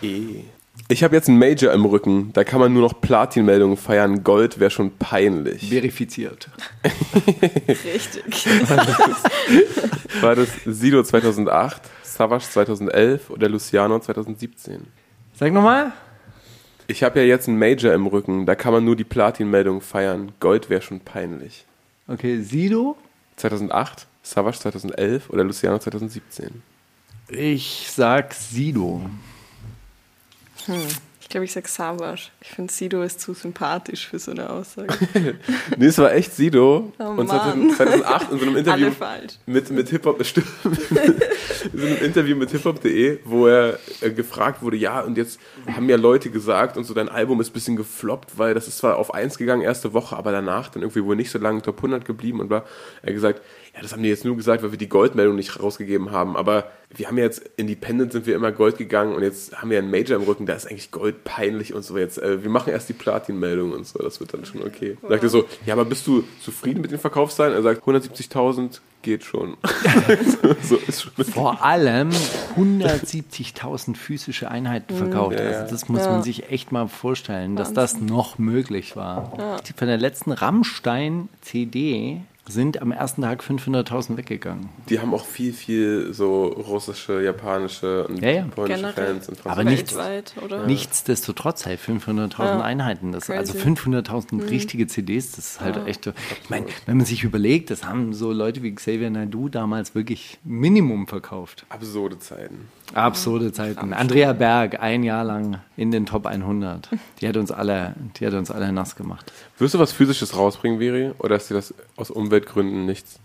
Eh. 0.00 0.44
Ich 0.88 1.02
habe 1.02 1.14
jetzt 1.14 1.28
einen 1.28 1.38
Major 1.38 1.72
im 1.72 1.84
Rücken. 1.84 2.32
Da 2.32 2.44
kann 2.44 2.60
man 2.60 2.72
nur 2.72 2.82
noch 2.82 3.00
Platin-Meldungen 3.00 3.76
feiern. 3.76 4.24
Gold 4.24 4.60
wäre 4.60 4.70
schon 4.70 4.90
peinlich. 4.98 5.68
Verifiziert. 5.70 6.50
Richtig. 7.68 8.46
War 10.20 10.34
das 10.34 10.48
Sido 10.66 11.02
2008, 11.02 11.82
Savage 12.02 12.44
2011 12.50 13.30
oder 13.30 13.48
Luciano 13.48 13.98
2017? 13.98 14.86
Sag 15.34 15.52
nochmal. 15.52 15.92
Ich 16.88 17.02
habe 17.02 17.20
ja 17.20 17.26
jetzt 17.26 17.48
einen 17.48 17.58
Major 17.58 17.94
im 17.94 18.06
Rücken. 18.06 18.44
Da 18.44 18.54
kann 18.54 18.72
man 18.72 18.84
nur 18.84 18.96
die 18.96 19.04
Platin-Meldung 19.04 19.80
feiern. 19.80 20.32
Gold 20.40 20.68
wäre 20.68 20.82
schon 20.82 21.00
peinlich. 21.00 21.64
Okay, 22.08 22.40
Sido. 22.40 22.96
2008, 23.36 24.06
Savage 24.22 24.58
2011 24.58 25.30
oder 25.30 25.44
Luciano 25.44 25.78
2017? 25.78 26.62
Ich 27.28 27.88
sag 27.90 28.34
Sido. 28.34 29.00
Ich 31.22 31.28
glaube, 31.28 31.44
ich 31.44 31.52
sag 31.52 31.68
Savage. 31.68 32.30
Ich 32.40 32.48
finde, 32.48 32.72
Sido 32.72 33.02
ist 33.02 33.20
zu 33.20 33.32
sympathisch 33.32 34.08
für 34.08 34.18
so 34.18 34.32
eine 34.32 34.50
Aussage. 34.50 34.92
Nee, 35.78 35.86
es 35.86 35.96
war 35.96 36.12
echt 36.12 36.34
Sido. 36.34 36.92
Oh 36.98 37.04
und 37.04 37.28
Mann. 37.28 37.70
2008 37.70 38.32
in 38.32 38.38
so 38.38 38.46
einem 38.46 38.56
Interview 38.58 38.90
mit, 39.46 39.70
mit 39.70 39.88
Hip-Hop, 39.88 40.20
in 41.72 41.78
so 41.78 41.86
einem 41.86 41.96
Interview 42.02 42.36
mit 42.36 42.50
hiphop.de, 42.50 43.20
wo 43.24 43.46
er 43.46 43.78
äh, 44.00 44.10
gefragt 44.10 44.62
wurde, 44.62 44.76
ja, 44.76 45.00
und 45.00 45.16
jetzt 45.16 45.40
haben 45.74 45.88
ja 45.88 45.96
Leute 45.96 46.28
gesagt 46.28 46.76
und 46.76 46.84
so, 46.84 46.92
dein 46.92 47.08
Album 47.08 47.40
ist 47.40 47.50
ein 47.50 47.54
bisschen 47.54 47.76
gefloppt, 47.76 48.36
weil 48.36 48.52
das 48.52 48.68
ist 48.68 48.78
zwar 48.78 48.96
auf 48.96 49.14
1 49.14 49.38
gegangen 49.38 49.62
erste 49.62 49.92
Woche, 49.94 50.16
aber 50.16 50.32
danach 50.32 50.68
dann 50.68 50.82
irgendwie 50.82 51.04
wohl 51.04 51.16
nicht 51.16 51.30
so 51.30 51.38
lange 51.38 51.62
Top 51.62 51.78
100 51.78 52.04
geblieben 52.04 52.40
und 52.40 52.50
war, 52.50 52.64
er 53.02 53.12
gesagt, 53.12 53.40
ja, 53.74 53.80
das 53.80 53.92
haben 53.92 54.02
die 54.02 54.08
jetzt 54.10 54.24
nur 54.26 54.36
gesagt, 54.36 54.62
weil 54.62 54.70
wir 54.70 54.78
die 54.78 54.88
Goldmeldung 54.88 55.34
nicht 55.36 55.58
rausgegeben 55.62 56.10
haben, 56.10 56.36
aber 56.36 56.70
wir 56.94 57.06
haben 57.08 57.16
jetzt, 57.16 57.42
Independent 57.56 58.12
sind 58.12 58.26
wir 58.26 58.36
immer 58.36 58.52
Gold 58.52 58.76
gegangen 58.76 59.14
und 59.14 59.22
jetzt 59.22 59.56
haben 59.60 59.70
wir 59.70 59.78
einen 59.78 59.90
Major 59.90 60.16
im 60.18 60.24
Rücken, 60.24 60.44
da 60.44 60.52
ist 60.52 60.66
eigentlich 60.66 60.90
Gold 60.90 61.24
peinlich 61.24 61.72
und 61.72 61.82
so 61.82 61.96
jetzt, 61.96 62.18
äh, 62.18 62.42
wir 62.42 62.50
machen 62.50 62.70
erst 62.70 62.90
die 62.90 62.92
Platin-Meldung 62.92 63.72
und 63.72 63.86
so, 63.86 63.98
das 63.98 64.20
wird 64.20 64.34
dann 64.34 64.44
schon 64.44 64.62
okay. 64.62 64.98
Sagt 65.08 65.22
er 65.22 65.28
so, 65.30 65.44
ja, 65.64 65.72
aber 65.72 65.86
bist 65.86 66.06
du 66.06 66.22
zufrieden 66.42 66.82
mit 66.82 66.90
den 66.90 66.98
Verkaufszahlen? 66.98 67.54
Er 67.54 67.62
sagt, 67.62 67.82
170.000 67.82 68.80
geht 69.00 69.24
schon. 69.24 69.56
so 70.62 70.76
ist 70.76 71.02
schon 71.02 71.24
vor 71.24 71.64
allem 71.64 72.10
170.000 72.56 73.96
physische 73.96 74.50
Einheiten 74.50 74.94
verkauft. 74.96 75.38
Ja, 75.38 75.50
ja. 75.50 75.58
Also 75.60 75.72
das 75.74 75.88
muss 75.88 76.00
Ja. 76.04 76.10
man 76.12 76.22
sich 76.22 76.50
echt 76.50 76.72
mal 76.72 76.88
vorstellen, 76.88 77.56
dass 77.56 77.72
das 77.72 78.00
noch 78.00 78.38
möglich 78.38 78.96
war. 78.96 79.60
Von 79.76 79.88
der 79.88 79.98
letzten 79.98 80.30
Rammstein-CD 80.32 82.20
sind 82.52 82.80
am 82.82 82.92
ersten 82.92 83.22
Tag 83.22 83.42
500.000 83.42 84.16
weggegangen. 84.16 84.68
Die 84.88 85.00
haben 85.00 85.12
auch 85.14 85.24
viel, 85.24 85.52
viel 85.52 86.12
so 86.12 86.44
russische, 86.46 87.22
japanische 87.22 88.06
und 88.06 88.20
Ja, 88.20 88.30
ja. 88.30 88.42
polnische 88.44 88.80
Generell. 88.80 89.06
Fans. 89.14 89.28
Und 89.28 89.46
Aber 89.46 89.64
nicht- 89.64 89.94
Weltweit, 89.96 90.34
oder? 90.44 90.66
Nichtsdestotrotz, 90.66 91.66
hey, 91.66 91.76
500.000 91.76 92.58
Ja. 92.58 92.60
Einheiten. 92.62 93.12
Das, 93.12 93.28
also 93.30 93.52
Crazy. 93.54 93.68
Mhm. 93.68 93.74
500.000 93.76 94.50
richtige 94.50 94.86
CDs, 94.86 95.32
das 95.32 95.52
ist 95.52 95.60
halt 95.60 95.86
echt. 95.86 96.06
Ich 96.42 96.50
meine, 96.50 96.66
wenn 96.86 96.96
man 96.98 97.06
sich 97.06 97.24
überlegt, 97.24 97.70
das 97.70 97.84
haben 97.84 98.12
so 98.12 98.32
Leute 98.32 98.62
wie 98.62 98.74
Xavier 98.74 99.10
Naidoo 99.10 99.48
damals 99.48 99.94
wirklich 99.94 100.38
Minimum 100.44 101.06
verkauft. 101.06 101.64
Absurde 101.70 102.18
Zeiten. 102.18 102.68
Absurde 102.94 103.52
Zeiten. 103.52 103.92
Andrea 103.92 104.32
Berg, 104.32 104.80
ein 104.80 105.02
Jahr 105.02 105.24
lang 105.24 105.58
in 105.76 105.90
den 105.90 106.06
Top 106.06 106.26
100. 106.26 106.88
Die 107.20 107.28
hat 107.28 107.36
uns 107.36 107.50
alle, 107.50 107.94
die 108.18 108.26
hat 108.26 108.34
uns 108.34 108.50
alle 108.50 108.70
nass 108.72 108.96
gemacht. 108.96 109.32
Wirst 109.58 109.74
du 109.74 109.78
was 109.78 109.92
Physisches 109.92 110.36
rausbringen, 110.36 110.78
Viri? 110.80 111.12
Oder 111.18 111.36
ist 111.36 111.48
dir 111.50 111.54
das 111.54 111.72
aus 111.96 112.10
Umweltgründen 112.10 112.84
nichts? 112.86 113.18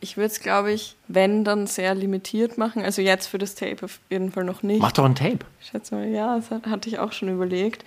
Ich 0.00 0.16
würde 0.16 0.26
es, 0.26 0.40
glaube 0.40 0.72
ich, 0.72 0.96
wenn, 1.08 1.44
dann 1.44 1.66
sehr 1.66 1.94
limitiert 1.94 2.58
machen. 2.58 2.82
Also 2.82 3.02
jetzt 3.02 3.26
für 3.26 3.38
das 3.38 3.54
Tape 3.54 3.84
auf 3.84 4.00
jeden 4.10 4.32
Fall 4.32 4.44
noch 4.44 4.62
nicht. 4.62 4.80
Mach 4.80 4.92
doch 4.92 5.04
ein 5.04 5.14
Tape. 5.14 5.38
Ich 5.60 5.68
schätze 5.68 5.94
mal, 5.94 6.06
ja, 6.08 6.36
das 6.36 6.50
hat- 6.50 6.66
hatte 6.66 6.88
ich 6.88 6.98
auch 6.98 7.12
schon 7.12 7.28
überlegt. 7.28 7.84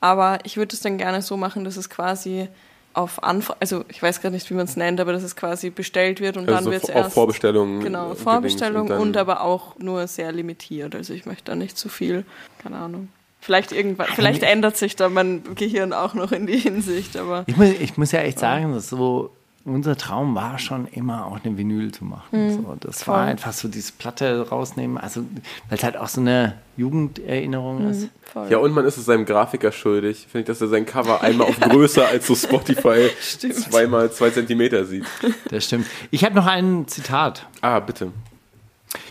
Aber 0.00 0.38
ich 0.44 0.56
würde 0.56 0.74
es 0.74 0.80
dann 0.80 0.98
gerne 0.98 1.22
so 1.22 1.36
machen, 1.36 1.64
dass 1.64 1.76
es 1.76 1.88
quasi 1.90 2.48
auf 2.96 3.22
Anfrage, 3.22 3.58
also 3.60 3.84
ich 3.88 4.02
weiß 4.02 4.20
gerade 4.20 4.34
nicht, 4.34 4.48
wie 4.50 4.54
man 4.54 4.64
es 4.64 4.76
nennt, 4.76 5.00
aber 5.00 5.12
dass 5.12 5.22
es 5.22 5.36
quasi 5.36 5.70
bestellt 5.70 6.20
wird 6.20 6.36
und 6.36 6.48
Also 6.48 6.64
dann 6.64 6.72
wird 6.72 6.84
es 6.84 6.90
auf 6.90 6.96
erst... 6.96 7.14
Vorbestellungen. 7.14 7.80
Genau, 7.82 8.14
Vorbestellung 8.14 8.90
und, 8.90 9.12
dann- 9.12 9.20
aber 9.20 9.42
auch 9.42 9.78
nur 9.78 10.06
sehr 10.06 10.32
limitiert. 10.32 10.94
Also 10.94 11.12
ich 11.12 11.26
möchte 11.26 11.44
da 11.44 11.54
nicht 11.54 11.76
zu 11.76 11.88
viel, 11.88 12.24
keine 12.62 12.76
Ahnung. 12.76 13.08
Vielleicht 13.40 13.70
irgendwann, 13.70 14.06
vielleicht 14.14 14.42
ändert 14.42 14.76
sich 14.76 14.96
da 14.96 15.08
mein 15.08 15.42
Gehirn 15.54 15.92
auch 15.92 16.14
noch 16.14 16.32
in 16.32 16.46
die 16.46 16.56
Hinsicht, 16.58 17.16
aber 17.16 17.44
Ich 17.46 17.56
muss, 17.56 17.68
ich 17.68 17.96
muss 17.98 18.12
ja 18.12 18.20
echt 18.20 18.38
sagen, 18.38 18.72
dass 18.72 18.88
so 18.88 19.30
unser 19.66 19.96
Traum 19.96 20.34
war 20.34 20.58
schon 20.58 20.86
immer 20.86 21.26
auch 21.26 21.40
eine 21.42 21.58
Vinyl 21.58 21.92
zu 21.92 22.04
machen. 22.04 22.52
So, 22.52 22.76
das 22.78 23.06
war 23.08 23.16
voll. 23.18 23.28
einfach 23.30 23.52
so 23.52 23.66
diese 23.68 23.92
Platte 23.92 24.48
rausnehmen, 24.48 24.96
also 24.96 25.22
weil 25.68 25.78
es 25.78 25.82
halt 25.82 25.96
auch 25.96 26.08
so 26.08 26.20
eine 26.20 26.54
Jugenderinnerung 26.76 27.88
ist. 27.90 28.08
voll. 28.32 28.48
Ja, 28.50 28.58
und 28.58 28.72
man 28.72 28.84
ist 28.84 28.96
es 28.96 29.06
seinem 29.06 29.24
Grafiker 29.24 29.72
schuldig, 29.72 30.28
finde 30.30 30.40
ich, 30.40 30.46
dass 30.46 30.60
er 30.60 30.68
sein 30.68 30.86
Cover 30.86 31.20
einmal 31.20 31.48
auf 31.48 31.58
größer 31.58 32.06
als 32.06 32.26
so 32.28 32.34
Spotify 32.36 33.10
zweimal 33.20 34.12
zwei 34.12 34.30
Zentimeter 34.30 34.84
sieht. 34.84 35.04
Das 35.50 35.64
stimmt. 35.64 35.86
Ich 36.10 36.24
habe 36.24 36.34
noch 36.34 36.46
ein 36.46 36.86
Zitat. 36.86 37.46
Ah, 37.60 37.80
bitte. 37.80 38.12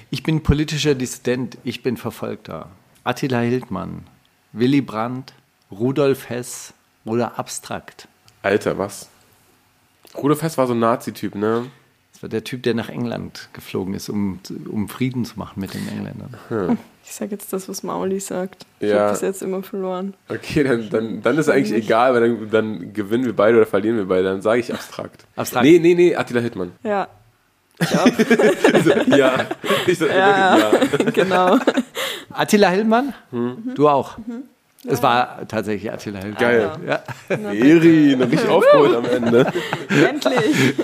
Ich 0.10 0.24
bin 0.24 0.42
politischer 0.42 0.96
Dissident, 0.96 1.58
ich 1.66 1.84
bin 1.84 1.98
Verfolgter. 1.98 2.70
Attila 3.04 3.40
Hildmann, 3.40 4.04
Willy 4.54 4.82
Brandt, 4.82 5.34
Rudolf 5.70 6.30
Hess 6.30 6.74
oder 7.04 7.38
Abstrakt. 7.38 8.08
Alter, 8.42 8.78
was? 8.78 9.10
Rudolf 10.18 10.42
Hess 10.42 10.58
war 10.58 10.68
so 10.68 10.74
ein 10.74 10.80
Nazi-Typ, 10.80 11.36
ne? 11.36 11.66
Das 12.14 12.24
war 12.24 12.30
der 12.30 12.44
Typ, 12.46 12.64
der 12.64 12.74
nach 12.74 12.88
England 12.90 13.50
geflogen 13.54 13.94
ist, 13.94 14.08
um, 14.10 14.40
um 14.72 14.88
Frieden 14.88 15.26
zu 15.26 15.38
machen 15.38 15.60
mit 15.60 15.74
den 15.74 15.86
Engländern. 15.90 16.78
ich 17.04 17.12
sage 17.12 17.32
jetzt 17.32 17.52
das, 17.52 17.68
was 17.68 17.84
Mauli 17.84 18.20
sagt. 18.22 18.66
Ich 18.80 18.90
Ja. 18.90 19.00
habe 19.02 19.12
bis 19.12 19.22
jetzt 19.22 19.44
immer 19.44 19.62
verloren. 19.64 20.14
Okay, 20.30 20.64
dann, 20.64 20.90
dann, 20.90 21.22
dann 21.22 21.38
ist 21.38 21.50
eigentlich 21.50 21.74
egal, 21.74 22.14
weil 22.14 22.22
dann, 22.22 22.50
dann 22.50 22.94
gewinnen 22.94 23.26
wir 23.26 23.36
beide 23.36 23.58
oder 23.58 23.66
verlieren 23.66 23.98
wir 23.98 24.06
beide. 24.06 24.24
Dann 24.24 24.42
sage 24.42 24.62
ich 24.62 24.74
abstrakt. 24.74 25.26
Abstrakt. 25.36 25.66
Nee, 25.66 25.78
nee, 25.80 25.94
nee, 25.94 26.16
Attila 26.16 26.40
Hittmann. 26.40 26.72
Ja, 26.84 27.10
Ja. 27.80 28.06
Ich 28.06 28.86
sag 28.86 29.08
Ja. 29.18 29.46
wirklich 29.62 30.00
ja. 30.00 30.70
genau. 31.14 31.60
Attila 32.32 32.70
Hildmann, 32.70 33.14
du 33.76 33.90
auch. 33.90 34.18
Es 34.88 35.02
war 35.02 35.48
tatsächlich 35.48 35.92
Attila 35.92 36.20
Hildmann. 36.20 36.42
Geil. 36.42 36.72
Ja. 36.88 37.04
Eri, 37.54 38.16
noch 38.16 38.32
richtig 38.32 38.50
aufgeholt 38.50 38.96
am 38.96 39.06
Ende. 39.06 39.52
Endlich! 39.90 40.74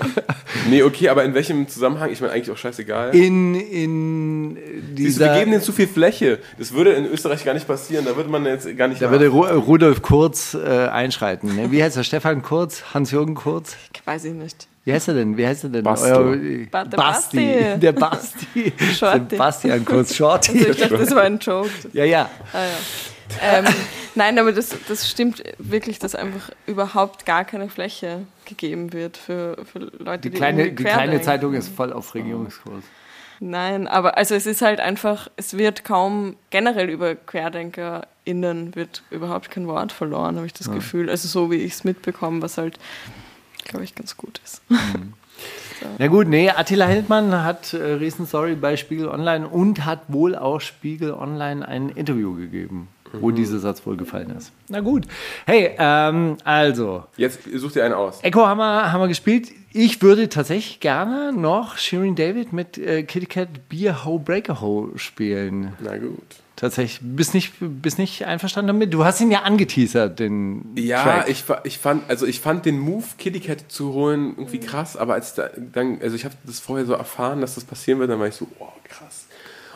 Nee, 0.68 0.82
okay, 0.82 1.08
aber 1.08 1.24
in 1.24 1.34
welchem 1.34 1.66
Zusammenhang? 1.66 2.10
Ich 2.12 2.20
meine, 2.20 2.34
eigentlich 2.34 2.50
auch 2.50 2.56
scheißegal. 2.58 3.14
In, 3.16 3.54
in 3.54 4.94
dieser. 4.94 5.32
wir 5.32 5.38
geben 5.40 5.50
denen 5.50 5.62
zu 5.62 5.72
viel 5.72 5.88
Fläche. 5.88 6.38
Das 6.58 6.72
würde 6.72 6.92
in 6.92 7.06
Österreich 7.06 7.44
gar 7.44 7.54
nicht 7.54 7.66
passieren. 7.66 8.04
Da 8.04 8.16
würde 8.16 8.28
man 8.30 8.44
jetzt 8.44 8.76
gar 8.76 8.86
nicht. 8.86 9.00
da 9.02 9.10
würde 9.10 9.28
Ru 9.28 9.42
Rudolf 9.44 10.02
Kurz 10.02 10.54
äh, 10.54 10.86
einschreiten. 10.88 11.56
Ne? 11.56 11.72
Wie 11.72 11.82
heißt 11.82 11.96
er? 11.96 12.04
Stefan 12.04 12.42
Kurz? 12.42 12.84
Hans-Jürgen 12.94 13.34
Kurz? 13.34 13.76
Weiß 14.04 14.24
ich 14.24 14.34
nicht. 14.34 14.68
Wie 14.84 14.92
heißt 14.92 15.08
er 15.08 15.14
denn? 15.14 15.36
Wie 15.36 15.46
heißt 15.46 15.64
er 15.64 15.70
denn? 15.70 15.84
Basto. 15.84 16.06
Euer, 16.06 16.36
Ba- 16.70 16.84
der 16.84 16.96
Basti. 16.96 17.36
Basti. 17.46 17.80
Der 17.80 17.92
Basti. 17.92 18.72
Shorty. 18.94 19.20
Sebastian 19.30 19.84
Kurz. 19.84 20.14
Shorty. 20.14 20.58
Also 20.58 20.70
ich 20.70 20.76
dachte, 20.76 20.98
das 20.98 21.14
war 21.14 21.22
ein 21.22 21.38
Joke. 21.38 21.70
Ja, 21.92 22.04
ja. 22.04 22.30
Ah, 22.52 22.58
ja. 22.58 22.68
Ähm, 23.40 23.64
nein, 24.14 24.38
aber 24.38 24.52
das, 24.52 24.74
das 24.88 25.08
stimmt 25.08 25.42
wirklich, 25.58 25.98
dass 25.98 26.14
einfach 26.14 26.50
überhaupt 26.66 27.24
gar 27.26 27.44
keine 27.44 27.68
Fläche 27.68 28.26
gegeben 28.44 28.92
wird 28.92 29.16
für, 29.16 29.64
für 29.64 29.78
Leute, 29.98 30.22
Die 30.22 30.30
die, 30.30 30.36
kleine, 30.36 30.70
die 30.70 30.84
kleine. 30.84 31.20
Zeitung 31.22 31.54
ist 31.54 31.68
voll 31.68 31.92
auf 31.92 32.14
Regierungskurs. 32.14 32.84
Nein, 33.40 33.88
aber 33.88 34.16
also 34.16 34.36
es 34.36 34.46
ist 34.46 34.62
halt 34.62 34.78
einfach, 34.78 35.28
es 35.36 35.58
wird 35.58 35.84
kaum 35.84 36.36
generell 36.50 36.88
über 36.88 37.16
QuerdenkerInnen 37.16 38.76
wird 38.76 39.02
überhaupt 39.10 39.50
kein 39.50 39.66
Wort 39.66 39.90
verloren, 39.90 40.36
habe 40.36 40.46
ich 40.46 40.52
das 40.52 40.70
Gefühl. 40.70 41.10
Also 41.10 41.26
so 41.26 41.50
wie 41.50 41.56
ich 41.56 41.72
es 41.72 41.84
mitbekomme, 41.84 42.40
was 42.40 42.56
halt, 42.56 42.78
glaube 43.64 43.84
ich, 43.84 43.96
ganz 43.96 44.16
gut 44.16 44.40
ist. 44.44 44.62
Na 45.98 46.06
gut, 46.06 46.28
nee, 46.28 46.50
Attila 46.50 46.86
Hildmann 46.86 47.42
hat 47.42 47.74
äh, 47.74 47.82
Riesenstory 47.94 48.54
bei 48.54 48.76
Spiegel 48.76 49.08
Online 49.08 49.48
und 49.48 49.84
hat 49.84 50.02
wohl 50.06 50.36
auch 50.36 50.60
Spiegel 50.60 51.12
Online 51.12 51.66
ein 51.66 51.88
Interview 51.88 52.36
gegeben, 52.36 52.86
wo 53.20 53.30
dieser 53.30 53.58
Satz 53.58 53.84
wohl 53.86 53.96
gefallen 53.96 54.30
ist. 54.36 54.52
Na 54.68 54.80
gut. 54.80 55.04
Hey, 55.46 55.74
ähm, 55.78 56.36
also, 56.44 57.04
Jetzt 57.16 57.40
such 57.54 57.72
dir 57.72 57.84
einen 57.84 57.94
aus. 57.94 58.20
Echo 58.22 58.46
haben 58.46 58.58
wir, 58.58 58.92
haben 58.92 59.00
wir 59.00 59.08
gespielt. 59.08 59.48
Ich 59.72 60.02
würde 60.02 60.28
tatsächlich 60.28 60.80
gerne 60.80 61.32
noch 61.32 61.78
Shirin 61.78 62.14
David 62.14 62.52
mit 62.52 62.76
äh, 62.78 63.02
Kitty 63.04 63.26
Cat 63.26 63.68
Beer 63.68 64.04
Ho 64.04 64.18
Breaker 64.18 64.60
Ho 64.60 64.90
spielen. 64.96 65.72
Na 65.80 65.96
gut. 65.96 66.18
Tatsächlich. 66.56 67.00
Bist 67.02 67.34
nicht, 67.34 67.54
bist 67.60 67.98
nicht 67.98 68.24
einverstanden 68.26 68.68
damit? 68.68 68.94
Du 68.94 69.04
hast 69.04 69.20
ihn 69.20 69.30
ja 69.32 69.42
angeteasert, 69.42 70.20
den 70.20 70.62
Ja, 70.76 71.02
Track. 71.02 71.28
ich, 71.28 71.44
ich 71.64 71.78
fand, 71.78 72.08
also 72.08 72.24
ich 72.26 72.38
fand 72.40 72.66
den 72.66 72.78
Move, 72.78 73.04
Kitty 73.18 73.40
Cat 73.40 73.64
zu 73.68 73.92
holen, 73.94 74.34
irgendwie 74.36 74.60
krass, 74.60 74.96
aber 74.96 75.14
als 75.14 75.34
da, 75.34 75.48
dann, 75.56 75.98
also 76.00 76.14
ich 76.14 76.24
habe 76.24 76.34
das 76.44 76.60
vorher 76.60 76.86
so 76.86 76.92
erfahren, 76.92 77.40
dass 77.40 77.56
das 77.56 77.64
passieren 77.64 77.98
wird, 77.98 78.10
dann 78.10 78.20
war 78.20 78.28
ich 78.28 78.34
so, 78.36 78.46
oh, 78.60 78.68
krass. 78.84 79.26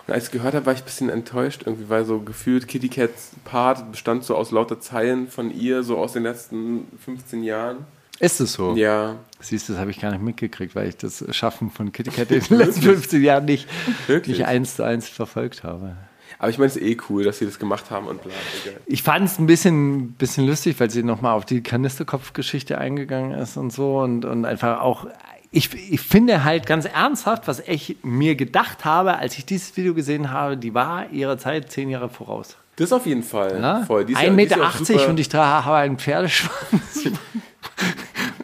Und 0.07 0.15
als 0.15 0.27
ich 0.27 0.31
gehört 0.31 0.55
habe, 0.55 0.67
war 0.67 0.73
ich 0.73 0.81
ein 0.81 0.85
bisschen 0.85 1.09
enttäuscht, 1.09 1.63
irgendwie, 1.67 1.89
weil 1.89 2.05
so 2.05 2.21
gefühlt 2.21 2.69
Kitty 2.69 2.89
Cats 2.89 3.31
Part 3.45 3.91
bestand 3.91 4.23
so 4.25 4.37
aus 4.37 4.51
lauter 4.53 4.81
Zeilen 4.81 5.29
von 5.29 5.51
ihr, 5.51 5.83
so 5.83 5.99
aus 5.99 6.13
den 6.13 6.23
letzten 6.23 6.87
15 7.05 7.43
Jahren. 7.43 7.79
Ist 8.21 8.41
es 8.41 8.55
so? 8.55 8.75
Ja, 8.77 9.17
Siehst 9.41 9.69
du, 9.69 9.73
das 9.75 9.81
habe 9.81 9.91
ich 9.91 10.01
gar 10.01 10.11
nicht 10.11 10.23
mitgekriegt, 10.23 10.75
weil 10.75 10.89
ich 10.89 10.97
das 10.97 11.23
Schaffen 11.37 11.71
von 11.71 11.93
Kitty 11.93 12.11
Cat 12.11 12.31
in 12.31 12.41
den 12.49 12.57
letzten 12.59 12.83
15 12.83 13.23
Jahren 13.23 13.45
nicht, 13.45 13.69
Wirklich? 14.07 14.39
nicht 14.39 14.47
eins 14.47 14.77
zu 14.77 14.85
eins 14.85 15.09
verfolgt 15.09 15.63
habe. 15.65 15.97
aber 16.39 16.49
ich 16.49 16.57
meine, 16.57 16.69
es 16.69 16.77
ist 16.77 16.83
eh 16.83 16.97
cool, 17.11 17.25
dass 17.25 17.39
sie 17.39 17.45
das 17.45 17.59
gemacht 17.59 17.91
haben 17.91 18.07
und 18.07 18.23
bla, 18.23 18.33
egal. 18.65 18.81
Ich 18.87 19.03
fand 19.03 19.27
es 19.27 19.39
ein 19.39 19.47
bisschen, 19.47 20.13
bisschen 20.13 20.47
lustig, 20.47 20.81
weil 20.81 20.89
sie 20.91 21.03
nochmal 21.03 21.35
auf 21.35 21.45
die 21.45 21.63
Kanisterkopf-Geschichte 21.63 22.79
eingegangen 22.79 23.33
ist 23.33 23.57
und 23.59 23.73
so 23.73 23.99
und, 23.99 24.25
und 24.25 24.45
einfach 24.47 24.81
auch. 24.81 25.07
Ich, 25.51 25.73
ich 25.93 26.01
finde 26.01 26.45
halt 26.45 26.67
ganz 26.67 26.85
ernsthaft, 26.85 27.47
was 27.49 27.61
ich 27.61 27.97
mir 28.03 28.35
gedacht 28.35 28.85
habe, 28.85 29.17
als 29.19 29.39
ich 29.39 29.47
dieses 29.47 29.77
Video 29.77 29.95
gesehen 29.95 30.31
habe, 30.31 30.57
die 30.57 30.75
war 30.75 31.11
ihrer 31.11 31.39
Zeit 31.39 31.71
zehn 31.71 31.89
Jahre 31.89 32.09
voraus. 32.09 32.57
Das 32.77 32.93
auf 32.93 33.07
jeden 33.07 33.23
Fall. 33.23 33.59
Ja? 33.61 33.85
Voll. 33.85 34.05
Die 34.05 34.13
ist 34.13 34.19
1,80 34.19 34.23
ja- 34.23 34.29
die 34.29 34.43
ist 34.43 34.89
Meter 34.91 35.03
ja 35.03 35.09
und 35.09 35.21
ich 35.21 35.29
trage, 35.29 35.65
habe 35.65 35.77
einen 35.77 35.99
Pferdeschwanz. 35.99 37.09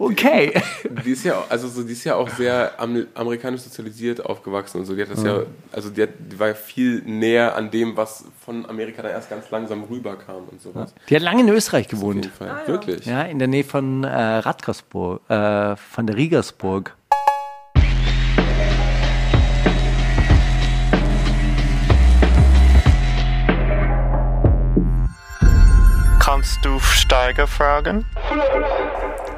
okay. 0.03 0.63
Die 1.05 1.11
ist 1.11 1.25
ja, 1.25 1.45
also 1.49 1.69
so, 1.69 1.83
die 1.83 1.93
ist 1.93 2.05
ja 2.05 2.17
auch 2.17 2.29
sehr 2.29 2.73
am, 2.79 3.07
amerikanisch 3.15 3.63
sozialisiert 3.63 4.25
aufgewachsen 4.25 4.81
und 4.81 4.87
so. 4.87 4.95
Die 4.95 5.03
hat 5.03 5.11
das 5.11 5.23
ja, 5.23 5.43
also 5.71 5.91
die, 5.91 6.03
hat, 6.03 6.11
die 6.19 6.39
war 6.39 6.49
ja 6.49 6.55
viel 6.55 7.03
näher 7.03 7.55
an 7.57 7.71
dem, 7.71 7.97
was 7.97 8.25
von 8.45 8.69
Amerika 8.69 9.03
dann 9.03 9.13
erst 9.13 9.31
ganz 9.31 9.51
langsam 9.51 9.85
rüberkam 9.85 10.49
und 10.51 10.61
sowas. 10.61 10.95
Die 11.09 11.17
hat 11.17 11.23
lange 11.23 11.43
in 11.43 11.49
Österreich 11.49 11.87
Auf 11.87 11.93
jeden 11.93 12.21
gewohnt. 12.23 12.27
Fall. 12.27 12.63
Wirklich. 12.67 13.07
Ja, 13.07 13.23
in 13.23 13.39
der 13.39 13.49
Nähe 13.49 13.65
von 13.65 14.05
äh, 14.05 14.09
Radgersburg, 14.09 15.21
äh, 15.31 15.77
von 15.77 16.07
der 16.07 16.17
Riegersburg. 16.17 16.97
Kannst 26.21 26.65
du 26.65 26.79
Steiger 26.79 27.47
fragen? 27.47 28.07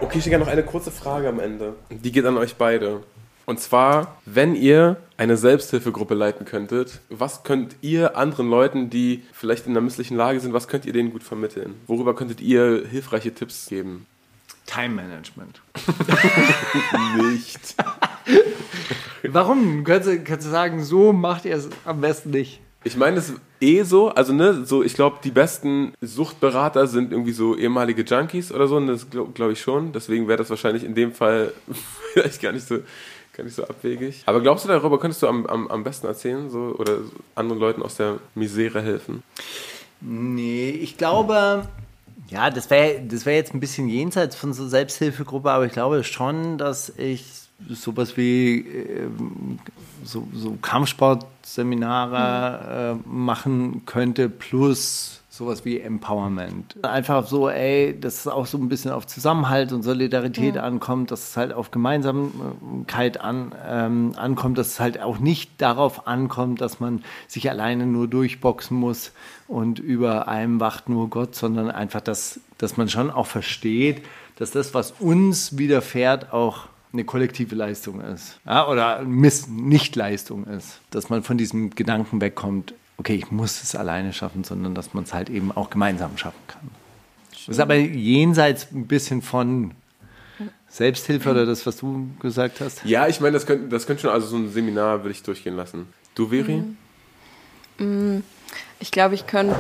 Okay, 0.01 0.19
ich 0.19 0.27
habe 0.27 0.39
noch 0.39 0.49
eine 0.49 0.63
kurze 0.63 0.91
Frage 0.91 1.29
am 1.29 1.41
Ende. 1.41 1.75
Die 1.91 2.13
geht 2.13 2.25
an 2.25 2.37
euch 2.37 2.57
beide. 2.57 3.03
Und 3.47 3.61
zwar, 3.61 4.17
wenn 4.25 4.55
ihr 4.55 4.97
eine 5.17 5.37
Selbsthilfegruppe 5.37 6.15
leiten 6.15 6.47
könntet, 6.47 7.01
was 7.11 7.43
könnt 7.43 7.77
ihr 7.83 8.17
anderen 8.17 8.49
Leuten, 8.49 8.91
die 8.91 9.23
vielleicht 9.33 9.67
in 9.67 9.73
einer 9.73 9.83
misslichen 9.83 10.17
Lage 10.17 10.41
sind, 10.41 10.53
was 10.53 10.67
könnt 10.67 10.87
ihr 10.87 10.93
denen 10.93 11.13
gut 11.13 11.23
vermitteln? 11.23 11.75
Worüber 11.87 12.15
könntet 12.15 12.41
ihr 12.41 12.87
hilfreiche 12.91 13.35
Tipps 13.35 13.67
geben? 13.67 14.07
Time 14.67 14.95
Management. 14.95 15.61
Nicht. 17.23 17.77
Warum? 19.25 19.85
Könntest 19.85 20.11
du, 20.11 20.17
könntest 20.25 20.49
du 20.49 20.51
sagen, 20.51 20.83
so 20.83 21.13
macht 21.13 21.45
ihr 21.45 21.55
es 21.55 21.69
am 21.85 22.01
besten 22.01 22.31
nicht? 22.31 22.61
Ich 22.87 22.97
meine, 22.97 23.17
es 23.17 23.31
ist 23.31 23.41
eh 23.61 23.83
so, 23.83 24.11
also 24.11 24.35
ne, 24.35 24.65
so, 24.67 24.83
ich 24.83 24.93
glaube, 24.93 25.17
die 25.25 25.31
besten 25.31 25.95
Suchtberater 26.03 26.87
sind 26.87 27.13
irgendwie 27.13 27.33
so 27.33 27.57
ehemalige 27.57 28.03
Junkies 28.03 28.53
oder 28.53 28.69
so, 28.69 28.77
und 28.77 28.89
das 28.89 29.09
glaube 29.09 29.33
glaub 29.33 29.51
ich 29.51 29.61
schon. 29.61 29.93
Deswegen 29.93 30.29
wäre 30.29 30.39
das 30.39 30.51
wahrscheinlich 30.51 30.85
in 30.85 30.95
dem 30.95 31.13
Fall 31.13 31.53
vielleicht 32.13 32.43
gar 32.43 32.53
nicht 32.53 32.69
so, 32.69 32.81
gar 33.35 33.45
nicht 33.45 33.57
so 33.57 33.65
abwegig. 33.65 34.23
Aber 34.27 34.43
glaubst 34.43 34.67
du, 34.67 34.69
darüber 34.69 35.01
könntest 35.01 35.23
du 35.23 35.29
am, 35.29 35.47
am, 35.47 35.67
am 35.69 35.83
besten 35.83 36.07
erzählen, 36.07 36.51
so, 36.51 36.77
oder 36.79 36.99
anderen 37.35 37.59
Leuten 37.59 37.83
aus 37.83 37.97
der 37.97 38.19
Misere 38.35 38.83
helfen? 38.83 39.23
Nee, 40.03 40.71
ich 40.71 40.99
glaube, 40.99 41.67
ja, 42.29 42.51
das 42.51 42.69
wäre 42.69 43.01
das 43.01 43.25
wär 43.25 43.37
jetzt 43.37 43.55
ein 43.55 43.61
bisschen 43.61 43.89
jenseits 43.89 44.37
von 44.37 44.53
so 44.53 44.69
Selbsthilfegruppe, 44.69 45.51
aber 45.51 45.65
ich 45.65 45.73
glaube 45.73 46.05
schon, 46.05 46.59
dass 46.59 46.91
ich 46.99 47.25
sowas 47.71 48.17
wie 48.19 48.59
ähm, 48.59 49.59
so, 50.05 50.29
so 50.33 50.57
Kampfsportseminare 50.61 53.01
äh, 53.05 53.09
machen 53.09 53.87
könnte, 53.87 54.29
plus 54.29 55.25
sowas 55.35 55.65
wie 55.65 55.81
Empowerment. 55.81 56.77
Einfach 56.85 57.27
so, 57.27 57.49
ey, 57.49 57.99
dass 57.99 58.21
es 58.21 58.29
auch 58.29 58.47
so 58.47 58.57
ein 58.57 58.69
bisschen 58.69 58.93
auf 58.93 59.07
Zusammenhalt 59.07 59.73
und 59.73 59.83
Solidarität 59.83 60.59
ankommt, 60.59 61.11
dass 61.11 61.31
es 61.31 61.37
halt 61.37 61.53
auf 61.53 61.73
Gemeinsamkeit 61.73 63.21
an, 63.21 63.53
ähm, 63.67 64.13
ankommt, 64.17 64.59
dass 64.59 64.69
es 64.69 64.81
halt 64.81 65.01
auch 65.01 65.19
nicht 65.19 65.51
darauf 65.59 66.07
ankommt, 66.07 66.61
dass 66.61 66.79
man 66.79 67.03
sich 67.27 67.51
alleine 67.51 67.87
nur 67.87 68.07
durchboxen 68.07 68.77
muss 68.77 69.13
und 69.49 69.81
über 69.81 70.29
einem 70.29 70.61
wacht 70.61 70.89
nur 70.89 71.11
Gott, 71.11 71.35
sondern 71.35 71.69
einfach, 71.69 72.01
dass, 72.01 72.39
dass 72.59 72.77
man 72.77 72.89
schon 72.89 73.11
auch 73.11 73.27
versteht, 73.27 74.03
dass 74.37 74.53
das, 74.53 74.73
was 74.73 74.93
uns 75.01 75.59
widerfährt, 75.59 76.33
auch 76.33 76.69
eine 76.95 77.05
kollektive 77.05 77.55
Leistung 77.55 78.01
ist. 78.01 78.41
Ja, 78.47 78.67
oder 78.67 79.03
Miss 79.03 79.49
Nichtleistung 79.49 80.47
ist. 80.47 80.81
Dass 80.91 81.11
man 81.11 81.23
von 81.23 81.37
diesem 81.37 81.71
Gedanken 81.71 82.23
wegkommt, 82.23 82.73
okay, 82.97 83.17
ich 83.17 83.31
muss 83.31 83.63
es 83.63 83.75
alleine 83.75 84.13
schaffen, 84.13 84.45
sondern 84.45 84.75
dass 84.75 84.95
man 84.95 85.05
es 85.05 85.13
halt 85.13 85.29
eben 85.29 85.53
auch 85.53 85.69
gemeinsam 85.69 86.17
schaffen 86.17 86.41
kann. 86.47 86.71
Das 87.31 87.49
ist 87.49 87.61
aber 87.61 87.75
jenseits 87.75 88.73
ein 88.73 88.87
bisschen 88.87 89.21
von 89.21 89.73
Selbsthilfe 90.69 91.31
oder 91.31 91.45
das, 91.45 91.67
was 91.67 91.77
du 91.77 92.09
gesagt 92.21 92.61
hast. 92.61 92.85
Ja, 92.85 93.07
ich 93.07 93.21
meine, 93.21 93.33
das 93.33 93.45
könnte 93.45 93.69
das 93.69 93.87
könnte 93.87 94.03
schon, 94.03 94.11
also 94.11 94.27
so 94.27 94.37
ein 94.37 94.51
Seminar 94.51 95.03
würde 95.03 95.11
ich 95.11 95.23
durchgehen 95.23 95.57
lassen. 95.57 95.87
Du, 96.15 96.29
Veri? 96.29 96.63
Ich 98.79 98.91
glaube, 98.91 99.15
ich 99.15 99.27
könnte, 99.27 99.57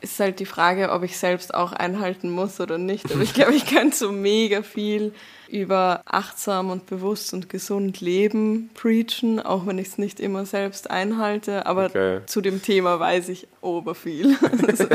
ist 0.00 0.18
halt 0.18 0.40
die 0.40 0.46
Frage, 0.46 0.90
ob 0.90 1.02
ich 1.02 1.16
selbst 1.18 1.54
auch 1.54 1.72
einhalten 1.72 2.30
muss 2.30 2.58
oder 2.58 2.78
nicht. 2.78 3.12
Aber 3.12 3.22
ich 3.22 3.34
glaube, 3.34 3.54
ich 3.54 3.66
könnte 3.66 3.96
so 3.96 4.10
mega 4.10 4.62
viel 4.62 5.12
über 5.50 6.02
achtsam 6.06 6.70
und 6.70 6.86
bewusst 6.86 7.32
und 7.34 7.48
gesund 7.48 8.00
leben 8.00 8.70
preachen, 8.74 9.40
auch 9.40 9.66
wenn 9.66 9.78
ich 9.78 9.88
es 9.88 9.98
nicht 9.98 10.20
immer 10.20 10.46
selbst 10.46 10.90
einhalte. 10.90 11.66
Aber 11.66 11.86
Okay. 11.86 12.20
zu 12.26 12.40
dem 12.40 12.62
Thema 12.62 13.00
weiß 13.00 13.28
ich 13.30 13.48
oberviel. 13.60 14.36
Also, 14.70 14.86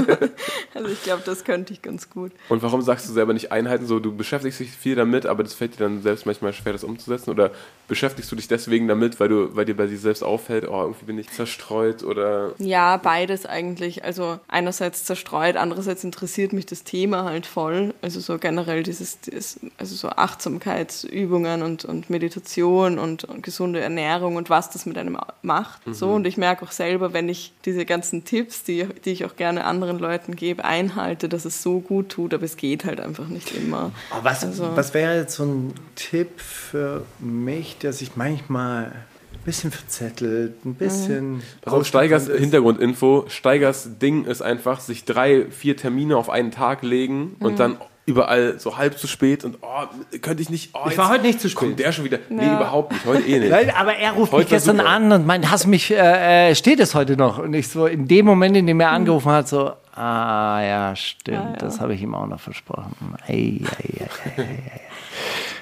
also 0.74 0.90
ich 0.90 1.04
glaube, 1.04 1.24
das 1.26 1.44
könnte 1.44 1.74
ich 1.74 1.82
ganz 1.82 2.10
gut. 2.10 2.32
Und 2.50 2.62
warum 2.62 2.82
sagst 2.82 3.10
du 3.10 3.14
selber 3.14 3.34
nicht 3.34 3.52
einhalten? 3.52 3.86
So, 3.86 4.00
du 4.00 4.16
beschäftigst 4.16 4.60
dich 4.60 4.72
viel 4.72 4.96
damit, 4.96 5.26
aber 5.26 5.44
das 5.44 5.54
fällt 5.54 5.74
dir 5.76 5.84
dann 5.84 6.02
selbst 6.02 6.26
manchmal 6.26 6.54
schwer, 6.54 6.72
das 6.74 6.84
umzusetzen? 6.84 7.30
Oder 7.32 7.52
beschäftigst 7.88 8.32
du 8.32 8.36
dich 8.36 8.48
deswegen 8.48 8.88
damit, 8.88 9.20
weil 9.20 9.28
du, 9.30 9.56
weil 9.56 9.66
dir 9.66 9.76
bei 9.76 9.88
dir 9.88 9.98
selbst 9.98 10.24
auffällt, 10.24 10.68
oh, 10.68 10.82
irgendwie 10.84 11.06
bin 11.06 11.20
ich 11.20 11.30
zerstreut 11.30 12.04
oder 12.04 12.54
Ja, 12.60 12.98
beides 12.98 13.46
eigentlich. 13.46 14.04
Also 14.04 14.40
einerseits 14.48 15.04
zerstreut, 15.04 15.58
andererseits 15.58 16.04
interessiert 16.04 16.54
mich 16.54 16.66
das 16.66 16.84
Thema 16.84 17.26
halt 17.26 17.46
voll. 17.46 17.94
Also 18.02 18.20
so 18.20 18.38
generell 18.38 18.84
dieses, 18.84 19.20
dieses 19.20 19.60
also 19.78 19.96
so 19.96 20.10
Achtsamkeit 20.10 20.45
Achtsamkeitsübungen 20.46 21.62
und, 21.64 21.86
und 21.86 22.10
Meditation 22.10 23.00
und, 23.00 23.24
und 23.24 23.44
gesunde 23.44 23.80
Ernährung 23.80 24.36
und 24.36 24.50
was 24.50 24.70
das 24.70 24.86
mit 24.86 24.98
einem 24.98 25.18
macht. 25.42 25.82
So 25.92 26.12
und 26.14 26.26
ich 26.28 26.38
merke 26.38 26.66
auch 26.66 26.72
selber, 26.72 27.14
wenn 27.14 27.30
ich 27.30 27.54
diese 27.66 27.86
ganzen 27.86 28.26
Tipps, 28.26 28.64
die, 28.64 28.88
die 29.06 29.12
ich 29.12 29.26
auch 29.26 29.36
gerne 29.36 29.66
anderen 29.66 30.00
Leuten 30.00 30.36
gebe, 30.36 30.64
einhalte, 30.66 31.30
dass 31.30 31.46
es 31.46 31.62
so 31.62 31.80
gut 31.80 32.10
tut, 32.10 32.34
aber 32.34 32.44
es 32.44 32.58
geht 32.58 32.86
halt 32.86 33.00
einfach 33.00 33.28
nicht 33.28 33.56
immer. 33.56 33.92
Was, 34.22 34.44
Also- 34.44 34.76
was 34.76 34.94
wäre 34.94 35.18
jetzt 35.20 35.36
so 35.36 35.44
ein 35.44 35.74
Tipp 35.96 36.40
für 36.40 37.04
mich, 37.20 37.78
der 37.78 37.94
sich 37.94 38.16
manchmal 38.16 38.86
ein 39.34 39.42
bisschen 39.46 39.72
verzettelt, 39.72 40.66
ein 40.66 40.76
bisschen. 40.76 41.42
Pass 41.62 41.74
auf, 41.74 41.86
Steigers 41.86 42.28
ist? 42.28 42.40
Hintergrundinfo. 42.40 43.26
Steigers 43.28 43.90
Ding 44.00 44.26
ist 44.26 44.42
einfach, 44.42 44.80
sich 44.80 45.06
drei, 45.06 45.46
vier 45.52 45.78
Termine 45.78 46.18
auf 46.18 46.30
einen 46.30 46.52
Tag 46.52 46.82
legen 46.84 47.36
und 47.40 47.60
dann 47.60 47.78
überall 48.08 48.60
so 48.60 48.78
halb 48.78 48.98
zu 49.00 49.08
spät 49.08 49.44
und 49.44 49.58
oh, 49.62 50.18
könnte 50.22 50.42
ich 50.44 50.50
nicht. 50.50 50.70
Oh, 50.74 50.88
Ich 50.90 50.98
war 50.98 51.10
heute 51.10 51.24
nicht 51.24 51.42
zu 51.42 51.50
spät. 51.50 51.58
Kommt 51.60 51.80
der 51.80 51.92
schon 51.92 52.06
wieder? 52.06 52.20
Nee, 52.30 52.46
Ja. 52.46 52.58
überhaupt 52.58 52.92
nicht. 52.92 53.06
Heute 53.06 53.28
eh 53.28 53.40
nicht. 53.40 53.76
Aber 53.76 53.96
er 53.96 54.12
ruft 54.12 54.32
Heute 54.32 54.44
mich 54.44 54.50
gestern 54.50 54.78
super. 54.78 54.90
an 54.90 55.12
und 55.12 55.26
meint, 55.26 55.50
hast 55.50 55.66
mich, 55.66 55.90
äh, 55.92 56.50
äh, 56.52 56.56
steht 56.56 56.80
es 56.80 56.94
heute 56.94 57.18
noch? 57.18 57.40
Und 57.40 57.54
ich 57.56 57.68
so, 57.68 57.88
in 57.88 58.08
dem 58.08 58.26
Moment, 58.26 58.56
in 58.58 58.68
dem 58.68 58.80
er 58.80 58.92
angerufen 58.92 59.32
hat, 59.32 59.48
so, 59.48 59.72
ah 59.96 60.62
ja, 60.62 60.96
stimmt, 60.96 61.38
Ah, 61.40 61.50
ja. 61.52 61.56
das 61.58 61.80
habe 61.80 61.96
ich 61.96 62.02
ihm 62.04 62.14
auch 62.14 62.28
noch 62.28 62.40
versprochen. 62.40 62.96
Ei, 63.28 63.32
ei, 63.32 63.64
ei, 63.64 64.08
ei, 64.38 64.42
ei, 64.42 64.44
ei. 64.44 64.82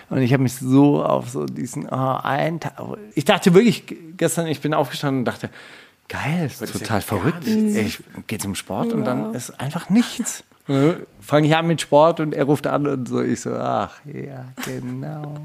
Und 0.09 0.21
ich 0.21 0.33
habe 0.33 0.43
mich 0.43 0.53
so 0.55 1.03
auf 1.03 1.29
so 1.29 1.45
diesen, 1.45 1.87
oh, 1.89 1.95
einen 2.23 2.59
Tag, 2.59 2.73
ich 3.15 3.23
dachte 3.25 3.53
wirklich 3.53 3.85
gestern, 4.17 4.47
ich 4.47 4.59
bin 4.59 4.73
aufgestanden 4.73 5.19
und 5.19 5.25
dachte, 5.25 5.49
geil, 6.09 6.45
ist 6.45 6.61
ist 6.61 6.73
ja 6.73 6.79
total 6.79 7.01
verrückt. 7.01 7.47
Ich 7.47 7.99
gehe 8.27 8.37
zum 8.37 8.53
Sport 8.53 8.91
und 8.93 9.05
dann 9.05 9.33
ist 9.33 9.59
einfach 9.61 9.89
nichts. 9.89 10.43
Fange 10.65 11.47
ich 11.47 11.55
an 11.55 11.67
mit 11.67 11.81
Sport 11.81 12.19
und 12.19 12.33
er 12.33 12.45
ruft 12.45 12.67
an 12.67 12.87
und 12.87 13.07
so, 13.07 13.21
ich 13.21 13.41
so, 13.41 13.53
ach 13.53 13.99
ja, 14.05 14.45
genau. 14.65 15.35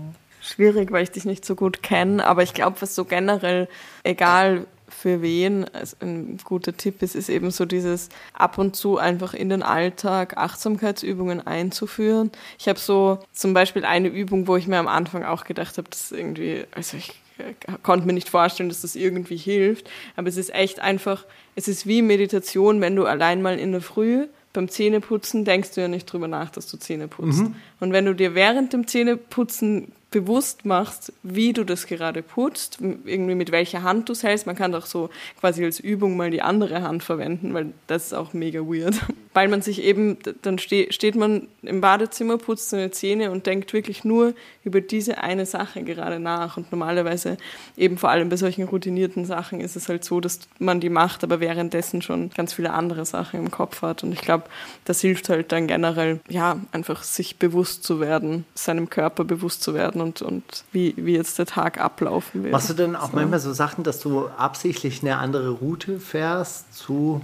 schwierig, 0.40 0.92
weil 0.92 1.02
ich 1.02 1.10
dich 1.10 1.24
nicht 1.24 1.44
so 1.44 1.56
gut 1.56 1.82
kenne, 1.82 2.24
aber 2.24 2.42
ich 2.42 2.54
glaube, 2.54 2.80
was 2.80 2.94
so 2.94 3.04
generell, 3.04 3.68
egal 4.04 4.66
für 4.88 5.20
wen, 5.22 5.66
ein 6.00 6.38
guter 6.44 6.76
Tipp 6.76 7.02
ist, 7.02 7.14
ist 7.14 7.28
eben 7.28 7.50
so 7.50 7.66
dieses 7.66 8.08
ab 8.32 8.58
und 8.58 8.74
zu 8.74 8.98
einfach 8.98 9.34
in 9.34 9.48
den 9.48 9.62
Alltag 9.62 10.36
Achtsamkeitsübungen 10.36 11.46
einzuführen. 11.46 12.30
Ich 12.58 12.68
habe 12.68 12.78
so 12.78 13.18
zum 13.32 13.54
Beispiel 13.54 13.84
eine 13.84 14.08
Übung, 14.08 14.46
wo 14.46 14.56
ich 14.56 14.66
mir 14.66 14.78
am 14.78 14.88
Anfang 14.88 15.24
auch 15.24 15.44
gedacht 15.44 15.78
habe, 15.78 15.88
das 15.90 16.04
ist 16.04 16.12
irgendwie, 16.12 16.64
also 16.74 16.96
ich 16.96 17.20
äh, 17.38 17.54
konnte 17.82 18.06
mir 18.06 18.12
nicht 18.12 18.28
vorstellen, 18.30 18.68
dass 18.68 18.82
das 18.82 18.96
irgendwie 18.96 19.36
hilft, 19.36 19.90
aber 20.16 20.28
es 20.28 20.36
ist 20.36 20.54
echt 20.54 20.80
einfach, 20.80 21.24
es 21.54 21.68
ist 21.68 21.86
wie 21.86 22.02
Meditation, 22.02 22.80
wenn 22.80 22.96
du 22.96 23.04
allein 23.04 23.42
mal 23.42 23.58
in 23.58 23.72
der 23.72 23.82
Früh 23.82 24.26
beim 24.52 24.68
Zähneputzen 24.68 25.44
denkst 25.44 25.74
du 25.74 25.80
ja 25.80 25.88
nicht 25.88 26.06
drüber 26.12 26.28
nach, 26.28 26.50
dass 26.50 26.70
du 26.70 26.76
Zähne 26.78 27.08
putzt. 27.08 27.42
Und 27.80 27.92
wenn 27.92 28.04
du 28.04 28.14
dir 28.14 28.34
während 28.34 28.72
dem 28.72 28.86
Zähneputzen 28.86 29.92
bewusst 30.10 30.64
machst, 30.64 31.12
wie 31.22 31.52
du 31.52 31.64
das 31.64 31.86
gerade 31.86 32.22
putzt, 32.22 32.78
irgendwie 32.80 33.34
mit 33.34 33.52
welcher 33.52 33.82
Hand 33.82 34.08
du 34.08 34.14
es 34.14 34.22
hältst. 34.22 34.46
Man 34.46 34.56
kann 34.56 34.72
doch 34.72 34.86
so 34.86 35.10
quasi 35.38 35.64
als 35.64 35.80
Übung 35.80 36.16
mal 36.16 36.30
die 36.30 36.40
andere 36.40 36.82
Hand 36.82 37.02
verwenden, 37.02 37.52
weil 37.52 37.72
das 37.88 38.06
ist 38.06 38.14
auch 38.14 38.32
mega 38.32 38.60
weird. 38.60 38.94
Weil 39.34 39.48
man 39.48 39.62
sich 39.62 39.82
eben, 39.84 40.16
dann 40.42 40.58
ste 40.58 40.90
steht 40.90 41.14
man 41.14 41.46
im 41.62 41.80
Badezimmer, 41.80 42.38
putzt 42.38 42.70
seine 42.70 42.90
Zähne 42.90 43.30
und 43.30 43.46
denkt 43.46 43.72
wirklich 43.72 44.02
nur 44.02 44.34
über 44.64 44.80
diese 44.80 45.18
eine 45.18 45.46
Sache 45.46 45.84
gerade 45.84 46.18
nach. 46.18 46.56
Und 46.56 46.72
normalerweise 46.72 47.36
eben 47.76 47.98
vor 47.98 48.10
allem 48.10 48.30
bei 48.30 48.36
solchen 48.36 48.64
routinierten 48.64 49.26
Sachen 49.26 49.60
ist 49.60 49.76
es 49.76 49.88
halt 49.88 50.02
so, 50.02 50.18
dass 50.18 50.40
man 50.58 50.80
die 50.80 50.88
macht, 50.88 51.22
aber 51.22 51.38
währenddessen 51.38 52.02
schon 52.02 52.30
ganz 52.30 52.52
viele 52.52 52.72
andere 52.72 53.04
Sachen 53.04 53.38
im 53.38 53.52
Kopf 53.52 53.82
hat. 53.82 54.02
Und 54.02 54.12
ich 54.12 54.22
glaube, 54.22 54.44
das 54.84 55.02
hilft 55.02 55.28
halt 55.28 55.52
dann 55.52 55.68
generell, 55.68 56.18
ja, 56.28 56.56
einfach 56.72 57.04
sich 57.04 57.36
bewusst 57.36 57.67
zu 57.82 58.00
werden, 58.00 58.44
seinem 58.54 58.88
Körper 58.90 59.24
bewusst 59.24 59.62
zu 59.62 59.74
werden 59.74 60.00
und, 60.00 60.22
und 60.22 60.44
wie, 60.72 60.94
wie 60.96 61.14
jetzt 61.14 61.38
der 61.38 61.46
Tag 61.46 61.78
ablaufen 61.80 62.42
wird. 62.42 62.52
Machst 62.52 62.70
du 62.70 62.74
denn 62.74 62.96
auch 62.96 63.10
So. 63.10 63.16
manchmal 63.16 63.40
so 63.40 63.52
Sachen, 63.52 63.84
dass 63.84 64.00
du 64.00 64.26
absichtlich 64.36 65.02
eine 65.02 65.18
andere 65.18 65.50
Route 65.50 66.00
fährst 66.00 66.74
zu, 66.74 67.20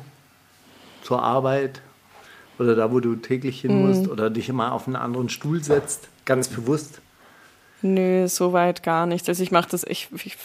zur 1.02 1.22
Arbeit 1.22 1.80
oder 2.58 2.74
da, 2.76 2.92
wo 2.92 3.00
du 3.00 3.16
täglich 3.16 3.60
hin 3.62 3.74
Mhm. 3.80 3.88
musst 3.88 4.08
oder 4.08 4.30
dich 4.30 4.48
immer 4.48 4.72
auf 4.72 4.86
einen 4.86 4.96
anderen 4.96 5.28
Stuhl 5.28 5.62
setzt, 5.64 6.08
ganz 6.24 6.48
bewusst? 6.48 7.00
Nö, 7.82 8.28
so 8.28 8.52
weit 8.52 8.82
gar 8.82 9.04
nicht. 9.06 9.28
Also 9.28 9.42
ich 9.42 9.50
mache 9.50 9.68
das, 9.70 9.84
ich, 9.84 10.08
ich 10.24 10.36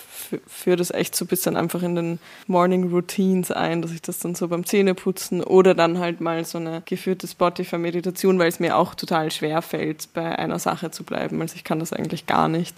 führe 0.48 0.78
das 0.78 0.92
echt 0.92 1.16
so 1.16 1.26
ein 1.26 1.28
bisschen 1.28 1.56
einfach 1.56 1.84
in 1.84 1.96
den 1.96 2.20
Morning 2.48 2.90
Routines 2.92 3.52
ein, 3.52 3.82
dass 3.82 3.92
ich 3.92 4.02
das 4.02 4.20
dann 4.20 4.36
so 4.36 4.48
beim 4.48 4.66
Zähneputzen 4.66 5.44
oder 5.44 5.76
dann 5.76 6.00
halt 6.00 6.22
mal 6.22 6.46
so 6.46 6.58
eine 6.58 6.82
geführte 6.86 7.28
Spotify-Meditation, 7.28 8.40
weil 8.40 8.48
es 8.48 8.60
mir 8.60 8.78
auch 8.78 8.96
total 8.96 9.32
schwer 9.32 9.62
fällt, 9.62 10.14
bei 10.14 10.38
einer 10.38 10.60
Sache 10.60 10.92
zu 10.92 11.04
bleiben. 11.04 11.42
Also 11.42 11.56
ich 11.56 11.64
kann 11.64 11.80
das 11.80 11.94
eigentlich 11.94 12.26
gar 12.26 12.48
nicht. 12.48 12.76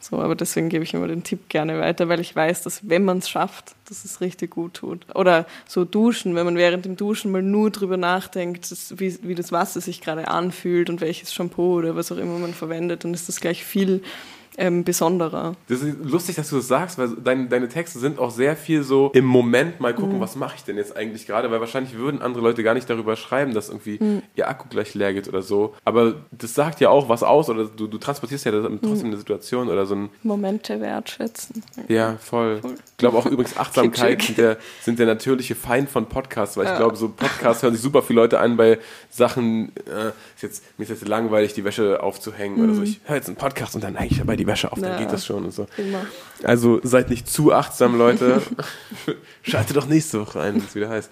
So, 0.00 0.20
aber 0.20 0.34
deswegen 0.34 0.68
gebe 0.68 0.84
ich 0.84 0.92
immer 0.92 1.08
den 1.08 1.24
Tipp 1.24 1.48
gerne 1.48 1.80
weiter, 1.80 2.10
weil 2.10 2.20
ich 2.20 2.36
weiß, 2.36 2.62
dass 2.62 2.86
wenn 2.88 3.04
man 3.04 3.18
es 3.18 3.28
schafft, 3.30 3.74
dass 3.88 4.04
es 4.04 4.20
richtig 4.20 4.50
gut 4.50 4.74
tut. 4.74 5.06
Oder 5.14 5.46
so 5.66 5.86
duschen, 5.86 6.34
wenn 6.34 6.44
man 6.44 6.56
während 6.56 6.84
dem 6.84 6.96
Duschen 6.96 7.32
mal 7.32 7.40
nur 7.40 7.70
drüber 7.70 7.96
nachdenkt, 7.96 8.70
dass, 8.70 8.98
wie, 8.98 9.18
wie 9.22 9.34
das 9.34 9.50
Wasser 9.50 9.80
sich 9.80 10.02
gerade 10.02 10.28
anfühlt 10.28 10.90
und 10.90 11.00
welches 11.00 11.32
Shampoo 11.32 11.78
oder 11.78 11.96
was 11.96 12.12
auch 12.12 12.18
immer 12.18 12.38
man 12.38 12.52
verwendet, 12.52 13.04
dann 13.04 13.14
ist 13.14 13.30
das 13.30 13.40
gleich 13.40 13.64
viel 13.64 14.02
ähm, 14.56 14.84
besonderer. 14.84 15.54
Das 15.68 15.82
ist 15.82 15.96
lustig, 16.04 16.36
dass 16.36 16.50
du 16.50 16.56
das 16.56 16.68
sagst, 16.68 16.98
weil 16.98 17.08
deine, 17.22 17.46
deine 17.48 17.68
Texte 17.68 17.98
sind 17.98 18.18
auch 18.18 18.30
sehr 18.30 18.56
viel 18.56 18.82
so 18.82 19.10
im 19.14 19.24
Moment 19.24 19.80
mal 19.80 19.92
Mhm. 19.92 19.96
gucken, 19.96 20.20
was 20.20 20.36
mache 20.36 20.54
ich 20.56 20.64
denn 20.64 20.76
jetzt 20.76 20.96
eigentlich 20.96 21.26
gerade, 21.26 21.50
weil 21.50 21.60
wahrscheinlich 21.60 21.94
würden 21.96 22.22
andere 22.22 22.42
Leute 22.42 22.62
gar 22.62 22.74
nicht 22.74 22.88
darüber 22.88 23.16
schreiben, 23.16 23.52
dass 23.54 23.68
irgendwie 23.68 23.98
Mhm. 24.00 24.22
ihr 24.36 24.48
Akku 24.48 24.68
gleich 24.68 24.94
leer 24.94 25.12
geht 25.12 25.28
oder 25.28 25.42
so. 25.42 25.74
Aber 25.84 26.14
das 26.30 26.54
sagt 26.54 26.80
ja 26.80 26.90
auch 26.90 27.08
was 27.08 27.22
aus 27.22 27.48
oder 27.50 27.64
du, 27.64 27.86
du 27.86 27.98
transportierst 27.98 28.44
ja 28.44 28.52
Mhm. 28.52 28.80
trotzdem 28.82 29.08
eine 29.08 29.16
Situation 29.16 29.68
oder 29.68 29.86
so 29.86 29.94
ein, 29.96 30.10
Momente 30.22 30.80
wertschätzen. 30.80 31.62
ja, 31.88 32.16
voll. 32.20 32.60
Voll. 32.60 32.74
Ich 32.74 32.96
glaube 32.98 33.18
auch 33.18 33.26
übrigens 33.26 33.56
Achtsamkeit 33.56 34.22
sind 34.22 34.38
der, 34.38 34.56
sind 34.82 34.98
der 34.98 35.06
natürliche 35.06 35.54
Feind 35.54 35.90
von 35.90 36.06
Podcasts, 36.06 36.56
weil 36.56 36.64
ich 36.66 36.70
Ja. 36.70 36.76
glaube, 36.78 36.96
so 36.96 37.08
Podcasts 37.08 37.62
hören 37.62 37.74
sich 37.74 37.82
super 37.82 38.02
viele 38.02 38.20
Leute 38.20 38.38
an 38.38 38.56
bei 38.56 38.78
Sachen, 39.10 39.70
äh, 39.86 40.12
jetzt, 40.44 40.62
mir 40.78 40.84
ist 40.84 40.90
jetzt 40.90 41.08
langweilig, 41.08 41.52
die 41.54 41.64
Wäsche 41.64 42.00
aufzuhängen 42.02 42.62
oder 42.64 42.74
so. 42.74 42.82
Ich 42.82 43.00
höre 43.04 43.16
jetzt 43.16 43.26
einen 43.26 43.36
Podcast 43.36 43.74
und 43.74 43.82
dann 43.82 43.96
hänge 43.96 44.10
ich 44.12 44.18
dabei 44.18 44.36
die 44.36 44.46
Wäsche 44.46 44.70
auf, 44.70 44.78
dann 44.78 44.90
Mhm. 44.90 44.94
Ja. 44.98 45.02
geht 45.02 45.12
das 45.12 45.26
schon 45.26 45.44
und 45.44 45.50
so. 45.52 45.66
Immer. 45.76 46.06
Also 46.44 46.78
seid 46.84 47.10
nicht 47.10 47.28
zu 47.28 47.52
achtsam, 47.52 47.98
Leute. 47.98 48.40
Schaltet 49.42 49.76
doch 49.76 49.86
nächste 49.86 50.20
Woche 50.20 50.40
ein, 50.40 50.54
wenn 50.54 50.62
es 50.64 50.74
wieder 50.76 50.88
heißt. 50.90 51.10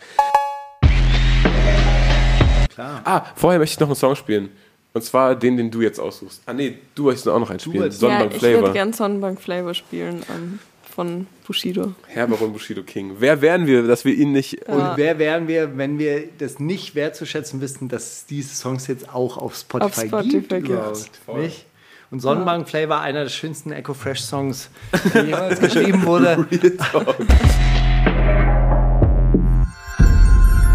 Klar. 2.75 3.03
Ah, 3.05 3.23
vorher 3.37 3.59
möchte 3.59 3.75
ich 3.75 3.81
noch 3.81 3.89
einen 3.89 3.97
Song 3.97 4.15
spielen. 4.17 4.49
Und 4.95 5.03
zwar 5.05 5.35
den, 5.35 5.57
den 5.57 5.71
du 5.71 5.81
jetzt 5.81 5.99
aussuchst. 5.99 6.43
Ah 6.47 6.53
nee, 6.53 6.79
du 6.95 7.05
möchtest 7.05 7.27
auch 7.29 7.39
noch 7.39 7.49
einen 7.51 7.61
spielen. 7.61 7.91
Sonnenbank 7.91 8.33
ja, 8.33 8.37
ich 8.37 8.43
würde 8.43 8.57
Flavor. 8.59 8.73
gern 8.73 8.93
Sonnenbank 8.93 9.41
Flavor 9.41 9.75
spielen 9.75 10.23
ähm, 10.35 10.59
von 10.93 11.27
Bushido. 11.47 11.95
Herr 12.07 12.27
Baron 12.27 12.53
Bushido 12.53 12.83
King. 12.83 13.17
Wer 13.19 13.41
wären 13.41 13.67
wir, 13.67 13.87
dass 13.87 14.05
wir 14.05 14.15
ihn 14.15 14.33
nicht... 14.33 14.69
Und 14.69 14.93
wer 14.97 15.19
wären 15.19 15.49
wir, 15.49 15.77
wenn 15.79 15.99
wir 15.99 16.25
das 16.39 16.59
nicht 16.59 16.95
wertzuschätzen 16.95 17.61
wüssten, 17.61 17.89
dass 17.89 18.05
es 18.13 18.27
diese 18.27 18.55
Songs 18.55 18.87
jetzt 18.87 19.09
auch 19.13 19.39
auf 19.39 19.55
Spotify, 19.57 19.87
Auf 19.87 19.95
Spotify 20.07 20.29
gibt? 20.29 20.49
gibt. 20.51 20.69
überhaupt. 20.69 21.11
Nicht? 21.37 21.67
Und 22.11 22.21
Sonnenbank 22.21 22.69
Flavor, 22.69 23.01
einer 23.01 23.23
der 23.23 23.31
schönsten 23.31 23.73
Echo 23.73 23.95
Fresh 23.95 24.21
Songs, 24.21 24.69
der 25.15 25.25
jemals 25.25 25.61
geschrieben 25.61 26.05
wurde. 26.05 26.47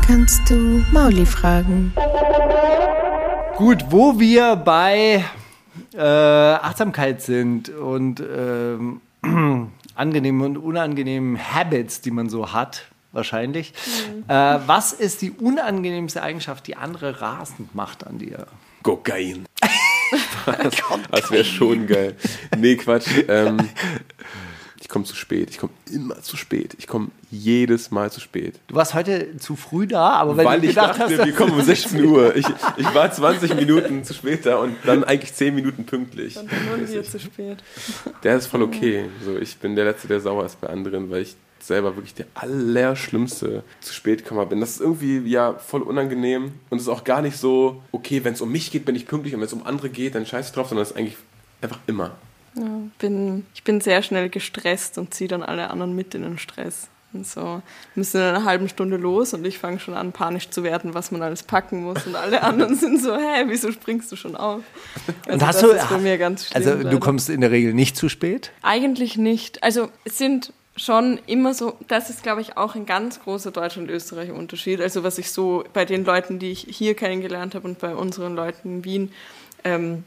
Kannst 0.07 0.49
du 0.49 0.83
Mauli 0.91 1.25
fragen? 1.25 1.93
Gut, 3.55 3.85
wo 3.89 4.19
wir 4.19 4.55
bei 4.55 5.23
äh, 5.93 5.99
Achtsamkeit 6.01 7.21
sind 7.21 7.69
und 7.69 8.19
ähm, 8.21 9.01
angenehmen 9.97 10.41
und 10.41 10.57
unangenehmen 10.57 11.37
Habits, 11.37 12.01
die 12.01 12.11
man 12.11 12.29
so 12.29 12.53
hat, 12.53 12.85
wahrscheinlich. 13.11 13.73
Äh, 14.27 14.33
was 14.65 14.93
ist 14.93 15.21
die 15.21 15.31
unangenehmste 15.31 16.21
Eigenschaft, 16.21 16.67
die 16.67 16.75
andere 16.75 17.21
rasend 17.21 17.75
macht 17.75 18.05
an 18.05 18.17
dir? 18.19 18.47
Kokain. 18.83 19.45
das 21.11 21.31
wäre 21.31 21.43
schon 21.43 21.87
geil. 21.87 22.15
Nee, 22.57 22.75
Quatsch. 22.75 23.09
Ähm, 23.27 23.57
ich 24.79 24.89
komme 24.89 25.05
zu 25.05 25.15
spät. 25.15 25.49
Ich 25.49 25.57
komme 25.57 25.73
immer 25.91 26.21
zu 26.21 26.37
spät. 26.37 26.75
Ich 26.77 26.87
komme 26.87 27.09
jedes 27.31 27.91
Mal 27.91 28.11
zu 28.11 28.19
spät. 28.19 28.59
Du 28.67 28.75
warst 28.75 28.93
heute 28.93 29.37
zu 29.37 29.55
früh 29.55 29.87
da, 29.87 30.11
aber 30.11 30.37
wenn 30.37 30.45
Weil 30.45 30.61
du 30.61 30.67
ich 30.67 30.75
gedacht 30.75 30.99
dachte, 30.99 31.17
hast, 31.17 31.25
wir 31.25 31.33
kommen 31.33 31.53
um 31.53 31.61
16 31.61 32.03
Uhr. 32.05 32.35
Ich, 32.35 32.45
ich 32.77 32.93
war 32.93 33.11
20 33.11 33.55
Minuten 33.55 34.03
zu 34.03 34.13
spät 34.13 34.45
da 34.45 34.57
und 34.57 34.75
dann 34.85 35.03
eigentlich 35.03 35.33
10 35.33 35.55
Minuten 35.55 35.85
pünktlich. 35.85 36.35
Dann 36.35 36.47
wurden 36.69 36.87
wir 36.87 37.03
zu 37.03 37.19
spät. 37.19 37.57
Der 38.23 38.37
ist 38.37 38.47
voll 38.47 38.61
okay. 38.61 39.05
So, 39.25 39.37
ich 39.37 39.57
bin 39.57 39.75
der 39.75 39.85
Letzte, 39.85 40.07
der 40.07 40.19
sauer 40.19 40.45
ist 40.45 40.61
bei 40.61 40.67
anderen, 40.67 41.09
weil 41.09 41.23
ich 41.23 41.35
selber 41.59 41.95
wirklich 41.95 42.13
der 42.13 42.27
Allerschlimmste 42.35 43.63
zu 43.81 43.93
spät 43.93 44.23
gekommen 44.23 44.47
bin. 44.47 44.59
Das 44.59 44.71
ist 44.71 44.81
irgendwie 44.81 45.19
ja 45.29 45.53
voll 45.53 45.81
unangenehm 45.81 46.53
und 46.69 46.77
es 46.77 46.83
ist 46.83 46.89
auch 46.89 47.03
gar 47.03 47.21
nicht 47.21 47.37
so, 47.37 47.81
okay, 47.91 48.23
wenn 48.23 48.33
es 48.33 48.41
um 48.41 48.51
mich 48.51 48.71
geht, 48.71 48.85
bin 48.85 48.95
ich 48.95 49.07
pünktlich 49.07 49.33
und 49.33 49.41
wenn 49.41 49.47
es 49.47 49.53
um 49.53 49.65
andere 49.65 49.89
geht, 49.89 50.15
dann 50.15 50.25
scheiße 50.25 50.49
ich 50.49 50.55
drauf, 50.55 50.69
sondern 50.69 50.83
es 50.83 50.91
ist 50.91 50.97
eigentlich 50.97 51.17
einfach 51.61 51.79
immer. 51.87 52.11
Ja, 52.57 52.81
bin, 52.99 53.45
ich 53.53 53.63
bin 53.63 53.81
sehr 53.81 54.01
schnell 54.01 54.29
gestresst 54.29 54.97
und 54.97 55.13
ziehe 55.13 55.27
dann 55.27 55.43
alle 55.43 55.69
anderen 55.69 55.95
mit 55.95 56.15
in 56.15 56.23
den 56.23 56.37
Stress. 56.39 56.87
Und 57.13 57.25
so 57.25 57.61
müssen 57.95 58.17
in 58.17 58.23
einer 58.23 58.43
halben 58.43 58.67
Stunde 58.67 58.97
los 58.97 59.33
und 59.33 59.45
ich 59.45 59.57
fange 59.59 59.79
schon 59.79 59.93
an, 59.93 60.11
panisch 60.11 60.49
zu 60.49 60.63
werden, 60.63 60.93
was 60.93 61.09
man 61.11 61.21
alles 61.21 61.41
packen 61.41 61.83
muss. 61.83 62.05
Und 62.05 62.15
alle 62.15 62.43
anderen 62.43 62.75
sind 62.79 63.01
so, 63.01 63.15
hä, 63.15 63.45
wieso 63.47 63.71
springst 63.71 64.11
du 64.11 64.15
schon 64.17 64.35
auf? 64.35 64.61
Also 65.25 65.33
Und 65.33 65.47
hast 65.47 65.61
das 65.61 65.69
du, 65.69 65.75
ist 65.75 65.89
bei 65.89 65.97
mir 65.99 66.17
ganz 66.17 66.47
schlimm. 66.47 66.57
also 66.57 66.77
du 66.77 66.83
leider. 66.83 66.99
kommst 66.99 67.29
in 67.29 67.41
der 67.41 67.51
Regel 67.51 67.73
nicht 67.73 67.95
zu 67.95 68.09
spät? 68.09 68.51
Eigentlich 68.61 69.17
nicht. 69.17 69.63
Also 69.63 69.89
es 70.03 70.17
sind 70.17 70.51
schon 70.75 71.19
immer 71.27 71.53
so, 71.53 71.75
das 71.87 72.09
ist, 72.09 72.23
glaube 72.23 72.41
ich, 72.41 72.57
auch 72.57 72.75
ein 72.75 72.85
ganz 72.85 73.21
großer 73.21 73.51
Deutschland-Österreich-Unterschied. 73.51 74.81
Also 74.81 75.03
was 75.03 75.17
ich 75.17 75.31
so 75.31 75.63
bei 75.73 75.85
den 75.85 76.03
Leuten, 76.05 76.39
die 76.39 76.51
ich 76.51 76.67
hier 76.69 76.93
kennengelernt 76.93 77.55
habe 77.55 77.67
und 77.67 77.79
bei 77.79 77.95
unseren 77.95 78.35
Leuten 78.35 78.77
in 78.77 78.83
Wien 78.83 79.11
ähm, 79.63 80.03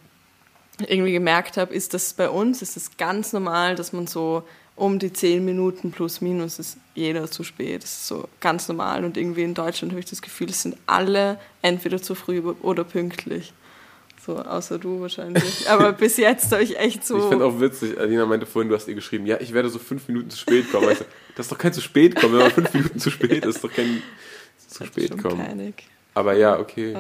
irgendwie 0.89 1.12
gemerkt 1.12 1.57
habe, 1.57 1.74
ist, 1.74 1.94
dass 1.94 2.12
bei 2.12 2.28
uns 2.28 2.62
ist 2.62 2.77
es 2.77 2.97
ganz 2.97 3.32
normal, 3.32 3.74
dass 3.74 3.93
man 3.93 4.07
so 4.07 4.44
um 4.77 4.98
die 4.98 5.12
zehn 5.12 5.44
Minuten 5.44 5.90
plus 5.90 6.23
minus 6.23 6.59
ist 6.59 6.78
jeder 6.94 7.31
zu 7.31 7.44
spät. 7.44 7.82
Das 7.82 7.90
ist 7.90 8.07
so 8.07 8.28
ganz 8.40 8.66
normal. 8.66 9.05
Und 9.05 9.19
irgendwie 9.19 9.43
in 9.43 9.52
Deutschland 9.52 9.93
habe 9.93 10.01
ich 10.01 10.07
das 10.07 10.23
Gefühl, 10.23 10.48
es 10.48 10.62
sind 10.62 10.77
alle 10.86 11.39
entweder 11.61 12.01
zu 12.01 12.15
früh 12.15 12.40
oder 12.62 12.85
pünktlich. 12.85 13.52
So, 14.24 14.39
außer 14.39 14.78
du 14.78 15.01
wahrscheinlich. 15.01 15.69
Aber 15.69 15.93
bis 15.93 16.16
jetzt 16.16 16.52
habe 16.52 16.62
ich 16.62 16.78
echt 16.78 17.07
so. 17.07 17.19
Ich 17.19 17.24
finde 17.24 17.44
auch 17.44 17.61
witzig, 17.61 17.98
Alina 17.98 18.24
meinte 18.27 18.47
vorhin, 18.47 18.69
du 18.69 18.74
hast 18.74 18.89
ihr 18.89 18.94
geschrieben, 18.94 19.27
ja, 19.27 19.39
ich 19.40 19.52
werde 19.52 19.69
so 19.69 19.78
fünf 19.78 20.09
Minuten 20.09 20.31
zu 20.31 20.39
spät 20.39 20.70
kommen. 20.70 20.90
Ich 20.90 20.98
so, 20.98 21.05
das 21.36 21.47
ist 21.47 21.52
doch 21.52 21.59
kein 21.59 21.73
zu 21.73 21.81
spät 21.81 22.16
kommen, 22.16 22.35
wenn 22.35 22.40
man 22.40 22.51
fünf 22.51 22.73
Minuten 22.73 22.98
zu 22.98 23.11
spät 23.11 23.44
ist, 23.44 23.57
ist 23.57 23.65
doch 23.65 23.73
kein 23.73 24.02
zu 24.66 24.86
spät 24.86 25.16
kommen. 25.23 25.39
peinlich. 25.39 25.74
Aber 26.15 26.35
ja, 26.35 26.59
okay. 26.59 26.97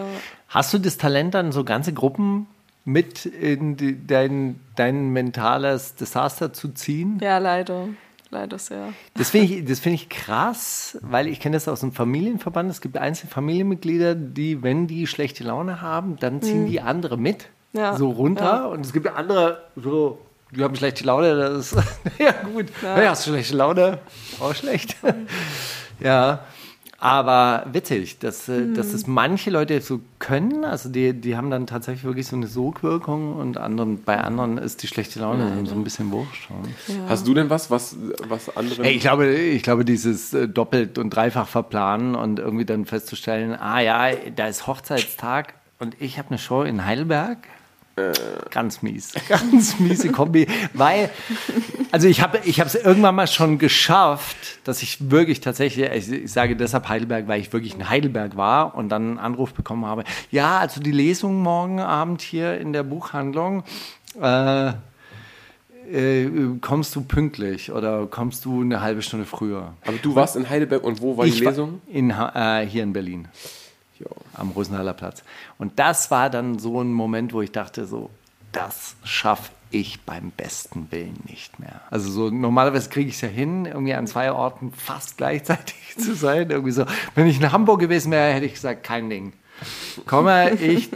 Hast 0.48 0.72
du 0.72 0.78
das 0.78 0.96
Talent 0.96 1.34
dann 1.34 1.52
so 1.52 1.64
ganze 1.64 1.92
Gruppen 1.92 2.46
mit 2.90 3.24
in 3.26 3.76
die, 3.76 4.06
dein, 4.06 4.60
dein 4.76 5.10
mentales 5.10 5.94
Desaster 5.94 6.52
zu 6.52 6.68
ziehen? 6.68 7.18
Ja, 7.22 7.38
leider. 7.38 7.88
Leider 8.32 8.58
sehr. 8.58 8.92
Das 9.14 9.30
finde 9.30 9.54
ich, 9.54 9.64
das 9.64 9.80
finde 9.80 9.96
ich 9.96 10.08
krass, 10.08 10.96
weil 11.02 11.26
ich 11.26 11.40
kenne 11.40 11.56
das 11.56 11.66
aus 11.66 11.80
dem 11.80 11.90
Familienverband. 11.92 12.70
Es 12.70 12.80
gibt 12.80 12.96
einzelne 12.96 13.30
Familienmitglieder, 13.32 14.14
die, 14.14 14.62
wenn 14.62 14.86
die 14.86 15.08
schlechte 15.08 15.42
Laune 15.42 15.80
haben, 15.80 16.16
dann 16.20 16.40
ziehen 16.40 16.66
die 16.66 16.80
andere 16.80 17.16
mit. 17.18 17.48
Ja, 17.72 17.96
So 17.96 18.10
runter. 18.10 18.44
ja. 18.44 18.64
Und 18.66 18.86
es 18.86 18.92
gibt 18.92 19.08
andere, 19.08 19.64
so, 19.74 20.20
die 20.52 20.62
haben 20.62 20.76
schlechte 20.76 21.04
Laune, 21.04 21.34
das 21.36 21.72
ist, 21.72 21.82
ja 22.18 22.32
gut. 22.52 22.66
Ja. 22.82 23.10
hast 23.10 23.26
du 23.26 23.30
schlechte 23.30 23.56
Laune? 23.56 23.98
Auch 24.38 24.54
schlecht. 24.54 24.96
ja. 26.00 26.40
Aber 27.02 27.64
witzig, 27.72 28.18
dass, 28.18 28.46
äh, 28.50 28.74
dass 28.74 28.92
es 28.92 29.06
manche 29.06 29.48
Leute 29.48 29.80
so 29.80 30.02
können, 30.18 30.66
also 30.66 30.90
die, 30.90 31.14
die 31.14 31.34
haben 31.34 31.50
dann 31.50 31.66
tatsächlich 31.66 32.04
wirklich 32.04 32.26
so 32.26 32.36
eine 32.36 32.46
Sogwirkung 32.46 33.36
und 33.36 33.56
anderen, 33.56 34.02
bei 34.04 34.18
anderen 34.18 34.58
ist 34.58 34.82
die 34.82 34.86
schlechte 34.86 35.18
Laune 35.18 35.64
so 35.64 35.74
ein 35.74 35.82
bisschen 35.82 36.12
wurscht. 36.12 36.50
Hast 37.08 37.26
du 37.26 37.32
denn 37.32 37.48
was, 37.48 37.70
was, 37.70 37.96
was 38.28 38.54
andere. 38.54 38.86
Ich 38.86 39.00
glaube, 39.00 39.32
ich 39.32 39.62
glaube, 39.62 39.86
dieses 39.86 40.34
äh, 40.34 40.46
doppelt 40.46 40.98
und 40.98 41.08
dreifach 41.08 41.48
verplanen 41.48 42.14
und 42.14 42.38
irgendwie 42.38 42.66
dann 42.66 42.84
festzustellen, 42.84 43.54
ah 43.58 43.80
ja, 43.80 44.10
da 44.36 44.48
ist 44.48 44.66
Hochzeitstag 44.66 45.54
und 45.78 45.96
ich 46.02 46.18
habe 46.18 46.28
eine 46.28 46.38
Show 46.38 46.64
in 46.64 46.84
Heidelberg. 46.84 47.38
Ganz 48.50 48.80
mies, 48.82 49.12
ganz 49.28 49.78
miese 49.78 50.10
Kombi, 50.10 50.46
weil, 50.72 51.10
also 51.90 52.08
ich 52.08 52.22
habe 52.22 52.38
ich 52.44 52.58
es 52.58 52.74
irgendwann 52.74 53.14
mal 53.14 53.26
schon 53.26 53.58
geschafft, 53.58 54.36
dass 54.64 54.82
ich 54.82 55.10
wirklich 55.10 55.40
tatsächlich, 55.40 55.90
ich, 55.90 56.10
ich 56.24 56.32
sage 56.32 56.56
deshalb 56.56 56.88
Heidelberg, 56.88 57.28
weil 57.28 57.40
ich 57.40 57.52
wirklich 57.52 57.74
in 57.74 57.90
Heidelberg 57.90 58.36
war 58.38 58.74
und 58.74 58.88
dann 58.88 59.02
einen 59.10 59.18
Anruf 59.18 59.52
bekommen 59.52 59.84
habe, 59.84 60.04
ja, 60.30 60.58
also 60.58 60.80
die 60.80 60.92
Lesung 60.92 61.42
morgen 61.42 61.80
Abend 61.80 62.22
hier 62.22 62.58
in 62.58 62.72
der 62.72 62.84
Buchhandlung, 62.84 63.64
äh, 64.20 64.68
äh, 65.92 66.28
kommst 66.60 66.94
du 66.96 67.02
pünktlich 67.02 67.70
oder 67.72 68.06
kommst 68.06 68.44
du 68.44 68.62
eine 68.62 68.80
halbe 68.80 69.02
Stunde 69.02 69.26
früher? 69.26 69.74
aber 69.86 69.96
du 70.00 70.14
warst 70.14 70.36
in 70.36 70.48
Heidelberg 70.48 70.84
und 70.84 71.02
wo 71.02 71.16
war 71.16 71.24
die 71.26 71.32
Ich 71.32 71.44
war 71.44 71.50
Lesung? 71.52 71.80
In, 71.88 72.16
Ha- 72.16 72.60
äh, 72.62 72.66
hier 72.66 72.82
in 72.82 72.92
Berlin, 72.92 73.28
Jo. 74.00 74.08
am 74.34 74.50
Rosenhaller 74.50 74.94
Platz. 74.94 75.22
Und 75.58 75.78
das 75.78 76.10
war 76.10 76.30
dann 76.30 76.58
so 76.58 76.80
ein 76.80 76.92
Moment, 76.92 77.32
wo 77.32 77.42
ich 77.42 77.52
dachte, 77.52 77.86
so, 77.86 78.10
das 78.52 78.96
schaffe 79.04 79.50
ich 79.70 80.00
beim 80.00 80.30
besten 80.30 80.88
Willen 80.90 81.18
nicht 81.28 81.60
mehr. 81.60 81.82
Also 81.90 82.10
so 82.10 82.30
normalerweise 82.30 82.88
kriege 82.88 83.08
ich 83.08 83.16
es 83.16 83.20
ja 83.20 83.28
hin, 83.28 83.66
irgendwie 83.66 83.94
an 83.94 84.06
zwei 84.06 84.32
Orten 84.32 84.72
fast 84.72 85.16
gleichzeitig 85.16 85.94
zu 85.98 86.14
sein. 86.14 86.50
Irgendwie 86.50 86.72
so, 86.72 86.84
wenn 87.14 87.26
ich 87.26 87.40
in 87.40 87.52
Hamburg 87.52 87.80
gewesen 87.80 88.10
wäre, 88.10 88.32
hätte 88.32 88.46
ich 88.46 88.54
gesagt, 88.54 88.82
kein 88.82 89.10
Ding. 89.10 89.32
Komme, 90.06 90.52
ich 90.54 90.90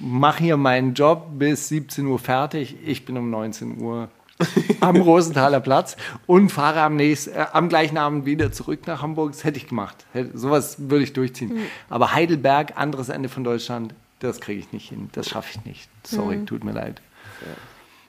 mache 0.00 0.42
hier 0.42 0.56
meinen 0.56 0.94
Job 0.94 1.26
bis 1.32 1.68
17 1.68 2.06
Uhr 2.06 2.18
fertig. 2.18 2.76
Ich 2.84 3.04
bin 3.04 3.16
um 3.16 3.30
19 3.30 3.80
Uhr 3.80 4.08
am 4.80 4.96
Rosenthaler 4.96 5.60
Platz 5.60 5.96
und 6.26 6.50
fahre 6.50 6.80
am, 6.80 6.96
nächsten, 6.96 7.34
äh, 7.34 7.46
am 7.52 7.68
gleichen 7.68 7.98
Abend 7.98 8.26
wieder 8.26 8.52
zurück 8.52 8.86
nach 8.86 9.02
Hamburg. 9.02 9.32
Das 9.32 9.44
hätte 9.44 9.58
ich 9.58 9.68
gemacht. 9.68 10.06
Hätte, 10.12 10.36
sowas 10.36 10.76
würde 10.78 11.04
ich 11.04 11.12
durchziehen. 11.12 11.58
Aber 11.88 12.12
Heidelberg, 12.12 12.72
anderes 12.76 13.08
Ende 13.08 13.28
von 13.28 13.44
Deutschland, 13.44 13.94
das 14.20 14.40
kriege 14.40 14.60
ich 14.60 14.72
nicht 14.72 14.88
hin. 14.88 15.10
Das 15.12 15.28
schaffe 15.28 15.50
ich 15.54 15.64
nicht. 15.64 15.88
Sorry, 16.04 16.44
tut 16.44 16.64
mir 16.64 16.72
leid. 16.72 17.00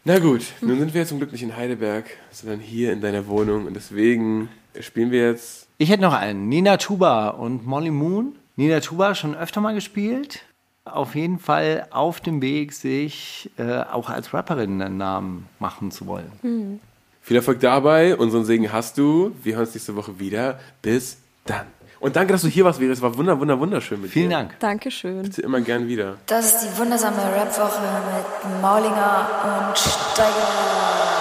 Na 0.04 0.20
gut, 0.20 0.44
nun 0.62 0.80
sind 0.80 0.94
wir 0.94 1.02
jetzt 1.02 1.10
zum 1.10 1.18
Glück 1.18 1.32
nicht 1.32 1.42
in 1.42 1.56
Heidelberg, 1.56 2.06
sondern 2.32 2.60
hier 2.60 2.94
in 2.94 3.02
deiner 3.02 3.28
Wohnung 3.28 3.66
und 3.66 3.74
deswegen 3.74 4.50
spielen 4.80 5.10
wir 5.12 5.30
jetzt. 5.30 5.68
Ich 5.78 5.90
hätte 5.90 6.04
noch 6.04 6.14
einen. 6.14 6.48
Nina 6.48 6.78
Tuba 6.78 7.30
und 7.30 7.66
Molly 7.66 7.90
Moon. 7.90 8.36
Nina 8.56 8.80
Tuba 8.82 9.16
schon 9.16 9.36
öfter 9.36 9.62
mal 9.62 9.74
gespielt. 9.74 10.44
Auf 10.86 11.16
jeden 11.16 11.40
Fall 11.40 11.88
auf 11.90 12.22
dem 12.22 12.42
Weg, 12.42 12.72
sich 12.74 13.50
äh, 13.58 13.82
auch 13.92 14.10
als 14.10 14.34
Rapperin 14.34 14.82
einen 14.82 14.98
Namen 14.98 15.48
machen 15.60 15.90
zu 15.92 16.06
wollen. 16.06 16.80
Viel 17.22 17.38
Erfolg 17.38 17.60
dabei, 17.60 18.16
unseren 18.16 18.46
Segen 18.46 18.72
hast 18.72 19.00
du. 19.00 19.32
Wir 19.42 19.56
hören 19.56 19.66
uns 19.66 19.74
nächste 19.74 19.96
Woche 19.96 20.20
wieder. 20.20 20.60
Bis 20.84 21.18
dann. 21.46 21.66
Und 22.00 22.16
danke, 22.16 22.34
dass 22.34 22.44
du 22.44 22.50
hier 22.50 22.66
warst, 22.66 22.78
Vera. 22.78 22.92
Es 22.94 23.02
war 23.02 23.18
wunder, 23.18 23.40
wunder, 23.40 23.60
wunderschön 23.60 24.00
mit 24.00 24.12
Vielen 24.12 24.30
dir. 24.30 24.36
Dank. 24.36 24.60
Dankeschön. 24.60 25.24
Bitte 25.24 25.42
immer 25.42 25.60
gern 25.62 25.88
wieder. 25.88 26.18
Das 26.28 26.46
ist 26.46 26.60
die 26.62 26.78
wundersame 26.78 27.18
Rap-Woche 27.18 27.82
mit 27.82 28.62
Maulinger 28.62 29.70
und 29.70 29.78
Steiger. 29.78 31.15